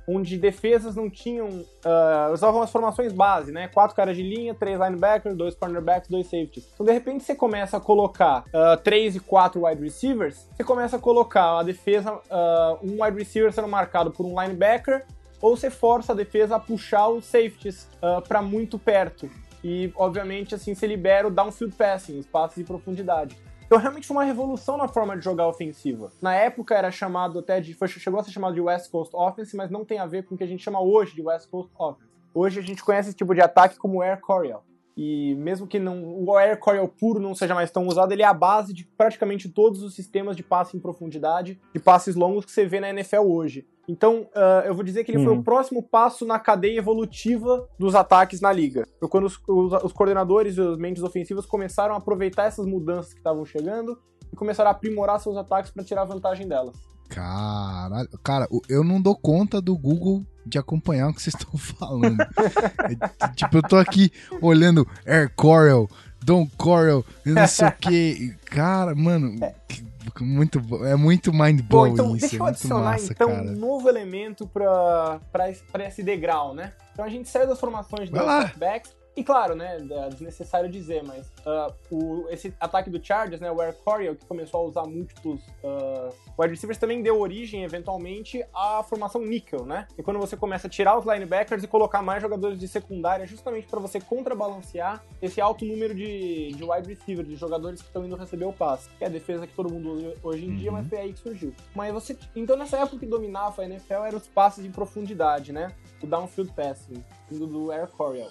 onde 0.08 0.38
defesas 0.38 0.96
não 0.96 1.10
tinham. 1.10 1.66
ah, 1.84 2.30
usavam 2.34 2.62
as 2.62 2.72
formações 2.72 3.12
base, 3.12 3.52
né? 3.52 3.68
Quatro 3.68 3.96
caras 3.96 4.16
de 4.16 4.24
linha, 4.24 4.54
três 4.54 4.80
linebackers, 4.80 5.36
dois 5.36 5.56
cornerbacks, 5.56 6.10
dois 6.10 6.26
safeties. 6.28 6.68
Então, 6.74 6.86
de 6.86 6.92
repente, 6.92 7.24
você 7.24 7.36
começa 7.36 7.78
a 7.78 7.80
colocar 7.80 8.44
ah, 8.54 8.78
três 8.78 9.16
e 9.16 9.20
quatro 9.20 9.66
wide 9.66 9.82
receivers, 9.82 10.48
você 10.56 10.64
começa 10.64 10.98
a 10.98 11.00
colocar 11.00 11.60
a 11.60 11.64
defesa, 11.64 12.20
ah, 12.30 12.78
um 12.84 13.04
wide 13.04 13.18
receiver 13.18 13.52
sendo 13.52 13.68
marcado 13.68 14.12
por 14.12 14.26
um 14.26 14.42
linebacker, 14.42 15.06
ou 15.42 15.56
você 15.56 15.70
força 15.70 16.14
a 16.14 16.16
defesa 16.16 16.56
a 16.56 16.60
puxar 16.60 17.10
os 17.10 17.26
safeties 17.26 17.88
para 18.28 18.42
muito 18.42 18.80
perto. 18.80 19.30
E, 19.64 19.92
obviamente, 19.96 20.56
assim, 20.56 20.74
você 20.74 20.88
libera 20.88 21.28
o 21.28 21.32
downfield 21.32 21.76
passing, 21.76 22.20
os 22.20 22.26
passes 22.26 22.58
de 22.58 22.64
profundidade. 22.64 23.36
Então 23.66 23.80
realmente 23.80 24.06
foi 24.06 24.16
uma 24.16 24.24
revolução 24.24 24.78
na 24.78 24.88
forma 24.88 25.18
de 25.18 25.24
jogar 25.24 25.48
ofensiva. 25.48 26.12
Na 26.22 26.36
época 26.36 26.76
era 26.76 26.92
chamado 26.92 27.40
até 27.40 27.60
de. 27.60 27.74
Foi, 27.74 27.88
chegou 27.88 28.20
a 28.20 28.24
ser 28.24 28.32
chamado 28.32 28.54
de 28.54 28.62
West 28.62 28.92
Coast 28.92 29.16
Offense, 29.16 29.56
mas 29.56 29.72
não 29.72 29.84
tem 29.84 29.98
a 29.98 30.06
ver 30.06 30.24
com 30.26 30.36
o 30.36 30.38
que 30.38 30.44
a 30.44 30.48
gente 30.48 30.64
chama 30.64 30.80
hoje 30.80 31.16
de 31.16 31.22
West 31.22 31.50
Coast 31.50 31.72
Offense. 31.78 32.10
Hoje 32.34 32.60
a 32.60 32.64
gente 32.64 32.84
conhece 32.84 33.10
esse 33.10 33.18
tipo 33.18 33.34
de 33.34 33.42
ataque 33.42 33.78
como 33.78 34.02
Air 34.02 34.20
Coryell. 34.22 34.62
E 34.98 35.36
mesmo 35.36 35.68
que 35.68 35.78
não, 35.78 36.24
o 36.24 36.38
Air 36.38 36.58
Coryell 36.58 36.88
puro 36.88 37.20
não 37.20 37.36
seja 37.36 37.54
mais 37.54 37.70
tão 37.70 37.86
usado, 37.86 38.12
ele 38.14 38.22
é 38.22 38.26
a 38.26 38.34
base 38.34 38.74
de 38.74 38.86
praticamente 38.98 39.50
todos 39.50 39.84
os 39.84 39.94
sistemas 39.94 40.38
de 40.38 40.44
passe 40.44 40.78
em 40.78 40.80
profundidade, 40.80 41.60
de 41.74 41.80
passes 41.82 42.16
longos 42.16 42.46
que 42.46 42.52
você 42.52 42.66
vê 42.66 42.80
na 42.80 42.90
NFL 42.90 43.22
hoje. 43.24 43.68
Então, 43.90 44.28
ah, 44.34 44.64
eu 44.66 44.74
vou 44.74 44.84
dizer 44.84 45.04
que 45.04 45.12
ele 45.12 45.24
foi 45.24 45.34
Uhum. 45.34 45.40
o 45.40 45.44
próximo 45.44 45.84
passo 45.84 46.26
na 46.26 46.40
cadeia 46.40 46.78
evolutiva 46.78 47.68
dos 47.78 47.94
ataques 47.94 48.40
na 48.40 48.52
liga. 48.54 48.88
Foi 49.00 49.10
quando 49.10 49.26
os, 49.26 49.38
os, 49.48 49.84
os 49.84 49.92
coordenadores 49.92 50.56
e 50.58 50.62
os 50.62 50.78
mentes 50.78 51.04
ofensivas 51.04 51.46
começaram 51.46 51.94
a 51.94 51.98
aproveitar 51.98 52.46
essas 52.46 52.66
mudanças 52.66 53.14
que 53.14 53.20
estavam 53.20 53.46
chegando 53.46 54.00
e 54.32 54.36
começaram 54.36 54.70
a 54.70 54.74
aprimorar 54.74 55.20
seus 55.20 55.36
ataques 55.38 55.72
para 55.72 55.84
tirar 55.84 56.06
vantagem 56.06 56.48
delas. 56.48 56.95
Caralho. 57.10 58.10
Cara, 58.24 58.48
eu 58.70 58.84
não 58.84 59.02
dou 59.02 59.16
conta 59.16 59.62
do 59.62 59.78
Google 59.78 60.24
de 60.46 60.58
acompanhar 60.58 61.10
o 61.10 61.14
que 61.14 61.22
vocês 61.22 61.36
estão 61.40 61.58
falando. 61.58 62.22
É, 62.22 63.28
tipo, 63.36 63.58
eu 63.58 63.62
tô 63.64 63.78
aqui 63.78 64.12
olhando 64.42 64.88
Air 65.06 65.32
Coral, 65.36 65.90
Don 66.24 66.48
Coral, 66.58 67.04
não 67.26 67.48
sei 67.48 67.68
o 67.68 67.72
que. 67.80 68.36
Cara, 68.46 68.94
mano, 68.96 69.40
que- 69.68 69.86
muito, 70.22 70.62
é 70.86 70.96
muito 70.96 71.34
mind 71.34 71.62
blowing 71.62 71.94
então 71.94 72.16
isso. 72.16 72.20
deixa 72.22 72.36
é 72.36 72.38
eu 72.38 72.44
muito 72.44 72.56
adicionar 72.56 72.92
massa, 72.92 73.12
então 73.12 73.28
cara. 73.28 73.42
um 73.42 73.56
novo 73.56 73.90
elemento 73.90 74.48
pra, 74.48 75.20
pra, 75.32 75.50
esse- 75.50 75.64
degrau, 76.04 76.54
né? 76.54 76.74
Então 76.94 77.04
a 77.04 77.10
gente 77.10 77.28
saiu 77.28 77.48
das 77.48 77.60
formações 77.60 78.10
Vai 78.10 78.20
dos 78.20 78.28
lá. 78.28 78.52
backs. 78.56 78.92
E 79.18 79.24
claro, 79.24 79.56
né, 79.56 79.78
é 79.78 80.10
desnecessário 80.10 80.70
dizer, 80.70 81.02
mas 81.04 81.32
ah, 81.46 81.72
o, 81.90 82.28
esse 82.30 82.54
ataque 82.60 82.90
do 82.90 83.02
Chargers, 83.04 83.40
né, 83.40 83.50
o 83.50 83.62
Air 83.62 83.74
Coryell, 83.84 84.16
que 84.16 84.26
começou 84.26 84.60
a 84.60 84.64
usar 84.66 84.84
múltiplos 84.84 85.40
ah, 85.64 86.10
wide 86.38 86.54
receivers, 86.54 86.78
também 86.78 87.02
deu 87.02 87.20
origem, 87.22 87.64
eventualmente, 87.64 88.44
à 88.54 88.84
formação 88.84 89.22
nickel, 89.22 89.66
né? 89.66 89.88
E 89.98 90.04
quando 90.04 90.20
você 90.20 90.36
começa 90.36 90.68
a 90.68 90.70
tirar 90.70 90.98
os 91.00 91.06
linebackers 91.06 91.64
e 91.64 91.68
colocar 91.68 92.02
mais 92.02 92.22
jogadores 92.22 92.60
de 92.60 92.68
secundária, 92.68 93.26
justamente 93.26 93.68
para 93.68 93.80
você 93.80 94.02
contrabalancear 94.02 95.02
esse 95.22 95.40
alto 95.40 95.64
número 95.64 95.96
de, 95.96 96.52
de 96.52 96.64
wide 96.64 96.88
receivers, 96.88 97.28
de 97.30 97.36
jogadores 97.38 97.82
que 97.82 97.88
estão 97.88 98.04
indo 98.06 98.16
receber 98.18 98.46
o 98.46 98.52
passe. 98.54 98.90
Que 98.98 99.06
é 99.06 99.08
a 99.08 99.10
defesa 99.10 99.48
que 99.48 99.54
todo 99.56 99.72
mundo 99.72 99.94
usa 99.94 100.14
hoje 100.24 100.46
em 100.46 100.56
dia, 100.56 100.72
Uhum. 100.72 100.78
mas 100.78 100.88
foi 100.88 100.98
aí 100.98 101.14
que 101.14 101.20
surgiu. 101.20 101.54
Mas 101.74 101.94
você. 101.94 102.18
Então, 102.36 102.58
nessa 102.58 102.78
época 102.78 102.98
que 103.00 103.06
dominava 103.06 103.62
a 103.62 103.66
NFL 103.66 104.04
eram 104.06 104.18
os 104.18 104.28
passes 104.28 104.66
em 104.66 104.72
profundidade, 104.72 105.54
né? 105.54 105.72
O 106.04 106.08
downfield 106.08 106.52
passing, 106.54 107.02
vindo 107.30 107.48
do 107.48 107.72
Air 107.72 107.88
Coryell. 107.88 108.30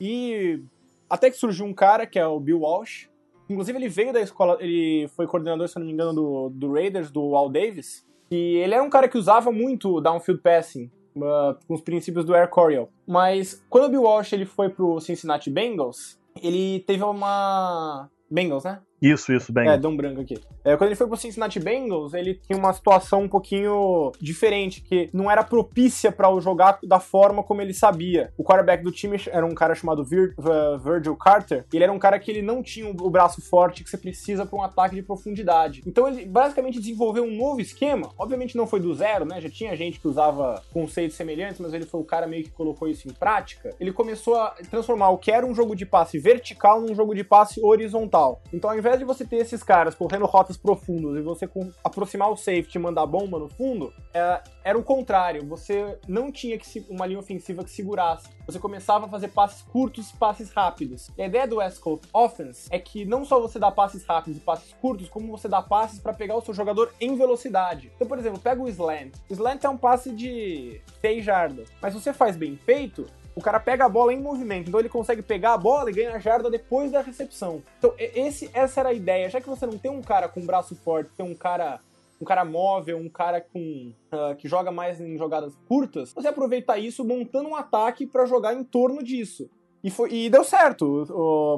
E 0.00 0.62
até 1.08 1.30
que 1.30 1.36
surgiu 1.36 1.66
um 1.66 1.74
cara, 1.74 2.06
que 2.06 2.18
é 2.18 2.26
o 2.26 2.40
Bill 2.40 2.60
Walsh. 2.60 3.08
Inclusive, 3.48 3.78
ele 3.78 3.88
veio 3.88 4.12
da 4.12 4.20
escola, 4.20 4.58
ele 4.60 5.08
foi 5.08 5.26
coordenador, 5.26 5.68
se 5.68 5.78
não 5.78 5.86
me 5.86 5.92
engano, 5.92 6.12
do, 6.12 6.48
do 6.50 6.72
Raiders, 6.72 7.10
do 7.10 7.36
Al 7.36 7.48
Davis. 7.48 8.04
E 8.30 8.56
ele 8.56 8.74
era 8.74 8.82
um 8.82 8.90
cara 8.90 9.08
que 9.08 9.16
usava 9.16 9.52
muito 9.52 10.00
downfield 10.00 10.42
passing, 10.42 10.90
uh, 11.16 11.56
com 11.66 11.74
os 11.74 11.80
princípios 11.80 12.24
do 12.24 12.34
Air 12.34 12.48
Coryell. 12.48 12.88
Mas 13.06 13.64
quando 13.70 13.84
o 13.84 13.88
Bill 13.88 14.02
Walsh 14.02 14.32
ele 14.32 14.44
foi 14.44 14.68
pro 14.68 15.00
Cincinnati 15.00 15.48
Bengals, 15.48 16.18
ele 16.42 16.80
teve 16.80 17.04
uma... 17.04 18.10
Bengals, 18.28 18.64
né? 18.64 18.80
Isso, 19.00 19.32
isso, 19.32 19.52
bem. 19.52 19.68
É, 19.68 19.76
deu 19.76 19.90
um 19.90 19.96
branco 19.96 20.20
aqui. 20.20 20.38
É, 20.64 20.76
quando 20.76 20.88
ele 20.88 20.96
foi 20.96 21.06
pro 21.06 21.16
Cincinnati 21.16 21.60
Bengals, 21.60 22.14
ele 22.14 22.34
tinha 22.46 22.58
uma 22.58 22.72
situação 22.72 23.22
um 23.22 23.28
pouquinho 23.28 24.10
diferente, 24.20 24.80
que 24.80 25.08
não 25.12 25.30
era 25.30 25.44
propícia 25.44 26.10
para 26.10 26.30
o 26.30 26.40
jogar 26.40 26.78
da 26.82 26.98
forma 26.98 27.42
como 27.42 27.60
ele 27.60 27.74
sabia. 27.74 28.32
O 28.36 28.44
quarterback 28.44 28.82
do 28.82 28.90
time 28.90 29.20
era 29.28 29.44
um 29.44 29.54
cara 29.54 29.74
chamado 29.74 30.04
Vir- 30.04 30.34
uh, 30.38 30.78
Virgil 30.78 31.16
Carter, 31.16 31.64
e 31.72 31.76
ele 31.76 31.84
era 31.84 31.92
um 31.92 31.98
cara 31.98 32.18
que 32.18 32.30
ele 32.30 32.42
não 32.42 32.62
tinha 32.62 32.88
o 32.88 33.10
braço 33.10 33.40
forte 33.42 33.84
que 33.84 33.90
você 33.90 33.98
precisa 33.98 34.46
para 34.46 34.58
um 34.58 34.62
ataque 34.62 34.94
de 34.94 35.02
profundidade. 35.02 35.82
Então 35.86 36.08
ele 36.08 36.24
basicamente 36.24 36.78
desenvolveu 36.78 37.24
um 37.24 37.36
novo 37.36 37.60
esquema. 37.60 38.10
Obviamente 38.18 38.56
não 38.56 38.66
foi 38.66 38.80
do 38.80 38.94
zero, 38.94 39.24
né? 39.24 39.40
Já 39.40 39.50
tinha 39.50 39.76
gente 39.76 40.00
que 40.00 40.08
usava 40.08 40.62
conceitos 40.72 41.16
semelhantes, 41.16 41.60
mas 41.60 41.74
ele 41.74 41.84
foi 41.84 42.00
o 42.00 42.04
cara 42.04 42.26
meio 42.26 42.44
que 42.44 42.50
colocou 42.50 42.88
isso 42.88 43.08
em 43.08 43.12
prática. 43.12 43.74
Ele 43.78 43.92
começou 43.92 44.36
a 44.36 44.54
transformar 44.70 45.10
o 45.10 45.18
que 45.18 45.30
era 45.30 45.44
um 45.44 45.54
jogo 45.54 45.76
de 45.76 45.84
passe 45.84 46.18
vertical 46.18 46.80
num 46.80 46.94
jogo 46.94 47.14
de 47.14 47.22
passe 47.22 47.60
horizontal. 47.62 48.40
Então, 48.52 48.70
ao 48.70 48.76
invés 48.76 48.85
de 48.94 49.04
você 49.04 49.24
ter 49.24 49.36
esses 49.36 49.62
caras 49.62 49.94
correndo 49.94 50.26
rotas 50.26 50.56
profundas 50.56 51.16
e 51.16 51.22
você 51.22 51.48
aproximar 51.82 52.30
o 52.30 52.36
safety 52.36 52.76
e 52.76 52.80
mandar 52.80 53.06
bomba 53.06 53.38
no 53.38 53.48
fundo, 53.48 53.92
é, 54.12 54.42
era 54.62 54.78
o 54.78 54.82
contrário. 54.82 55.46
Você 55.46 55.98
não 56.06 56.30
tinha 56.30 56.58
que 56.58 56.84
uma 56.90 57.06
linha 57.06 57.18
ofensiva 57.18 57.64
que 57.64 57.70
segurasse. 57.70 58.28
Você 58.46 58.58
começava 58.58 59.06
a 59.06 59.08
fazer 59.08 59.28
passes 59.28 59.62
curtos, 59.62 60.12
passes 60.12 60.50
rápidos. 60.50 61.10
E 61.16 61.22
a 61.22 61.26
ideia 61.26 61.46
do 61.46 61.56
West 61.56 61.80
Coast 61.80 62.06
Offense 62.12 62.68
é 62.70 62.78
que 62.78 63.04
não 63.04 63.24
só 63.24 63.40
você 63.40 63.58
dá 63.58 63.70
passes 63.70 64.04
rápidos 64.04 64.38
e 64.38 64.44
passes 64.44 64.72
curtos, 64.74 65.08
como 65.08 65.36
você 65.36 65.48
dá 65.48 65.62
passes 65.62 65.98
para 65.98 66.12
pegar 66.12 66.36
o 66.36 66.42
seu 66.42 66.54
jogador 66.54 66.92
em 67.00 67.16
velocidade. 67.16 67.90
Então, 67.96 68.06
por 68.06 68.18
exemplo, 68.18 68.38
pega 68.38 68.62
o 68.62 68.68
slant. 68.68 69.14
O 69.28 69.32
slant 69.32 69.64
é 69.64 69.68
um 69.68 69.76
passe 69.76 70.12
de 70.12 70.80
6 71.00 71.24
jardas, 71.24 71.68
mas 71.80 71.94
se 71.94 72.00
você 72.00 72.12
faz 72.12 72.36
bem 72.36 72.56
feito, 72.56 73.06
o 73.36 73.42
cara 73.42 73.60
pega 73.60 73.84
a 73.84 73.88
bola 73.88 74.14
em 74.14 74.20
movimento, 74.20 74.68
então 74.68 74.80
ele 74.80 74.88
consegue 74.88 75.20
pegar 75.20 75.52
a 75.52 75.58
bola 75.58 75.90
e 75.90 75.92
ganhar 75.92 76.16
a 76.16 76.18
jarda 76.18 76.50
depois 76.50 76.90
da 76.90 77.02
recepção. 77.02 77.62
Então, 77.78 77.92
esse, 77.98 78.50
essa 78.54 78.80
era 78.80 78.88
a 78.88 78.94
ideia. 78.94 79.28
Já 79.28 79.42
que 79.42 79.48
você 79.48 79.66
não 79.66 79.76
tem 79.76 79.90
um 79.90 80.00
cara 80.00 80.26
com 80.26 80.44
braço 80.44 80.74
forte, 80.74 81.10
tem 81.14 81.24
um 81.24 81.34
cara 81.34 81.78
um 82.18 82.24
cara 82.24 82.46
móvel, 82.46 82.96
um 82.96 83.10
cara 83.10 83.42
com 83.42 83.92
ah, 84.10 84.34
que 84.38 84.48
joga 84.48 84.72
mais 84.72 84.98
em 84.98 85.18
jogadas 85.18 85.54
curtas, 85.68 86.14
você 86.14 86.28
aproveita 86.28 86.78
isso 86.78 87.04
montando 87.04 87.50
um 87.50 87.54
ataque 87.54 88.06
pra 88.06 88.24
jogar 88.24 88.54
em 88.54 88.64
torno 88.64 89.02
disso. 89.02 89.50
E, 89.84 89.90
foi, 89.90 90.10
e 90.10 90.30
deu 90.30 90.42
certo. 90.42 91.04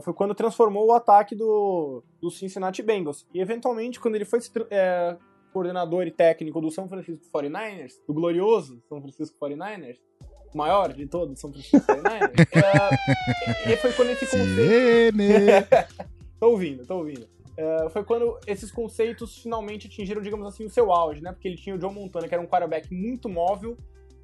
Foi 0.02 0.12
quando 0.12 0.34
transformou 0.34 0.88
o 0.88 0.92
ataque 0.92 1.36
do, 1.36 2.02
do 2.20 2.28
Cincinnati 2.28 2.82
Bengals. 2.82 3.24
E 3.32 3.40
eventualmente, 3.40 4.00
quando 4.00 4.16
ele 4.16 4.24
foi 4.24 4.40
é, 4.70 5.16
coordenador 5.52 6.06
e 6.06 6.10
técnico 6.10 6.60
do 6.60 6.70
São 6.70 6.88
Francisco 6.88 7.24
49ers, 7.32 7.92
do 8.06 8.12
glorioso 8.12 8.82
São 8.88 9.00
Francisco 9.00 9.36
49ers, 9.40 9.96
o 10.20 10.27
maior 10.56 10.92
de 10.92 11.06
todos, 11.06 11.38
São 11.38 11.52
Francisco 11.52 11.78
49ers, 11.78 12.46
é, 13.66 13.72
e 13.72 13.76
foi 13.76 13.92
quando 13.92 14.10
esse 14.10 14.26
conceito. 14.26 15.16
Tô 16.40 16.50
ouvindo, 16.50 16.86
tô 16.86 16.98
ouvindo. 16.98 17.26
É, 17.56 17.88
foi 17.90 18.04
quando 18.04 18.38
esses 18.46 18.70
conceitos 18.70 19.38
finalmente 19.38 19.88
atingiram, 19.88 20.22
digamos 20.22 20.46
assim, 20.46 20.64
o 20.64 20.70
seu 20.70 20.92
auge, 20.92 21.20
né? 21.20 21.32
Porque 21.32 21.48
ele 21.48 21.56
tinha 21.56 21.74
o 21.74 21.78
John 21.78 21.92
Montana, 21.92 22.28
que 22.28 22.34
era 22.34 22.40
um 22.40 22.46
quarterback 22.46 22.94
muito 22.94 23.28
móvel. 23.28 23.76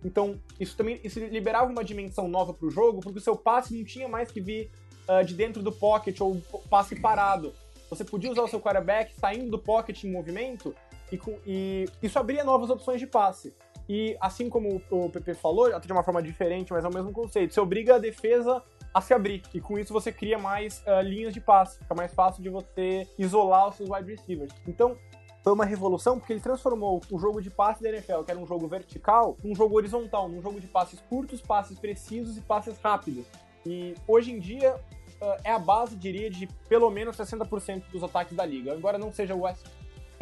Então, 0.05 0.39
isso 0.61 0.77
também 0.77 1.01
isso 1.03 1.19
liberava 1.19 1.69
uma 1.69 1.83
dimensão 1.83 2.29
nova 2.29 2.55
pro 2.55 2.71
jogo, 2.71 3.01
porque 3.01 3.19
o 3.19 3.23
seu 3.23 3.35
passe 3.35 3.77
não 3.77 3.85
tinha 3.85 4.07
mais 4.07 4.31
que 4.31 4.41
vir 4.41 4.71
ah, 5.09 5.23
de 5.23 5.35
dentro 5.35 5.63
do 5.63 5.73
pocket 5.73 6.21
ou 6.21 6.41
passe 6.71 6.97
parado. 6.97 7.53
Você 7.91 8.05
podia 8.05 8.31
usar 8.31 8.43
o 8.43 8.49
seu 8.49 8.61
quarterback 8.61 9.15
saindo 9.19 9.51
do 9.51 9.59
pocket 9.59 10.05
em 10.05 10.11
movimento 10.11 10.75
e, 11.13 11.19
e 11.47 11.89
isso 12.03 12.19
abria 12.19 12.43
novas 12.43 12.71
opções 12.71 13.01
de 13.01 13.07
passe. 13.07 13.55
E 13.89 14.17
assim 14.21 14.49
como 14.49 14.81
o 14.91 15.11
PP 15.11 15.35
falou, 15.35 15.67
até 15.67 15.87
de 15.87 15.93
uma 15.93 16.03
forma 16.03 16.23
diferente, 16.23 16.73
mas 16.73 16.85
é 16.85 16.89
o 16.89 16.95
mesmo 16.95 17.13
conceito. 17.13 17.53
Você 17.53 17.61
obriga 17.61 17.97
a 17.97 17.99
defesa 17.99 18.63
a 18.93 19.01
se 19.01 19.13
abrir. 19.13 19.43
E 19.53 19.61
com 19.61 19.79
isso 19.79 19.93
você 19.93 20.13
cria 20.13 20.39
mais 20.39 20.83
ah, 20.87 21.03
linhas 21.03 21.35
de 21.35 21.41
passe. 21.41 21.79
Fica 21.79 21.95
mais 21.95 22.15
fácil 22.15 22.43
de 22.43 22.49
você 22.49 23.07
isolar 23.19 23.69
os 23.69 23.77
seus 23.77 23.91
wide 23.91 24.11
receivers. 24.11 24.55
Então, 24.67 24.97
foi 25.43 25.53
uma 25.53 25.67
revolução 25.67 26.19
porque 26.19 26.33
ele 26.33 26.41
transformou 26.41 27.03
o 27.11 27.19
jogo 27.19 27.43
de 27.43 27.51
passe 27.51 27.83
da 27.83 27.91
NFL, 27.91 28.23
que 28.23 28.31
era 28.31 28.41
um 28.41 28.47
jogo 28.47 28.67
vertical, 28.67 29.37
num 29.45 29.55
jogo 29.55 29.77
horizontal, 29.77 30.29
num 30.29 30.41
jogo 30.41 30.59
de 30.59 30.67
passes 30.67 31.01
curtos, 31.01 31.43
passes 31.43 31.79
precisos 31.79 32.39
e 32.39 32.41
passes 32.41 32.79
rápidos. 32.79 33.27
E 33.67 33.95
hoje 34.09 34.33
em 34.33 34.39
dia 34.39 34.81
ah, 35.21 35.37
é 35.45 35.51
a 35.51 35.59
base, 35.59 35.97
diria, 35.97 36.31
de 36.31 36.47
pelo 36.69 36.89
menos 36.91 37.17
60% 37.17 37.83
dos 37.93 38.03
ataques 38.03 38.35
da 38.35 38.47
liga. 38.47 38.75
Embora 38.75 38.97
não 38.97 39.13
seja 39.13 39.35
o 39.35 39.43
West 39.43 39.67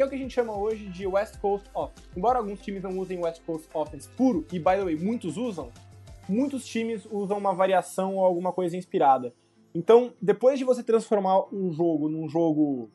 que 0.03 0.05
é 0.05 0.07
o 0.07 0.09
que 0.09 0.15
a 0.15 0.19
gente 0.19 0.33
chama 0.33 0.57
hoje 0.57 0.85
de 0.87 1.07
West 1.07 1.39
Coast 1.39 1.69
Offense. 1.73 2.09
Embora 2.15 2.39
alguns 2.39 2.59
times 2.61 2.83
não 2.83 2.97
usem 2.97 3.19
West 3.19 3.41
Coast 3.45 3.67
Offense 3.73 4.09
puro, 4.09 4.45
e 4.51 4.59
by 4.59 4.71
the 4.75 4.83
way, 4.83 4.95
muitos 4.97 5.37
usam, 5.37 5.71
muitos 6.27 6.65
times 6.65 7.07
usam 7.09 7.37
uma 7.37 7.53
variação 7.53 8.17
ou 8.17 8.25
alguma 8.25 8.51
coisa 8.51 8.75
inspirada. 8.75 9.33
Então, 9.73 10.13
depois 10.21 10.59
de 10.59 10.65
você 10.65 10.83
transformar 10.83 11.45
um 11.53 11.71
jogo 11.71 12.09
num 12.09 12.27
jogo 12.27 12.89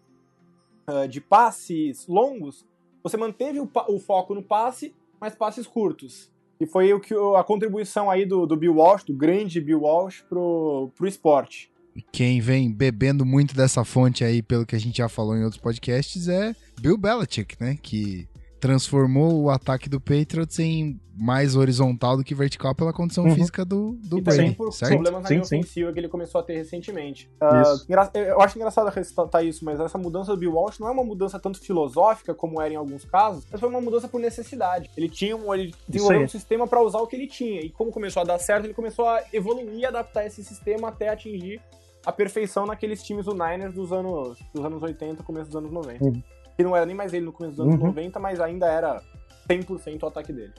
ah, 0.86 1.06
de 1.06 1.20
passes 1.20 2.06
longos, 2.06 2.66
você 3.02 3.16
manteve 3.16 3.58
o, 3.58 3.70
o 3.88 3.98
foco 3.98 4.34
no 4.34 4.42
passe, 4.42 4.94
mas 5.18 5.34
passes 5.34 5.66
curtos. 5.66 6.30
E 6.60 6.66
foi 6.66 6.92
o 6.92 7.00
que 7.00 7.14
a 7.36 7.42
contribuição 7.42 8.10
aí 8.10 8.26
do, 8.26 8.44
do 8.46 8.56
Bill 8.56 8.76
Walsh, 8.76 9.04
do 9.04 9.14
grande 9.14 9.60
Bill 9.60 9.80
Walsh, 9.80 10.22
pro, 10.28 10.90
pro 10.94 11.06
esporte. 11.06 11.72
Quem 12.12 12.40
vem 12.40 12.70
bebendo 12.70 13.24
muito 13.24 13.54
dessa 13.54 13.84
fonte 13.84 14.24
aí, 14.24 14.42
pelo 14.42 14.66
que 14.66 14.76
a 14.76 14.80
gente 14.80 14.98
já 14.98 15.08
falou 15.08 15.36
em 15.36 15.44
outros 15.44 15.60
podcasts, 15.60 16.28
é 16.28 16.54
Bill 16.80 16.96
Belichick, 16.96 17.56
né? 17.60 17.76
Que 17.80 18.26
transformou 18.58 19.42
o 19.42 19.50
ataque 19.50 19.88
do 19.88 20.00
Patriots 20.00 20.58
em 20.58 21.00
mais 21.20 21.56
horizontal 21.56 22.16
do 22.16 22.22
que 22.22 22.32
vertical 22.32 22.72
pela 22.76 22.92
condição 22.92 23.24
Uhum. 23.24 23.34
física 23.34 23.64
do, 23.64 23.98
do 24.04 24.18
e 24.18 24.22
também 24.22 24.40
Brady, 24.40 24.54
por 24.54 24.72
certo? 24.72 24.92
problemas 24.94 25.22
na 25.22 25.28
Sim, 25.28 25.34
linha 25.34 25.44
sim. 25.44 25.56
ofensiva 25.58 25.92
que 25.92 25.98
ele 25.98 26.08
começou 26.08 26.40
a 26.40 26.44
ter 26.44 26.54
recentemente. 26.54 27.28
Isso. 27.62 27.84
engra- 27.88 28.10
Eu 28.14 28.40
acho 28.40 28.56
engraçado 28.56 28.88
ressaltar 28.88 29.44
isso, 29.44 29.64
mas 29.64 29.80
essa 29.80 29.98
mudança 29.98 30.30
do 30.32 30.38
Bill 30.38 30.52
Walsh 30.54 30.78
não 30.78 30.86
é 30.86 30.92
uma 30.92 31.02
mudança 31.02 31.38
tanto 31.40 31.60
filosófica 31.60 32.32
como 32.34 32.60
era 32.62 32.72
em 32.72 32.76
alguns 32.76 33.04
casos, 33.04 33.44
mas 33.50 33.58
foi 33.58 33.68
uma 33.68 33.80
mudança 33.80 34.06
por 34.06 34.20
necessidade. 34.20 34.88
Ele 34.96 35.08
tinha 35.08 35.36
um, 35.36 35.52
ele 35.52 35.74
desenvolveu 35.88 36.22
um 36.22 36.28
sistema 36.28 36.68
para 36.68 36.80
usar 36.80 36.98
o 37.00 37.06
que 37.08 37.16
ele 37.16 37.26
tinha, 37.26 37.60
e 37.62 37.70
como 37.70 37.90
começou 37.90 38.22
a 38.22 38.24
dar 38.24 38.38
certo, 38.38 38.66
ele 38.66 38.74
começou 38.74 39.08
a 39.08 39.20
evoluir 39.32 39.74
e 39.80 39.84
adaptar 39.86 40.24
esse 40.24 40.44
sistema 40.44 40.88
até 40.88 41.08
atingir 41.08 41.60
a 42.06 42.12
perfeição 42.12 42.64
naqueles 42.64 43.02
times 43.02 43.24
do 43.26 43.32
Niners 43.34 43.74
dos 43.74 43.92
anos, 43.92 44.38
dos 44.54 44.64
anos 44.64 44.80
80, 44.82 45.22
começo 45.24 45.46
dos 45.46 45.56
anos 45.56 45.72
90. 45.72 46.04
Uhum. 46.04 46.22
Que 46.58 46.64
não 46.64 46.76
era 46.76 46.84
nem 46.84 46.94
mais 46.96 47.14
ele 47.14 47.24
no 47.24 47.32
começo 47.32 47.56
dos 47.56 47.64
anos 47.66 47.80
Uhum. 47.80 47.86
90, 47.86 48.18
mas 48.18 48.40
ainda 48.40 48.66
era 48.66 49.00
100% 49.48 50.02
o 50.02 50.06
ataque 50.08 50.32
dele. 50.32 50.52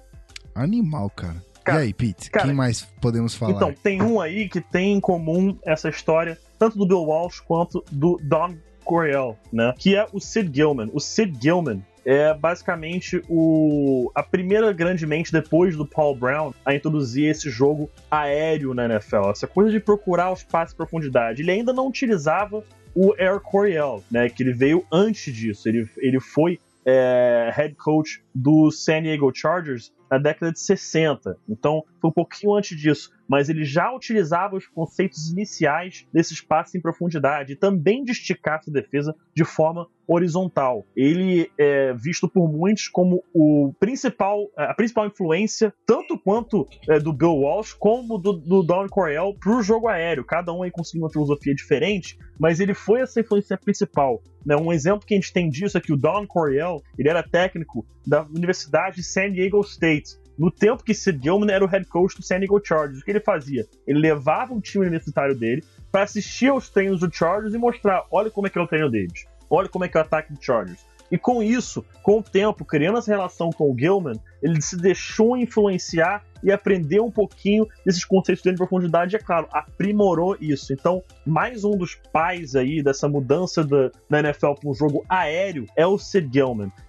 Animal, 0.56 1.10
cara. 1.10 1.44
Cara, 1.62 1.82
e 1.82 1.88
aí, 1.88 1.94
Pete? 1.94 2.32
cara, 2.32 2.46
quem 2.46 2.56
mais 2.56 2.84
podemos 3.02 3.36
falar? 3.36 3.52
Então, 3.52 3.74
tem 3.84 4.02
um 4.02 4.22
aí 4.22 4.48
que 4.48 4.62
tem 4.62 4.94
em 4.94 5.00
comum 5.02 5.58
essa 5.66 5.90
história, 5.90 6.38
tanto 6.58 6.78
do 6.78 6.88
Bill 6.88 7.04
Walsh 7.04 7.42
quanto 7.42 7.84
do 7.92 8.18
Don 8.24 8.56
Coryell, 8.86 9.38
né? 9.52 9.74
Que 9.78 9.96
é 9.98 10.08
o 10.14 10.22
Sid 10.22 10.50
Gilman. 10.56 10.90
O 10.94 11.02
Sid 11.02 11.38
Gilman 11.40 11.84
é 12.06 12.34
basicamente 12.34 13.22
o 13.30 14.10
a 14.16 14.24
primeira 14.24 14.72
grande 14.72 15.06
mente 15.06 15.32
depois 15.34 15.76
do 15.76 15.86
Paul 15.86 16.16
Brown 16.16 16.54
a 16.66 16.74
introduzir 16.74 17.30
esse 17.30 17.50
jogo 17.50 17.90
aéreo 18.10 18.74
na 18.74 18.86
NFL. 18.86 19.30
Essa 19.30 19.46
coisa 19.46 19.70
de 19.70 19.80
procurar 19.82 20.32
os 20.32 20.42
passes 20.44 20.74
de 20.74 20.78
profundidade. 20.78 21.42
Ele 21.42 21.52
ainda 21.52 21.74
não 21.74 21.88
utilizava 21.88 22.64
o 23.00 23.16
Air 23.18 23.40
Coryell, 23.40 24.04
né? 24.12 24.28
Que 24.28 24.44
ele 24.44 24.52
veio 24.52 24.86
antes 24.92 25.34
disso. 25.34 25.70
Ele, 25.70 25.90
ele 26.00 26.20
foi 26.20 26.60
é, 26.86 27.50
head 27.56 27.74
coach 27.76 28.22
do 28.40 28.72
San 28.72 29.02
Diego 29.02 29.32
Chargers 29.34 29.92
na 30.10 30.18
década 30.18 30.52
de 30.52 30.60
60. 30.60 31.38
Então, 31.48 31.84
foi 32.02 32.10
um 32.10 32.14
pouquinho 32.14 32.56
antes 32.56 32.78
disso. 32.78 33.12
Mas 33.28 33.48
ele 33.48 33.64
já 33.64 33.94
utilizava 33.94 34.56
os 34.56 34.66
conceitos 34.66 35.30
iniciais 35.30 36.08
desses 36.12 36.42
passes 36.42 36.74
em 36.74 36.82
profundidade 36.82 37.54
e 37.54 37.56
também 37.56 38.04
de 38.04 38.12
esticar 38.12 38.64
sua 38.64 38.74
defesa 38.74 39.16
de 39.36 39.46
forma 39.46 39.88
horizontal. 40.08 40.84
Ele 40.96 41.52
é 41.56 41.94
visto 41.94 42.28
por 42.28 42.52
muitos 42.52 42.88
como 42.88 43.24
o 43.32 43.72
principal, 43.80 44.50
a 44.58 44.74
principal 44.74 45.06
influência, 45.06 45.72
tanto 45.86 46.18
quanto 46.18 46.66
é, 46.90 47.00
do 47.00 47.14
Bill 47.14 47.36
Walsh, 47.36 47.74
como 47.74 48.18
do, 48.18 48.34
do 48.34 48.64
Don 48.64 48.88
Coryell 48.88 49.36
para 49.40 49.56
o 49.56 49.62
jogo 49.62 49.88
aéreo. 49.88 50.26
Cada 50.26 50.52
um 50.52 50.64
aí 50.64 50.72
conseguiu 50.72 51.04
uma 51.04 51.12
filosofia 51.12 51.54
diferente, 51.54 52.18
mas 52.40 52.60
ele 52.60 52.74
foi 52.74 53.02
essa 53.02 53.20
influência 53.20 53.56
principal. 53.56 54.24
Né? 54.44 54.56
Um 54.56 54.74
exemplo 54.74 55.06
que 55.06 55.14
a 55.14 55.18
gente 55.18 55.32
tem 55.32 55.50
disso 55.50 55.78
é 55.78 55.82
que 55.82 55.94
o 55.94 55.98
Don 55.98 56.26
Coryell 56.26 56.82
ele 56.98 57.10
era 57.10 57.22
técnico 57.22 57.86
da 58.08 58.24
Universidade 58.30 58.98
de 58.98 59.04
San 59.04 59.32
Diego 59.32 59.62
State 59.62 60.18
no 60.38 60.50
tempo 60.50 60.84
que 60.84 60.94
Sid 60.94 61.22
Gilman 61.22 61.52
era 61.52 61.66
o 61.66 61.68
head 61.68 61.86
coach 61.88 62.16
do 62.16 62.24
San 62.24 62.40
Diego 62.40 62.62
Chargers. 62.64 63.02
O 63.02 63.06
que 63.06 63.12
ele 63.12 63.20
fazia? 63.20 63.68
Ele 63.86 64.00
levava 64.00 64.54
o 64.54 64.62
time 64.62 64.86
universitário 64.86 65.36
dele 65.36 65.64
para 65.92 66.04
assistir 66.04 66.48
aos 66.48 66.70
treinos 66.70 67.02
do 67.02 67.14
Chargers 67.14 67.54
e 67.54 67.58
mostrar: 67.58 68.06
olha 68.10 68.32
como 68.32 68.48
é 68.48 68.50
que 68.50 68.58
é 68.58 68.62
o 68.62 68.68
treino 68.68 68.90
deles, 68.90 69.26
olha 69.50 69.68
como 69.68 69.84
é 69.84 69.90
que 69.90 69.98
é 69.98 70.00
o 70.00 70.04
ataque 70.04 70.34
do 70.34 70.42
Chargers. 70.42 70.88
E 71.12 71.18
com 71.18 71.42
isso, 71.42 71.84
com 72.04 72.20
o 72.20 72.24
tempo, 72.24 72.64
criando 72.64 73.00
essa 73.00 73.12
relação 73.12 73.50
com 73.50 73.72
o 73.72 73.78
Gilman, 73.78 74.20
ele 74.42 74.62
se 74.62 74.78
deixou 74.78 75.36
influenciar 75.36 76.24
e 76.44 76.52
aprendeu 76.52 77.06
um 77.06 77.12
pouquinho 77.12 77.68
desses 77.86 78.06
conceitos 78.06 78.44
de 78.44 78.56
profundidade, 78.56 79.16
é 79.16 79.20
claro, 79.20 79.48
aprimorou 79.52 80.38
isso. 80.40 80.74
Então, 80.74 81.04
mais 81.26 81.64
um 81.64 81.72
dos 81.72 81.96
pais 82.12 82.56
aí 82.56 82.82
dessa 82.82 83.08
mudança 83.08 83.64
da, 83.64 83.92
da 84.10 84.20
NFL 84.20 84.54
para 84.54 84.70
um 84.70 84.74
jogo 84.74 85.06
aéreo 85.08 85.66
é 85.76 85.86
o 85.86 85.98
Sid. 85.98 86.30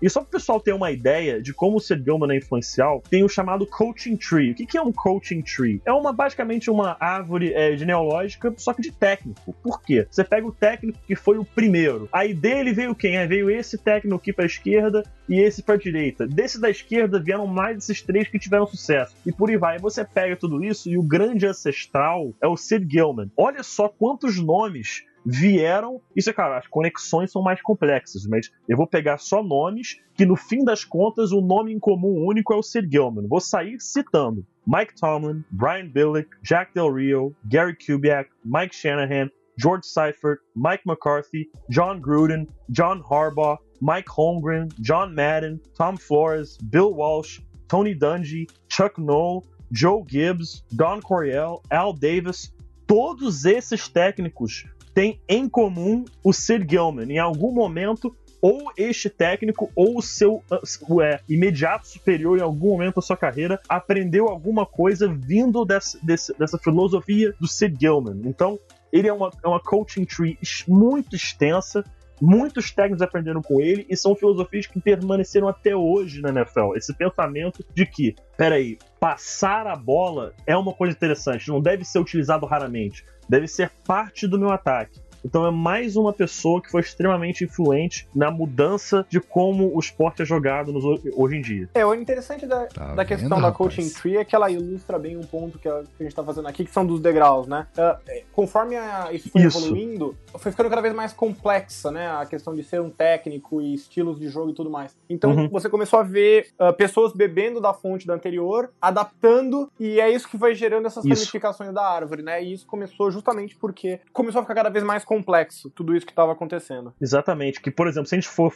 E 0.00 0.10
só 0.10 0.20
para 0.20 0.28
o 0.28 0.30
pessoal 0.30 0.60
ter 0.60 0.72
uma 0.72 0.90
ideia 0.90 1.40
de 1.40 1.52
como 1.54 1.78
o 1.78 1.80
Sid 1.80 2.04
é 2.08 2.36
influencial, 2.36 3.02
tem 3.08 3.24
o 3.24 3.28
chamado 3.28 3.66
Coaching 3.66 4.16
Tree. 4.16 4.52
O 4.52 4.54
que, 4.54 4.66
que 4.66 4.78
é 4.78 4.82
um 4.82 4.92
Coaching 4.92 5.42
Tree? 5.42 5.80
É 5.84 5.92
uma 5.92 6.12
basicamente 6.12 6.70
uma 6.70 6.96
árvore 7.00 7.52
é, 7.54 7.76
genealógica, 7.76 8.52
só 8.56 8.72
que 8.72 8.82
de 8.82 8.92
técnico. 8.92 9.54
Por 9.62 9.82
quê? 9.82 10.06
Você 10.10 10.22
pega 10.22 10.46
o 10.46 10.52
técnico 10.52 10.98
que 11.06 11.16
foi 11.16 11.38
o 11.38 11.44
primeiro. 11.44 12.08
Aí 12.12 12.34
dele 12.34 12.72
veio 12.72 12.94
quem? 12.94 13.16
Aí 13.16 13.26
veio 13.26 13.50
esse 13.50 13.78
técnico 13.78 14.16
aqui 14.16 14.32
para 14.32 14.44
esquerda 14.44 15.02
e 15.28 15.40
esse 15.40 15.62
para 15.62 15.76
direita. 15.76 16.26
Desse 16.26 16.60
da 16.60 16.68
esquerda 16.70 17.20
vieram 17.20 17.46
mais 17.46 17.78
esses 17.78 18.02
três 18.02 18.28
que 18.28 18.38
tiveram 18.38 18.66
sucesso. 18.66 19.14
E 19.24 19.32
por 19.40 19.48
aí 19.48 19.56
vai. 19.56 19.78
Você 19.78 20.04
pega 20.04 20.36
tudo 20.36 20.62
isso 20.62 20.90
e 20.90 20.98
o 20.98 21.02
grande 21.02 21.46
ancestral 21.46 22.34
é 22.42 22.46
o 22.46 22.58
Sid 22.58 22.86
Gilman. 22.86 23.32
Olha 23.34 23.62
só 23.62 23.88
quantos 23.88 24.38
nomes 24.38 25.02
vieram. 25.24 26.02
Isso 26.14 26.28
é 26.28 26.32
claro, 26.34 26.56
as 26.56 26.66
conexões 26.66 27.32
são 27.32 27.40
mais 27.40 27.62
complexas, 27.62 28.26
mas 28.26 28.50
eu 28.68 28.76
vou 28.76 28.86
pegar 28.86 29.16
só 29.16 29.42
nomes 29.42 29.98
que 30.14 30.26
no 30.26 30.36
fim 30.36 30.62
das 30.62 30.84
contas 30.84 31.32
o 31.32 31.40
nome 31.40 31.72
em 31.72 31.78
comum 31.78 32.26
único 32.26 32.52
é 32.52 32.56
o 32.56 32.62
Sid 32.62 32.86
Gilman. 32.90 33.26
Vou 33.26 33.40
sair 33.40 33.80
citando. 33.80 34.44
Mike 34.66 34.94
Tomlin, 35.00 35.42
Brian 35.50 35.88
Billick, 35.88 36.28
Jack 36.42 36.74
Del 36.74 36.92
Rio, 36.92 37.34
Gary 37.48 37.74
Kubiak, 37.74 38.28
Mike 38.44 38.74
Shanahan, 38.74 39.30
George 39.58 39.86
Seifert, 39.86 40.40
Mike 40.54 40.82
McCarthy, 40.84 41.48
John 41.70 42.02
Gruden, 42.02 42.46
John 42.70 43.02
Harbaugh, 43.02 43.56
Mike 43.80 44.06
Holmgren, 44.06 44.70
John 44.82 45.14
Madden, 45.14 45.60
Tom 45.74 45.96
Flores, 45.96 46.58
Bill 46.58 46.92
Walsh, 46.92 47.40
Tony 47.70 47.94
Dungy, 47.94 48.48
Chuck 48.68 49.00
Noll, 49.00 49.44
Joe 49.70 50.02
Gibbs, 50.04 50.64
Don 50.72 51.00
Coryell, 51.00 51.62
Al 51.70 51.92
Davis, 51.92 52.52
todos 52.84 53.44
esses 53.44 53.86
técnicos 53.86 54.66
têm 54.92 55.20
em 55.28 55.48
comum 55.48 56.04
o 56.24 56.32
Sid 56.32 56.66
Gilman. 56.68 57.12
Em 57.12 57.18
algum 57.18 57.52
momento, 57.52 58.12
ou 58.42 58.72
este 58.76 59.08
técnico 59.08 59.70
ou 59.76 59.98
o 59.98 60.02
seu 60.02 60.42
uh, 60.50 61.00
é, 61.00 61.20
imediato 61.28 61.86
superior 61.86 62.38
em 62.38 62.42
algum 62.42 62.70
momento 62.70 62.96
da 62.96 63.02
sua 63.02 63.16
carreira 63.16 63.60
aprendeu 63.68 64.28
alguma 64.28 64.66
coisa 64.66 65.06
vindo 65.06 65.64
dessa, 65.64 65.96
dessa, 66.02 66.34
dessa 66.34 66.58
filosofia 66.58 67.32
do 67.38 67.46
Sid 67.46 67.76
Gilman. 67.78 68.22
Então, 68.24 68.58
ele 68.92 69.06
é 69.06 69.12
uma, 69.12 69.30
é 69.44 69.46
uma 69.46 69.60
coaching 69.60 70.04
tree 70.04 70.36
muito 70.66 71.14
extensa 71.14 71.84
Muitos 72.20 72.70
técnicos 72.70 73.02
aprenderam 73.02 73.40
com 73.40 73.60
ele 73.60 73.86
e 73.88 73.96
são 73.96 74.14
filosofias 74.14 74.66
que 74.66 74.80
permaneceram 74.80 75.48
até 75.48 75.74
hoje 75.74 76.20
na 76.20 76.28
NFL. 76.28 76.76
Esse 76.76 76.92
pensamento 76.94 77.64
de 77.74 77.86
que, 77.86 78.14
peraí, 78.36 78.78
passar 78.98 79.66
a 79.66 79.74
bola 79.74 80.34
é 80.46 80.56
uma 80.56 80.72
coisa 80.72 80.94
interessante, 80.94 81.48
não 81.48 81.60
deve 81.60 81.84
ser 81.84 81.98
utilizado 81.98 82.44
raramente, 82.44 83.04
deve 83.28 83.46
ser 83.46 83.70
parte 83.86 84.26
do 84.26 84.38
meu 84.38 84.50
ataque. 84.50 85.00
Então 85.24 85.46
é 85.46 85.50
mais 85.50 85.96
uma 85.96 86.12
pessoa 86.12 86.60
que 86.60 86.70
foi 86.70 86.80
extremamente 86.80 87.44
influente 87.44 88.08
na 88.14 88.30
mudança 88.30 89.06
de 89.08 89.20
como 89.20 89.74
o 89.74 89.78
esporte 89.78 90.22
é 90.22 90.24
jogado 90.24 90.72
nos, 90.72 90.84
hoje 91.14 91.36
em 91.36 91.40
dia. 91.40 91.68
É, 91.74 91.84
o 91.84 91.94
interessante 91.94 92.46
da, 92.46 92.66
tá 92.66 92.94
da 92.94 93.04
questão 93.04 93.28
vendo, 93.28 93.42
da 93.42 93.52
coaching 93.52 93.82
rapaz? 93.82 94.00
tree 94.00 94.16
é 94.16 94.24
que 94.24 94.34
ela 94.34 94.50
ilustra 94.50 94.98
bem 94.98 95.16
um 95.16 95.22
ponto 95.22 95.58
que 95.58 95.68
a, 95.68 95.82
que 95.82 96.00
a 96.00 96.02
gente 96.02 96.14
tá 96.14 96.22
fazendo 96.22 96.48
aqui, 96.48 96.64
que 96.64 96.70
são 96.70 96.86
dos 96.86 97.00
degraus, 97.00 97.46
né? 97.46 97.66
Uh, 97.76 98.22
conforme 98.32 98.76
a, 98.76 99.12
isso 99.12 99.28
foi 99.30 99.42
isso. 99.42 99.58
evoluindo, 99.58 100.16
foi 100.38 100.50
ficando 100.50 100.70
cada 100.70 100.82
vez 100.82 100.94
mais 100.94 101.12
complexa, 101.12 101.90
né? 101.90 102.10
A 102.10 102.26
questão 102.26 102.54
de 102.54 102.62
ser 102.62 102.80
um 102.80 102.90
técnico 102.90 103.60
e 103.60 103.74
estilos 103.74 104.18
de 104.18 104.28
jogo 104.28 104.50
e 104.50 104.54
tudo 104.54 104.70
mais. 104.70 104.96
Então 105.08 105.30
uhum. 105.30 105.48
você 105.48 105.68
começou 105.68 105.98
a 105.98 106.02
ver 106.02 106.48
uh, 106.58 106.72
pessoas 106.72 107.12
bebendo 107.12 107.60
da 107.60 107.72
fonte 107.72 108.06
da 108.06 108.14
anterior, 108.14 108.70
adaptando, 108.80 109.70
e 109.78 110.00
é 110.00 110.10
isso 110.10 110.28
que 110.28 110.36
vai 110.36 110.54
gerando 110.54 110.86
essas 110.86 111.04
isso. 111.04 111.14
ramificações 111.14 111.72
da 111.72 111.82
árvore, 111.82 112.22
né? 112.22 112.42
E 112.42 112.52
isso 112.52 112.66
começou 112.66 113.10
justamente 113.10 113.56
porque 113.56 114.00
começou 114.12 114.40
a 114.40 114.42
ficar 114.42 114.54
cada 114.54 114.70
vez 114.70 114.84
mais 114.84 115.04
complexo 115.10 115.68
tudo 115.70 115.96
isso 115.96 116.06
que 116.06 116.12
estava 116.12 116.30
acontecendo. 116.30 116.94
Exatamente. 117.00 117.60
Que, 117.60 117.68
por 117.68 117.88
exemplo, 117.88 118.08
se 118.08 118.14
a 118.14 118.18
gente 118.18 118.28
for 118.28 118.54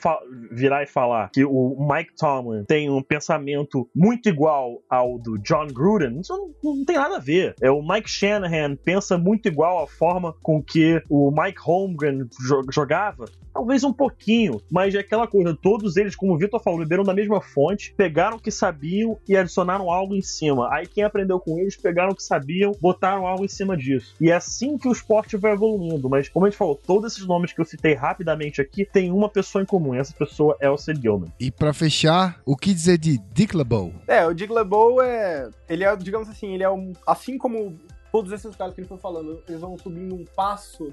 virar 0.52 0.84
e 0.84 0.86
falar 0.86 1.28
que 1.32 1.44
o 1.44 1.76
Mike 1.90 2.14
Tomlin 2.16 2.64
tem 2.64 2.88
um 2.88 3.02
pensamento 3.02 3.90
muito 3.92 4.28
igual 4.28 4.80
ao 4.88 5.18
do 5.18 5.36
John 5.38 5.66
Gruden, 5.66 6.20
isso 6.20 6.32
não, 6.32 6.76
não 6.76 6.84
tem 6.84 6.94
nada 6.94 7.16
a 7.16 7.20
ver. 7.20 7.56
É 7.60 7.72
o 7.72 7.82
Mike 7.82 8.08
Shanahan 8.08 8.76
pensa 8.76 9.18
muito 9.18 9.48
igual 9.48 9.82
à 9.82 9.88
forma 9.88 10.32
com 10.42 10.62
que 10.62 11.02
o 11.10 11.32
Mike 11.32 11.60
Holmgren 11.60 12.28
jogava. 12.70 13.24
Talvez 13.54 13.84
um 13.84 13.92
pouquinho, 13.92 14.60
mas 14.68 14.96
é 14.96 14.98
aquela 14.98 15.28
coisa, 15.28 15.56
todos 15.56 15.96
eles, 15.96 16.16
como 16.16 16.34
o 16.34 16.36
Vitor 16.36 16.60
falou, 16.60 16.80
beberam 16.80 17.04
da 17.04 17.14
mesma 17.14 17.40
fonte, 17.40 17.94
pegaram 17.96 18.36
o 18.36 18.40
que 18.40 18.50
sabiam 18.50 19.16
e 19.28 19.36
adicionaram 19.36 19.92
algo 19.92 20.16
em 20.16 20.20
cima. 20.20 20.68
Aí 20.72 20.88
quem 20.88 21.04
aprendeu 21.04 21.38
com 21.38 21.56
eles, 21.60 21.76
pegaram 21.76 22.10
o 22.10 22.16
que 22.16 22.22
sabiam, 22.22 22.72
botaram 22.80 23.28
algo 23.28 23.44
em 23.44 23.48
cima 23.48 23.76
disso. 23.76 24.16
E 24.20 24.28
é 24.28 24.34
assim 24.34 24.76
que 24.76 24.88
o 24.88 24.92
esporte 24.92 25.36
vai 25.36 25.52
evoluindo. 25.52 26.10
Mas, 26.10 26.28
como 26.28 26.46
a 26.46 26.50
gente 26.50 26.58
falou, 26.58 26.74
todos 26.74 27.12
esses 27.12 27.24
nomes 27.26 27.52
que 27.52 27.60
eu 27.60 27.64
citei 27.64 27.94
rapidamente 27.94 28.60
aqui 28.60 28.84
tem 28.84 29.12
uma 29.12 29.28
pessoa 29.28 29.62
em 29.62 29.66
comum, 29.66 29.94
e 29.94 29.98
essa 29.98 30.12
pessoa 30.12 30.56
é 30.60 30.68
o 30.68 30.76
Sid 30.76 31.00
Gilman. 31.00 31.32
E 31.38 31.52
para 31.52 31.72
fechar, 31.72 32.40
o 32.44 32.56
que 32.56 32.74
dizer 32.74 32.98
de 32.98 33.18
Dick 33.32 33.56
LeBeau? 33.56 33.92
É, 34.08 34.26
o 34.26 34.34
Dick 34.34 34.52
LeBeau 34.52 35.00
é... 35.00 35.48
Ele 35.68 35.84
é, 35.84 35.96
digamos 35.96 36.28
assim, 36.28 36.54
ele 36.54 36.64
é 36.64 36.70
um... 36.70 36.92
Assim 37.06 37.38
como 37.38 37.78
todos 38.10 38.32
esses 38.32 38.54
caras 38.56 38.74
que 38.74 38.80
ele 38.80 38.88
foi 38.88 38.98
falando, 38.98 39.42
eles 39.48 39.60
vão 39.60 39.78
subindo 39.78 40.14
um 40.14 40.24
passo 40.36 40.92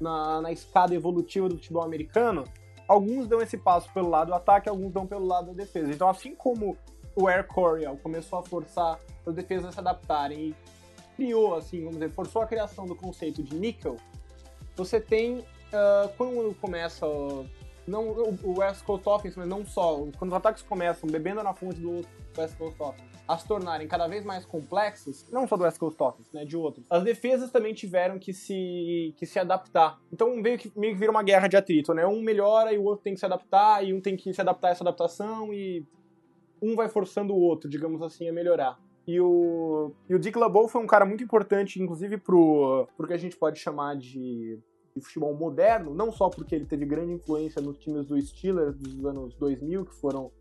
na, 0.00 0.40
na 0.40 0.52
escada 0.52 0.94
evolutiva 0.94 1.48
do 1.48 1.56
futebol 1.56 1.82
americano, 1.82 2.44
alguns 2.88 3.28
dão 3.28 3.40
esse 3.40 3.56
passo 3.56 3.92
pelo 3.92 4.08
lado 4.08 4.28
do 4.28 4.34
ataque, 4.34 4.68
alguns 4.68 4.92
dão 4.92 5.06
pelo 5.06 5.26
lado 5.26 5.48
da 5.48 5.52
defesa. 5.52 5.92
Então, 5.92 6.08
assim 6.08 6.34
como 6.34 6.76
o 7.14 7.28
Air 7.28 7.46
Coryell 7.46 7.96
começou 8.02 8.38
a 8.38 8.42
forçar 8.42 8.98
as 9.26 9.34
defesas 9.34 9.66
a 9.66 9.72
se 9.72 9.78
adaptarem 9.80 10.48
e 10.48 10.54
criou, 11.16 11.54
assim, 11.54 11.80
vamos 11.80 11.94
dizer, 11.94 12.10
forçou 12.10 12.42
a 12.42 12.46
criação 12.46 12.86
do 12.86 12.96
conceito 12.96 13.42
de 13.42 13.54
níquel, 13.54 13.96
você 14.74 15.00
tem, 15.00 15.38
uh, 15.38 16.08
quando 16.16 16.54
começa, 16.60 17.06
não 17.86 18.08
o 18.08 18.58
West 18.58 18.82
Coast 18.84 19.06
Offense, 19.08 19.38
mas 19.38 19.46
não 19.46 19.64
só, 19.66 19.98
quando 20.18 20.30
os 20.30 20.36
ataques 20.36 20.62
começam 20.62 21.10
bebendo 21.10 21.42
na 21.42 21.52
fonte 21.52 21.80
do 21.80 22.04
West 22.38 22.56
Coast 22.56 22.82
Offense, 22.82 23.09
a 23.30 23.38
se 23.38 23.46
tornarem 23.46 23.86
cada 23.86 24.08
vez 24.08 24.24
mais 24.24 24.44
complexos, 24.44 25.24
não 25.30 25.46
só 25.46 25.56
do 25.56 25.62
West 25.62 25.78
Coast 25.78 26.02
Offense, 26.02 26.28
né, 26.34 26.44
de 26.44 26.56
outros, 26.56 26.84
as 26.90 27.04
defesas 27.04 27.48
também 27.50 27.72
tiveram 27.72 28.18
que 28.18 28.32
se, 28.32 29.14
que 29.16 29.24
se 29.24 29.38
adaptar. 29.38 30.00
Então 30.12 30.36
meio 30.36 30.58
que, 30.58 30.72
meio 30.76 30.94
que 30.94 30.98
vira 30.98 31.12
uma 31.12 31.22
guerra 31.22 31.46
de 31.46 31.56
atrito, 31.56 31.94
né? 31.94 32.04
Um 32.04 32.20
melhora 32.20 32.72
e 32.72 32.78
o 32.78 32.82
outro 32.82 33.04
tem 33.04 33.14
que 33.14 33.20
se 33.20 33.26
adaptar, 33.26 33.84
e 33.84 33.94
um 33.94 34.00
tem 34.00 34.16
que 34.16 34.34
se 34.34 34.40
adaptar 34.40 34.68
a 34.68 34.70
essa 34.72 34.82
adaptação, 34.82 35.54
e 35.54 35.86
um 36.60 36.74
vai 36.74 36.88
forçando 36.88 37.32
o 37.32 37.40
outro, 37.40 37.70
digamos 37.70 38.02
assim, 38.02 38.28
a 38.28 38.32
melhorar. 38.32 38.76
E 39.06 39.20
o, 39.20 39.92
e 40.08 40.14
o 40.14 40.18
Dick 40.18 40.36
LeBeau 40.36 40.66
foi 40.66 40.82
um 40.82 40.86
cara 40.86 41.06
muito 41.06 41.22
importante, 41.22 41.80
inclusive 41.80 42.18
pro, 42.18 42.88
pro 42.96 43.06
que 43.06 43.14
a 43.14 43.18
gente 43.18 43.36
pode 43.36 43.60
chamar 43.60 43.96
de, 43.96 44.58
de 44.94 45.04
futebol 45.04 45.34
moderno, 45.34 45.94
não 45.94 46.10
só 46.10 46.28
porque 46.28 46.56
ele 46.56 46.66
teve 46.66 46.84
grande 46.84 47.12
influência 47.12 47.62
nos 47.62 47.78
times 47.78 48.06
do 48.06 48.20
Steelers 48.20 48.76
dos 48.76 49.04
anos 49.04 49.34
2000, 49.36 49.84
que 49.84 49.94
foram 49.94 50.32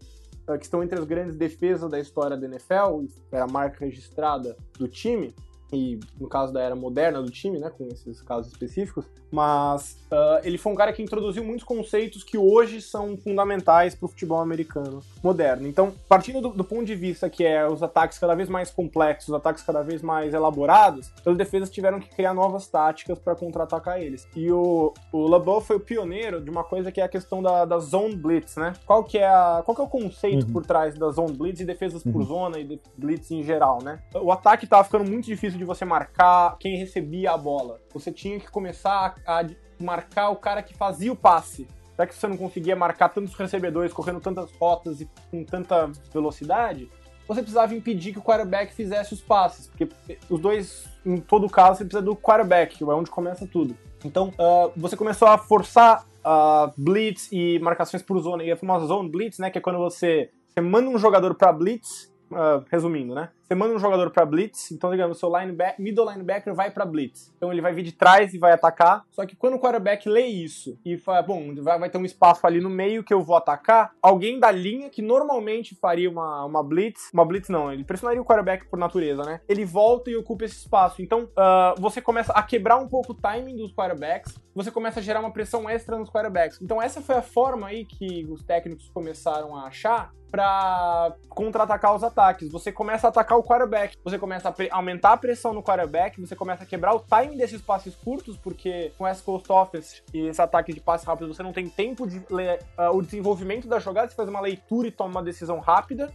que 0.58 0.66
estão 0.66 0.84
entre 0.84 0.98
as 0.98 1.06
grandes 1.06 1.36
defesas 1.36 1.90
da 1.90 2.00
história 2.00 2.38
da 2.38 2.46
NFL, 2.46 3.06
é 3.32 3.40
a 3.40 3.48
marca 3.48 3.86
registrada 3.86 4.56
do 4.78 4.88
time, 4.88 5.34
e 5.72 6.00
no 6.20 6.28
caso 6.28 6.52
da 6.52 6.62
era 6.62 6.76
moderna 6.76 7.22
do 7.22 7.30
time, 7.30 7.60
né, 7.60 7.70
com 7.70 7.88
esses 7.88 8.22
casos 8.22 8.52
específicos, 8.52 9.06
mas 9.32 9.98
uh, 10.12 10.40
ele 10.44 10.58
foi 10.58 10.72
um 10.72 10.76
cara 10.76 10.92
que 10.92 11.02
introduziu 11.02 11.44
muitos 11.44 11.64
conceitos 11.64 12.24
que 12.24 12.38
hoje 12.38 12.82
são 12.82 13.16
fundamentais 13.18 13.94
para 13.94 14.06
o 14.06 14.10
futebol 14.10 14.40
americano 14.40 15.02
moderno. 15.24 15.68
Então, 15.68 15.94
partindo 16.08 16.42
do, 16.42 16.50
do, 16.50 16.64
ponto 16.64 16.86
de 16.86 16.96
vista 16.96 17.30
que 17.30 17.46
é 17.46 17.68
os 17.68 17.84
ataques 17.84 18.18
cada 18.18 18.34
vez 18.34 18.50
mais 18.50 18.72
complexos, 18.72 19.30
os 19.30 19.36
ataques 19.36 19.64
cada 19.64 19.84
vez 19.84 20.02
mais 20.02 20.34
elaborados, 20.34 21.12
as 21.26 21.38
defesas 21.38 21.70
tiveram 21.70 22.00
que 22.00 22.10
criar 22.10 22.34
novas 22.34 22.68
táticas 22.68 23.20
para 23.20 23.36
contra-atacar 23.36 24.02
eles. 24.02 24.28
E 24.36 24.52
o, 24.52 24.94
o 25.12 25.28
LeBeau 25.28 25.62
foi 25.62 25.76
o 25.76 25.80
pioneiro 25.80 26.42
de 26.42 26.50
uma 26.50 26.64
coisa 26.64 26.92
que 26.92 27.00
é 27.00 27.04
a 27.04 27.10
questão 27.10 27.42
da, 27.42 27.66
da 27.66 27.80
zone 27.80 28.16
blitz, 28.16 28.56
né? 28.56 28.74
Qual 28.86 29.04
que 29.04 29.18
é, 29.18 29.28
a, 29.28 29.62
qual 29.64 29.76
que 29.76 29.82
é 29.82 29.86
o 29.86 29.88
conceito 29.88 30.48
uhum. 30.48 30.54
por 30.54 30.66
trás 30.66 30.98
da 30.98 31.10
zone 31.12 31.34
blitz 31.34 31.60
e 31.60 31.66
defesas 31.66 32.04
uhum. 32.04 32.12
por 32.12 32.24
zona 32.24 32.60
e 32.60 32.64
de 32.64 32.80
blitz 32.98 33.30
em 33.32 33.44
geral, 33.44 33.80
né? 33.84 34.00
O 34.16 34.32
ataque 34.32 34.66
estava 34.66 34.84
ficando 34.84 35.10
muito 35.10 35.26
difícil 35.26 35.59
de 35.60 35.66
você 35.66 35.86
marcar 35.86 36.58
quem 36.60 36.78
recebia 36.78 37.32
a 37.32 37.38
bola. 37.38 37.80
Você 37.94 38.12
tinha 38.12 38.40
que 38.40 38.50
começar 38.50 39.16
a, 39.26 39.42
a 39.42 39.46
marcar 39.80 40.30
o 40.30 40.36
cara 40.36 40.64
que 40.64 40.76
fazia 40.76 41.12
o 41.12 41.16
passe. 41.16 41.68
Já 41.98 42.08
que 42.08 42.16
você 42.16 42.28
não 42.28 42.38
conseguia 42.38 42.76
marcar 42.76 43.10
tantos 43.10 43.36
recebedores 43.36 43.92
correndo 43.92 44.22
tantas 44.22 44.52
rotas 44.54 45.02
e 45.02 45.10
com 45.30 45.44
tanta 45.44 45.92
velocidade, 46.14 46.90
você 47.28 47.42
precisava 47.42 47.76
impedir 47.76 48.14
que 48.14 48.20
o 48.20 48.24
quarterback 48.24 48.74
fizesse 48.74 49.14
os 49.14 49.22
passes, 49.22 49.68
porque 49.68 49.88
os 50.30 50.40
dois, 50.40 50.88
em 51.06 51.18
todo 51.18 51.48
caso, 51.48 51.78
você 51.78 51.86
precisa 51.86 52.02
do 52.02 52.16
quarterback, 52.16 52.82
é 52.82 52.86
onde 52.86 53.12
começa 53.12 53.46
tudo. 53.46 53.78
Então, 54.04 54.30
uh, 54.30 54.72
você 54.76 54.98
começou 54.98 55.28
a 55.28 55.38
forçar 55.38 56.06
uh, 56.26 56.74
blitz 56.76 57.30
e 57.32 57.60
marcações 57.60 58.02
por 58.02 58.20
zona, 58.20 58.44
e 58.44 58.52
a 58.52 58.58
famosa 58.58 58.88
zone 58.88 59.10
blitz, 59.10 59.38
né, 59.38 59.52
que 59.52 59.60
é 59.60 59.62
quando 59.62 59.78
você, 59.78 60.32
você 60.48 60.62
manda 60.62 60.90
um 60.90 60.98
jogador 60.98 61.36
para 61.36 61.54
blitz, 61.54 62.12
uh, 62.32 62.66
resumindo, 62.72 63.14
né, 63.14 63.30
você 63.50 63.56
manda 63.56 63.74
um 63.74 63.80
jogador 63.80 64.12
para 64.12 64.28
blitz, 64.28 64.70
então 64.70 64.92
digamos, 64.92 65.18
seu 65.18 65.36
linebacker, 65.36 65.82
middle 65.84 66.08
linebacker 66.08 66.54
vai 66.54 66.70
para 66.70 66.86
blitz. 66.86 67.34
Então 67.36 67.52
ele 67.52 67.64
vai 67.64 67.74
vir 67.74 67.82
de 67.82 67.92
trás 67.92 68.32
e 68.32 68.38
vai 68.38 68.52
atacar. 68.52 69.04
Só 69.10 69.26
que 69.26 69.36
quando 69.36 69.56
o 69.56 69.60
quarterback 69.60 70.08
lê 70.08 70.28
isso 70.28 70.78
e 70.86 71.00
fala, 71.00 71.24
bom, 71.24 71.56
vai, 71.56 71.80
vai 71.80 71.90
ter 71.90 71.98
um 71.98 72.06
espaço 72.06 72.46
ali 72.46 72.62
no 72.62 72.70
meio 72.70 73.04
que 73.04 73.12
eu 73.12 73.24
vou 73.24 73.36
atacar, 73.36 73.92
alguém 74.04 74.40
da 74.40 74.52
linha 74.52 74.88
que 74.92 75.02
normalmente 75.02 75.74
faria 75.74 76.12
uma, 76.12 76.46
uma 76.46 76.64
blitz, 76.64 77.10
uma 77.12 77.26
blitz 77.26 77.50
não, 77.50 77.74
ele 77.74 77.84
pressionaria 77.84 78.22
o 78.22 78.26
quarterback 78.26 78.68
por 78.68 78.78
natureza, 78.78 79.24
né? 79.24 79.42
Ele 79.50 79.66
volta 79.66 80.12
e 80.12 80.16
ocupa 80.16 80.46
esse 80.46 80.58
espaço. 80.58 81.02
Então 81.02 81.24
uh, 81.24 81.82
você 81.82 82.00
começa 82.00 82.32
a 82.34 82.44
quebrar 82.44 82.78
um 82.78 82.88
pouco 82.88 83.14
o 83.14 83.16
timing 83.16 83.56
dos 83.56 83.74
quarterbacks, 83.74 84.38
você 84.54 84.70
começa 84.70 85.00
a 85.00 85.04
gerar 85.04 85.22
uma 85.22 85.34
pressão 85.34 85.68
extra 85.68 85.98
nos 85.98 86.12
quarterbacks. 86.12 86.62
Então 86.62 86.80
essa 86.80 87.02
foi 87.02 87.16
a 87.16 87.24
forma 87.24 87.66
aí 87.66 87.84
que 87.84 88.28
os 88.30 88.44
técnicos 88.44 88.90
começaram 88.90 89.56
a 89.56 89.64
achar 89.64 90.12
para 90.30 91.16
contra-atacar 91.28 91.96
os 91.96 92.04
ataques. 92.04 92.52
Você 92.52 92.72
começa 92.72 93.08
a 93.08 93.10
atacar 93.10 93.38
o 93.40 93.44
quarterback. 93.44 93.98
Você 94.04 94.18
começa 94.18 94.50
a 94.50 94.54
aumentar 94.72 95.14
a 95.14 95.18
pressão 95.18 95.54
no 95.54 95.64
quarterback, 95.64 96.20
você 96.20 96.36
começa 96.36 96.64
a 96.64 96.66
quebrar 96.66 96.94
o 96.94 97.00
time 97.00 97.36
desses 97.36 97.62
passes 97.62 97.96
curtos, 97.96 98.38
porque 98.38 98.92
com 98.98 99.08
esse 99.08 99.24
Coast 99.24 99.52
Office 99.52 100.04
e 100.14 100.28
esse 100.28 100.42
ataque 100.42 100.74
de 100.74 100.80
passe 100.80 101.06
rápido, 101.06 101.34
você 101.34 101.44
não 101.44 101.54
tem 101.54 101.70
tempo 101.70 102.08
de 102.08 102.22
ler 102.30 102.60
uh, 102.78 102.96
o 102.96 103.02
desenvolvimento 103.02 103.68
da 103.68 103.80
jogada, 103.80 104.08
você 104.08 104.16
faz 104.16 104.30
uma 104.30 104.42
leitura 104.42 104.88
e 104.88 104.92
toma 104.92 105.12
uma 105.12 105.24
decisão 105.24 105.60
rápida. 105.60 106.12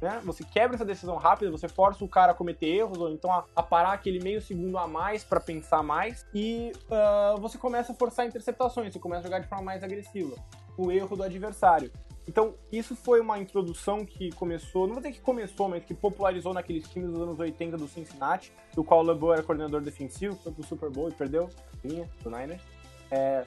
Né? 0.00 0.20
Você 0.24 0.44
quebra 0.44 0.76
essa 0.76 0.84
decisão 0.84 1.16
rápida, 1.16 1.50
você 1.50 1.68
força 1.68 2.04
o 2.04 2.08
cara 2.08 2.30
a 2.30 2.34
cometer 2.34 2.66
erros, 2.66 2.98
ou 2.98 3.10
então 3.10 3.32
a, 3.32 3.44
a 3.54 3.62
parar 3.62 3.92
aquele 3.92 4.20
meio 4.20 4.40
segundo 4.40 4.78
a 4.78 4.86
mais 4.86 5.24
para 5.24 5.40
pensar 5.40 5.82
mais, 5.82 6.24
e 6.32 6.72
uh, 6.88 7.40
você 7.40 7.58
começa 7.58 7.92
a 7.92 7.94
forçar 7.94 8.24
interceptações, 8.24 8.92
você 8.92 9.00
começa 9.00 9.22
a 9.22 9.24
jogar 9.24 9.40
de 9.40 9.48
forma 9.48 9.64
mais 9.64 9.82
agressiva, 9.82 10.36
o 10.76 10.92
erro 10.92 11.16
do 11.16 11.24
adversário. 11.24 11.90
Então, 12.28 12.54
isso 12.70 12.94
foi 12.94 13.20
uma 13.20 13.38
introdução 13.38 14.04
que 14.04 14.30
começou, 14.32 14.86
não 14.86 14.92
vou 14.92 15.02
dizer 15.02 15.14
que 15.14 15.20
começou, 15.20 15.66
mas 15.66 15.82
que 15.82 15.94
popularizou 15.94 16.52
naqueles 16.52 16.86
times 16.86 17.10
dos 17.10 17.22
anos 17.22 17.40
80 17.40 17.78
do 17.78 17.88
Cincinnati, 17.88 18.52
do 18.74 18.84
qual 18.84 19.00
o 19.00 19.02
LeBeau 19.02 19.32
era 19.32 19.42
coordenador 19.42 19.80
defensivo, 19.80 20.36
foi 20.36 20.52
pro 20.52 20.62
Super 20.62 20.90
Bowl 20.90 21.08
e 21.08 21.12
perdeu, 21.12 21.48
vinha, 21.82 22.06
do 22.22 22.30
Niners. 22.30 22.60
É, 23.10 23.44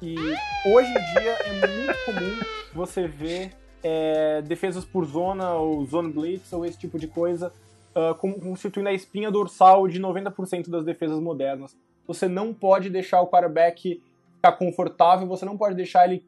e 0.00 0.14
hoje 0.66 0.88
em 0.88 1.20
dia 1.20 1.32
é 1.32 1.52
muito 1.66 2.04
comum 2.04 2.40
você 2.72 3.08
ver 3.08 3.56
é, 3.82 4.40
defesas 4.42 4.84
por 4.84 5.04
zona, 5.04 5.54
ou 5.54 5.84
zone 5.84 6.12
blitz, 6.12 6.52
ou 6.52 6.64
esse 6.64 6.78
tipo 6.78 7.00
de 7.00 7.08
coisa, 7.08 7.52
uh, 7.96 8.14
constituindo 8.14 8.88
a 8.88 8.92
espinha 8.92 9.32
dorsal 9.32 9.88
de 9.88 10.00
90% 10.00 10.70
das 10.70 10.84
defesas 10.84 11.18
modernas. 11.18 11.76
Você 12.06 12.28
não 12.28 12.54
pode 12.54 12.88
deixar 12.88 13.20
o 13.20 13.26
quarterback 13.26 14.00
ficar 14.36 14.52
confortável, 14.52 15.26
você 15.26 15.44
não 15.44 15.56
pode 15.56 15.74
deixar 15.74 16.04
ele 16.04 16.24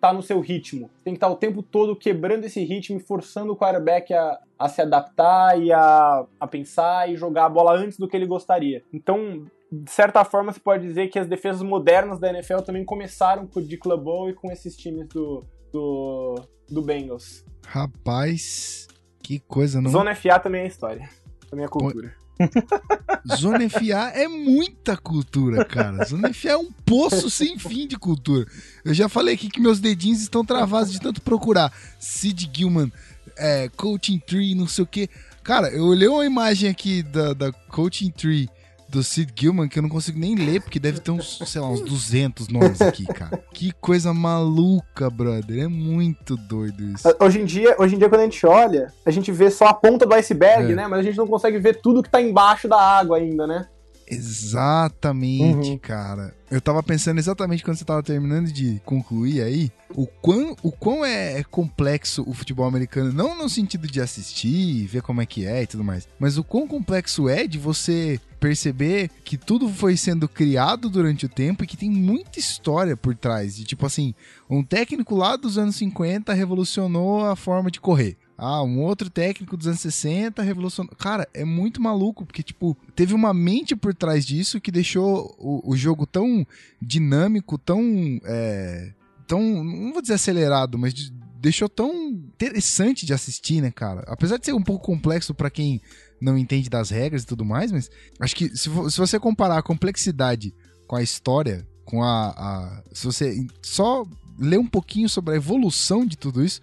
tá 0.00 0.12
no 0.12 0.22
seu 0.22 0.40
ritmo. 0.40 0.90
Tem 1.04 1.14
que 1.14 1.18
estar 1.18 1.28
tá 1.28 1.32
o 1.32 1.36
tempo 1.36 1.62
todo 1.62 1.96
quebrando 1.96 2.44
esse 2.44 2.62
ritmo 2.64 2.98
e 2.98 3.02
forçando 3.02 3.52
o 3.52 3.56
quarterback 3.56 4.12
a, 4.12 4.38
a 4.58 4.68
se 4.68 4.82
adaptar 4.82 5.60
e 5.60 5.72
a, 5.72 6.26
a 6.38 6.46
pensar 6.46 7.10
e 7.10 7.16
jogar 7.16 7.46
a 7.46 7.48
bola 7.48 7.72
antes 7.72 7.98
do 7.98 8.08
que 8.08 8.16
ele 8.16 8.26
gostaria. 8.26 8.82
Então, 8.92 9.46
de 9.70 9.90
certa 9.90 10.24
forma, 10.24 10.52
você 10.52 10.60
pode 10.60 10.86
dizer 10.86 11.08
que 11.08 11.18
as 11.18 11.26
defesas 11.26 11.62
modernas 11.62 12.18
da 12.18 12.28
NFL 12.28 12.58
também 12.58 12.84
começaram 12.84 13.46
com 13.46 13.60
o 13.60 13.62
Dick 13.62 13.88
LeBeau 13.88 14.28
e 14.28 14.34
com 14.34 14.50
esses 14.52 14.76
times 14.76 15.08
do, 15.08 15.44
do, 15.72 16.34
do 16.68 16.82
Bengals. 16.82 17.44
Rapaz, 17.66 18.86
que 19.22 19.40
coisa, 19.40 19.80
não... 19.80 19.90
Zona 19.90 20.14
FA 20.14 20.38
também 20.38 20.62
é 20.62 20.66
história. 20.66 21.08
Também 21.48 21.64
é 21.64 21.68
cultura. 21.68 22.14
Zona 23.36 23.68
FA 23.68 24.10
é 24.14 24.26
muita 24.28 24.96
cultura, 24.96 25.64
cara. 25.64 26.04
Zona 26.04 26.32
FA 26.32 26.50
é 26.50 26.56
um 26.56 26.70
poço 26.84 27.30
sem 27.30 27.58
fim 27.58 27.86
de 27.86 27.96
cultura. 27.96 28.46
Eu 28.84 28.94
já 28.94 29.08
falei 29.08 29.34
aqui 29.34 29.48
que 29.48 29.60
meus 29.60 29.80
dedinhos 29.80 30.20
estão 30.20 30.44
travados 30.44 30.92
de 30.92 31.00
tanto 31.00 31.20
procurar. 31.20 31.72
Sid 31.98 32.50
Gilman, 32.52 32.92
é, 33.36 33.68
Coaching 33.76 34.18
Tree, 34.18 34.54
não 34.54 34.66
sei 34.66 34.84
o 34.84 34.86
que. 34.86 35.08
Cara, 35.42 35.68
eu 35.70 35.84
olhei 35.84 36.08
uma 36.08 36.24
imagem 36.24 36.70
aqui 36.70 37.02
da, 37.02 37.32
da 37.32 37.52
Coaching 37.52 38.10
Tree 38.10 38.48
do 38.92 39.02
Sid 39.02 39.32
Gilman 39.34 39.68
que 39.68 39.78
eu 39.78 39.82
não 39.82 39.88
consigo 39.88 40.18
nem 40.18 40.34
ler, 40.34 40.60
porque 40.60 40.78
deve 40.78 41.00
ter 41.00 41.10
uns, 41.10 41.38
sei 41.46 41.60
lá, 41.60 41.68
uns 41.68 41.80
200 41.80 42.48
nomes 42.48 42.80
aqui, 42.82 43.06
cara. 43.06 43.42
Que 43.52 43.72
coisa 43.72 44.12
maluca, 44.12 45.08
brother. 45.08 45.64
É 45.64 45.68
muito 45.68 46.36
doido 46.36 46.84
isso. 46.84 47.08
Hoje 47.18 47.40
em 47.40 47.44
dia, 47.46 47.74
hoje 47.78 47.94
em 47.94 47.98
dia 47.98 48.08
quando 48.08 48.20
a 48.20 48.24
gente 48.24 48.46
olha, 48.46 48.92
a 49.06 49.10
gente 49.10 49.32
vê 49.32 49.50
só 49.50 49.66
a 49.66 49.74
ponta 49.74 50.04
do 50.04 50.14
iceberg, 50.14 50.72
é. 50.72 50.74
né? 50.74 50.86
Mas 50.86 51.00
a 51.00 51.02
gente 51.02 51.16
não 51.16 51.26
consegue 51.26 51.58
ver 51.58 51.80
tudo 51.80 52.02
que 52.02 52.10
tá 52.10 52.20
embaixo 52.20 52.68
da 52.68 52.78
água 52.78 53.16
ainda, 53.16 53.46
né? 53.46 53.66
Exatamente, 54.06 55.70
uhum. 55.70 55.78
cara. 55.78 56.34
Eu 56.50 56.60
tava 56.60 56.82
pensando 56.82 57.18
exatamente 57.18 57.64
quando 57.64 57.78
você 57.78 57.84
tava 57.84 58.02
terminando 58.02 58.52
de 58.52 58.78
concluir 58.84 59.42
aí, 59.42 59.72
o 59.94 60.06
quão, 60.06 60.54
o 60.62 60.70
quão 60.70 61.02
é 61.02 61.42
complexo 61.44 62.22
o 62.26 62.34
futebol 62.34 62.66
americano, 62.66 63.10
não 63.10 63.34
no 63.34 63.48
sentido 63.48 63.86
de 63.86 64.02
assistir, 64.02 64.86
ver 64.86 65.00
como 65.00 65.22
é 65.22 65.26
que 65.26 65.46
é 65.46 65.62
e 65.62 65.66
tudo 65.66 65.82
mais, 65.82 66.06
mas 66.18 66.36
o 66.36 66.44
quão 66.44 66.66
complexo 66.66 67.26
é 67.26 67.46
de 67.46 67.58
você 67.58 68.20
perceber 68.42 69.08
que 69.24 69.38
tudo 69.38 69.68
foi 69.68 69.96
sendo 69.96 70.28
criado 70.28 70.90
durante 70.90 71.26
o 71.26 71.28
tempo 71.28 71.62
e 71.62 71.66
que 71.66 71.76
tem 71.76 71.88
muita 71.88 72.40
história 72.40 72.96
por 72.96 73.14
trás. 73.14 73.54
De 73.54 73.64
tipo 73.64 73.86
assim, 73.86 74.12
um 74.50 74.64
técnico 74.64 75.14
lá 75.14 75.36
dos 75.36 75.56
anos 75.56 75.76
50 75.76 76.34
revolucionou 76.34 77.24
a 77.24 77.36
forma 77.36 77.70
de 77.70 77.80
correr. 77.80 78.16
Ah, 78.36 78.60
um 78.64 78.80
outro 78.80 79.08
técnico 79.08 79.56
dos 79.56 79.68
anos 79.68 79.78
60 79.78 80.42
revolucionou. 80.42 80.92
Cara, 80.96 81.28
é 81.32 81.44
muito 81.44 81.80
maluco, 81.80 82.26
porque, 82.26 82.42
tipo, 82.42 82.76
teve 82.96 83.14
uma 83.14 83.32
mente 83.32 83.76
por 83.76 83.94
trás 83.94 84.26
disso 84.26 84.60
que 84.60 84.72
deixou 84.72 85.32
o, 85.38 85.70
o 85.70 85.76
jogo 85.76 86.04
tão 86.04 86.44
dinâmico, 86.80 87.56
tão. 87.56 87.80
É, 88.24 88.92
tão. 89.28 89.40
Não 89.62 89.92
vou 89.92 90.02
dizer 90.02 90.14
acelerado, 90.14 90.76
mas 90.76 90.92
de, 90.92 91.12
deixou 91.40 91.68
tão 91.68 92.08
interessante 92.08 93.06
de 93.06 93.14
assistir, 93.14 93.60
né, 93.60 93.70
cara? 93.70 94.02
Apesar 94.08 94.38
de 94.38 94.46
ser 94.46 94.52
um 94.52 94.62
pouco 94.62 94.84
complexo 94.84 95.32
para 95.32 95.48
quem 95.48 95.80
não 96.22 96.38
entende 96.38 96.70
das 96.70 96.90
regras 96.90 97.24
e 97.24 97.26
tudo 97.26 97.44
mais, 97.44 97.72
mas 97.72 97.90
acho 98.20 98.36
que 98.36 98.48
se, 98.50 98.70
se 98.90 98.98
você 98.98 99.18
comparar 99.18 99.58
a 99.58 99.62
complexidade 99.62 100.54
com 100.86 100.96
a 100.96 101.02
história, 101.02 101.66
com 101.84 102.02
a, 102.02 102.28
a. 102.28 102.82
Se 102.92 103.04
você 103.04 103.46
só 103.60 104.04
ler 104.38 104.58
um 104.58 104.66
pouquinho 104.66 105.08
sobre 105.08 105.34
a 105.34 105.36
evolução 105.36 106.06
de 106.06 106.16
tudo 106.16 106.44
isso 106.44 106.60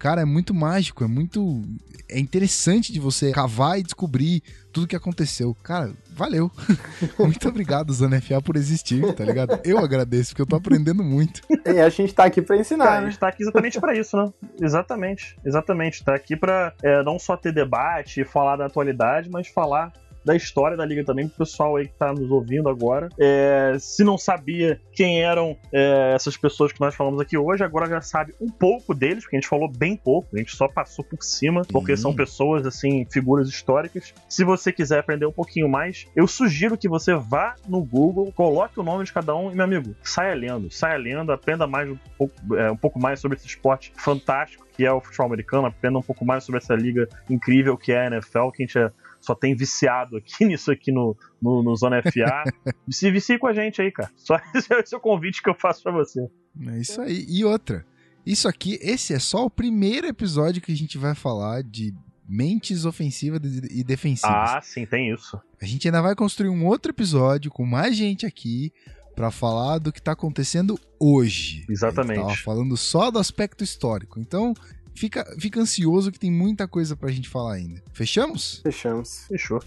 cara, 0.00 0.22
é 0.22 0.24
muito 0.24 0.54
mágico, 0.54 1.04
é 1.04 1.06
muito. 1.06 1.62
É 2.08 2.18
interessante 2.18 2.92
de 2.92 2.98
você 2.98 3.30
cavar 3.30 3.78
e 3.78 3.82
descobrir 3.82 4.42
tudo 4.72 4.88
que 4.88 4.96
aconteceu. 4.96 5.54
Cara, 5.62 5.92
valeu. 6.10 6.50
muito 7.20 7.46
obrigado, 7.48 7.92
Zona 7.92 8.20
FA, 8.20 8.40
por 8.40 8.56
existir, 8.56 9.14
tá 9.14 9.24
ligado? 9.24 9.60
Eu 9.62 9.78
agradeço, 9.78 10.30
porque 10.30 10.42
eu 10.42 10.46
tô 10.46 10.56
aprendendo 10.56 11.04
muito. 11.04 11.42
E 11.66 11.78
a 11.78 11.88
gente 11.90 12.14
tá 12.14 12.24
aqui 12.24 12.40
pra 12.40 12.56
ensinar. 12.56 12.86
Cara, 12.86 12.98
a 13.00 13.04
gente 13.04 13.18
tá 13.18 13.28
aqui 13.28 13.42
exatamente 13.42 13.78
pra 13.78 13.94
isso, 13.94 14.16
né? 14.16 14.32
Exatamente. 14.60 15.36
Exatamente. 15.44 16.02
Tá 16.02 16.14
aqui 16.14 16.34
pra 16.34 16.72
é, 16.82 17.02
não 17.04 17.18
só 17.18 17.36
ter 17.36 17.52
debate 17.52 18.22
e 18.22 18.24
falar 18.24 18.56
da 18.56 18.66
atualidade, 18.66 19.28
mas 19.30 19.46
falar 19.46 19.92
da 20.24 20.36
história 20.36 20.76
da 20.76 20.84
liga 20.84 21.04
também, 21.04 21.28
pro 21.28 21.38
pessoal 21.38 21.76
aí 21.76 21.88
que 21.88 21.94
tá 21.94 22.12
nos 22.12 22.30
ouvindo 22.30 22.68
agora. 22.68 23.08
É, 23.18 23.76
se 23.78 24.04
não 24.04 24.18
sabia 24.18 24.80
quem 24.92 25.22
eram 25.22 25.56
é, 25.72 26.12
essas 26.14 26.36
pessoas 26.36 26.72
que 26.72 26.80
nós 26.80 26.94
falamos 26.94 27.20
aqui 27.20 27.36
hoje, 27.36 27.64
agora 27.64 27.86
já 27.86 28.00
sabe 28.00 28.34
um 28.40 28.48
pouco 28.48 28.94
deles, 28.94 29.24
porque 29.24 29.36
a 29.36 29.40
gente 29.40 29.48
falou 29.48 29.70
bem 29.70 29.96
pouco, 29.96 30.28
a 30.34 30.38
gente 30.38 30.56
só 30.56 30.68
passou 30.68 31.04
por 31.04 31.22
cima, 31.22 31.62
porque 31.70 31.96
são 31.96 32.14
pessoas, 32.14 32.66
assim, 32.66 33.06
figuras 33.10 33.48
históricas. 33.48 34.14
Se 34.28 34.44
você 34.44 34.72
quiser 34.72 34.98
aprender 35.00 35.26
um 35.26 35.32
pouquinho 35.32 35.68
mais, 35.68 36.06
eu 36.14 36.26
sugiro 36.26 36.76
que 36.76 36.88
você 36.88 37.14
vá 37.14 37.56
no 37.68 37.82
Google, 37.82 38.32
coloque 38.32 38.78
o 38.78 38.82
nome 38.82 39.04
de 39.04 39.12
cada 39.12 39.34
um 39.34 39.50
e, 39.50 39.54
meu 39.54 39.64
amigo, 39.64 39.94
saia 40.02 40.34
lendo, 40.34 40.70
saia 40.70 40.96
lendo, 40.96 41.32
aprenda 41.32 41.66
mais 41.66 41.88
um 41.90 41.96
pouco, 42.16 42.56
é, 42.56 42.70
um 42.70 42.76
pouco 42.76 42.98
mais 42.98 43.20
sobre 43.20 43.36
esse 43.36 43.46
esporte 43.46 43.92
fantástico 43.96 44.70
que 44.80 44.86
é 44.86 44.92
o 44.92 44.98
futebol 44.98 45.26
americano, 45.26 45.66
aprenda 45.66 45.98
um 45.98 46.02
pouco 46.02 46.24
mais 46.24 46.42
sobre 46.42 46.58
essa 46.58 46.74
liga 46.74 47.06
incrível 47.28 47.76
que 47.76 47.92
é 47.92 48.00
a 48.00 48.06
NFL, 48.06 48.48
que 48.48 48.62
a 48.62 48.66
gente 48.66 48.78
é 48.78 48.90
só 49.20 49.34
tem 49.34 49.54
viciado 49.54 50.16
aqui 50.16 50.44
nisso 50.46 50.70
aqui 50.70 50.90
no, 50.90 51.16
no, 51.40 51.62
no 51.62 51.76
Zona 51.76 52.02
FA. 52.02 52.44
Se 52.90 53.10
vicie 53.10 53.38
com 53.38 53.46
a 53.46 53.52
gente 53.52 53.80
aí, 53.80 53.92
cara. 53.92 54.10
Só 54.16 54.36
esse 54.54 54.94
é 54.94 54.96
o 54.96 55.00
convite 55.00 55.42
que 55.42 55.50
eu 55.50 55.54
faço 55.54 55.82
pra 55.82 55.92
você. 55.92 56.26
É 56.66 56.78
isso 56.78 57.00
aí. 57.00 57.24
E 57.28 57.44
outra, 57.44 57.86
isso 58.24 58.48
aqui, 58.48 58.78
esse 58.82 59.14
é 59.14 59.18
só 59.18 59.44
o 59.44 59.50
primeiro 59.50 60.06
episódio 60.06 60.62
que 60.62 60.72
a 60.72 60.76
gente 60.76 60.98
vai 60.98 61.14
falar 61.14 61.62
de 61.62 61.94
mentes 62.28 62.84
ofensivas 62.84 63.40
e 63.70 63.82
defensivas. 63.82 64.50
Ah, 64.50 64.60
sim, 64.62 64.86
tem 64.86 65.12
isso. 65.12 65.40
A 65.60 65.66
gente 65.66 65.88
ainda 65.88 66.00
vai 66.00 66.14
construir 66.14 66.48
um 66.48 66.64
outro 66.64 66.92
episódio 66.92 67.50
com 67.50 67.66
mais 67.66 67.96
gente 67.96 68.24
aqui 68.24 68.72
pra 69.16 69.30
falar 69.30 69.78
do 69.78 69.92
que 69.92 70.00
tá 70.00 70.12
acontecendo 70.12 70.78
hoje. 70.98 71.66
Exatamente. 71.68 72.12
A 72.12 72.22
gente 72.22 72.26
tava 72.26 72.42
falando 72.42 72.76
só 72.76 73.10
do 73.10 73.18
aspecto 73.18 73.64
histórico. 73.64 74.20
Então, 74.20 74.54
fica, 75.00 75.24
fica 75.38 75.58
ansioso 75.58 76.12
que 76.12 76.18
tem 76.18 76.30
muita 76.30 76.68
coisa 76.68 76.94
pra 76.94 77.10
gente 77.10 77.26
falar 77.26 77.54
ainda. 77.54 77.82
Fechamos? 77.94 78.60
Fechamos. 78.62 79.24
Fechou. 79.28 79.62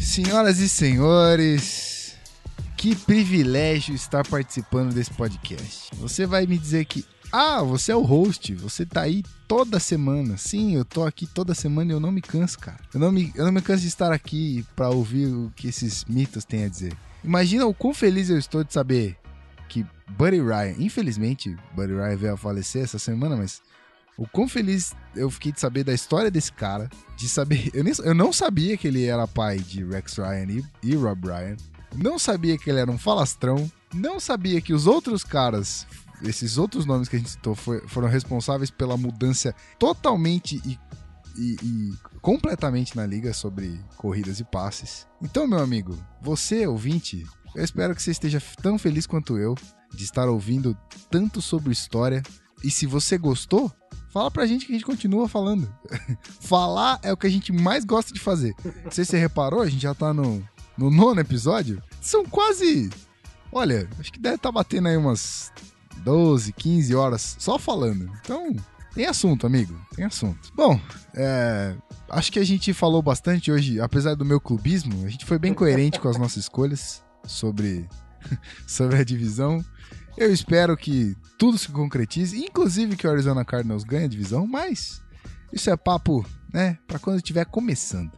Senhoras 0.00 0.58
e 0.58 0.68
senhores, 0.68 2.16
que 2.76 2.96
privilégio 2.96 3.94
estar 3.94 4.26
participando 4.26 4.92
desse 4.92 5.12
podcast. 5.12 5.94
Você 5.94 6.26
vai 6.26 6.44
me 6.44 6.58
dizer 6.58 6.84
que, 6.84 7.06
ah, 7.30 7.62
você 7.62 7.92
é 7.92 7.96
o 7.96 8.02
host, 8.02 8.52
você 8.56 8.84
tá 8.84 9.02
aí 9.02 9.22
toda 9.46 9.78
semana. 9.78 10.36
Sim, 10.36 10.74
eu 10.74 10.84
tô 10.84 11.04
aqui 11.04 11.24
toda 11.26 11.54
semana 11.54 11.92
e 11.92 11.94
eu 11.94 12.00
não 12.00 12.10
me 12.10 12.20
canso, 12.20 12.58
cara. 12.58 12.80
Eu 12.92 12.98
não 12.98 13.12
me, 13.12 13.32
eu 13.36 13.44
não 13.44 13.52
me 13.52 13.62
canso 13.62 13.82
de 13.82 13.88
estar 13.88 14.12
aqui 14.12 14.66
pra 14.74 14.90
ouvir 14.90 15.28
o 15.28 15.52
que 15.54 15.68
esses 15.68 16.04
mitos 16.04 16.44
têm 16.44 16.64
a 16.64 16.68
dizer. 16.68 16.94
Imagina 17.24 17.64
o 17.64 17.72
quão 17.72 17.94
feliz 17.94 18.28
eu 18.28 18.36
estou 18.36 18.64
de 18.64 18.72
saber 18.72 19.16
que 19.72 19.86
Buddy 20.18 20.40
Ryan, 20.40 20.74
infelizmente, 20.78 21.56
Buddy 21.74 21.94
Ryan 21.94 22.16
veio 22.16 22.34
a 22.34 22.36
falecer 22.36 22.82
essa 22.84 22.98
semana, 22.98 23.36
mas 23.36 23.62
o 24.18 24.26
quão 24.28 24.46
feliz 24.46 24.94
eu 25.16 25.30
fiquei 25.30 25.50
de 25.52 25.58
saber 25.60 25.82
da 25.84 25.94
história 25.94 26.30
desse 26.30 26.52
cara, 26.52 26.90
de 27.16 27.28
saber. 27.28 27.70
Eu, 27.74 27.82
nem, 27.82 27.92
eu 28.04 28.14
não 28.14 28.32
sabia 28.32 28.76
que 28.76 28.86
ele 28.86 29.04
era 29.06 29.26
pai 29.26 29.58
de 29.58 29.82
Rex 29.84 30.18
Ryan 30.18 30.46
e, 30.50 30.64
e 30.82 30.94
Rob 30.96 31.26
Ryan. 31.26 31.56
Não 31.96 32.18
sabia 32.18 32.58
que 32.58 32.68
ele 32.70 32.78
era 32.80 32.90
um 32.90 32.98
falastrão. 32.98 33.70
Não 33.94 34.20
sabia 34.20 34.60
que 34.60 34.72
os 34.74 34.86
outros 34.86 35.24
caras, 35.24 35.86
esses 36.22 36.58
outros 36.58 36.84
nomes 36.86 37.08
que 37.08 37.16
a 37.16 37.18
gente 37.18 37.30
citou, 37.30 37.54
foi- 37.54 37.80
foram 37.88 38.08
responsáveis 38.08 38.70
pela 38.70 38.96
mudança 38.96 39.54
totalmente 39.78 40.60
e, 40.64 40.78
e- 41.36 41.56
e 41.62 41.92
completamente 42.20 42.94
na 42.96 43.04
liga 43.06 43.32
sobre 43.32 43.80
corridas 43.96 44.40
e 44.40 44.44
passes. 44.44 45.06
Então, 45.22 45.46
meu 45.46 45.58
amigo, 45.58 45.98
você, 46.20 46.66
ouvinte, 46.66 47.26
eu 47.54 47.64
espero 47.64 47.94
que 47.94 48.02
você 48.02 48.10
esteja 48.10 48.42
tão 48.62 48.78
feliz 48.78 49.06
quanto 49.06 49.38
eu 49.38 49.54
de 49.94 50.04
estar 50.04 50.28
ouvindo 50.28 50.76
tanto 51.10 51.40
sobre 51.42 51.72
história. 51.72 52.22
E 52.64 52.70
se 52.70 52.86
você 52.86 53.18
gostou, 53.18 53.70
fala 54.10 54.30
pra 54.30 54.46
gente 54.46 54.64
que 54.64 54.72
a 54.72 54.74
gente 54.74 54.86
continua 54.86 55.28
falando. 55.28 55.72
Falar 56.40 56.98
é 57.02 57.12
o 57.12 57.16
que 57.16 57.26
a 57.26 57.30
gente 57.30 57.52
mais 57.52 57.84
gosta 57.84 58.12
de 58.12 58.20
fazer. 58.20 58.54
Não 58.84 58.90
sei 58.90 59.04
se 59.04 59.10
você 59.10 59.18
reparou, 59.18 59.60
a 59.60 59.68
gente 59.68 59.82
já 59.82 59.94
tá 59.94 60.14
no, 60.14 60.42
no 60.76 60.90
nono 60.90 61.20
episódio. 61.20 61.82
São 62.00 62.24
quase. 62.24 62.88
Olha, 63.50 63.88
acho 63.98 64.12
que 64.12 64.20
deve 64.20 64.36
estar 64.36 64.52
batendo 64.52 64.88
aí 64.88 64.96
umas 64.96 65.52
12, 65.98 66.52
15 66.52 66.94
horas 66.94 67.36
só 67.38 67.58
falando. 67.58 68.10
Então, 68.22 68.54
tem 68.94 69.06
assunto, 69.06 69.46
amigo. 69.46 69.78
Tem 69.94 70.04
assunto. 70.04 70.52
Bom, 70.54 70.80
é, 71.14 71.74
acho 72.08 72.32
que 72.32 72.38
a 72.38 72.44
gente 72.44 72.72
falou 72.72 73.02
bastante 73.02 73.50
hoje, 73.50 73.80
apesar 73.80 74.14
do 74.14 74.24
meu 74.24 74.40
clubismo, 74.40 75.04
a 75.04 75.08
gente 75.08 75.26
foi 75.26 75.38
bem 75.38 75.52
coerente 75.52 76.00
com 76.00 76.08
as 76.08 76.16
nossas 76.16 76.44
escolhas 76.44 77.02
sobre, 77.24 77.88
sobre 78.66 78.96
a 78.96 79.04
divisão. 79.04 79.64
Eu 80.16 80.32
espero 80.32 80.76
que 80.76 81.16
tudo 81.38 81.56
se 81.56 81.68
concretize, 81.68 82.36
inclusive 82.38 82.96
que 82.96 83.06
o 83.06 83.10
Arizona 83.10 83.44
Cardinals 83.44 83.84
ganhe 83.84 84.04
a 84.04 84.08
divisão, 84.08 84.46
mas 84.46 85.02
isso 85.52 85.70
é 85.70 85.76
papo, 85.76 86.24
né, 86.52 86.78
para 86.86 86.98
quando 86.98 87.16
estiver 87.16 87.46
começando. 87.46 88.12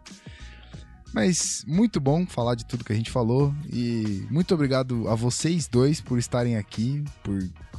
Mas 1.12 1.64
muito 1.66 2.01
bom 2.01 2.26
falar 2.26 2.56
de 2.56 2.66
tudo 2.66 2.85
que 2.85 2.93
a 2.93 2.97
gente 2.97 3.10
falou 3.10 3.55
e 3.72 4.26
muito 4.28 4.52
obrigado 4.52 5.09
a 5.09 5.14
vocês 5.14 5.68
dois 5.68 6.01
por 6.01 6.18
estarem 6.18 6.56
aqui, 6.56 7.05
por 7.22 7.39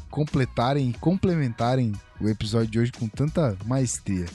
completarem 0.10 0.90
e 0.90 0.94
complementarem 0.94 1.92
o 2.22 2.30
episódio 2.30 2.72
de 2.72 2.80
hoje 2.80 2.92
com 2.94 3.10
tanta 3.10 3.58
maestria. 3.66 4.26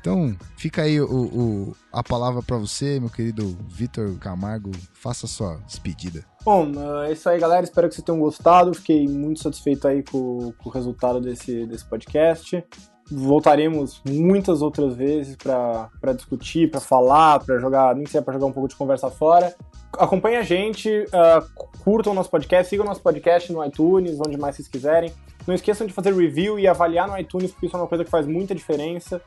Então, 0.00 0.34
fica 0.56 0.82
aí 0.82 1.00
o, 1.00 1.06
o- 1.06 1.76
a 1.92 2.02
palavra 2.02 2.42
para 2.42 2.56
você, 2.56 2.98
meu 3.00 3.10
querido 3.10 3.56
Vitor 3.68 4.16
Camargo. 4.18 4.70
Faça 4.94 5.26
sua 5.26 5.56
despedida. 5.66 6.24
Bom, 6.44 6.70
é 7.04 7.12
isso 7.12 7.28
aí, 7.28 7.38
galera. 7.38 7.64
Espero 7.64 7.88
que 7.88 7.94
vocês 7.94 8.04
tenham 8.04 8.20
gostado. 8.20 8.72
Fiquei 8.74 9.06
muito 9.08 9.42
satisfeito 9.42 9.86
aí 9.88 10.02
com, 10.02 10.52
com 10.58 10.68
o 10.68 10.72
resultado 10.72 11.20
desse, 11.20 11.66
desse 11.66 11.84
podcast. 11.84 12.64
Voltaremos 13.10 14.02
muitas 14.06 14.60
outras 14.62 14.94
vezes 14.94 15.34
para 15.34 16.12
discutir, 16.14 16.70
para 16.70 16.80
falar, 16.80 17.40
para 17.40 17.58
jogar, 17.58 17.94
nem 17.94 18.04
que 18.04 18.10
seja 18.10 18.22
para 18.22 18.34
jogar 18.34 18.46
um 18.46 18.52
pouco 18.52 18.68
de 18.68 18.76
conversa 18.76 19.10
fora. 19.10 19.54
Acompanhe 19.98 20.36
a 20.36 20.42
gente, 20.42 20.90
ah, 21.12 21.42
curtam 21.82 22.12
o 22.12 22.14
nosso 22.14 22.28
podcast, 22.30 22.68
sigam 22.68 22.84
o 22.84 22.88
nosso 22.88 23.00
podcast 23.02 23.50
no 23.52 23.64
iTunes, 23.64 24.18
onde 24.20 24.36
mais 24.36 24.56
vocês 24.56 24.68
quiserem. 24.68 25.10
Não 25.48 25.54
esqueçam 25.54 25.86
de 25.86 25.94
fazer 25.94 26.14
review 26.14 26.58
e 26.60 26.66
avaliar 26.68 27.08
no 27.08 27.18
iTunes, 27.18 27.50
porque 27.50 27.64
isso 27.66 27.74
é 27.74 27.80
uma 27.80 27.88
coisa 27.88 28.04
que 28.04 28.10
faz 28.10 28.26
muita 28.26 28.54
diferença 28.54 29.18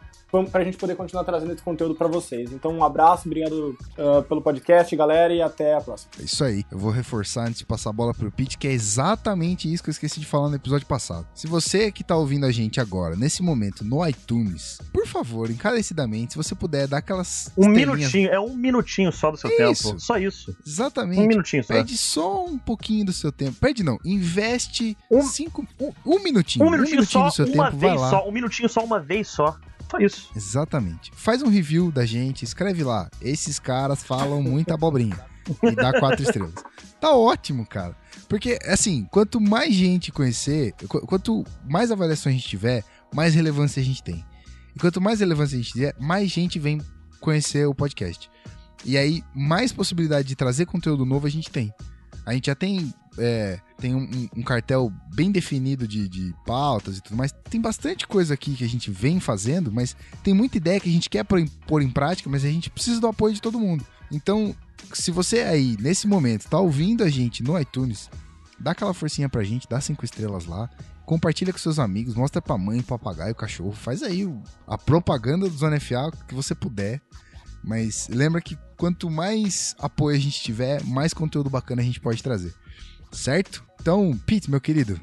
para 0.51 0.61
a 0.61 0.63
gente 0.63 0.77
poder 0.77 0.95
continuar 0.95 1.23
trazendo 1.25 1.51
esse 1.51 1.63
conteúdo 1.63 1.95
para 1.95 2.07
vocês. 2.07 2.53
Então, 2.53 2.71
um 2.71 2.83
abraço, 2.83 3.27
obrigado 3.27 3.75
ah, 3.97 4.21
pelo 4.21 4.39
podcast, 4.41 4.95
galera, 4.95 5.33
e 5.33 5.41
até 5.41 5.73
a 5.75 5.81
próxima. 5.81 6.11
É 6.19 6.23
isso 6.23 6.43
aí. 6.43 6.63
Eu 6.71 6.77
vou 6.77 6.91
reforçar 6.91 7.47
antes 7.47 7.57
de 7.57 7.65
passar 7.65 7.89
a 7.89 7.93
bola 7.93 8.13
pro 8.13 8.31
Pete, 8.31 8.55
que 8.57 8.67
é 8.67 8.71
exatamente 8.71 9.71
isso 9.73 9.81
que 9.83 9.89
eu 9.89 9.91
esqueci 9.91 10.19
de 10.19 10.25
falar 10.27 10.47
no 10.49 10.55
episódio 10.55 10.85
passado. 10.87 11.27
Se 11.33 11.47
você 11.47 11.91
que 11.91 12.03
tá 12.03 12.15
ouvindo 12.15 12.45
a 12.45 12.51
gente 12.51 12.79
agora, 12.79 13.15
nesse 13.15 13.41
momento, 13.41 13.83
no 13.83 14.07
iTunes, 14.07 14.77
por 14.93 15.07
favor, 15.07 15.49
encarecidamente, 15.49 16.33
se 16.33 16.37
você 16.37 16.53
puder 16.55 16.87
dar 16.87 16.97
aquelas 16.99 17.51
Um 17.57 17.63
estrelinhas- 17.71 17.97
minutinho, 17.97 18.29
é 18.29 18.39
um 18.39 18.55
minutinho 18.55 19.11
só 19.11 19.31
do 19.31 19.37
seu 19.37 19.49
Isso. 19.49 19.87
tempo. 19.89 19.99
Só 19.99 20.17
isso. 20.17 20.55
Exatamente. 20.65 21.19
Um 21.19 21.27
minutinho 21.27 21.63
só. 21.63 21.73
Perde 21.73 21.97
só 21.97 22.45
um 22.45 22.57
pouquinho 22.59 23.05
do 23.07 23.11
seu 23.11 23.31
tempo. 23.31 23.57
Perde 23.59 23.83
não, 23.83 23.97
investe 24.05 24.95
Um- 25.09 25.23
cinco, 25.23 25.67
um, 25.79 25.91
um 26.05 26.10
minutinho. 26.19 26.65
Um 26.65 26.69
minutinho, 26.71 27.05
só, 27.05 27.27
do 27.27 27.31
seu 27.33 27.45
uma 27.47 27.65
tempo, 27.65 27.77
vez 27.77 27.99
só. 27.99 28.27
Um 28.27 28.31
minutinho 28.31 28.69
só, 28.69 28.83
uma 28.83 28.99
vez 28.99 29.27
só. 29.27 29.57
Só 29.89 29.97
isso. 29.99 30.29
Exatamente. 30.35 31.11
Faz 31.15 31.41
um 31.41 31.49
review 31.49 31.91
da 31.91 32.05
gente, 32.05 32.43
escreve 32.43 32.83
lá. 32.83 33.09
Esses 33.21 33.59
caras 33.59 34.01
falam 34.03 34.41
muita 34.41 34.73
abobrinha. 34.73 35.19
E 35.63 35.75
dá 35.75 35.99
quatro 35.99 36.23
estrelas. 36.23 36.53
Tá 36.99 37.11
ótimo, 37.15 37.65
cara. 37.65 37.95
Porque, 38.29 38.57
assim, 38.65 39.05
quanto 39.11 39.41
mais 39.41 39.73
gente 39.73 40.11
conhecer, 40.11 40.71
qu- 40.87 41.05
quanto 41.05 41.43
mais 41.67 41.91
avaliações 41.91 42.35
a 42.35 42.37
gente 42.37 42.47
tiver, 42.47 42.83
mais 43.13 43.33
relevância 43.33 43.81
a 43.81 43.83
gente 43.83 44.01
tem. 44.03 44.23
E 44.75 44.79
quanto 44.79 45.01
mais 45.01 45.19
relevância 45.19 45.55
a 45.55 45.61
gente 45.61 45.73
tiver, 45.73 45.93
mais 45.99 46.29
gente 46.29 46.57
vem 46.59 46.79
conhecer 47.19 47.65
o 47.67 47.75
podcast. 47.75 48.29
E 48.85 48.97
aí, 48.97 49.23
mais 49.35 49.73
possibilidade 49.73 50.27
de 50.27 50.35
trazer 50.35 50.65
conteúdo 50.67 51.05
novo 51.05 51.27
a 51.27 51.29
gente 51.29 51.49
tem. 51.49 51.73
A 52.25 52.33
gente 52.33 52.45
já 52.45 52.55
tem, 52.55 52.93
é, 53.17 53.59
tem 53.77 53.93
um, 53.95 54.29
um- 54.35 54.41
cartel 54.43 54.91
bem 55.13 55.31
definido 55.31 55.87
de, 55.87 56.07
de 56.07 56.33
pautas 56.45 56.97
e 56.97 57.01
tudo 57.01 57.15
mais. 57.17 57.31
Tem 57.49 57.59
bastante 57.59 58.07
coisa 58.07 58.33
aqui 58.33 58.55
que 58.55 58.63
a 58.63 58.69
gente 58.69 58.89
vem 58.89 59.19
fazendo, 59.19 59.71
mas 59.71 59.95
tem 60.23 60.33
muita 60.33 60.57
ideia 60.57 60.79
que 60.79 60.89
a 60.89 60.93
gente 60.93 61.09
quer 61.09 61.23
pôr 61.23 61.39
em, 61.39 61.47
pôr 61.47 61.81
em 61.81 61.89
prática, 61.89 62.29
mas 62.29 62.45
a 62.45 62.49
gente 62.49 62.69
precisa 62.69 62.99
do 63.01 63.07
apoio 63.07 63.33
de 63.33 63.41
todo 63.41 63.59
mundo. 63.59 63.85
Então, 64.11 64.55
se 64.93 65.11
você 65.11 65.39
aí, 65.41 65.77
nesse 65.79 66.07
momento, 66.07 66.47
tá 66.49 66.59
ouvindo 66.59 67.03
a 67.03 67.09
gente 67.09 67.43
no 67.43 67.59
iTunes, 67.59 68.09
dá 68.59 68.71
aquela 68.71 68.93
forcinha 68.93 69.29
pra 69.29 69.43
gente, 69.43 69.67
dá 69.69 69.79
cinco 69.81 70.05
estrelas 70.05 70.45
lá, 70.45 70.69
compartilha 71.05 71.51
com 71.51 71.59
seus 71.59 71.79
amigos, 71.79 72.15
mostra 72.15 72.41
pra 72.41 72.57
mãe, 72.57 72.81
papagaio, 72.81 73.35
cachorro, 73.35 73.71
faz 73.73 74.03
aí 74.03 74.27
a 74.67 74.77
propaganda 74.77 75.49
do 75.49 75.57
Zona 75.57 75.79
FA 75.79 76.11
que 76.27 76.35
você 76.35 76.55
puder. 76.55 77.01
Mas 77.63 78.07
lembra 78.09 78.41
que 78.41 78.57
quanto 78.75 79.09
mais 79.09 79.75
apoio 79.77 80.17
a 80.17 80.19
gente 80.19 80.41
tiver, 80.41 80.83
mais 80.83 81.13
conteúdo 81.13 81.49
bacana 81.49 81.81
a 81.81 81.85
gente 81.85 81.99
pode 81.99 82.23
trazer. 82.23 82.53
Certo? 83.11 83.63
Então, 83.79 84.17
Pete, 84.25 84.49
meu 84.49 84.61
querido, 84.61 84.99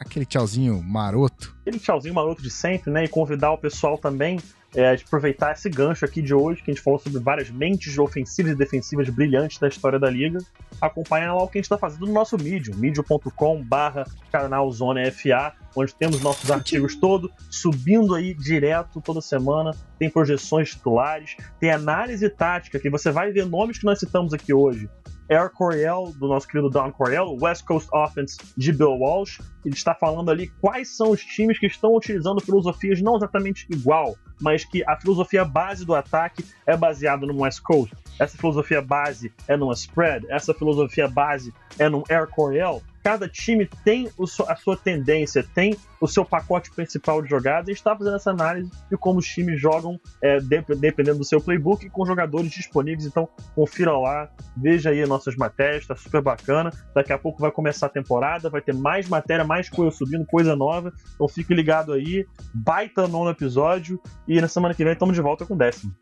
aquele 0.00 0.24
tchauzinho 0.24 0.82
maroto. 0.82 1.54
Aquele 1.62 1.78
tchauzinho 1.78 2.14
maroto 2.14 2.42
de 2.42 2.50
sempre, 2.50 2.90
né? 2.90 3.04
E 3.04 3.08
convidar 3.08 3.52
o 3.52 3.58
pessoal 3.58 3.98
também 3.98 4.38
é, 4.74 4.92
aproveitar 4.92 5.52
esse 5.52 5.68
gancho 5.70 6.04
aqui 6.04 6.20
de 6.20 6.34
hoje, 6.34 6.62
que 6.62 6.70
a 6.70 6.74
gente 6.74 6.82
falou 6.82 6.98
sobre 6.98 7.18
várias 7.20 7.50
mentes 7.50 7.96
ofensivas 7.98 8.52
e 8.52 8.54
defensivas 8.54 9.08
brilhantes 9.08 9.58
da 9.58 9.68
história 9.68 9.98
da 9.98 10.10
liga. 10.10 10.38
Acompanhar 10.80 11.34
lá 11.34 11.42
o 11.42 11.48
que 11.48 11.58
a 11.58 11.60
gente 11.60 11.64
está 11.64 11.78
fazendo 11.78 12.06
no 12.06 12.12
nosso 12.12 12.36
Medium, 12.36 12.76
medium.com 12.76 13.62
barra 13.62 14.04
canal 14.30 14.70
Zona 14.70 15.10
FA, 15.10 15.54
onde 15.74 15.94
temos 15.94 16.20
nossos 16.20 16.50
artigos 16.50 16.94
todos 16.96 17.30
subindo 17.50 18.14
aí 18.14 18.34
direto 18.34 19.00
toda 19.00 19.20
semana. 19.20 19.70
Tem 19.98 20.10
projeções 20.10 20.70
titulares, 20.70 21.36
tem 21.58 21.70
análise 21.70 22.28
tática, 22.28 22.78
que 22.78 22.90
você 22.90 23.10
vai 23.10 23.32
ver 23.32 23.46
nomes 23.46 23.78
que 23.78 23.84
nós 23.84 23.98
citamos 23.98 24.34
aqui 24.34 24.52
hoje. 24.52 24.88
Air 25.28 25.50
Coryell, 25.50 26.12
do 26.18 26.26
nosso 26.26 26.48
querido 26.48 26.70
Don 26.70 26.90
Coryell, 26.90 27.36
West 27.40 27.64
Coast 27.64 27.88
Offense 27.92 28.38
de 28.56 28.72
Bill 28.72 28.96
Walsh. 28.98 29.40
Ele 29.64 29.74
está 29.74 29.94
falando 29.94 30.30
ali 30.30 30.48
quais 30.60 30.96
são 30.96 31.10
os 31.10 31.22
times 31.22 31.58
que 31.58 31.66
estão 31.66 31.94
utilizando 31.94 32.40
filosofias 32.40 33.02
não 33.02 33.16
exatamente 33.16 33.66
igual, 33.70 34.16
mas 34.40 34.64
que 34.64 34.82
a 34.88 34.96
filosofia 34.96 35.44
base 35.44 35.84
do 35.84 35.94
ataque 35.94 36.44
é 36.66 36.76
baseada 36.76 37.26
no 37.26 37.42
West 37.42 37.60
Coast. 37.62 37.94
Essa 38.18 38.36
filosofia 38.36 38.80
base 38.80 39.32
é 39.46 39.56
numa 39.56 39.74
spread, 39.74 40.26
essa 40.30 40.54
filosofia 40.54 41.08
base 41.08 41.52
é 41.78 41.88
num 41.88 42.02
Air 42.08 42.26
Coryell. 42.28 42.82
Cada 43.08 43.26
time 43.28 43.66
tem 43.84 44.10
so- 44.26 44.44
a 44.48 44.54
sua 44.54 44.76
tendência, 44.76 45.42
tem 45.54 45.74
o 46.00 46.06
seu 46.06 46.24
pacote 46.24 46.70
principal 46.70 47.22
de 47.22 47.30
jogadas. 47.30 47.68
E 47.68 47.72
está 47.72 47.96
fazendo 47.96 48.16
essa 48.16 48.30
análise 48.30 48.70
de 48.90 48.96
como 48.98 49.18
os 49.18 49.26
times 49.26 49.58
jogam, 49.60 49.98
é, 50.22 50.38
dep- 50.40 50.74
dependendo 50.76 51.18
do 51.18 51.24
seu 51.24 51.40
playbook, 51.40 51.86
e 51.86 51.90
com 51.90 52.04
jogadores 52.04 52.50
disponíveis. 52.50 53.06
Então, 53.06 53.26
confira 53.54 53.96
lá, 53.98 54.28
veja 54.54 54.90
aí 54.90 55.00
as 55.02 55.08
nossas 55.08 55.36
matérias, 55.36 55.86
tá 55.86 55.96
super 55.96 56.20
bacana. 56.20 56.70
Daqui 56.94 57.12
a 57.12 57.18
pouco 57.18 57.40
vai 57.40 57.50
começar 57.50 57.86
a 57.86 57.88
temporada, 57.88 58.50
vai 58.50 58.60
ter 58.60 58.74
mais 58.74 59.08
matéria, 59.08 59.44
mais 59.44 59.70
coisa 59.70 59.96
subindo, 59.96 60.26
coisa 60.26 60.54
nova. 60.54 60.92
Então 61.14 61.26
fique 61.28 61.54
ligado 61.54 61.94
aí. 61.94 62.26
Baita 62.52 63.08
nono 63.08 63.30
episódio. 63.30 63.98
E 64.26 64.38
na 64.40 64.48
semana 64.48 64.74
que 64.74 64.84
vem 64.84 64.92
estamos 64.92 65.14
de 65.14 65.22
volta 65.22 65.46
com 65.46 65.54
o 65.54 65.58
décimo. 65.58 65.94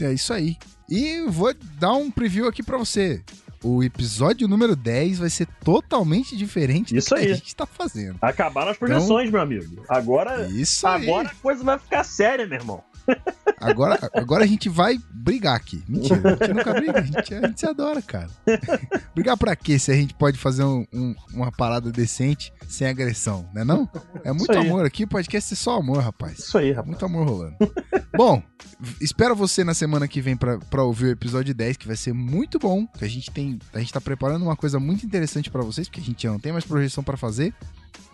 É 0.00 0.12
isso 0.12 0.32
aí. 0.32 0.56
E 0.90 1.24
vou 1.28 1.54
dar 1.78 1.92
um 1.92 2.10
preview 2.10 2.48
aqui 2.48 2.62
pra 2.62 2.76
você. 2.78 3.22
O 3.64 3.82
episódio 3.82 4.46
número 4.46 4.76
10 4.76 5.18
vai 5.20 5.30
ser 5.30 5.46
totalmente 5.64 6.36
diferente 6.36 6.94
Isso 6.96 7.10
do 7.10 7.16
que 7.16 7.22
aí. 7.22 7.32
a 7.32 7.34
gente 7.34 7.56
tá 7.56 7.64
fazendo. 7.66 8.18
Acabaram 8.20 8.70
as 8.70 8.76
projeções, 8.76 9.30
meu 9.30 9.40
amigo. 9.40 9.82
Agora, 9.88 10.46
Isso 10.48 10.86
aí. 10.86 11.08
agora 11.08 11.28
a 11.28 11.34
coisa 11.36 11.64
vai 11.64 11.78
ficar 11.78 12.04
séria, 12.04 12.46
meu 12.46 12.58
irmão. 12.58 12.82
Agora, 13.60 13.98
agora 14.14 14.44
a 14.44 14.46
gente 14.46 14.68
vai 14.68 14.98
brigar 15.10 15.54
aqui. 15.56 15.82
Mentira, 15.88 16.20
a 16.40 16.44
gente 16.46 16.54
nunca 16.54 16.72
briga, 16.74 16.98
a 16.98 17.02
gente, 17.02 17.34
a 17.34 17.46
gente 17.46 17.60
se 17.60 17.66
adora, 17.66 18.02
cara. 18.02 18.28
Brigar 19.14 19.36
pra 19.38 19.54
quê 19.56 19.78
se 19.78 19.90
a 19.90 19.94
gente 19.94 20.12
pode 20.14 20.36
fazer 20.38 20.64
um- 20.64 20.86
um- 20.92 21.14
uma 21.32 21.50
parada 21.52 21.90
decente 21.90 22.52
sem 22.68 22.86
agressão, 22.86 23.48
né 23.54 23.62
não? 23.64 23.88
É 24.22 24.32
muito 24.32 24.50
aí. 24.52 24.58
amor 24.66 24.84
aqui, 24.84 25.04
o 25.04 25.08
podcast 25.08 25.52
é 25.52 25.56
só 25.56 25.78
amor, 25.78 25.98
rapaz. 26.02 26.38
Isso 26.40 26.58
aí, 26.58 26.70
rapaz. 26.72 26.88
Muito 26.88 27.04
amor 27.06 27.26
rolando. 27.26 27.56
Bom, 28.16 28.42
espero 29.00 29.34
você 29.34 29.64
na 29.64 29.74
semana 29.74 30.08
que 30.08 30.20
vem 30.20 30.36
pra 30.36 30.82
ouvir 30.82 31.06
o 31.06 31.10
episódio 31.10 31.54
10, 31.54 31.76
que 31.76 31.86
vai 31.86 31.96
ser 31.96 32.12
muito 32.12 32.58
bom. 32.58 32.86
Que 32.86 33.04
a 33.04 33.08
gente 33.08 33.30
tem. 33.30 33.58
A 33.72 33.78
gente 33.78 33.92
tá 33.92 34.00
preparando 34.00 34.42
uma 34.42 34.56
coisa 34.56 34.78
muito 34.78 35.04
interessante 35.04 35.50
pra 35.50 35.62
vocês, 35.62 35.88
porque 35.88 36.00
a 36.00 36.04
gente 36.04 36.22
já 36.22 36.30
não 36.30 36.38
tem 36.38 36.52
mais 36.52 36.64
projeção 36.64 37.04
pra 37.04 37.16
fazer. 37.16 37.54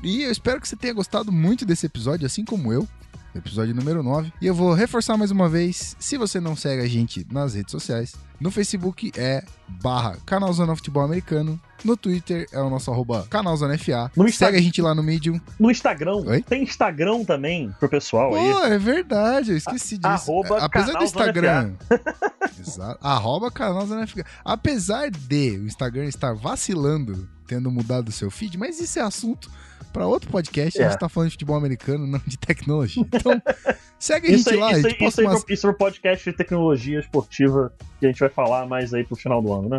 E 0.03 0.23
eu 0.23 0.33
espero 0.33 0.61
que 0.61 0.69
você 0.69 0.77
tenha 0.77 0.95
gostado 0.95 1.31
muito 1.31 1.65
desse 1.65 1.87
episódio, 1.87 2.27
assim 2.27 2.45
como 2.45 2.73
eu. 2.73 2.89
Episódio 3.35 3.75
número 3.75 4.03
9. 4.03 4.33
E 4.41 4.47
eu 4.47 4.55
vou 4.55 4.73
reforçar 4.73 5.17
mais 5.17 5.31
uma 5.31 5.49
vez: 5.49 5.95
se 6.01 6.17
você 6.19 6.41
não 6.41 6.57
segue 6.57 6.83
a 6.83 6.89
gente 6.89 7.25
nas 7.31 7.55
redes 7.55 7.71
sociais, 7.71 8.17
no 8.41 8.51
Facebook 8.51 9.13
é 9.17 9.45
barra 9.69 10.17
Canal 10.27 10.53
Zona 10.53 10.75
Futebol 10.75 11.05
Americano. 11.05 11.61
No 11.85 11.97
Twitter 11.97 12.47
é 12.53 12.61
o 12.61 12.69
nosso 12.69 12.91
arroba 12.91 13.27
Canal 13.31 13.57
Zona 13.57 13.79
FA. 13.79 14.11
No 14.17 14.31
Segue 14.31 14.59
a 14.59 14.61
gente 14.61 14.83
lá 14.83 14.95
no 14.95 15.03
Medium. 15.03 15.41
No 15.59 15.71
Instagram, 15.71 16.17
Oi? 16.27 16.43
tem 16.43 16.63
Instagram 16.65 17.25
também 17.25 17.73
pro 17.79 17.89
pessoal 17.89 18.35
aí. 18.35 18.53
Pô, 18.53 18.65
é 18.65 18.79
verdade, 18.79 19.53
eu 19.53 19.57
esqueci 19.57 19.97
disso. 19.97 20.09
Arroba 20.09 20.59
Apesar 20.59 20.93
do 20.99 21.05
Instagram. 21.05 21.75
Exato. 22.59 22.99
Arroba 23.01 23.51
canal 23.51 23.87
Zona 23.87 24.07
FA. 24.07 24.25
Apesar 24.45 25.09
de 25.11 25.59
o 25.59 25.67
Instagram 25.67 26.07
estar 26.07 26.35
vacilando, 26.35 27.29
tendo 27.47 27.71
mudado 27.71 28.09
o 28.09 28.13
seu 28.13 28.31
feed, 28.31 28.59
mas 28.59 28.81
isso 28.81 28.99
é 28.99 29.03
assunto 29.03 29.49
para 29.93 30.07
outro 30.07 30.31
podcast. 30.31 30.81
A 30.81 30.87
É. 30.87 30.91
gente 30.91 30.99
tá 30.99 31.09
falando 31.09 31.29
de 31.29 31.35
futebol 31.35 31.57
americano, 31.57 32.07
não 32.07 32.21
de 32.27 32.37
tecnologia. 32.39 33.03
Então, 33.13 33.41
segue 33.99 34.29
a 34.29 34.37
gente 34.37 34.51
aí, 34.51 34.57
lá. 34.57 34.69
a 34.69 34.73
isso, 34.73 34.83
gente 34.83 34.99
posta 34.99 35.09
isso, 35.09 35.21
aí 35.21 35.27
umas... 35.27 35.45
pro, 35.45 35.55
isso 35.55 35.63
pro 35.69 35.75
podcast 35.77 36.31
de 36.31 36.37
tecnologia 36.37 37.01
esportiva 37.01 37.73
que 37.99 38.07
a 38.07 38.09
gente 38.09 38.21
vai 38.21 38.31
falar 38.31 38.67
mais 38.67 38.95
aí 38.95 39.05
pro 39.05 39.15
final 39.15 39.43
do 39.43 39.53
ano, 39.53 39.69
né? 39.69 39.79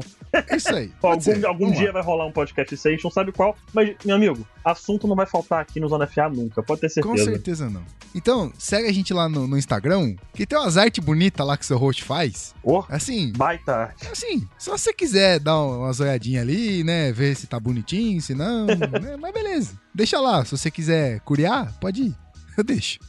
Isso 0.56 0.69
aí. 0.73 0.91
Algum, 1.02 1.19
ser. 1.22 1.45
algum 1.45 1.72
dia 1.72 1.88
lá. 1.88 1.94
vai 1.94 2.03
rolar 2.03 2.26
um 2.28 2.32
podcast 2.32 2.73
isso 2.76 2.88
aí, 2.88 2.94
a 2.94 2.95
gente 2.95 3.03
não 3.03 3.10
sabe 3.11 3.32
qual, 3.32 3.56
mas, 3.73 3.95
meu 4.06 4.15
amigo, 4.15 4.45
assunto 4.64 5.07
não 5.07 5.15
vai 5.15 5.26
faltar 5.26 5.60
aqui 5.60 5.80
no 5.80 5.90
Zona 5.90 6.06
FA 6.06 6.30
nunca, 6.30 6.61
pode 6.61 6.82
ter 6.82 7.02
Com 7.02 7.15
certeza. 7.18 7.32
certeza 7.32 7.69
não. 7.69 7.82
Então, 8.14 8.52
segue 8.60 8.88
a 8.88 8.94
gente 8.94 9.11
lá 9.14 9.28
no, 9.28 9.48
no 9.48 9.57
Instagram, 9.57 10.15
que 10.34 10.45
tem 10.45 10.57
umas 10.60 10.78
artes 10.78 11.03
bonitas 11.03 11.45
lá 11.48 11.57
que 11.57 11.65
seu 11.65 11.78
host 11.78 12.03
faz. 12.03 12.53
Ô, 12.64 12.84
Assim, 12.90 13.32
baita 13.36 13.73
arte. 13.76 14.07
Assim, 14.07 14.48
se 14.57 14.69
você 14.69 14.94
quiser 14.94 15.40
dar 15.40 15.60
umas 15.60 15.99
olhadinhas 15.99 16.44
ali, 16.44 16.84
né? 16.84 17.11
Ver 17.11 17.36
se 17.36 17.48
tá 17.48 17.60
bonitinho, 17.60 18.22
se 18.22 18.36
não, 18.36 18.65
né, 19.02 19.18
mas 19.19 19.34
beleza. 19.34 19.73
Deixa 19.93 20.19
lá. 20.19 20.43
Se 20.45 20.57
você 20.57 20.72
quiser 20.72 21.19
curiar, 21.22 21.73
pode 21.80 22.03
ir. 22.03 22.20
Eu 22.57 22.64
deixo. 22.64 22.99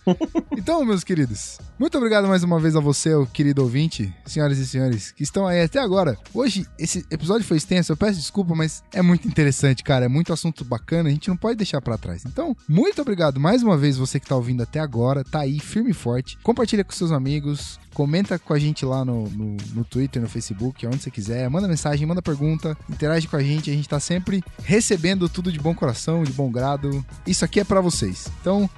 Então, 0.57 0.85
meus 0.85 1.03
queridos, 1.03 1.59
muito 1.79 1.97
obrigado 1.97 2.29
mais 2.29 2.45
uma 2.45 2.61
vez 2.61 2.77
a 2.77 2.81
você, 2.81 3.11
querido 3.33 3.63
ouvinte, 3.63 4.15
senhoras 4.25 4.59
e 4.59 4.67
senhores, 4.67 5.11
que 5.11 5.23
estão 5.23 5.47
aí 5.47 5.63
até 5.63 5.81
agora. 5.81 6.17
Hoje, 6.33 6.67
esse 6.79 7.05
episódio 7.11 7.47
foi 7.47 7.57
extenso, 7.57 7.93
eu 7.93 7.97
peço 7.97 8.19
desculpa, 8.19 8.55
mas 8.55 8.83
é 8.93 9.03
muito 9.03 9.27
interessante, 9.27 9.83
cara. 9.83 10.05
É 10.05 10.09
muito 10.09 10.33
assunto 10.33 10.65
bacana, 10.65 11.09
a 11.09 11.13
gente 11.13 11.29
não 11.29 11.37
pode 11.37 11.57
deixar 11.57 11.81
pra 11.81 11.99
trás. 11.99 12.25
Então, 12.25 12.57
muito 12.69 13.03
obrigado 13.03 13.41
mais 13.41 13.63
uma 13.63 13.77
vez 13.77 13.97
você 13.97 14.21
que 14.21 14.27
tá 14.27 14.37
ouvindo 14.37 14.63
até 14.63 14.79
agora, 14.79 15.25
tá 15.25 15.41
aí 15.41 15.59
firme 15.59 15.91
e 15.91 15.95
forte. 15.95 16.39
Compartilha 16.43 16.85
com 16.85 16.93
seus 16.93 17.11
amigos, 17.11 17.81
comenta 17.95 18.39
com 18.39 18.53
a 18.53 18.59
gente 18.59 18.85
lá 18.85 19.05
no, 19.05 19.29
no, 19.31 19.57
no 19.75 19.85
Twitter, 19.85 20.23
no 20.23 20.29
Facebook, 20.29 20.87
onde 20.87 21.03
você 21.03 21.11
quiser. 21.11 21.49
Manda 21.49 21.69
mensagem, 21.69 22.07
manda 22.07 22.23
pergunta, 22.23 22.77
interage 22.89 23.27
com 23.29 23.37
a 23.37 23.43
gente. 23.43 23.71
A 23.71 23.75
gente 23.75 23.89
tá 23.89 24.01
sempre 24.01 24.43
recebendo 24.63 25.29
tudo 25.29 25.53
de 25.53 25.59
bom 25.59 25.75
coração, 25.75 26.23
de 26.23 26.33
bom 26.33 26.51
grado. 26.51 27.05
Isso 27.27 27.45
aqui 27.45 27.61
é 27.61 27.65
pra 27.65 27.81
vocês. 27.81 28.29
Então, 28.41 28.69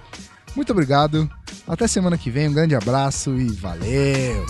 muito 0.54 0.72
obrigado. 0.72 1.30
Até 1.66 1.86
semana 1.86 2.18
que 2.18 2.30
vem. 2.30 2.48
Um 2.48 2.52
grande 2.52 2.74
abraço 2.74 3.38
e 3.38 3.48
valeu! 3.48 4.46